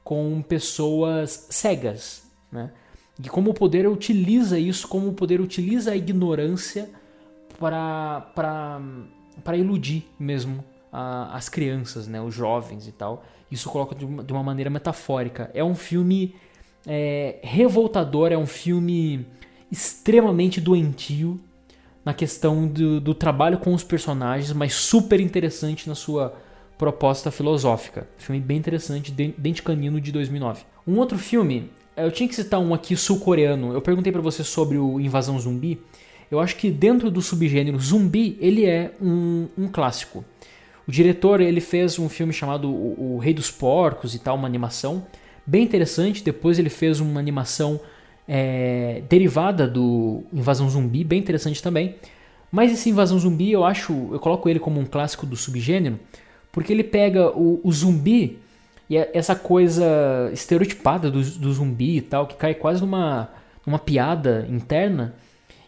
com 0.04 0.42
pessoas 0.42 1.48
cegas, 1.50 2.24
né? 2.52 2.72
E 3.24 3.30
como 3.30 3.52
o 3.52 3.54
poder 3.54 3.88
utiliza 3.88 4.60
isso, 4.60 4.88
como 4.88 5.10
o 5.10 5.14
poder 5.14 5.42
utiliza 5.42 5.92
a 5.92 5.96
ignorância 5.96 6.90
para 7.58 8.32
iludir 9.56 10.08
mesmo 10.20 10.64
a, 10.92 11.36
as 11.36 11.50
crianças, 11.50 12.08
né? 12.08 12.22
os 12.22 12.34
jovens 12.34 12.88
e 12.88 12.92
tal. 12.92 13.24
Isso 13.52 13.70
coloca 13.70 13.96
de 13.96 14.06
uma, 14.06 14.24
de 14.24 14.32
uma 14.32 14.44
maneira 14.44 14.70
metafórica. 14.70 15.50
É 15.54 15.64
um 15.64 15.74
filme 15.74 16.36
é, 16.86 17.40
revoltador, 17.42 18.32
é 18.32 18.38
um 18.38 18.46
filme 18.46 19.26
extremamente 19.72 20.62
doentio 20.62 21.40
na 22.04 22.14
questão 22.14 22.66
do, 22.66 23.02
do, 23.02 23.14
trabalho 23.14 23.58
com 23.58 23.74
os 23.74 23.84
personagens, 23.84 24.54
mas 24.54 24.74
super 24.74 25.20
interessante 25.20 25.90
na 25.90 25.96
sua 25.96 26.34
proposta 26.78 27.30
filosófica. 27.30 28.08
Filme 28.18 28.40
bem 28.40 28.58
interessante, 28.58 29.12
Dente 29.12 29.62
Canino 29.62 30.00
de 30.00 30.12
2009. 30.12 30.64
Um 30.88 30.98
outro 31.00 31.18
filme, 31.18 31.70
eu 31.98 32.10
tinha 32.12 32.30
que 32.30 32.36
citar 32.36 32.62
um 32.62 32.74
aqui 32.74 32.96
sul-coreano. 32.96 33.74
Eu 33.74 33.82
perguntei 33.82 34.12
para 34.12 34.22
você 34.22 34.44
sobre 34.44 34.78
o 34.78 35.02
Invasão 35.02 35.38
Zumbi. 35.38 35.82
Eu 36.32 36.40
acho 36.40 36.56
que 36.56 36.72
dentro 36.72 37.10
do 37.12 37.22
subgênero 37.22 37.80
zumbi, 37.80 38.38
ele 38.40 38.66
é 38.66 38.94
um, 39.02 39.48
um 39.58 39.68
clássico. 39.68 40.24
O 40.88 40.92
diretor 40.92 41.42
ele 41.42 41.60
fez 41.60 42.00
um 42.00 42.08
filme 42.08 42.32
chamado 42.32 42.70
o, 42.70 43.16
o 43.16 43.18
Rei 43.18 43.34
dos 43.34 43.52
Porcos 43.52 44.16
e 44.16 44.20
tal, 44.20 44.36
uma 44.36 44.48
animação 44.48 45.06
bem 45.46 45.64
interessante. 45.64 46.24
Depois 46.24 46.58
ele 46.58 46.70
fez 46.70 47.02
uma 47.02 47.20
animação 47.20 47.82
é, 48.28 49.02
derivada 49.10 49.68
do 49.68 50.24
Invasão 50.34 50.70
Zumbi, 50.70 51.04
bem 51.04 51.20
interessante 51.20 51.62
também. 51.62 51.96
Mas 52.52 52.72
esse 52.72 52.90
Invasão 52.90 53.20
Zumbi 53.20 53.52
eu 53.52 53.64
acho, 53.64 54.10
eu 54.12 54.20
coloco 54.20 54.50
ele 54.50 54.60
como 54.60 54.80
um 54.80 54.86
clássico 54.86 55.26
do 55.26 55.36
subgênero, 55.36 56.00
porque 56.52 56.74
ele 56.74 56.84
pega 56.84 57.30
o, 57.38 57.62
o 57.64 57.72
zumbi 57.72 58.40
e 58.90 58.98
é 58.98 59.12
essa 59.14 59.36
coisa 59.36 60.30
estereotipada 60.32 61.12
do, 61.12 61.22
do, 61.22 61.54
zumbi 61.54 61.98
e 61.98 62.02
tal, 62.02 62.26
que 62.26 62.36
cai 62.36 62.54
quase 62.54 62.82
numa, 62.82 63.30
numa 63.66 63.78
piada 63.78 64.48
interna, 64.50 65.14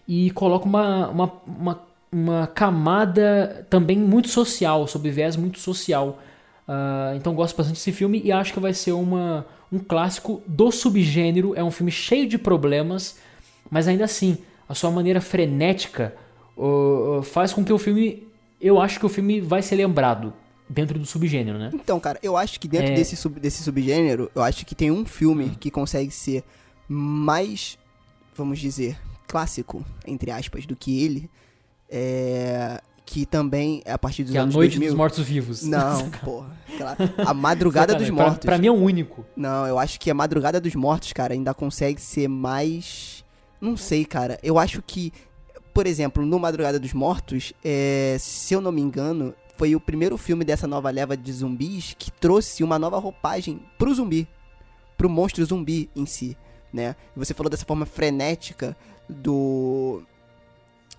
e 0.07 0.31
coloca 0.31 0.65
uma, 0.65 1.09
uma, 1.09 1.33
uma, 1.45 1.81
uma 2.11 2.47
camada 2.47 3.65
também 3.69 3.97
muito 3.97 4.29
social, 4.29 4.87
sob 4.87 5.09
viés 5.09 5.35
muito 5.35 5.59
social. 5.59 6.19
Uh, 6.67 7.15
então 7.15 7.33
gosto 7.33 7.57
bastante 7.57 7.75
desse 7.75 7.91
filme 7.91 8.21
e 8.23 8.31
acho 8.31 8.53
que 8.53 8.59
vai 8.59 8.73
ser 8.73 8.91
uma, 8.91 9.45
um 9.71 9.79
clássico 9.79 10.41
do 10.47 10.71
subgênero. 10.71 11.53
É 11.55 11.63
um 11.63 11.71
filme 11.71 11.91
cheio 11.91 12.27
de 12.27 12.37
problemas, 12.37 13.17
mas 13.69 13.87
ainda 13.87 14.05
assim, 14.05 14.37
a 14.67 14.73
sua 14.73 14.91
maneira 14.91 15.21
frenética 15.21 16.15
uh, 16.57 17.21
faz 17.23 17.53
com 17.53 17.63
que 17.63 17.73
o 17.73 17.77
filme. 17.77 18.27
Eu 18.59 18.79
acho 18.81 18.99
que 18.99 19.05
o 19.05 19.09
filme 19.09 19.39
vai 19.39 19.61
ser 19.61 19.75
lembrado 19.75 20.33
dentro 20.69 20.99
do 20.99 21.05
subgênero, 21.05 21.57
né? 21.57 21.71
Então, 21.73 21.99
cara, 21.99 22.19
eu 22.21 22.37
acho 22.37 22.59
que 22.59 22.67
dentro 22.67 22.91
é... 22.91 22.95
desse, 22.95 23.15
sub, 23.15 23.39
desse 23.39 23.63
subgênero, 23.63 24.29
eu 24.35 24.43
acho 24.43 24.65
que 24.65 24.75
tem 24.75 24.91
um 24.91 25.05
filme 25.05 25.45
hum. 25.45 25.55
que 25.59 25.71
consegue 25.71 26.11
ser 26.11 26.43
mais, 26.87 27.77
vamos 28.35 28.59
dizer, 28.59 28.97
clássico, 29.27 29.83
entre 30.05 30.29
aspas, 30.29 30.65
do 30.65 30.75
que 30.75 31.03
ele. 31.03 31.29
É, 31.89 32.81
que 33.09 33.25
também 33.25 33.81
é 33.85 33.91
a 33.91 33.97
partir 33.97 34.21
dos 34.21 34.33
que 34.33 34.37
anos 34.37 34.53
é 34.53 34.55
a 34.55 34.59
Noite 34.59 34.73
2000. 34.73 34.89
dos 34.89 34.95
Mortos 34.95 35.25
Vivos. 35.25 35.63
Não, 35.63 36.11
porra. 36.23 36.55
Aquela, 36.71 36.97
a 37.25 37.33
Madrugada 37.33 37.95
dos 37.95 38.07
Mortos. 38.11 38.37
Pra, 38.37 38.51
pra, 38.51 38.57
mim 38.59 38.67
é 38.67 38.71
o 38.71 38.75
único. 38.75 39.25
Não, 39.35 39.65
eu 39.65 39.79
acho 39.79 39.99
que 39.99 40.11
a 40.11 40.13
Madrugada 40.13 40.61
dos 40.61 40.75
Mortos, 40.75 41.11
cara, 41.11 41.33
ainda 41.33 41.51
consegue 41.51 41.99
ser 41.99 42.27
mais... 42.27 43.25
Não 43.59 43.75
sei, 43.75 44.05
cara. 44.05 44.37
Eu 44.43 44.59
acho 44.59 44.83
que, 44.85 45.11
por 45.73 45.87
exemplo, 45.87 46.23
no 46.23 46.37
Madrugada 46.37 46.79
dos 46.79 46.93
Mortos, 46.93 47.51
é, 47.65 48.15
se 48.19 48.53
eu 48.53 48.61
não 48.61 48.71
me 48.71 48.79
engano, 48.79 49.33
foi 49.57 49.75
o 49.75 49.79
primeiro 49.79 50.15
filme 50.15 50.45
dessa 50.45 50.67
nova 50.67 50.91
leva 50.91 51.17
de 51.17 51.33
zumbis 51.33 51.95
que 51.97 52.11
trouxe 52.11 52.63
uma 52.63 52.77
nova 52.77 52.99
roupagem 52.99 53.59
pro 53.79 53.91
zumbi. 53.91 54.27
Pro 54.95 55.09
monstro 55.09 55.43
zumbi 55.43 55.89
em 55.95 56.05
si, 56.05 56.37
né? 56.71 56.95
Você 57.15 57.33
falou 57.33 57.49
dessa 57.49 57.65
forma 57.65 57.87
frenética 57.87 58.77
do 59.09 60.03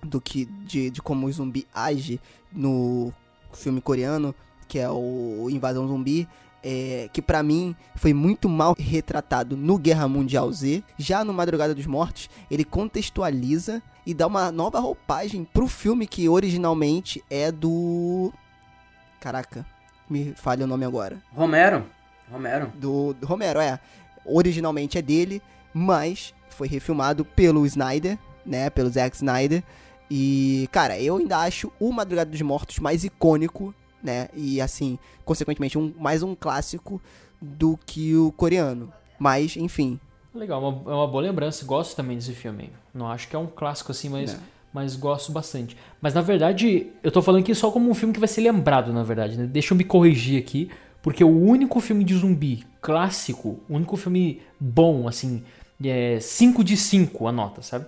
do 0.03 0.21
que 0.21 0.45
de, 0.45 0.91
de 0.91 1.03
como 1.03 1.27
o 1.27 1.33
zumbi 1.33 1.67
age 1.75 2.21
no 2.53 3.13
filme 3.53 3.81
coreano, 3.81 4.35
que 4.69 4.79
é 4.79 4.89
o 4.89 5.49
Invasão 5.51 5.87
Zumbi, 5.89 6.29
é, 6.63 7.09
que 7.13 7.23
para 7.23 7.43
mim 7.43 7.75
foi 7.97 8.13
muito 8.13 8.49
mal 8.49 8.75
retratado 8.79 9.57
no 9.57 9.79
Guerra 9.79 10.07
Mundial 10.07 10.51
Z. 10.53 10.83
Já 10.99 11.25
no 11.25 11.33
Madrugada 11.33 11.75
dos 11.75 11.87
Mortos, 11.87 12.29
ele 12.51 12.65
contextualiza 12.65 13.83
e 14.07 14.15
dá 14.15 14.27
uma 14.27 14.51
nova 14.53 14.79
roupagem 14.79 15.45
pro 15.45 15.67
filme 15.67 16.07
que 16.07 16.29
originalmente 16.29 17.23
é 17.29 17.51
do. 17.51 18.33
Caraca, 19.21 19.67
Me 20.09 20.33
falha 20.35 20.65
o 20.65 20.69
nome 20.69 20.85
agora. 20.85 21.19
Romero. 21.35 21.85
Romero. 22.31 22.73
Do, 22.77 23.13
do 23.15 23.27
Romero, 23.27 23.61
é. 23.61 23.79
Originalmente 24.25 24.99
é 24.99 25.03
dele, 25.03 25.43
mas 25.75 26.35
foi 26.51 26.69
refilmado 26.69 27.25
pelo 27.25 27.67
Snyder, 27.67 28.19
né? 28.47 28.71
Pelo 28.71 28.91
Zack 28.91 29.17
Snyder. 29.17 29.63
E, 30.11 30.69
cara, 30.73 31.01
eu 31.01 31.17
ainda 31.17 31.39
acho 31.39 31.71
o 31.79 31.93
Madrugada 31.93 32.31
dos 32.31 32.41
Mortos 32.43 32.81
mais 32.81 33.05
icônico, 33.05 33.73
né? 34.03 34.29
E, 34.35 34.61
assim, 34.61 34.99
consequentemente, 35.25 35.79
um, 35.79 35.93
mais 35.99 36.23
um 36.23 36.35
clássico 36.35 37.01
do 37.41 37.79
que 37.87 38.17
o 38.17 38.33
coreano. 38.33 38.93
Mas, 39.19 39.57
enfim. 39.57 40.01
Legal, 40.35 40.61
uma, 40.61 40.91
é 40.91 40.95
uma 40.95 41.07
boa 41.07 41.23
lembrança. 41.23 41.65
Gosto 41.65 41.95
também 41.95 42.17
desse 42.17 42.33
filme. 42.33 42.73
Não 42.93 43.07
acho 43.09 43.29
que 43.29 43.37
é 43.37 43.39
um 43.39 43.47
clássico 43.47 43.93
assim, 43.93 44.09
mas, 44.09 44.37
mas 44.73 44.97
gosto 44.97 45.31
bastante. 45.31 45.77
Mas 46.01 46.13
na 46.13 46.21
verdade, 46.21 46.89
eu 47.03 47.13
tô 47.13 47.23
falando 47.23 47.43
aqui 47.43 47.55
só 47.55 47.71
como 47.71 47.89
um 47.89 47.95
filme 47.95 48.13
que 48.13 48.21
vai 48.21 48.29
ser 48.29 48.41
lembrado, 48.41 48.93
na 48.93 49.05
verdade. 49.05 49.37
Né? 49.37 49.47
Deixa 49.47 49.75
eu 49.75 49.79
me 49.79 49.85
corrigir 49.85 50.43
aqui, 50.43 50.71
porque 51.03 51.23
o 51.23 51.41
único 51.41 51.81
filme 51.81 52.03
de 52.03 52.17
zumbi 52.17 52.65
clássico, 52.81 53.61
o 53.69 53.75
único 53.75 53.97
filme 53.97 54.43
bom, 54.59 55.07
assim, 55.07 55.45
é 55.85 56.19
5 56.21 56.65
de 56.65 56.77
5 56.77 57.27
a 57.27 57.33
nota, 57.33 57.63
sabe? 57.63 57.87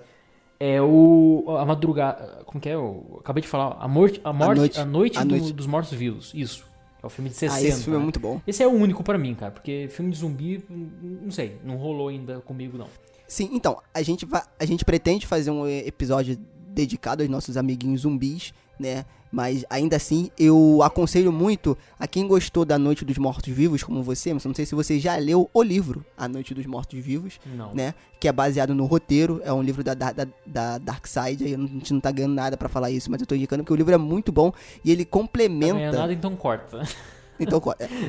É 0.64 0.80
o. 0.80 1.56
A 1.59 1.66
madrugada. 1.66 2.44
Como 2.47 2.60
que 2.60 2.68
é? 2.68 2.74
Eu 2.74 3.18
acabei 3.18 3.43
de 3.43 3.48
falar. 3.48 3.76
A, 3.80 3.89
morte, 3.89 4.20
a, 4.22 4.32
morte, 4.32 4.52
a 4.52 4.55
noite, 4.55 4.80
a 4.80 4.84
noite, 4.84 5.18
a 5.18 5.24
do, 5.24 5.30
noite. 5.30 5.52
dos 5.52 5.66
mortos-vivos. 5.66 6.30
Isso. 6.32 6.64
É 7.02 7.06
o 7.06 7.10
filme 7.10 7.30
de 7.30 7.34
60. 7.34 7.59
Ah, 7.59 7.68
esse 7.68 7.82
filme 7.82 7.97
né? 7.97 8.01
é 8.01 8.05
muito 8.05 8.20
bom. 8.20 8.40
Esse 8.47 8.62
é 8.62 8.66
o 8.68 8.70
único 8.70 9.02
para 9.02 9.18
mim, 9.18 9.34
cara, 9.34 9.51
porque 9.51 9.89
filme 9.90 10.12
de 10.12 10.18
zumbi, 10.18 10.64
não 10.70 11.32
sei, 11.32 11.59
não 11.64 11.74
rolou 11.76 12.06
ainda 12.06 12.39
comigo, 12.43 12.78
não. 12.78 12.86
Sim, 13.26 13.51
então, 13.52 13.82
a 13.93 14.02
gente, 14.02 14.24
vai, 14.24 14.40
a 14.56 14.64
gente 14.64 14.84
pretende 14.84 15.26
fazer 15.26 15.51
um 15.51 15.66
episódio 15.66 16.39
dedicado 16.68 17.24
aos 17.24 17.28
nossos 17.28 17.56
amiguinhos 17.56 18.02
zumbis, 18.02 18.55
né? 18.82 19.04
Mas 19.32 19.64
ainda 19.70 19.96
assim, 19.96 20.30
eu 20.38 20.80
aconselho 20.84 21.32
muito 21.32 21.76
a 21.98 22.06
quem 22.06 22.28
gostou 22.28 22.66
da 22.66 22.78
Noite 22.78 23.02
dos 23.02 23.16
Mortos 23.16 23.50
Vivos, 23.50 23.82
como 23.82 24.02
você, 24.02 24.34
mas 24.34 24.44
não 24.44 24.54
sei 24.54 24.66
se 24.66 24.74
você 24.74 25.00
já 25.00 25.16
leu 25.16 25.48
o 25.54 25.62
livro 25.62 26.04
A 26.18 26.28
Noite 26.28 26.52
dos 26.52 26.66
Mortos 26.66 27.02
Vivos, 27.02 27.40
não. 27.56 27.72
né? 27.74 27.94
Que 28.20 28.28
é 28.28 28.32
baseado 28.32 28.74
no 28.74 28.84
roteiro, 28.84 29.40
é 29.42 29.50
um 29.50 29.62
livro 29.62 29.82
da, 29.82 29.94
da, 29.94 30.12
da 30.44 30.76
Dark 30.76 31.06
Side, 31.06 31.46
a 31.46 31.48
gente 31.56 31.94
não 31.94 32.00
tá 32.00 32.10
ganhando 32.10 32.34
nada 32.34 32.59
para 32.59 32.68
falar 32.68 32.90
isso, 32.90 33.10
mas 33.10 33.22
eu 33.22 33.26
tô 33.26 33.34
indicando 33.34 33.64
porque 33.64 33.72
o 33.72 33.76
livro 33.76 33.94
é 33.94 33.98
muito 33.98 34.30
bom 34.30 34.52
e 34.84 34.92
ele 34.92 35.06
complementa. 35.06 35.74
Não 35.74 35.80
é 35.80 35.92
nada, 35.92 36.12
então 36.12 36.36
corta. 36.36 36.82
Então, 37.40 37.60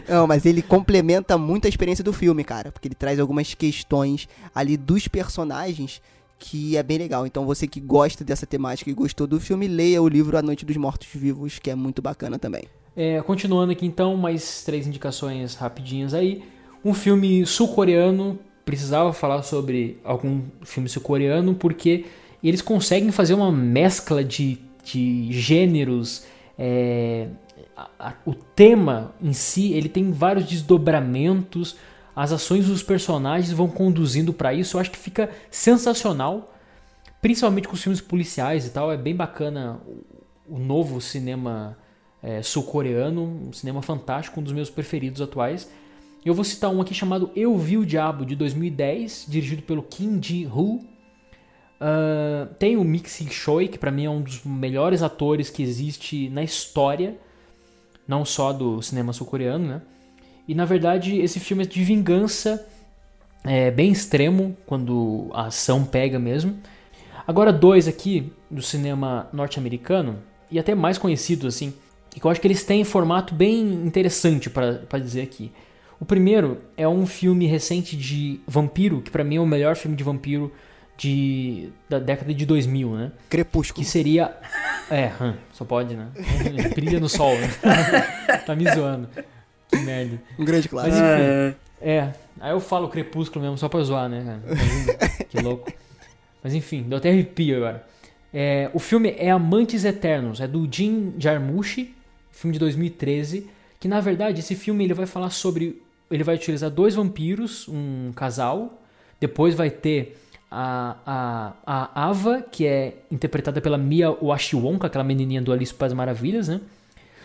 não, 0.08 0.28
mas 0.28 0.46
ele 0.46 0.62
complementa 0.62 1.38
muito 1.40 1.66
a 1.66 1.70
experiência 1.70 2.04
do 2.04 2.14
filme, 2.14 2.44
cara, 2.44 2.72
porque 2.72 2.88
ele 2.88 2.94
traz 2.94 3.20
algumas 3.20 3.56
questões 3.56 4.28
ali 4.54 4.78
dos 4.78 5.08
personagens 5.08 6.02
que 6.44 6.76
é 6.76 6.84
bem 6.84 6.98
legal. 6.98 7.26
Então 7.26 7.46
você 7.46 7.66
que 7.66 7.80
gosta 7.80 8.22
dessa 8.22 8.46
temática 8.46 8.92
e 8.92 8.94
gostou 8.94 9.26
do 9.26 9.40
filme, 9.40 9.66
leia 9.66 10.02
o 10.02 10.10
livro 10.10 10.38
A 10.38 10.42
Noite 10.42 10.66
dos 10.66 10.76
Mortos 10.76 11.08
Vivos, 11.14 11.58
que 11.58 11.72
é 11.72 11.76
muito 11.76 12.02
bacana 12.02 12.38
também. 12.38 12.64
É, 12.96 13.22
continuando 13.22 13.72
aqui 13.72 13.86
então, 13.86 14.18
mais 14.18 14.62
três 14.64 14.86
indicações 14.86 15.56
rapidinhas 15.56 16.14
aí. 16.14 16.44
Um 16.84 16.94
filme 16.94 17.46
sul-coreano, 17.46 18.38
precisava 18.66 19.14
falar 19.14 19.42
sobre 19.42 19.98
algum 20.04 20.42
filme 20.64 20.90
sul-coreano, 20.90 21.56
porque 21.56 22.06
eles 22.44 22.62
conseguem 22.62 23.10
fazer 23.10 23.34
uma 23.34 23.52
mescla 23.52 24.22
de, 24.22 24.60
de 24.84 25.32
gêneros. 25.32 26.26
É, 26.60 27.30
a, 27.76 27.90
a, 27.98 28.14
o 28.26 28.34
tema 28.34 29.16
em 29.22 29.32
si, 29.32 29.72
ele 29.72 29.88
tem 29.88 30.12
vários 30.12 30.46
desdobramentos 30.46 31.78
as 32.16 32.32
ações 32.32 32.68
dos 32.68 32.84
personagens 32.84 33.52
vão 33.52 33.68
conduzindo 33.68 34.34
para 34.34 34.54
isso. 34.54 34.78
Eu 34.78 34.82
acho 34.82 34.92
que 34.92 34.98
fica 34.98 35.30
sensacional, 35.50 36.54
principalmente 37.22 37.68
com 37.68 37.74
os 37.74 37.82
filmes 37.82 38.02
policiais 38.02 38.66
e 38.68 38.70
tal. 38.70 38.92
É 38.92 38.98
bem 38.98 39.16
bacana 39.16 39.80
o, 40.48 40.60
novo 40.60 41.02
cinema 41.02 41.78
é, 42.22 42.42
sul-coreano, 42.42 43.24
um 43.48 43.54
cinema 43.54 43.82
fantástico, 43.82 44.40
um 44.40 44.44
dos 44.44 44.54
meus 44.54 44.70
preferidos 44.70 45.22
atuais. 45.22 45.70
Eu 46.24 46.34
vou 46.34 46.44
citar 46.44 46.70
um 46.70 46.80
aqui 46.80 46.94
chamado 46.94 47.32
Eu 47.36 47.58
Vi 47.58 47.78
o 47.78 47.86
Diabo, 47.86 48.26
de 48.26 48.36
2010, 48.36 49.26
dirigido 49.28 49.64
pelo 49.64 49.84
Kim 49.84 50.22
Ji-hoo. 50.22 50.82
Uh, 51.82 52.54
tem 52.58 52.78
o 52.78 52.84
Mixi 52.84 53.28
Choi, 53.30 53.68
que 53.68 53.78
para 53.78 53.92
mim 53.92 54.06
é 54.06 54.10
um 54.10 54.22
dos 54.22 54.42
melhores 54.46 55.02
atores 55.02 55.50
que 55.50 55.62
existe 55.62 56.30
na 56.30 56.42
história, 56.42 57.18
não 58.08 58.24
só 58.24 58.54
do 58.54 58.82
cinema 58.82 59.12
sul-coreano, 59.12 59.68
né? 59.68 59.82
E 60.48 60.54
na 60.54 60.66
verdade 60.66 61.20
esse 61.20 61.40
filme 61.40 61.64
é 61.64 61.68
de 61.68 61.84
vingança, 61.84 62.66
é 63.44 63.72
bem 63.72 63.92
extremo 63.92 64.56
quando 64.66 65.30
a 65.34 65.48
ação 65.48 65.84
pega 65.84 66.20
mesmo. 66.20 66.58
Agora 67.26 67.54
dois 67.54 67.88
aqui 67.88 68.32
do 68.50 68.62
cinema 68.62 69.30
norte-americano 69.32 70.18
e 70.52 70.60
até 70.60 70.76
mais 70.76 70.98
conhecidos 70.98 71.56
assim, 71.56 71.74
e 72.16 72.20
que 72.20 72.26
eu 72.26 72.32
acho 72.32 72.40
que 72.40 72.48
eles 72.48 72.64
têm 72.64 72.84
formato 72.84 73.34
bem 73.34 73.62
interessante 73.62 74.50
para 74.50 75.00
dizer 75.00 75.22
aqui. 75.22 75.52
O 76.00 76.06
primeiro 76.06 76.62
é 76.76 76.88
um 76.88 77.06
filme 77.06 77.48
recente 77.48 77.96
de 77.96 78.40
vampiro, 78.46 79.02
que 79.02 79.10
para 79.10 79.24
mim 79.24 79.38
é 79.38 79.40
o 79.40 79.46
melhor 79.46 79.76
filme 79.76 79.96
de 79.96 80.04
vampiro 80.04 80.52
de, 80.98 81.70
da 81.90 81.98
década 81.98 82.34
de 82.34 82.46
2000, 82.46 82.96
né? 82.96 83.12
Crepúsculo. 83.30 83.84
Que 83.84 83.90
seria. 83.90 84.36
É, 84.92 85.12
hum, 85.22 85.34
só 85.52 85.66
pode, 85.66 85.96
né? 85.96 86.10
Brilha 86.76 87.00
no 87.00 87.10
sol, 87.10 87.34
né? 87.40 87.50
tá 88.46 88.56
me 88.56 88.70
zoando. 88.70 89.08
Que 89.70 89.78
merda. 89.78 90.22
Um 90.38 90.46
grande 90.46 90.70
clássico. 90.70 90.96
Mas 90.96 91.12
enfim, 91.12 91.56
é. 91.82 91.92
é. 91.92 92.14
Aí 92.40 92.52
eu 92.52 92.60
falo 92.60 92.90
Crepúsculo 92.90 93.44
mesmo 93.44 93.58
só 93.58 93.70
pra 93.70 93.82
zoar, 93.84 94.10
né, 94.10 94.24
cara? 94.26 95.24
que 95.30 95.40
louco. 95.40 95.72
Mas 96.44 96.54
enfim, 96.54 96.84
deu 96.84 96.98
até 96.98 97.10
arrepio 97.10 97.58
agora. 97.58 97.86
É, 98.34 98.70
o 98.74 98.80
filme 98.80 99.16
é 99.18 99.30
Amantes 99.30 99.86
Eternos, 99.86 100.42
é 100.42 100.48
do 100.48 100.68
Jim 100.70 101.14
Jarmusch, 101.20 101.88
filme 102.32 102.54
de 102.54 102.60
2013, 102.60 103.48
que 103.80 103.88
na 103.88 104.02
verdade 104.02 104.40
esse 104.40 104.56
filme 104.56 104.84
ele 104.84 104.94
vai 104.94 105.06
falar 105.06 105.30
sobre, 105.30 105.82
ele 106.10 106.24
vai 106.24 106.36
utilizar 106.36 106.72
dois 106.72 106.96
vampiros, 106.96 107.68
um 107.68 108.12
casal, 108.16 108.82
depois 109.20 109.54
vai 109.54 109.70
ter 109.70 110.18
a, 110.50 110.98
a, 111.06 111.54
a 111.66 112.10
Ava, 112.10 112.42
que 112.42 112.66
é 112.66 112.98
interpretada 113.12 113.62
pela 113.62 113.78
Mia 113.78 114.12
Wachiwonka, 114.12 114.88
aquela 114.88 115.04
menininha 115.04 115.42
do 115.42 115.54
Alice 115.54 115.74
Paz 115.74 115.94
Maravilhas, 115.94 116.48
né? 116.48 116.60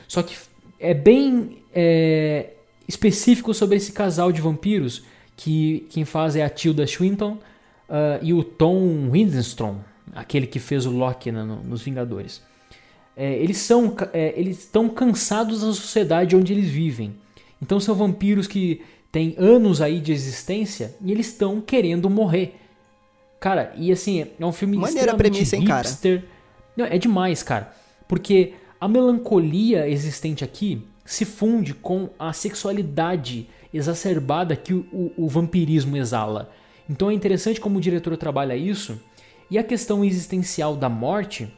Só 0.06 0.22
que 0.22 0.36
é 0.80 0.94
bem 0.94 1.58
é, 1.74 2.50
específico 2.86 3.52
sobre 3.52 3.76
esse 3.76 3.92
casal 3.92 4.32
de 4.32 4.40
vampiros, 4.40 5.02
que 5.36 5.86
quem 5.90 6.04
faz 6.04 6.36
é 6.36 6.44
a 6.44 6.50
Tilda 6.50 6.86
Swinton 6.86 7.38
uh, 7.88 8.18
e 8.22 8.32
o 8.32 8.42
Tom 8.42 9.14
Hiddleston, 9.14 9.78
aquele 10.14 10.46
que 10.46 10.58
fez 10.58 10.86
o 10.86 10.90
Loki 10.90 11.30
né, 11.30 11.42
nos 11.64 11.82
Vingadores. 11.82 12.42
É, 13.16 13.34
eles 13.34 13.58
são 13.58 13.96
é, 14.12 14.32
eles 14.36 14.58
estão 14.60 14.88
cansados 14.88 15.60
da 15.60 15.66
sociedade 15.72 16.36
onde 16.36 16.52
eles 16.52 16.68
vivem. 16.68 17.14
Então 17.60 17.80
são 17.80 17.94
vampiros 17.94 18.46
que 18.46 18.80
têm 19.10 19.34
anos 19.38 19.80
aí 19.80 19.98
de 19.98 20.12
existência 20.12 20.94
e 21.04 21.10
eles 21.10 21.26
estão 21.26 21.60
querendo 21.60 22.08
morrer. 22.08 22.54
Cara, 23.40 23.72
e 23.76 23.90
assim, 23.90 24.26
é 24.38 24.46
um 24.46 24.52
filme 24.52 24.76
Maneira 24.76 25.14
premissa, 25.14 25.56
hein, 25.56 25.64
hipster. 25.64 26.20
Cara? 26.20 26.32
Não, 26.76 26.84
é 26.84 26.98
demais, 26.98 27.42
cara. 27.42 27.72
Porque 28.06 28.54
a 28.80 28.86
melancolia 28.86 29.88
existente 29.88 30.44
aqui 30.44 30.82
se 31.04 31.24
funde 31.24 31.74
com 31.74 32.10
a 32.18 32.32
sexualidade 32.32 33.48
exacerbada 33.72 34.54
que 34.54 34.74
o, 34.74 34.86
o, 34.92 35.24
o 35.24 35.28
vampirismo 35.28 35.96
exala. 35.96 36.50
Então 36.88 37.10
é 37.10 37.14
interessante 37.14 37.60
como 37.60 37.78
o 37.78 37.80
diretor 37.80 38.16
trabalha 38.16 38.54
isso. 38.56 39.00
E 39.50 39.58
a 39.58 39.64
questão 39.64 40.04
existencial 40.04 40.76
da 40.76 40.88
morte, 40.88 41.52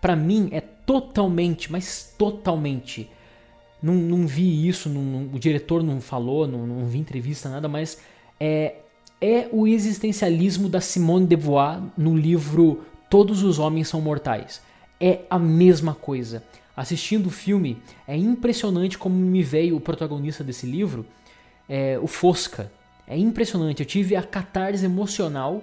para 0.00 0.16
mim, 0.16 0.48
é 0.52 0.60
totalmente, 0.60 1.70
mas 1.70 2.14
totalmente. 2.18 3.08
Não, 3.82 3.94
não 3.94 4.26
vi 4.26 4.66
isso, 4.68 4.88
não, 4.88 5.30
o 5.32 5.38
diretor 5.38 5.82
não 5.82 6.00
falou, 6.00 6.46
não, 6.46 6.66
não 6.66 6.86
vi 6.86 6.98
entrevista, 6.98 7.48
nada, 7.48 7.68
mas 7.68 8.00
é, 8.40 8.76
é 9.20 9.48
o 9.52 9.66
existencialismo 9.66 10.68
da 10.68 10.80
Simone 10.80 11.26
de 11.26 11.36
Beauvoir 11.36 11.80
no 11.96 12.16
livro 12.16 12.82
Todos 13.08 13.42
os 13.42 13.58
Homens 13.58 13.88
São 13.88 14.00
Mortais 14.00 14.60
é 15.00 15.20
a 15.28 15.38
mesma 15.38 15.94
coisa. 15.94 16.42
Assistindo 16.76 17.28
o 17.28 17.30
filme, 17.30 17.80
é 18.06 18.16
impressionante 18.16 18.98
como 18.98 19.14
me 19.14 19.42
veio 19.42 19.76
o 19.76 19.80
protagonista 19.80 20.42
desse 20.42 20.66
livro, 20.66 21.06
é, 21.68 21.98
o 22.00 22.06
Fosca. 22.06 22.70
É 23.06 23.16
impressionante, 23.16 23.80
eu 23.80 23.86
tive 23.86 24.16
a 24.16 24.22
catarse 24.22 24.84
emocional 24.84 25.62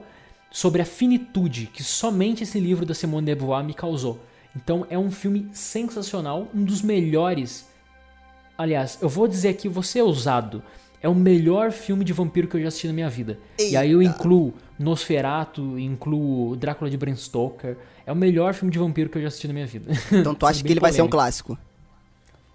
sobre 0.52 0.82
a 0.82 0.86
finitude 0.86 1.68
que 1.68 1.84
somente 1.84 2.44
esse 2.44 2.60
livro 2.60 2.86
da 2.86 2.94
Simone 2.94 3.26
de 3.26 3.36
Beauvoir 3.36 3.64
me 3.64 3.74
causou. 3.74 4.20
Então 4.56 4.86
é 4.90 4.98
um 4.98 5.10
filme 5.10 5.50
sensacional, 5.54 6.50
um 6.54 6.64
dos 6.64 6.82
melhores. 6.82 7.68
Aliás, 8.58 8.98
eu 9.02 9.10
vou 9.10 9.28
dizer 9.28 9.50
aqui, 9.50 9.68
você 9.68 10.00
é 10.00 10.04
ousado. 10.04 10.62
É 11.02 11.10
o 11.10 11.16
melhor 11.16 11.72
filme 11.72 12.06
de 12.06 12.14
vampiro 12.14 12.48
que 12.48 12.58
eu 12.58 12.62
já 12.62 12.68
assisti 12.68 12.86
na 12.86 12.94
minha 12.94 13.10
vida. 13.10 13.40
Eita. 13.58 13.72
E 13.74 13.78
aí 13.78 13.92
eu 13.92 14.04
incluo 14.04 14.54
Nosferatu, 14.78 15.80
incluo 15.80 16.56
Drácula 16.56 16.92
de 16.92 16.98
Bram 16.98 17.16
Stoker. 17.16 17.78
É 18.12 18.14
o 18.14 18.18
melhor 18.18 18.54
filme 18.54 18.70
de 18.70 18.78
vampiro 18.78 19.10
que 19.10 19.18
eu 19.18 19.22
já 19.22 19.30
assisti 19.30 19.48
na 19.48 19.54
minha 19.54 19.66
vida. 19.66 19.90
Então 20.12 20.36
tu 20.36 20.46
acha 20.46 20.62
que 20.62 20.68
ele 20.68 20.82
polêmico. 20.82 20.82
vai 20.82 20.92
ser 20.92 21.02
um 21.02 21.08
clássico? 21.08 21.58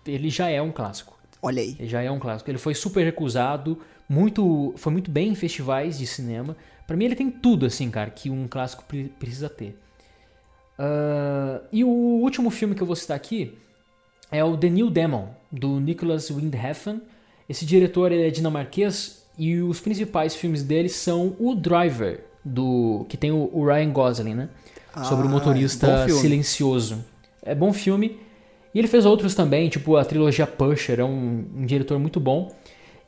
Ele 0.07 0.29
já 0.29 0.51
é 0.51 0.61
um 0.61 0.71
clássico. 0.71 1.19
Olha 1.41 1.63
aí. 1.63 1.75
Ele 1.79 1.89
já 1.89 2.03
é 2.03 2.11
um 2.11 2.19
clássico. 2.19 2.51
Ele 2.51 2.59
foi 2.59 2.75
super 2.75 3.03
recusado, 3.03 3.79
muito, 4.07 4.75
foi 4.77 4.93
muito 4.93 5.11
bem 5.11 5.31
em 5.31 5.35
festivais 5.35 5.99
de 5.99 6.07
cinema. 6.07 6.55
Para 6.87 6.95
mim 6.95 7.07
ele 7.07 7.17
tem 7.17 7.31
tudo 7.31 7.65
assim, 7.65 7.91
cara, 7.91 8.11
que 8.11 8.29
um 8.29 8.47
clássico 8.47 8.85
precisa 9.19 9.49
ter. 9.49 9.79
Uh, 10.79 11.65
e 11.73 11.83
o 11.83 11.89
último 11.89 12.51
filme 12.51 12.75
que 12.75 12.83
eu 12.83 12.87
vou 12.87 12.95
citar 12.95 13.17
aqui 13.17 13.57
é 14.31 14.45
o 14.45 14.59
The 14.59 14.69
New 14.69 14.91
Demon, 14.91 15.29
do 15.51 15.81
Nicholas 15.81 16.31
Windheffen. 16.31 17.01
Esse 17.49 17.65
diretor 17.65 18.13
é 18.13 18.29
dinamarquês 18.29 19.25
e 19.39 19.59
os 19.63 19.81
principais 19.81 20.37
filmes 20.37 20.63
dele 20.63 20.91
são 20.91 21.35
o 21.39 21.55
Driver, 21.55 22.27
do 22.45 23.07
que 23.09 23.17
tem 23.17 23.33
o 23.33 23.65
Ryan 23.65 23.91
Gosling, 23.91 24.35
né? 24.35 24.51
Sobre 25.05 25.27
o 25.27 25.29
Ah, 25.29 25.33
motorista 25.33 25.87
silencioso. 26.21 27.05
É 27.43 27.55
bom 27.55 27.73
filme. 27.73 28.19
E 28.75 28.79
ele 28.79 28.89
fez 28.89 29.07
outros 29.07 29.35
também, 29.35 29.69
tipo 29.69 29.97
a 29.97 30.05
trilogia 30.05 30.47
Pusher, 30.47 31.01
é 31.01 31.05
um, 31.05 31.45
um 31.57 31.67
diretor 31.67 31.99
muito 31.99 32.21
bom. 32.21 32.55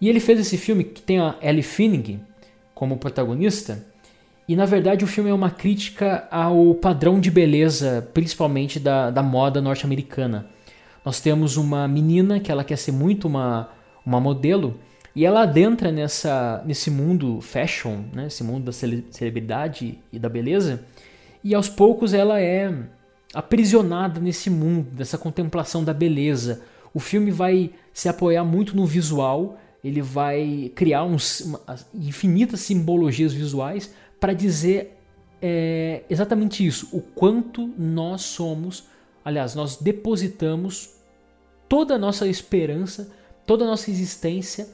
E 0.00 0.08
ele 0.08 0.20
fez 0.20 0.38
esse 0.40 0.56
filme 0.56 0.84
que 0.84 1.02
tem 1.02 1.18
a 1.18 1.34
Ellie 1.42 1.62
Finnig 1.62 2.20
como 2.74 2.96
protagonista. 2.96 3.84
E 4.48 4.56
na 4.56 4.64
verdade 4.64 5.04
o 5.04 5.08
filme 5.08 5.28
é 5.28 5.34
uma 5.34 5.50
crítica 5.50 6.26
ao 6.30 6.74
padrão 6.74 7.20
de 7.20 7.30
beleza, 7.30 8.08
principalmente 8.14 8.78
da, 8.80 9.10
da 9.10 9.22
moda 9.22 9.60
norte-americana. 9.60 10.46
Nós 11.04 11.20
temos 11.20 11.56
uma 11.56 11.86
menina 11.88 12.40
que 12.40 12.50
ela 12.50 12.64
quer 12.64 12.76
ser 12.76 12.92
muito 12.92 13.26
uma, 13.28 13.68
uma 14.06 14.20
modelo 14.20 14.78
e 15.14 15.26
ela 15.26 15.42
adentra 15.42 15.90
nessa, 15.92 16.62
nesse 16.64 16.90
mundo 16.90 17.40
fashion, 17.40 18.04
né? 18.12 18.26
esse 18.28 18.42
mundo 18.44 18.64
da 18.64 18.72
cele- 18.72 19.06
celebridade 19.10 19.98
e 20.12 20.18
da 20.18 20.28
beleza, 20.28 20.82
e 21.48 21.54
aos 21.54 21.66
poucos 21.66 22.12
ela 22.12 22.38
é 22.38 22.70
aprisionada 23.32 24.20
nesse 24.20 24.50
mundo, 24.50 24.90
dessa 24.90 25.16
contemplação 25.16 25.82
da 25.82 25.94
beleza. 25.94 26.60
O 26.92 27.00
filme 27.00 27.30
vai 27.30 27.70
se 27.90 28.06
apoiar 28.06 28.44
muito 28.44 28.76
no 28.76 28.84
visual, 28.84 29.58
ele 29.82 30.02
vai 30.02 30.70
criar 30.74 31.04
uns, 31.04 31.40
uma- 31.40 31.60
infinitas 31.94 32.60
simbologias 32.60 33.32
visuais 33.32 33.94
para 34.20 34.34
dizer 34.34 34.98
é, 35.40 36.02
exatamente 36.10 36.66
isso, 36.66 36.88
o 36.92 37.00
quanto 37.00 37.72
nós 37.78 38.22
somos, 38.22 38.84
aliás, 39.24 39.54
nós 39.54 39.76
depositamos 39.76 40.90
toda 41.66 41.94
a 41.94 41.98
nossa 41.98 42.26
esperança, 42.26 43.10
toda 43.46 43.64
a 43.64 43.68
nossa 43.68 43.90
existência 43.90 44.68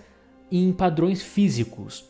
em 0.51 0.73
padrões 0.73 1.23
físicos. 1.23 2.05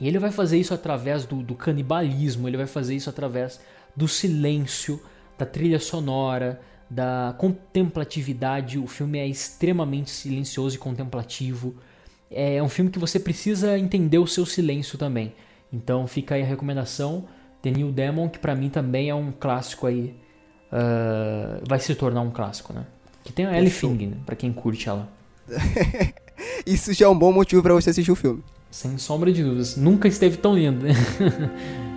E 0.00 0.08
ele 0.08 0.18
vai 0.18 0.30
fazer 0.30 0.58
isso 0.58 0.72
através 0.72 1.26
do, 1.26 1.42
do 1.42 1.54
canibalismo, 1.54 2.48
ele 2.48 2.56
vai 2.56 2.66
fazer 2.66 2.94
isso 2.94 3.10
através 3.10 3.60
do 3.96 4.08
silêncio, 4.08 5.00
da 5.38 5.46
trilha 5.46 5.78
sonora, 5.78 6.60
da 6.88 7.34
contemplatividade. 7.38 8.78
O 8.78 8.86
filme 8.86 9.18
é 9.18 9.26
extremamente 9.26 10.10
silencioso 10.10 10.76
e 10.76 10.78
contemplativo. 10.78 11.74
É 12.30 12.62
um 12.62 12.68
filme 12.68 12.90
que 12.90 12.98
você 12.98 13.18
precisa 13.18 13.78
entender 13.78 14.18
o 14.18 14.26
seu 14.26 14.44
silêncio 14.44 14.98
também. 14.98 15.34
Então 15.72 16.06
fica 16.06 16.34
aí 16.34 16.42
a 16.42 16.46
recomendação. 16.46 17.24
The 17.62 17.70
New 17.70 17.90
Demon, 17.90 18.28
que 18.28 18.38
pra 18.38 18.54
mim 18.54 18.68
também 18.68 19.08
é 19.08 19.14
um 19.14 19.32
clássico 19.32 19.86
aí. 19.86 20.14
ah, 20.70 21.60
vai 21.66 21.80
se 21.80 21.94
tornar 21.94 22.20
um 22.20 22.30
clássico, 22.30 22.72
né? 22.72 22.84
Que 23.24 23.32
tem 23.32 23.46
a 23.46 23.56
Ellie. 23.56 23.70
Finnig, 23.70 24.06
né? 24.06 24.16
pra 24.26 24.36
quem 24.36 24.52
curte 24.52 24.88
ela. 24.88 25.08
Isso 26.66 26.92
já 26.92 27.06
é 27.06 27.08
um 27.08 27.18
bom 27.18 27.32
motivo 27.32 27.62
pra 27.62 27.74
você 27.74 27.90
assistir 27.90 28.10
o 28.12 28.16
filme. 28.16 28.42
Sem 28.70 28.98
sombra 28.98 29.32
de 29.32 29.42
dúvidas. 29.42 29.76
Nunca 29.76 30.08
esteve 30.08 30.36
tão 30.36 30.54
lindo, 30.54 30.84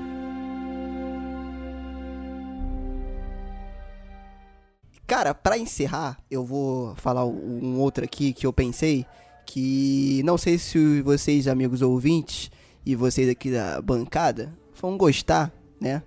Cara, 5.08 5.34
pra 5.34 5.58
encerrar, 5.58 6.18
eu 6.30 6.44
vou 6.44 6.94
falar 6.98 7.26
um 7.26 7.80
outro 7.80 8.04
aqui 8.04 8.34
que 8.34 8.46
eu 8.46 8.52
pensei 8.52 9.06
que 9.46 10.22
não 10.26 10.38
sei 10.38 10.58
se 10.58 11.02
vocês, 11.02 11.48
amigos 11.48 11.82
ouvintes, 11.82 12.52
e 12.86 12.94
vocês 12.94 13.30
aqui 13.30 13.50
da 13.50 13.82
bancada, 13.82 14.54
vão 14.82 14.98
gostar, 14.98 15.52
né? 15.80 16.04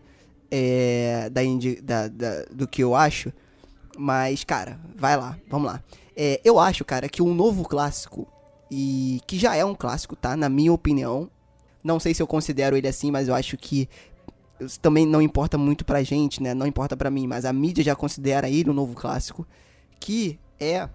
É, 0.50 1.30
da, 1.30 1.40
da- 1.82 2.08
da- 2.08 2.44
do 2.52 2.68
que 2.68 2.82
eu 2.82 2.94
acho. 2.94 3.32
Mas, 3.96 4.44
cara, 4.44 4.78
vai 4.96 5.16
lá, 5.16 5.38
vamos 5.48 5.70
lá. 5.72 5.82
É, 6.14 6.38
eu 6.44 6.58
acho, 6.58 6.84
cara, 6.84 7.08
que 7.08 7.22
um 7.22 7.32
novo 7.34 7.64
clássico, 7.64 8.28
e 8.70 9.20
que 9.26 9.38
já 9.38 9.56
é 9.56 9.64
um 9.64 9.74
clássico, 9.74 10.14
tá? 10.14 10.36
Na 10.36 10.48
minha 10.50 10.72
opinião. 10.72 11.30
Não 11.82 11.98
sei 11.98 12.12
se 12.12 12.22
eu 12.22 12.26
considero 12.26 12.76
ele 12.76 12.86
assim, 12.86 13.10
mas 13.10 13.26
eu 13.26 13.34
acho 13.34 13.56
que 13.56 13.88
também 14.80 15.06
não 15.06 15.22
importa 15.22 15.56
muito 15.56 15.84
pra 15.84 16.02
gente, 16.02 16.42
né? 16.42 16.54
Não 16.54 16.66
importa 16.66 16.96
pra 16.96 17.10
mim, 17.10 17.26
mas 17.26 17.44
a 17.44 17.52
mídia 17.52 17.84
já 17.84 17.94
considera 17.94 18.48
ele 18.48 18.70
um 18.70 18.74
novo 18.74 18.94
clássico, 18.94 19.46
que 19.98 20.38
é 20.58 20.88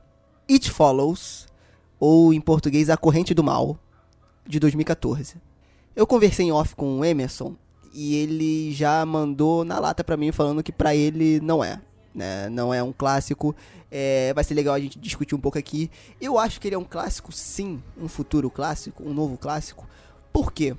It 0.50 0.70
Follows, 0.70 1.48
ou 2.00 2.34
em 2.34 2.42
português 2.42 2.90
A 2.90 2.98
Corrente 2.98 3.34
do 3.34 3.44
Mal, 3.44 3.78
de 4.48 4.60
2014. 4.60 5.36
Eu 5.96 6.06
conversei 6.06 6.48
em 6.48 6.52
off 6.52 6.76
com 6.76 7.00
o 7.00 7.06
Emerson 7.06 7.56
e 7.94 8.16
ele 8.16 8.72
já 8.74 9.06
mandou 9.06 9.64
na 9.64 9.80
lata 9.80 10.04
pra 10.04 10.18
mim 10.18 10.32
falando 10.32 10.62
que 10.62 10.72
pra 10.72 10.94
ele 10.94 11.40
não 11.40 11.64
é, 11.64 11.82
né? 12.14 12.50
Não 12.50 12.74
é 12.74 12.84
um 12.84 12.92
clássico. 12.92 13.56
É, 13.90 14.34
vai 14.34 14.44
ser 14.44 14.54
legal 14.54 14.74
a 14.76 14.80
gente 14.80 15.00
discutir 15.00 15.34
um 15.34 15.40
pouco 15.40 15.58
aqui. 15.58 15.90
Eu 16.20 16.38
acho 16.38 16.60
que 16.60 16.68
ele 16.68 16.76
é 16.76 16.78
um 16.78 16.84
clássico, 16.84 17.32
sim, 17.32 17.82
um 17.98 18.08
futuro 18.08 18.50
clássico, 18.50 19.04
um 19.04 19.14
novo 19.14 19.38
clássico. 19.38 19.88
Por 20.34 20.52
quê? 20.52 20.76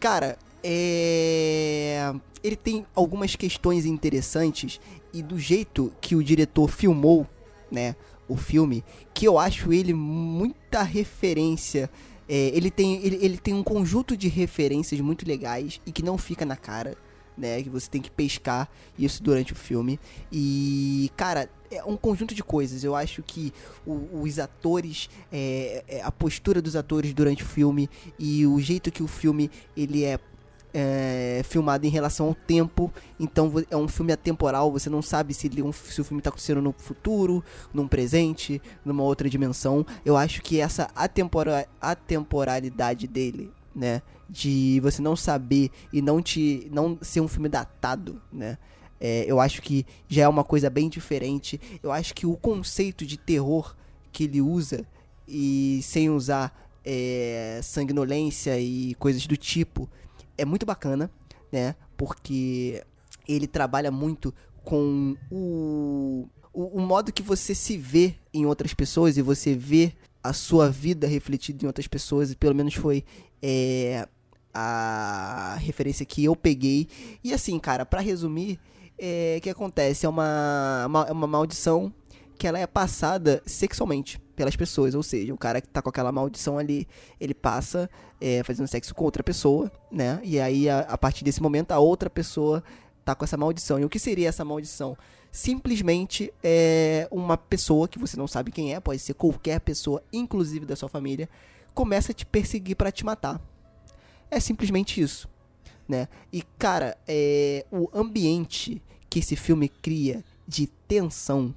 Cara, 0.00 0.36
é... 0.64 2.14
ele 2.42 2.56
tem 2.56 2.86
algumas 2.94 3.36
questões 3.36 3.84
interessantes 3.84 4.80
e 5.12 5.22
do 5.22 5.38
jeito 5.38 5.92
que 6.00 6.14
o 6.16 6.22
diretor 6.24 6.68
filmou, 6.70 7.26
né, 7.70 7.94
o 8.28 8.36
filme, 8.36 8.84
que 9.12 9.26
eu 9.26 9.38
acho 9.38 9.72
ele 9.72 9.92
muita 9.92 10.82
referência. 10.82 11.90
é, 12.28 12.50
ele, 12.54 12.70
tem, 12.70 13.04
ele, 13.04 13.18
ele 13.20 13.36
tem 13.38 13.52
um 13.52 13.62
conjunto 13.62 14.16
de 14.16 14.28
referências 14.28 15.00
muito 15.00 15.26
legais 15.26 15.80
e 15.84 15.92
que 15.92 16.02
não 16.02 16.16
fica 16.16 16.46
na 16.46 16.56
cara, 16.56 16.96
né, 17.36 17.62
que 17.62 17.68
você 17.68 17.90
tem 17.90 18.00
que 18.00 18.10
pescar 18.10 18.70
isso 18.98 19.22
durante 19.22 19.52
o 19.52 19.56
filme. 19.56 19.98
E, 20.30 21.10
cara, 21.16 21.50
é 21.70 21.82
um 21.84 21.96
conjunto 21.96 22.34
de 22.34 22.42
coisas. 22.42 22.84
Eu 22.84 22.94
acho 22.94 23.22
que 23.22 23.52
o- 23.86 24.20
os 24.22 24.38
atores, 24.38 25.08
é, 25.30 25.84
é, 25.88 26.02
a 26.02 26.12
postura 26.12 26.62
dos 26.62 26.76
atores 26.76 27.12
durante 27.12 27.42
o 27.42 27.46
filme 27.46 27.88
e 28.18 28.46
o 28.46 28.58
jeito 28.60 28.90
que 28.92 29.02
o 29.02 29.08
filme 29.08 29.50
ele 29.76 30.04
é, 30.04 30.18
é, 30.72 31.42
filmado 31.44 31.86
em 31.86 31.90
relação 31.90 32.28
ao 32.28 32.34
tempo. 32.34 32.92
Então 33.18 33.52
é 33.70 33.76
um 33.76 33.88
filme 33.88 34.12
atemporal. 34.12 34.70
Você 34.72 34.88
não 34.88 35.02
sabe 35.02 35.34
se, 35.34 35.48
se 35.48 36.00
o 36.00 36.04
filme 36.04 36.20
está 36.20 36.30
acontecendo 36.30 36.62
no 36.62 36.74
futuro, 36.76 37.44
num 37.72 37.86
presente, 37.86 38.60
numa 38.84 39.02
outra 39.02 39.28
dimensão. 39.28 39.84
Eu 40.04 40.16
acho 40.16 40.42
que 40.42 40.60
essa 40.60 40.88
atempora, 40.94 41.66
atemporalidade 41.80 43.06
dele, 43.06 43.50
né, 43.74 44.02
de 44.28 44.80
você 44.80 45.00
não 45.02 45.16
saber 45.16 45.70
e 45.92 46.00
não 46.02 46.22
te 46.22 46.68
não 46.70 46.98
ser 47.00 47.20
um 47.20 47.28
filme 47.28 47.48
datado, 47.48 48.20
né? 48.32 48.58
É, 49.04 49.24
eu 49.26 49.40
acho 49.40 49.60
que 49.60 49.84
já 50.08 50.22
é 50.22 50.28
uma 50.28 50.44
coisa 50.44 50.70
bem 50.70 50.88
diferente. 50.88 51.60
Eu 51.82 51.90
acho 51.90 52.14
que 52.14 52.24
o 52.24 52.36
conceito 52.36 53.04
de 53.04 53.16
terror 53.16 53.74
que 54.12 54.24
ele 54.24 54.40
usa, 54.40 54.86
e 55.26 55.80
sem 55.82 56.10
usar 56.10 56.54
é, 56.84 57.60
sanguinolência 57.62 58.58
e 58.60 58.94
coisas 58.96 59.26
do 59.26 59.36
tipo, 59.36 59.88
é 60.36 60.44
muito 60.44 60.66
bacana, 60.66 61.10
né? 61.50 61.74
Porque 61.96 62.82
ele 63.26 63.46
trabalha 63.46 63.90
muito 63.90 64.34
com 64.64 65.16
o, 65.30 66.28
o, 66.52 66.78
o 66.78 66.80
modo 66.80 67.12
que 67.12 67.22
você 67.22 67.54
se 67.54 67.76
vê 67.76 68.14
em 68.32 68.46
outras 68.46 68.74
pessoas 68.74 69.16
e 69.16 69.22
você 69.22 69.54
vê 69.54 69.92
a 70.22 70.32
sua 70.32 70.70
vida 70.70 71.06
refletida 71.06 71.64
em 71.64 71.66
outras 71.66 71.88
pessoas, 71.88 72.30
e 72.30 72.36
pelo 72.36 72.54
menos 72.54 72.74
foi 72.74 73.04
é, 73.42 74.06
a 74.54 75.56
referência 75.58 76.06
que 76.06 76.24
eu 76.24 76.36
peguei. 76.36 76.86
E 77.24 77.34
assim, 77.34 77.58
cara, 77.58 77.84
pra 77.84 78.00
resumir, 78.00 78.58
é, 78.96 79.40
que 79.42 79.50
acontece? 79.50 80.06
É 80.06 80.08
uma, 80.08 80.86
uma, 80.86 81.06
é 81.08 81.12
uma 81.12 81.26
maldição 81.26 81.92
que 82.38 82.46
ela 82.46 82.58
é 82.58 82.66
passada 82.66 83.42
sexualmente 83.44 84.21
pelas 84.34 84.56
pessoas, 84.56 84.94
ou 84.94 85.02
seja, 85.02 85.32
o 85.32 85.38
cara 85.38 85.60
que 85.60 85.68
tá 85.68 85.82
com 85.82 85.88
aquela 85.88 86.10
maldição 86.10 86.58
ali, 86.58 86.88
ele 87.20 87.34
passa 87.34 87.88
é, 88.20 88.42
fazendo 88.42 88.66
sexo 88.66 88.94
com 88.94 89.04
outra 89.04 89.22
pessoa, 89.22 89.70
né? 89.90 90.20
E 90.22 90.40
aí, 90.40 90.68
a, 90.68 90.80
a 90.80 90.98
partir 90.98 91.24
desse 91.24 91.42
momento, 91.42 91.72
a 91.72 91.78
outra 91.78 92.08
pessoa 92.08 92.62
tá 93.04 93.14
com 93.14 93.24
essa 93.24 93.36
maldição. 93.36 93.78
E 93.78 93.84
o 93.84 93.88
que 93.88 93.98
seria 93.98 94.28
essa 94.28 94.44
maldição? 94.44 94.96
Simplesmente 95.30 96.32
é 96.42 97.08
uma 97.10 97.36
pessoa 97.36 97.88
que 97.88 97.98
você 97.98 98.16
não 98.16 98.28
sabe 98.28 98.52
quem 98.52 98.74
é, 98.74 98.80
pode 98.80 99.00
ser 99.00 99.14
qualquer 99.14 99.60
pessoa, 99.60 100.02
inclusive 100.12 100.66
da 100.66 100.76
sua 100.76 100.88
família, 100.88 101.28
começa 101.74 102.12
a 102.12 102.14
te 102.14 102.26
perseguir 102.26 102.76
pra 102.76 102.92
te 102.92 103.04
matar. 103.04 103.40
É 104.30 104.38
simplesmente 104.40 105.00
isso, 105.00 105.28
né? 105.88 106.08
E 106.32 106.42
cara, 106.58 106.96
é 107.08 107.64
o 107.70 107.88
ambiente 107.94 108.82
que 109.08 109.18
esse 109.18 109.36
filme 109.36 109.68
cria 109.68 110.24
de 110.46 110.66
tensão, 110.66 111.54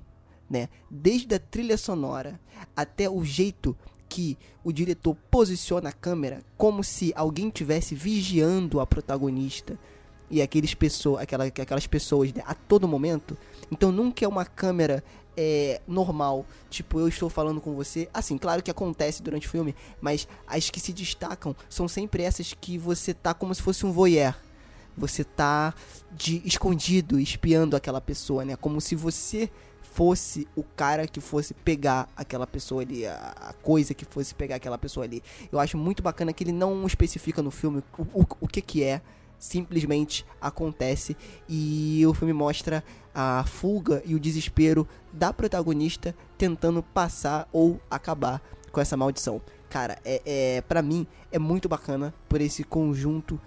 né? 0.50 0.70
Desde 0.90 1.34
a 1.36 1.40
trilha 1.40 1.78
sonora 1.78 2.40
até 2.76 3.10
o 3.10 3.24
jeito 3.24 3.76
que 4.08 4.38
o 4.64 4.72
diretor 4.72 5.16
posiciona 5.30 5.90
a 5.90 5.94
câmera, 5.94 6.42
como 6.58 6.84
se 6.84 7.12
alguém 7.16 7.50
tivesse 7.50 7.96
vigiando 7.96 8.80
a 8.80 8.86
protagonista 8.86 9.78
e 10.30 10.42
aqueles 10.42 10.74
pessoa, 10.74 11.22
aquela, 11.22 11.46
aquelas 11.46 11.88
pessoas 11.88 12.34
né, 12.34 12.42
a 12.46 12.54
todo 12.54 12.88
momento. 12.88 13.38
Então 13.72 13.92
nunca 13.92 14.24
é 14.24 14.28
uma 14.28 14.46
câmera 14.46 15.04
é, 15.38 15.82
normal, 15.88 16.46
tipo 16.70 17.00
eu 17.00 17.08
estou 17.08 17.30
falando 17.30 17.60
com 17.60 17.76
você. 17.76 18.10
Assim, 18.14 18.38
claro 18.38 18.64
que 18.64 18.72
acontece 18.72 19.22
durante 19.22 19.48
o 19.48 19.50
filme, 19.50 19.76
mas 20.00 20.28
as 20.48 20.70
que 20.70 20.80
se 20.80 20.94
destacam 20.94 21.56
são 21.70 21.88
sempre 21.88 22.24
essas 22.24 22.54
que 22.54 22.78
você 22.78 23.14
tá 23.14 23.34
como 23.34 23.54
se 23.54 23.62
fosse 23.62 23.86
um 23.86 23.92
voyeur. 23.92 24.36
Você 24.98 25.26
tá 25.26 25.74
de 26.14 26.42
escondido, 26.46 27.20
espiando 27.20 27.76
aquela 27.76 28.00
pessoa, 28.00 28.46
né? 28.46 28.56
Como 28.56 28.80
se 28.80 28.96
você 28.96 29.52
fosse 29.96 30.46
o 30.58 30.62
cara 30.62 31.08
que 31.08 31.22
fosse 31.22 31.54
pegar 31.54 32.10
aquela 32.18 32.46
pessoa 32.46 32.82
ali, 32.82 33.08
a, 33.08 33.56
coisa 33.64 33.94
que 33.94 34.04
fosse 34.04 34.36
pegar 34.36 34.58
aquela 34.58 34.78
pessoa 34.78 35.06
ali. 35.06 35.24
Eu 35.50 35.58
acho 35.58 35.78
muito 35.78 36.04
bacana 36.04 36.34
que 36.34 36.44
ele 36.44 36.52
não 36.52 36.86
especifica 36.86 37.42
no 37.42 37.50
filme 37.50 37.82
o, 37.98 38.02
o, 38.22 38.26
o 38.42 38.48
que 38.48 38.62
que 38.62 38.84
é, 38.84 39.02
simplesmente 39.40 40.26
acontece 40.42 41.16
e 41.48 42.04
o 42.06 42.14
filme 42.14 42.34
mostra 42.34 42.84
a 43.14 43.46
fuga 43.46 44.04
e 44.06 44.14
o 44.16 44.20
desespero 44.20 44.86
da 45.14 45.32
protagonista 45.32 46.14
tentando 46.38 46.84
passar 46.84 47.48
ou 47.54 47.80
acabar 47.90 48.42
com 48.74 48.82
essa 48.82 48.98
maldição. 48.98 49.42
Cara, 49.70 49.98
é, 50.04 50.22
é 50.26 50.62
para 50.62 50.82
mim 50.82 51.08
é 51.32 51.40
muito 51.40 51.70
bacana 51.70 52.14
por 52.28 52.42
esse 52.42 52.66
conjunto 52.66 53.40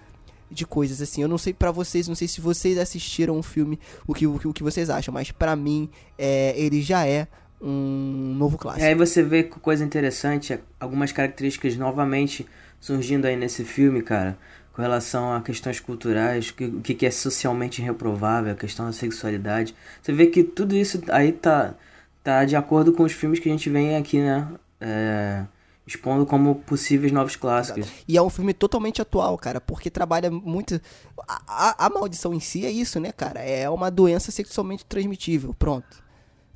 de 0.50 0.66
coisas 0.66 1.00
assim. 1.00 1.22
Eu 1.22 1.28
não 1.28 1.38
sei 1.38 1.52
para 1.52 1.70
vocês, 1.70 2.08
não 2.08 2.14
sei 2.14 2.28
se 2.28 2.40
vocês 2.40 2.78
assistiram 2.78 3.38
o 3.38 3.42
filme, 3.42 3.78
o 4.06 4.14
que, 4.14 4.26
o 4.26 4.34
o 4.36 4.52
que 4.52 4.62
vocês 4.62 4.88
acham, 4.90 5.12
mas 5.12 5.30
para 5.30 5.54
mim 5.56 5.88
é, 6.16 6.54
ele 6.56 6.82
já 6.82 7.06
é 7.06 7.26
um 7.60 8.34
novo 8.36 8.56
clássico. 8.56 8.84
E 8.84 8.88
aí 8.88 8.94
você 8.94 9.22
vê 9.22 9.44
coisa 9.44 9.84
interessante, 9.84 10.58
algumas 10.78 11.12
características 11.12 11.76
novamente 11.76 12.46
surgindo 12.80 13.26
aí 13.26 13.36
nesse 13.36 13.64
filme, 13.64 14.02
cara, 14.02 14.38
com 14.72 14.80
relação 14.80 15.32
a 15.32 15.40
questões 15.40 15.80
culturais, 15.80 16.50
o 16.50 16.80
que, 16.80 16.94
que 16.94 17.04
é 17.04 17.10
socialmente 17.10 17.82
reprovável, 17.82 18.52
a 18.52 18.56
questão 18.56 18.86
da 18.86 18.92
sexualidade. 18.92 19.74
Você 20.00 20.12
vê 20.12 20.26
que 20.26 20.44
tudo 20.44 20.76
isso 20.76 21.02
aí 21.08 21.32
tá, 21.32 21.74
tá 22.22 22.44
de 22.44 22.54
acordo 22.54 22.92
com 22.92 23.02
os 23.02 23.12
filmes 23.12 23.40
que 23.40 23.48
a 23.48 23.52
gente 23.52 23.68
vem 23.68 23.96
aqui, 23.96 24.20
né? 24.20 24.48
É 24.80 25.44
expondo 25.88 26.26
como 26.26 26.56
possíveis 26.56 27.10
novos 27.10 27.34
clássicos. 27.34 27.88
E 28.06 28.16
é 28.16 28.22
um 28.22 28.28
filme 28.28 28.52
totalmente 28.52 29.00
atual, 29.00 29.38
cara, 29.38 29.60
porque 29.60 29.90
trabalha 29.90 30.30
muito. 30.30 30.80
A, 31.26 31.42
a, 31.46 31.86
a, 31.86 31.90
maldição 31.90 32.34
em 32.34 32.40
si 32.40 32.66
é 32.66 32.70
isso, 32.70 33.00
né, 33.00 33.10
cara? 33.10 33.40
É 33.40 33.68
uma 33.70 33.90
doença 33.90 34.30
sexualmente 34.30 34.84
transmitível. 34.84 35.54
Pronto. 35.58 36.04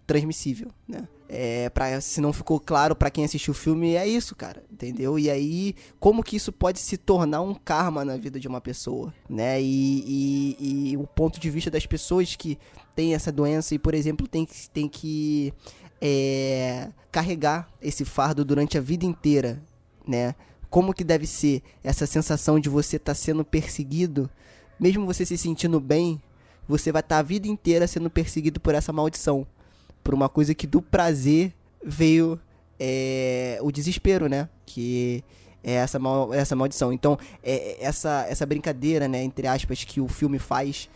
Transmissível, 0.06 0.70
né? 0.86 1.08
É, 1.34 1.70
pra, 1.70 1.98
se 1.98 2.20
não 2.20 2.30
ficou 2.30 2.60
claro 2.60 2.94
para 2.94 3.10
quem 3.10 3.24
assistiu 3.24 3.52
o 3.52 3.54
filme, 3.54 3.94
é 3.94 4.06
isso, 4.06 4.36
cara, 4.36 4.62
entendeu? 4.70 5.18
E 5.18 5.30
aí, 5.30 5.74
como 5.98 6.22
que 6.22 6.36
isso 6.36 6.52
pode 6.52 6.78
se 6.78 6.98
tornar 6.98 7.40
um 7.40 7.54
karma 7.54 8.04
na 8.04 8.18
vida 8.18 8.38
de 8.38 8.46
uma 8.46 8.60
pessoa, 8.60 9.14
né? 9.30 9.58
E, 9.62 10.04
e, 10.60 10.90
e 10.90 10.96
o 10.98 11.06
ponto 11.06 11.40
de 11.40 11.48
vista 11.48 11.70
das 11.70 11.86
pessoas 11.86 12.36
que 12.36 12.58
têm 12.94 13.14
essa 13.14 13.32
doença 13.32 13.74
e, 13.74 13.78
por 13.78 13.94
exemplo, 13.94 14.28
tem 14.28 14.46
tem 14.74 14.86
que 14.86 15.54
é, 16.04 16.88
carregar 17.12 17.68
esse 17.80 18.04
fardo 18.04 18.44
durante 18.44 18.76
a 18.76 18.80
vida 18.80 19.06
inteira, 19.06 19.62
né? 20.04 20.34
Como 20.68 20.92
que 20.92 21.04
deve 21.04 21.28
ser 21.28 21.62
essa 21.84 22.06
sensação 22.06 22.58
de 22.58 22.68
você 22.68 22.96
estar 22.96 23.12
tá 23.12 23.14
sendo 23.14 23.44
perseguido, 23.44 24.28
mesmo 24.80 25.06
você 25.06 25.24
se 25.24 25.38
sentindo 25.38 25.78
bem, 25.78 26.20
você 26.66 26.90
vai 26.90 27.00
estar 27.00 27.16
tá 27.16 27.20
a 27.20 27.22
vida 27.22 27.46
inteira 27.46 27.86
sendo 27.86 28.10
perseguido 28.10 28.58
por 28.58 28.74
essa 28.74 28.92
maldição, 28.92 29.46
por 30.02 30.12
uma 30.12 30.28
coisa 30.28 30.54
que 30.54 30.66
do 30.66 30.82
prazer 30.82 31.52
veio 31.84 32.40
é, 32.80 33.58
o 33.62 33.70
desespero, 33.70 34.28
né? 34.28 34.48
Que 34.66 35.22
é 35.62 35.74
essa, 35.74 36.00
mal, 36.00 36.34
essa 36.34 36.56
maldição. 36.56 36.92
Então, 36.92 37.16
é, 37.44 37.76
essa, 37.80 38.26
essa 38.28 38.44
brincadeira, 38.44 39.06
né, 39.06 39.22
entre 39.22 39.46
aspas, 39.46 39.84
que 39.84 40.00
o 40.00 40.08
filme 40.08 40.40
faz 40.40 40.88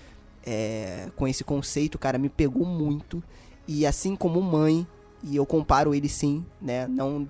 é, 0.44 1.08
com 1.14 1.28
esse 1.28 1.44
conceito, 1.44 1.96
cara, 1.96 2.18
me 2.18 2.28
pegou 2.28 2.66
muito. 2.66 3.22
E 3.68 3.86
assim 3.86 4.16
como 4.16 4.40
mãe, 4.42 4.86
e 5.22 5.36
eu 5.36 5.46
comparo 5.46 5.94
ele 5.94 6.08
sim, 6.08 6.44
né? 6.60 6.86
Não, 6.86 7.28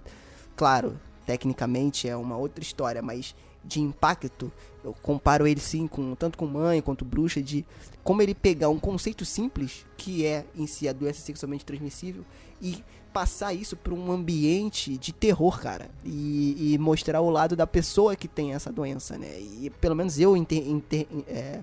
claro, 0.54 0.98
tecnicamente 1.24 2.08
é 2.08 2.16
uma 2.16 2.36
outra 2.36 2.62
história, 2.62 3.02
mas 3.02 3.34
de 3.64 3.80
impacto, 3.80 4.52
eu 4.84 4.94
comparo 5.02 5.46
ele 5.46 5.60
sim 5.60 5.88
com 5.88 6.14
tanto 6.14 6.38
com 6.38 6.46
mãe 6.46 6.80
quanto 6.80 7.04
bruxa 7.04 7.42
de 7.42 7.66
como 8.04 8.22
ele 8.22 8.34
pegar 8.34 8.68
um 8.68 8.78
conceito 8.78 9.24
simples 9.24 9.84
que 9.96 10.24
é 10.24 10.46
em 10.54 10.66
si 10.66 10.88
a 10.88 10.92
doença 10.92 11.20
sexualmente 11.20 11.64
transmissível 11.64 12.24
e 12.62 12.84
passar 13.12 13.52
isso 13.52 13.76
para 13.76 13.94
um 13.94 14.12
ambiente 14.12 14.96
de 14.98 15.12
terror, 15.12 15.58
cara, 15.58 15.90
e, 16.04 16.74
e, 16.74 16.78
mostrar 16.78 17.20
o 17.22 17.30
lado 17.30 17.56
da 17.56 17.66
pessoa 17.66 18.14
que 18.14 18.28
tem 18.28 18.52
essa 18.52 18.70
doença, 18.70 19.16
né? 19.16 19.40
E 19.40 19.72
pelo 19.80 19.96
menos 19.96 20.20
eu 20.20 20.36
inter, 20.36 20.68
inter, 20.68 21.06
é, 21.26 21.60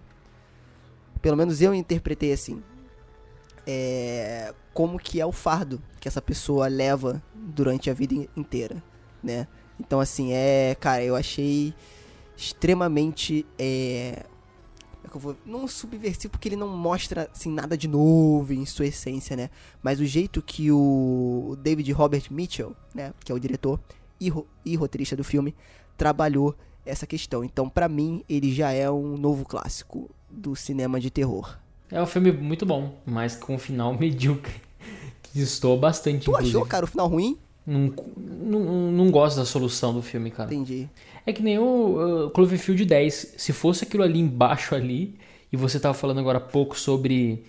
pelo 1.21 1.37
menos 1.37 1.61
eu 1.61 1.73
interpretei 1.73 2.33
assim 2.33 2.61
é, 3.65 4.53
como 4.73 4.99
que 4.99 5.19
é 5.19 5.25
o 5.25 5.31
fardo 5.31 5.81
que 5.99 6.07
essa 6.07 6.21
pessoa 6.21 6.67
leva 6.67 7.21
durante 7.33 7.89
a 7.89 7.93
vida 7.93 8.13
inteira, 8.35 8.83
né? 9.23 9.47
Então, 9.79 9.99
assim, 9.99 10.33
é... 10.33 10.75
Cara, 10.79 11.03
eu 11.03 11.15
achei 11.15 11.73
extremamente... 12.35 13.45
É, 13.57 14.25
é 15.03 15.07
eu 15.13 15.19
vou, 15.19 15.35
não 15.45 15.67
subversivo 15.67 16.31
porque 16.31 16.49
ele 16.49 16.55
não 16.55 16.67
mostra 16.67 17.29
assim 17.31 17.51
nada 17.51 17.77
de 17.77 17.87
novo 17.87 18.53
em 18.53 18.65
sua 18.65 18.87
essência, 18.87 19.35
né? 19.35 19.49
Mas 19.81 19.99
o 19.99 20.05
jeito 20.05 20.41
que 20.41 20.71
o 20.71 21.57
David 21.61 21.91
Robert 21.91 22.25
Mitchell, 22.31 22.75
né, 22.93 23.13
que 23.23 23.31
é 23.31 23.35
o 23.35 23.39
diretor 23.39 23.79
e, 24.19 24.29
ro 24.29 24.47
e 24.65 24.75
roteirista 24.75 25.15
do 25.15 25.23
filme, 25.23 25.55
trabalhou 25.97 26.55
essa 26.85 27.07
questão. 27.07 27.43
Então, 27.43 27.69
para 27.69 27.87
mim, 27.87 28.23
ele 28.27 28.51
já 28.53 28.71
é 28.71 28.89
um 28.89 29.17
novo 29.17 29.45
clássico 29.45 30.09
do 30.29 30.55
cinema 30.55 30.99
de 30.99 31.09
terror. 31.09 31.57
É 31.93 32.01
um 32.01 32.07
filme 32.07 32.31
muito 32.31 32.65
bom, 32.65 32.95
mas 33.05 33.35
com 33.35 33.53
um 33.53 33.59
final 33.59 33.93
medíocre. 33.97 34.55
Que 35.21 35.39
estou 35.39 35.77
bastante, 35.77 36.25
Tu 36.25 36.31
inclusive. 36.31 36.57
achou, 36.57 36.67
cara, 36.67 36.85
o 36.85 36.87
final 36.87 37.07
ruim? 37.07 37.37
Não, 37.65 37.93
não, 38.17 38.91
não 38.91 39.11
gosto 39.11 39.37
da 39.37 39.45
solução 39.45 39.93
do 39.93 40.01
filme, 40.01 40.31
cara. 40.31 40.53
Entendi. 40.53 40.89
É 41.25 41.31
que 41.31 41.41
nem 41.41 41.59
o 41.59 42.25
uh, 42.25 42.29
Cloverfield 42.31 42.83
10. 42.83 43.35
Se 43.37 43.53
fosse 43.53 43.83
aquilo 43.83 44.03
ali 44.03 44.19
embaixo 44.19 44.75
ali, 44.75 45.15
e 45.51 45.55
você 45.55 45.79
tava 45.79 45.93
falando 45.93 46.19
agora 46.19 46.39
há 46.39 46.41
pouco 46.41 46.77
sobre, 46.77 47.43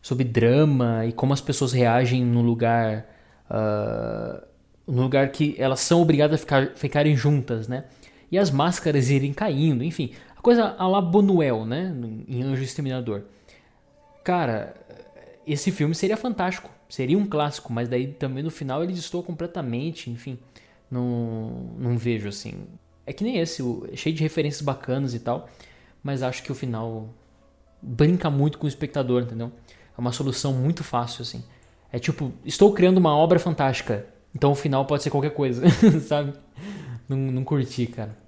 sobre 0.00 0.24
drama 0.24 1.04
e 1.06 1.12
como 1.12 1.32
as 1.32 1.40
pessoas 1.40 1.72
reagem 1.72 2.24
no 2.24 2.42
lugar... 2.42 3.06
Uh, 3.50 4.44
no 4.86 5.02
lugar 5.02 5.30
que 5.30 5.56
elas 5.58 5.80
são 5.80 6.00
obrigadas 6.00 6.36
a 6.36 6.38
ficar, 6.38 6.72
ficarem 6.76 7.16
juntas, 7.16 7.66
né? 7.66 7.84
E 8.30 8.38
as 8.38 8.50
máscaras 8.50 9.10
irem 9.10 9.32
caindo, 9.32 9.82
enfim. 9.82 10.12
A 10.36 10.40
coisa 10.40 10.76
a 10.78 10.86
la 10.86 11.00
Bonuel, 11.00 11.64
né? 11.64 11.92
Em 12.28 12.42
Anjo 12.42 12.62
Exterminador. 12.62 13.22
Cara, 14.26 14.74
esse 15.46 15.70
filme 15.70 15.94
seria 15.94 16.16
fantástico, 16.16 16.68
seria 16.88 17.16
um 17.16 17.24
clássico, 17.24 17.72
mas 17.72 17.88
daí 17.88 18.08
também 18.08 18.42
no 18.42 18.50
final 18.50 18.82
ele 18.82 18.92
distorce 18.92 19.24
completamente, 19.24 20.10
enfim, 20.10 20.36
não, 20.90 21.70
não 21.78 21.96
vejo 21.96 22.28
assim. 22.28 22.54
É 23.06 23.12
que 23.12 23.22
nem 23.22 23.38
esse, 23.38 23.62
cheio 23.94 24.16
de 24.16 24.24
referências 24.24 24.62
bacanas 24.62 25.14
e 25.14 25.20
tal, 25.20 25.48
mas 26.02 26.24
acho 26.24 26.42
que 26.42 26.50
o 26.50 26.56
final 26.56 27.08
brinca 27.80 28.28
muito 28.28 28.58
com 28.58 28.64
o 28.64 28.68
espectador, 28.68 29.22
entendeu? 29.22 29.52
É 29.96 30.00
uma 30.00 30.10
solução 30.10 30.52
muito 30.52 30.82
fácil, 30.82 31.22
assim. 31.22 31.44
É 31.92 32.00
tipo, 32.00 32.32
estou 32.44 32.72
criando 32.72 32.98
uma 32.98 33.16
obra 33.16 33.38
fantástica, 33.38 34.06
então 34.34 34.50
o 34.50 34.56
final 34.56 34.86
pode 34.86 35.04
ser 35.04 35.10
qualquer 35.10 35.34
coisa, 35.34 35.62
sabe? 36.02 36.32
Não, 37.08 37.16
não 37.16 37.44
curti, 37.44 37.86
cara. 37.86 38.18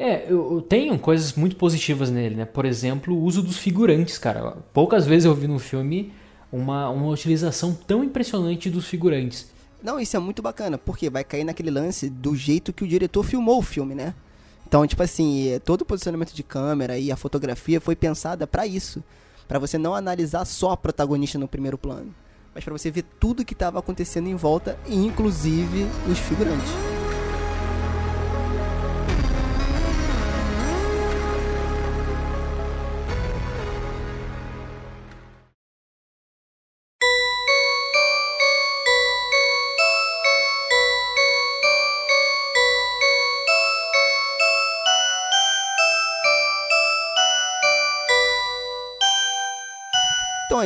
É, 0.00 0.30
eu, 0.30 0.64
tenho 0.66 0.96
coisas 0.96 1.32
muito 1.32 1.56
positivas 1.56 2.08
nele, 2.08 2.36
né? 2.36 2.44
Por 2.44 2.64
exemplo, 2.64 3.12
o 3.12 3.20
uso 3.20 3.42
dos 3.42 3.58
figurantes, 3.58 4.16
cara. 4.16 4.56
Poucas 4.72 5.04
vezes 5.04 5.24
eu 5.24 5.34
vi 5.34 5.48
no 5.48 5.58
filme 5.58 6.12
uma, 6.52 6.88
uma 6.88 7.08
utilização 7.08 7.74
tão 7.74 8.04
impressionante 8.04 8.70
dos 8.70 8.86
figurantes. 8.86 9.50
Não, 9.82 9.98
isso 9.98 10.16
é 10.16 10.20
muito 10.20 10.40
bacana, 10.40 10.78
porque 10.78 11.10
vai 11.10 11.24
cair 11.24 11.42
naquele 11.42 11.70
lance 11.70 12.08
do 12.08 12.36
jeito 12.36 12.72
que 12.72 12.84
o 12.84 12.88
diretor 12.88 13.24
filmou 13.24 13.58
o 13.58 13.62
filme, 13.62 13.92
né? 13.92 14.14
Então, 14.68 14.86
tipo 14.86 15.02
assim, 15.02 15.48
é, 15.48 15.58
todo 15.58 15.82
o 15.82 15.84
posicionamento 15.84 16.32
de 16.32 16.44
câmera 16.44 16.96
e 16.96 17.10
a 17.10 17.16
fotografia 17.16 17.80
foi 17.80 17.96
pensada 17.96 18.46
para 18.46 18.66
isso, 18.66 19.02
para 19.48 19.58
você 19.58 19.78
não 19.78 19.96
analisar 19.96 20.44
só 20.44 20.70
a 20.70 20.76
protagonista 20.76 21.38
no 21.38 21.48
primeiro 21.48 21.78
plano, 21.78 22.14
mas 22.54 22.62
para 22.62 22.72
você 22.76 22.90
ver 22.90 23.04
tudo 23.18 23.44
que 23.44 23.54
estava 23.54 23.78
acontecendo 23.78 24.28
em 24.28 24.36
volta, 24.36 24.78
inclusive 24.88 25.86
os 26.08 26.18
figurantes. 26.18 26.70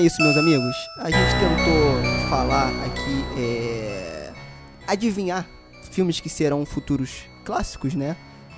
Isso, 0.05 0.21
meus 0.21 0.37
amigos. 0.37 0.75
A 0.99 1.11
gente 1.11 1.33
tentou 1.39 2.29
falar 2.29 2.69
aqui, 2.85 3.25
é... 3.39 4.33
adivinhar 4.87 5.47
filmes 5.91 6.19
que 6.19 6.29
serão 6.29 6.67
futuros 6.67 7.25
clássicos, 7.45 7.95
né? 7.95 8.17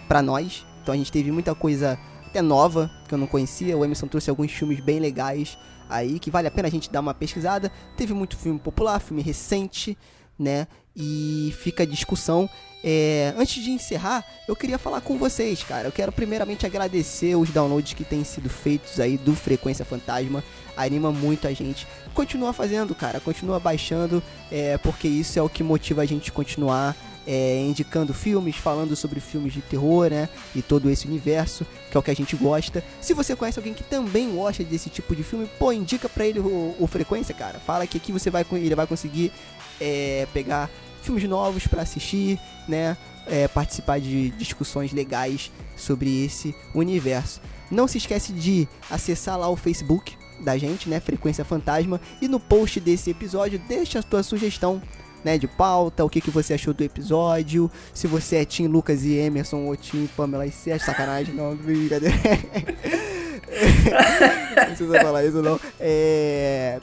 Pra 0.09 0.23
nós. 0.23 0.65
Então 0.83 0.95
a 0.95 0.97
gente 0.97 1.13
teve 1.13 1.31
muita 1.31 1.55
coisa 1.55 1.99
até 2.27 2.41
nova 2.41 2.91
que 3.07 3.15
eu 3.15 3.19
não 3.19 3.27
conhecia. 3.27 3.77
O 3.77 3.85
Emerson 3.85 4.07
trouxe 4.07 4.31
alguns 4.31 4.53
filmes 4.53 4.81
bem 4.81 4.99
legais 4.99 5.59
aí 5.89 6.19
que 6.19 6.31
vale 6.31 6.49
a 6.49 6.51
pena 6.51 6.69
a 6.69 6.71
gente 6.71 6.91
dar 6.91 7.01
uma 7.01 7.13
pesquisada. 7.13 7.71
Teve 7.97 8.15
muito 8.15 8.39
filme 8.39 8.59
popular, 8.59 8.99
filme 8.99 9.23
recente, 9.23 9.99
né? 10.39 10.67
E 10.97 11.55
fica 11.61 11.83
a 11.83 11.87
discussão. 11.87 12.49
É, 12.83 13.33
antes 13.37 13.63
de 13.63 13.71
encerrar, 13.71 14.25
eu 14.47 14.55
queria 14.55 14.79
falar 14.79 15.01
com 15.01 15.19
vocês, 15.19 15.63
cara. 15.63 15.89
Eu 15.89 15.93
quero 15.93 16.13
primeiramente 16.13 16.67
agradecer 16.67 17.35
os 17.35 17.51
downloads 17.51 17.95
que 17.95 18.05
têm 18.05 18.25
sido 18.25 18.49
feitos 18.49 19.01
aí 19.01 19.17
do 19.17 19.35
Frequência 19.35 19.85
Fantasma. 19.85 20.45
Anima 20.77 21.13
muito 21.13 21.47
a 21.47 21.53
gente. 21.53 21.87
Continua 22.13 22.53
fazendo, 22.53 22.95
cara. 22.95 23.21
Continua 23.21 23.59
baixando, 23.59 24.23
é, 24.51 24.77
porque 24.79 25.09
isso 25.09 25.39
é 25.39 25.43
o 25.43 25.49
que 25.49 25.63
motiva 25.63 26.03
a 26.03 26.07
gente 26.07 26.33
continuar 26.33 26.97
é, 27.27 27.61
indicando 27.61 28.13
filmes, 28.13 28.57
falando 28.57 28.95
sobre 28.95 29.21
filmes 29.21 29.53
de 29.53 29.61
terror, 29.61 30.11
né? 30.11 30.29
E 30.55 30.63
todo 30.63 30.91
esse 30.91 31.07
universo, 31.07 31.67
que 31.91 31.97
é 31.97 32.01
o 32.01 32.03
que 32.03 32.11
a 32.11 32.17
gente 32.17 32.37
gosta. 32.37 32.85
Se 33.01 33.15
você 33.15 33.35
conhece 33.35 33.59
alguém 33.59 33.75
que 33.75 33.83
também 33.83 34.35
gosta 34.35 34.63
desse 34.63 34.91
tipo 34.91 35.15
de 35.17 35.23
filme, 35.23 35.49
pô, 35.59 35.73
indica 35.73 36.09
pra 36.09 36.27
ele 36.27 36.41
o, 36.41 36.75
o 36.79 36.87
Frequência, 36.87 37.35
cara. 37.35 37.59
Fala 37.59 37.87
que 37.87 37.97
aqui 37.97 38.13
você 38.13 38.31
vai, 38.31 38.45
ele 38.53 38.75
vai 38.75 38.87
conseguir 38.87 39.33
é, 39.81 40.27
pegar 40.33 40.71
filmes 41.03 41.25
novos 41.25 41.67
para 41.67 41.83
assistir, 41.83 42.39
né? 42.69 42.97
É, 43.27 43.49
participar 43.49 43.99
de 44.01 44.31
discussões 44.31 44.93
legais 44.93 45.51
sobre 45.77 46.25
esse 46.25 46.55
universo. 46.75 47.41
Não 47.71 47.89
se 47.89 47.97
esquece 47.97 48.35
de 48.35 48.69
acessar 48.91 49.39
lá 49.39 49.49
o 49.49 49.57
Facebook 49.57 50.15
da 50.45 50.59
gente, 50.59 50.89
né? 50.89 51.01
Frequência 51.01 51.45
Fantasma. 51.45 52.01
E 52.21 52.29
no 52.29 52.39
post 52.39 52.79
desse 52.79 53.11
episódio, 53.11 53.61
deixa 53.67 53.99
a 53.99 54.03
tua 54.03 54.23
sugestão 54.23 54.81
né, 55.25 55.39
de 55.39 55.49
pauta, 55.49 56.05
o 56.05 56.09
que, 56.09 56.21
que 56.21 56.31
você 56.31 56.55
achou 56.55 56.75
do 56.75 56.85
episódio, 56.85 57.71
se 57.95 58.07
você 58.07 58.37
é 58.37 58.45
Tim 58.45 58.67
Lucas 58.67 59.05
e 59.05 59.15
Emerson 59.15 59.65
ou 59.65 59.75
Tim 59.75 60.07
Pamela 60.15 60.47
e 60.47 60.53
Sérgio, 60.53 60.85
sacanagem, 60.85 61.35
não, 61.35 61.57
brincadeira. 61.57 62.15
não 64.55 64.67
precisa 64.67 65.01
falar 65.01 65.25
isso 65.25 65.41
não. 65.41 65.59
É, 65.81 66.79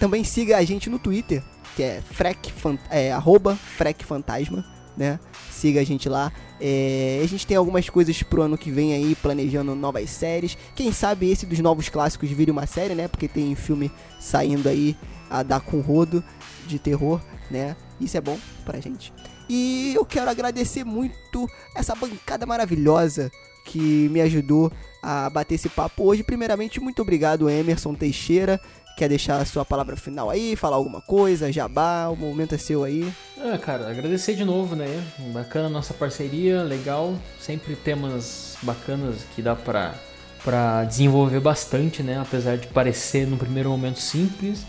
também 0.00 0.24
siga 0.24 0.56
a 0.56 0.64
gente 0.64 0.88
no 0.88 0.98
Twitter, 0.98 1.42
que 1.76 1.82
é, 1.82 2.00
frec, 2.10 2.50
é 2.90 3.12
arroba 3.12 3.54
frecfantasma, 3.54 4.64
né? 4.96 5.20
Siga 5.50 5.80
a 5.80 5.84
gente 5.84 6.08
lá. 6.08 6.32
É, 6.60 7.20
a 7.22 7.26
gente 7.26 7.46
tem 7.46 7.56
algumas 7.56 7.88
coisas 7.88 8.22
pro 8.22 8.42
ano 8.42 8.56
que 8.56 8.70
vem 8.70 8.94
aí, 8.94 9.14
planejando 9.14 9.74
novas 9.74 10.10
séries. 10.10 10.56
Quem 10.74 10.92
sabe 10.92 11.30
esse 11.30 11.46
dos 11.46 11.58
novos 11.58 11.88
clássicos 11.88 12.30
vire 12.30 12.50
uma 12.50 12.66
série, 12.66 12.94
né? 12.94 13.08
Porque 13.08 13.28
tem 13.28 13.54
filme 13.54 13.90
saindo 14.18 14.68
aí 14.68 14.96
a 15.28 15.42
dar 15.42 15.60
com 15.60 15.80
rodo 15.80 16.22
de 16.66 16.78
terror, 16.78 17.20
né? 17.50 17.76
Isso 18.00 18.16
é 18.16 18.20
bom 18.20 18.38
pra 18.64 18.80
gente. 18.80 19.12
E 19.48 19.92
eu 19.94 20.04
quero 20.04 20.30
agradecer 20.30 20.84
muito 20.84 21.48
essa 21.74 21.94
bancada 21.94 22.44
maravilhosa 22.46 23.30
que 23.64 24.08
me 24.10 24.20
ajudou 24.20 24.72
a 25.02 25.28
bater 25.30 25.54
esse 25.54 25.68
papo 25.68 26.04
hoje. 26.04 26.22
Primeiramente, 26.22 26.80
muito 26.80 27.02
obrigado, 27.02 27.48
Emerson 27.48 27.94
Teixeira. 27.94 28.60
Quer 28.96 29.10
deixar 29.10 29.42
a 29.42 29.44
sua 29.44 29.62
palavra 29.62 29.94
final 29.94 30.30
aí, 30.30 30.56
falar 30.56 30.76
alguma 30.76 31.02
coisa, 31.02 31.52
jabá, 31.52 32.08
o 32.08 32.16
momento 32.16 32.54
é 32.54 32.58
seu 32.58 32.82
aí. 32.82 33.12
Ah, 33.38 33.58
cara, 33.58 33.90
agradecer 33.90 34.34
de 34.34 34.42
novo, 34.42 34.74
né? 34.74 34.86
Bacana 35.34 35.66
a 35.66 35.70
nossa 35.70 35.92
parceria, 35.92 36.62
legal. 36.62 37.14
Sempre 37.38 37.76
temas 37.76 38.56
bacanas 38.62 39.16
que 39.34 39.42
dá 39.42 39.54
pra, 39.54 39.94
pra 40.42 40.84
desenvolver 40.84 41.40
bastante, 41.40 42.02
né? 42.02 42.18
Apesar 42.18 42.56
de 42.56 42.68
parecer 42.68 43.26
no 43.26 43.36
primeiro 43.36 43.68
momento 43.68 44.00
simples. 44.00 44.64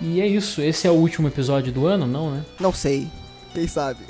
E 0.00 0.22
é 0.22 0.26
isso, 0.26 0.62
esse 0.62 0.86
é 0.86 0.90
o 0.90 0.94
último 0.94 1.28
episódio 1.28 1.70
do 1.70 1.86
ano, 1.86 2.06
não, 2.06 2.30
né? 2.30 2.44
Não 2.58 2.72
sei. 2.72 3.06
Quem 3.56 3.66
sabe? 3.66 4.00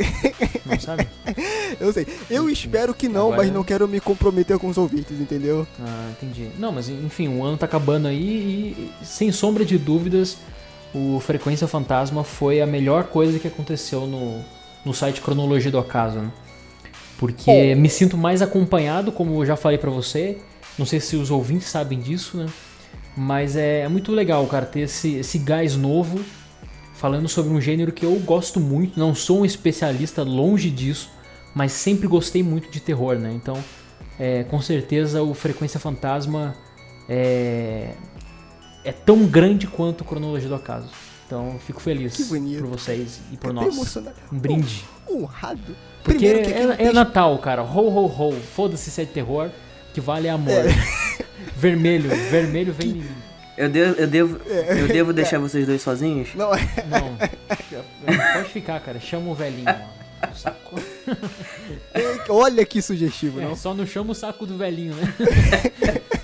Não 0.67 0.81
sabe? 0.81 1.07
eu 1.79 1.93
sei. 1.93 2.05
Eu 2.29 2.51
espero 2.51 2.93
que 2.93 3.09
não, 3.09 3.27
Agora... 3.27 3.37
mas 3.45 3.53
não 3.53 3.63
quero 3.63 3.87
me 3.87 4.01
comprometer 4.01 4.59
com 4.59 4.67
os 4.67 4.77
ouvintes, 4.77 5.21
entendeu? 5.21 5.65
Ah, 5.79 6.11
entendi. 6.11 6.51
Não, 6.59 6.73
mas 6.73 6.89
enfim, 6.89 7.29
o 7.29 7.45
ano 7.45 7.57
tá 7.57 7.65
acabando 7.65 8.09
aí 8.09 8.19
e, 8.21 9.05
sem 9.05 9.31
sombra 9.31 9.65
de 9.65 9.79
dúvidas, 9.79 10.37
o 10.93 11.21
Frequência 11.21 11.69
Fantasma 11.69 12.25
foi 12.25 12.61
a 12.61 12.67
melhor 12.67 13.05
coisa 13.05 13.39
que 13.39 13.47
aconteceu 13.47 14.05
no, 14.05 14.41
no 14.85 14.93
site 14.93 15.21
Cronologia 15.21 15.71
do 15.71 15.79
Acaso, 15.79 16.19
né? 16.19 16.33
Porque 17.17 17.73
me 17.77 17.89
sinto 17.89 18.17
mais 18.17 18.43
acompanhado, 18.43 19.13
como 19.13 19.41
eu 19.41 19.47
já 19.47 19.55
falei 19.55 19.79
para 19.79 19.91
você. 19.91 20.39
Não 20.77 20.85
sei 20.85 20.99
se 20.99 21.15
os 21.15 21.31
ouvintes 21.31 21.69
sabem 21.69 22.01
disso, 22.01 22.37
né? 22.37 22.47
Mas 23.17 23.55
é, 23.55 23.83
é 23.83 23.89
muito 23.89 24.11
legal, 24.11 24.45
cara, 24.49 24.67
ter 24.67 24.81
esse, 24.81 25.15
esse 25.15 25.39
gás 25.39 25.77
novo 25.77 26.19
falando 26.97 27.29
sobre 27.29 27.53
um 27.53 27.61
gênero 27.61 27.93
que 27.93 28.05
eu 28.05 28.15
gosto 28.21 28.59
muito, 28.59 28.99
não 28.99 29.15
sou 29.15 29.41
um 29.41 29.45
especialista 29.45 30.23
longe 30.23 30.71
disso, 30.71 31.11
mas 31.55 31.73
sempre 31.73 32.09
gostei 32.09 32.43
muito 32.43 32.71
de 32.71 32.81
terror, 32.81 33.17
né? 33.17 33.33
Então, 33.33 33.63
é, 34.19 34.45
com 34.45 34.61
certeza 34.61 35.23
o 35.23 35.35
Frequência 35.35 35.79
Fantasma 35.79 36.55
é, 37.09 37.93
é 38.83 38.93
tão 38.93 39.27
grande 39.27 39.67
quanto 39.67 40.05
a 40.05 40.07
Cronologia 40.07 40.49
do 40.49 40.55
Acaso. 40.55 40.89
Então, 41.27 41.59
fico 41.59 41.81
feliz 41.81 42.29
por 42.29 42.67
vocês 42.69 43.21
e 43.33 43.37
por 43.37 43.53
nós. 43.53 43.97
Um 44.33 44.39
brinde. 44.39 44.85
Honrado. 45.11 45.77
Porque 46.05 46.27
é, 46.27 46.87
é, 46.87 46.93
Natal, 46.93 47.37
cara. 47.39 47.63
Ho, 47.63 47.89
ho, 47.89 48.07
ho. 48.07 48.33
Foda-se 48.33 48.91
se 48.91 49.03
é 49.03 49.05
terror, 49.05 49.51
que 49.93 50.01
vale 50.01 50.29
amor. 50.29 50.53
É. 50.53 51.25
vermelho, 51.57 52.09
vermelho 52.31 52.73
vem 52.73 52.93
que... 52.95 53.26
Eu 53.57 53.71
devo, 53.71 54.01
eu 54.01 54.07
devo, 54.07 54.41
é. 54.51 54.83
eu 54.83 54.89
devo 54.89 55.13
deixar 55.13 55.39
vocês 55.39 55.67
dois 55.67 55.81
sozinhos? 55.81 56.35
Não, 56.35 56.55
é. 56.55 56.61
não. 56.91 57.17
Pode 58.35 58.51
ficar, 58.51 58.79
cara. 58.81 59.01
Chama 59.01 59.31
o 59.31 59.35
velhinho, 59.35 59.65
Saco. 60.35 60.77
Olha 62.29 62.67
que 62.67 62.83
sugestivo, 62.83 63.41
é, 63.41 63.45
não? 63.45 63.57
Só 63.57 63.73
não 63.73 63.87
chama 63.87 64.13
o 64.13 64.15
saco 64.15 64.47
do 64.47 64.59
velhinho, 64.59 64.95
né? 64.95 65.15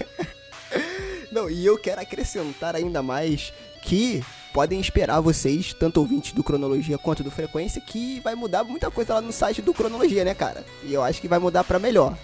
não, 1.32 1.48
e 1.48 1.64
eu 1.64 1.78
quero 1.78 2.00
acrescentar 2.00 2.76
ainda 2.76 3.02
mais 3.02 3.52
que 3.80 4.22
podem 4.52 4.80
esperar 4.80 5.20
vocês, 5.20 5.72
tanto 5.72 6.00
ouvintes 6.00 6.32
do 6.32 6.44
Cronologia 6.44 6.98
quanto 6.98 7.22
do 7.22 7.30
Frequência, 7.30 7.80
que 7.80 8.20
vai 8.20 8.34
mudar 8.34 8.64
muita 8.64 8.90
coisa 8.90 9.14
lá 9.14 9.20
no 9.22 9.32
site 9.32 9.62
do 9.62 9.72
Cronologia, 9.72 10.24
né, 10.24 10.34
cara? 10.34 10.64
E 10.84 10.92
eu 10.92 11.02
acho 11.02 11.20
que 11.20 11.28
vai 11.28 11.38
mudar 11.38 11.64
para 11.64 11.78
melhor. 11.78 12.16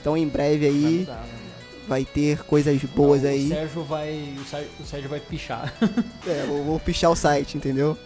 Então 0.00 0.16
em 0.16 0.26
breve 0.26 0.66
aí. 0.66 0.82
Vai 0.82 0.92
mudar, 0.92 1.26
né? 1.26 1.45
Vai 1.86 2.04
ter 2.04 2.42
coisas 2.44 2.80
boas 2.82 3.22
Não, 3.22 3.30
aí. 3.30 3.46
O 3.46 3.48
Sérgio 3.48 3.84
vai. 3.84 4.34
O 4.80 4.84
Sérgio 4.84 5.08
vai 5.08 5.20
pichar. 5.20 5.72
é, 6.26 6.44
vou, 6.46 6.64
vou 6.64 6.80
pichar 6.80 7.10
o 7.10 7.16
site, 7.16 7.56
entendeu? 7.56 7.96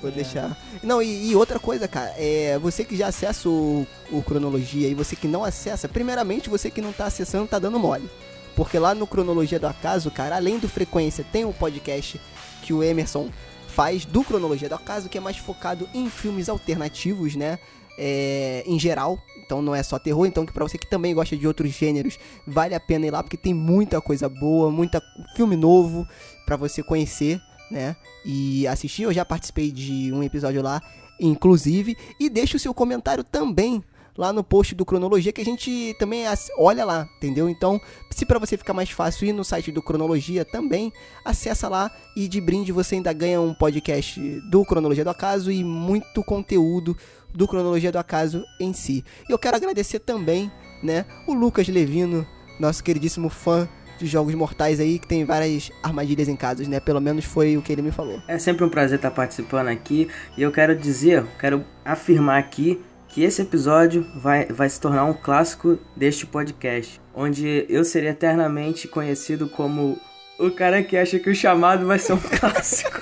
Vou 0.00 0.10
é. 0.10 0.14
deixar. 0.14 0.56
Não, 0.82 1.02
e, 1.02 1.30
e, 1.30 1.36
outra 1.36 1.58
coisa, 1.58 1.88
cara, 1.88 2.12
é 2.18 2.58
você 2.58 2.84
que 2.84 2.96
já 2.96 3.08
acessa 3.08 3.48
o, 3.48 3.86
o 4.10 4.22
Cronologia 4.22 4.88
e 4.88 4.94
você 4.94 5.16
que 5.16 5.26
não 5.26 5.42
acessa, 5.42 5.88
primeiramente 5.88 6.50
você 6.50 6.70
que 6.70 6.82
não 6.82 6.92
tá 6.92 7.06
acessando 7.06 7.48
tá 7.48 7.58
dando 7.58 7.78
mole. 7.78 8.08
Porque 8.54 8.78
lá 8.78 8.94
no 8.94 9.06
Cronologia 9.06 9.58
do 9.58 9.66
Acaso, 9.66 10.10
cara, 10.10 10.36
além 10.36 10.58
do 10.58 10.68
Frequência, 10.68 11.24
tem 11.32 11.44
um 11.44 11.52
podcast 11.52 12.20
que 12.62 12.72
o 12.72 12.82
Emerson 12.82 13.30
faz 13.66 14.04
do 14.04 14.22
Cronologia 14.22 14.68
do 14.68 14.76
Acaso, 14.76 15.08
que 15.08 15.18
é 15.18 15.20
mais 15.20 15.36
focado 15.36 15.88
em 15.92 16.08
filmes 16.08 16.48
alternativos, 16.48 17.34
né? 17.34 17.58
É, 17.96 18.64
em 18.66 18.78
geral, 18.78 19.18
então 19.44 19.62
não 19.62 19.74
é 19.74 19.82
só 19.82 19.98
terror, 19.98 20.26
então 20.26 20.44
que 20.44 20.52
para 20.52 20.64
você 20.64 20.76
que 20.76 20.88
também 20.88 21.14
gosta 21.14 21.36
de 21.36 21.46
outros 21.46 21.70
gêneros, 21.70 22.18
vale 22.46 22.74
a 22.74 22.80
pena 22.80 23.06
ir 23.06 23.10
lá 23.10 23.22
porque 23.22 23.36
tem 23.36 23.54
muita 23.54 24.00
coisa 24.00 24.28
boa, 24.28 24.70
muita 24.70 25.00
filme 25.36 25.54
novo 25.54 26.06
para 26.44 26.56
você 26.56 26.82
conhecer, 26.82 27.40
né? 27.70 27.94
E 28.24 28.66
assistir. 28.66 29.04
Eu 29.04 29.12
já 29.12 29.24
participei 29.24 29.70
de 29.70 30.12
um 30.12 30.22
episódio 30.22 30.62
lá, 30.62 30.82
inclusive, 31.20 31.96
e 32.18 32.28
deixa 32.28 32.56
o 32.56 32.60
seu 32.60 32.74
comentário 32.74 33.22
também 33.22 33.82
lá 34.16 34.32
no 34.32 34.44
post 34.44 34.74
do 34.74 34.84
Cronologia 34.84 35.32
que 35.32 35.40
a 35.40 35.44
gente 35.44 35.94
também 35.98 36.24
olha 36.58 36.84
lá, 36.84 37.08
entendeu? 37.16 37.48
Então, 37.48 37.80
se 38.10 38.24
para 38.24 38.38
você 38.38 38.56
ficar 38.56 38.72
mais 38.72 38.90
fácil 38.90 39.26
ir 39.26 39.32
no 39.32 39.44
site 39.44 39.72
do 39.72 39.82
Cronologia 39.82 40.44
também, 40.44 40.92
acessa 41.24 41.68
lá 41.68 41.90
e 42.16 42.28
de 42.28 42.40
brinde 42.40 42.72
você 42.72 42.94
ainda 42.96 43.12
ganha 43.12 43.40
um 43.40 43.54
podcast 43.54 44.20
do 44.50 44.64
Cronologia 44.64 45.04
do 45.04 45.10
Acaso 45.10 45.50
e 45.50 45.64
muito 45.64 46.22
conteúdo 46.22 46.96
do 47.32 47.48
Cronologia 47.48 47.90
do 47.90 47.98
Acaso 47.98 48.44
em 48.60 48.72
si. 48.72 49.04
E 49.28 49.32
eu 49.32 49.38
quero 49.38 49.56
agradecer 49.56 49.98
também, 49.98 50.50
né, 50.82 51.04
o 51.26 51.34
Lucas 51.34 51.66
Levino, 51.68 52.26
nosso 52.60 52.84
queridíssimo 52.84 53.28
fã 53.28 53.68
de 53.98 54.06
jogos 54.06 54.34
mortais 54.34 54.80
aí, 54.80 54.98
que 54.98 55.06
tem 55.06 55.24
várias 55.24 55.70
armadilhas 55.82 56.28
em 56.28 56.36
casa, 56.36 56.66
né? 56.68 56.80
Pelo 56.80 57.00
menos 57.00 57.24
foi 57.24 57.56
o 57.56 57.62
que 57.62 57.72
ele 57.72 57.82
me 57.82 57.92
falou. 57.92 58.20
É 58.26 58.38
sempre 58.38 58.64
um 58.64 58.68
prazer 58.68 58.96
estar 58.96 59.10
participando 59.10 59.68
aqui 59.68 60.08
e 60.36 60.42
eu 60.42 60.50
quero 60.50 60.76
dizer, 60.76 61.24
quero 61.38 61.64
afirmar 61.84 62.38
aqui 62.38 62.80
que 63.14 63.22
esse 63.22 63.40
episódio 63.40 64.04
vai, 64.16 64.46
vai 64.46 64.68
se 64.68 64.80
tornar 64.80 65.04
um 65.04 65.12
clássico 65.12 65.78
deste 65.94 66.26
podcast, 66.26 67.00
onde 67.14 67.64
eu 67.68 67.84
serei 67.84 68.10
eternamente 68.10 68.88
conhecido 68.88 69.48
como 69.48 69.96
o 70.36 70.50
cara 70.50 70.82
que 70.82 70.96
acha 70.96 71.20
que 71.20 71.30
o 71.30 71.34
chamado 71.34 71.86
vai 71.86 71.96
ser 71.96 72.14
um 72.14 72.18
clássico. 72.40 73.00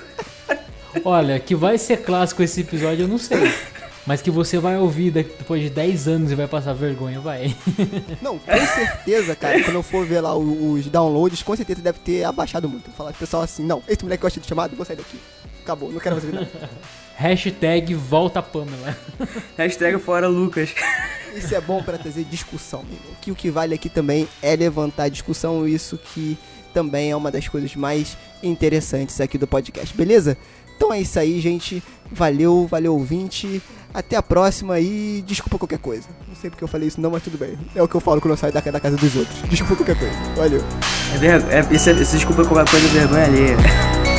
Olha, 1.03 1.41
que 1.41 1.55
vai 1.55 1.79
ser 1.79 2.03
clássico 2.03 2.43
esse 2.43 2.61
episódio, 2.61 3.05
eu 3.05 3.09
não 3.09 3.17
sei. 3.17 3.39
Mas 4.05 4.21
que 4.21 4.31
você 4.31 4.59
vai 4.59 4.77
ouvir 4.77 5.11
depois 5.11 5.63
de 5.63 5.71
10 5.71 6.09
anos 6.09 6.31
e 6.31 6.35
vai 6.35 6.47
passar 6.47 6.75
vergonha, 6.75 7.19
vai. 7.19 7.57
Não, 8.21 8.37
com 8.37 8.67
certeza, 8.67 9.35
cara, 9.35 9.63
quando 9.63 9.77
eu 9.77 9.83
for 9.83 10.05
ver 10.05 10.21
lá 10.21 10.37
os 10.37 10.87
downloads, 10.89 11.43
com 11.43 11.57
certeza 11.57 11.81
deve 11.81 12.01
ter 12.01 12.25
abaixado 12.25 12.69
muito. 12.69 12.91
Falar 12.91 13.13
pro 13.13 13.21
pessoal 13.21 13.45
assim, 13.45 13.65
não, 13.65 13.83
esse 13.89 14.03
moleque 14.03 14.21
gosta 14.21 14.41
de 14.41 14.47
chamado, 14.47 14.77
vou 14.77 14.85
sair 14.85 14.97
daqui. 14.97 15.19
Acabou, 15.63 15.91
não 15.91 16.01
quero 16.01 16.17
fazer 16.17 16.33
nada. 16.33 16.51
Hashtag 17.17 17.95
volta 17.95 18.43
Pamela. 18.43 18.97
Hashtag 19.57 19.99
fora 19.99 20.29
Lucas. 20.29 20.75
Isso 21.35 21.55
é 21.55 21.61
bom 21.61 21.83
para 21.83 21.99
trazer 21.99 22.25
discussão, 22.25 22.81
amigo. 22.81 23.03
Que 23.21 23.31
o 23.31 23.35
que 23.35 23.51
vale 23.51 23.75
aqui 23.75 23.89
também 23.89 24.29
é 24.43 24.55
levantar 24.55 25.09
discussão, 25.09 25.67
isso 25.67 25.99
que 25.99 26.37
também 26.75 27.11
é 27.11 27.17
uma 27.17 27.31
das 27.31 27.49
coisas 27.49 27.75
mais 27.77 28.17
interessantes 28.43 29.21
aqui 29.21 29.39
do 29.39 29.47
podcast, 29.47 29.95
beleza? 29.97 30.37
Então 30.77 30.93
é 30.93 31.01
isso 31.01 31.19
aí, 31.19 31.41
gente. 31.41 31.83
Valeu, 32.11 32.67
valeu 32.67 32.93
ouvinte. 32.95 33.63
Até 33.95 34.17
a 34.17 34.23
próxima 34.23 34.81
e 34.81 35.23
desculpa 35.27 35.59
qualquer 35.59 35.79
coisa. 35.79 36.09
Não 36.27 36.35
sei 36.35 36.49
porque 36.49 36.65
eu 36.65 36.69
falei 36.69 36.89
isso 36.89 37.01
não, 37.01 37.11
mas 37.11 37.23
tudo 37.23 37.37
bem. 37.37 37.59
É 37.75 37.83
o 37.83 37.87
que 37.87 37.95
eu 37.95 38.01
falo 38.01 38.21
quando 38.21 38.33
eu 38.33 38.37
saio 38.39 38.53
da, 38.53 38.61
da 38.61 38.81
casa 38.81 38.97
dos 38.97 39.15
outros. 39.15 39.43
Desculpa 39.43 39.77
qualquer 39.77 39.99
coisa. 39.99 40.15
Valeu. 40.35 40.65
É, 41.15 41.19
ver... 41.19 41.53
é, 41.53 41.75
isso, 41.75 41.91
é, 41.91 41.93
isso 41.93 42.17
desculpa 42.17 42.45
qualquer 42.45 42.71
coisa 42.71 42.87
é 42.87 42.91
vergonha 42.91 43.25
alheia. 43.25 44.12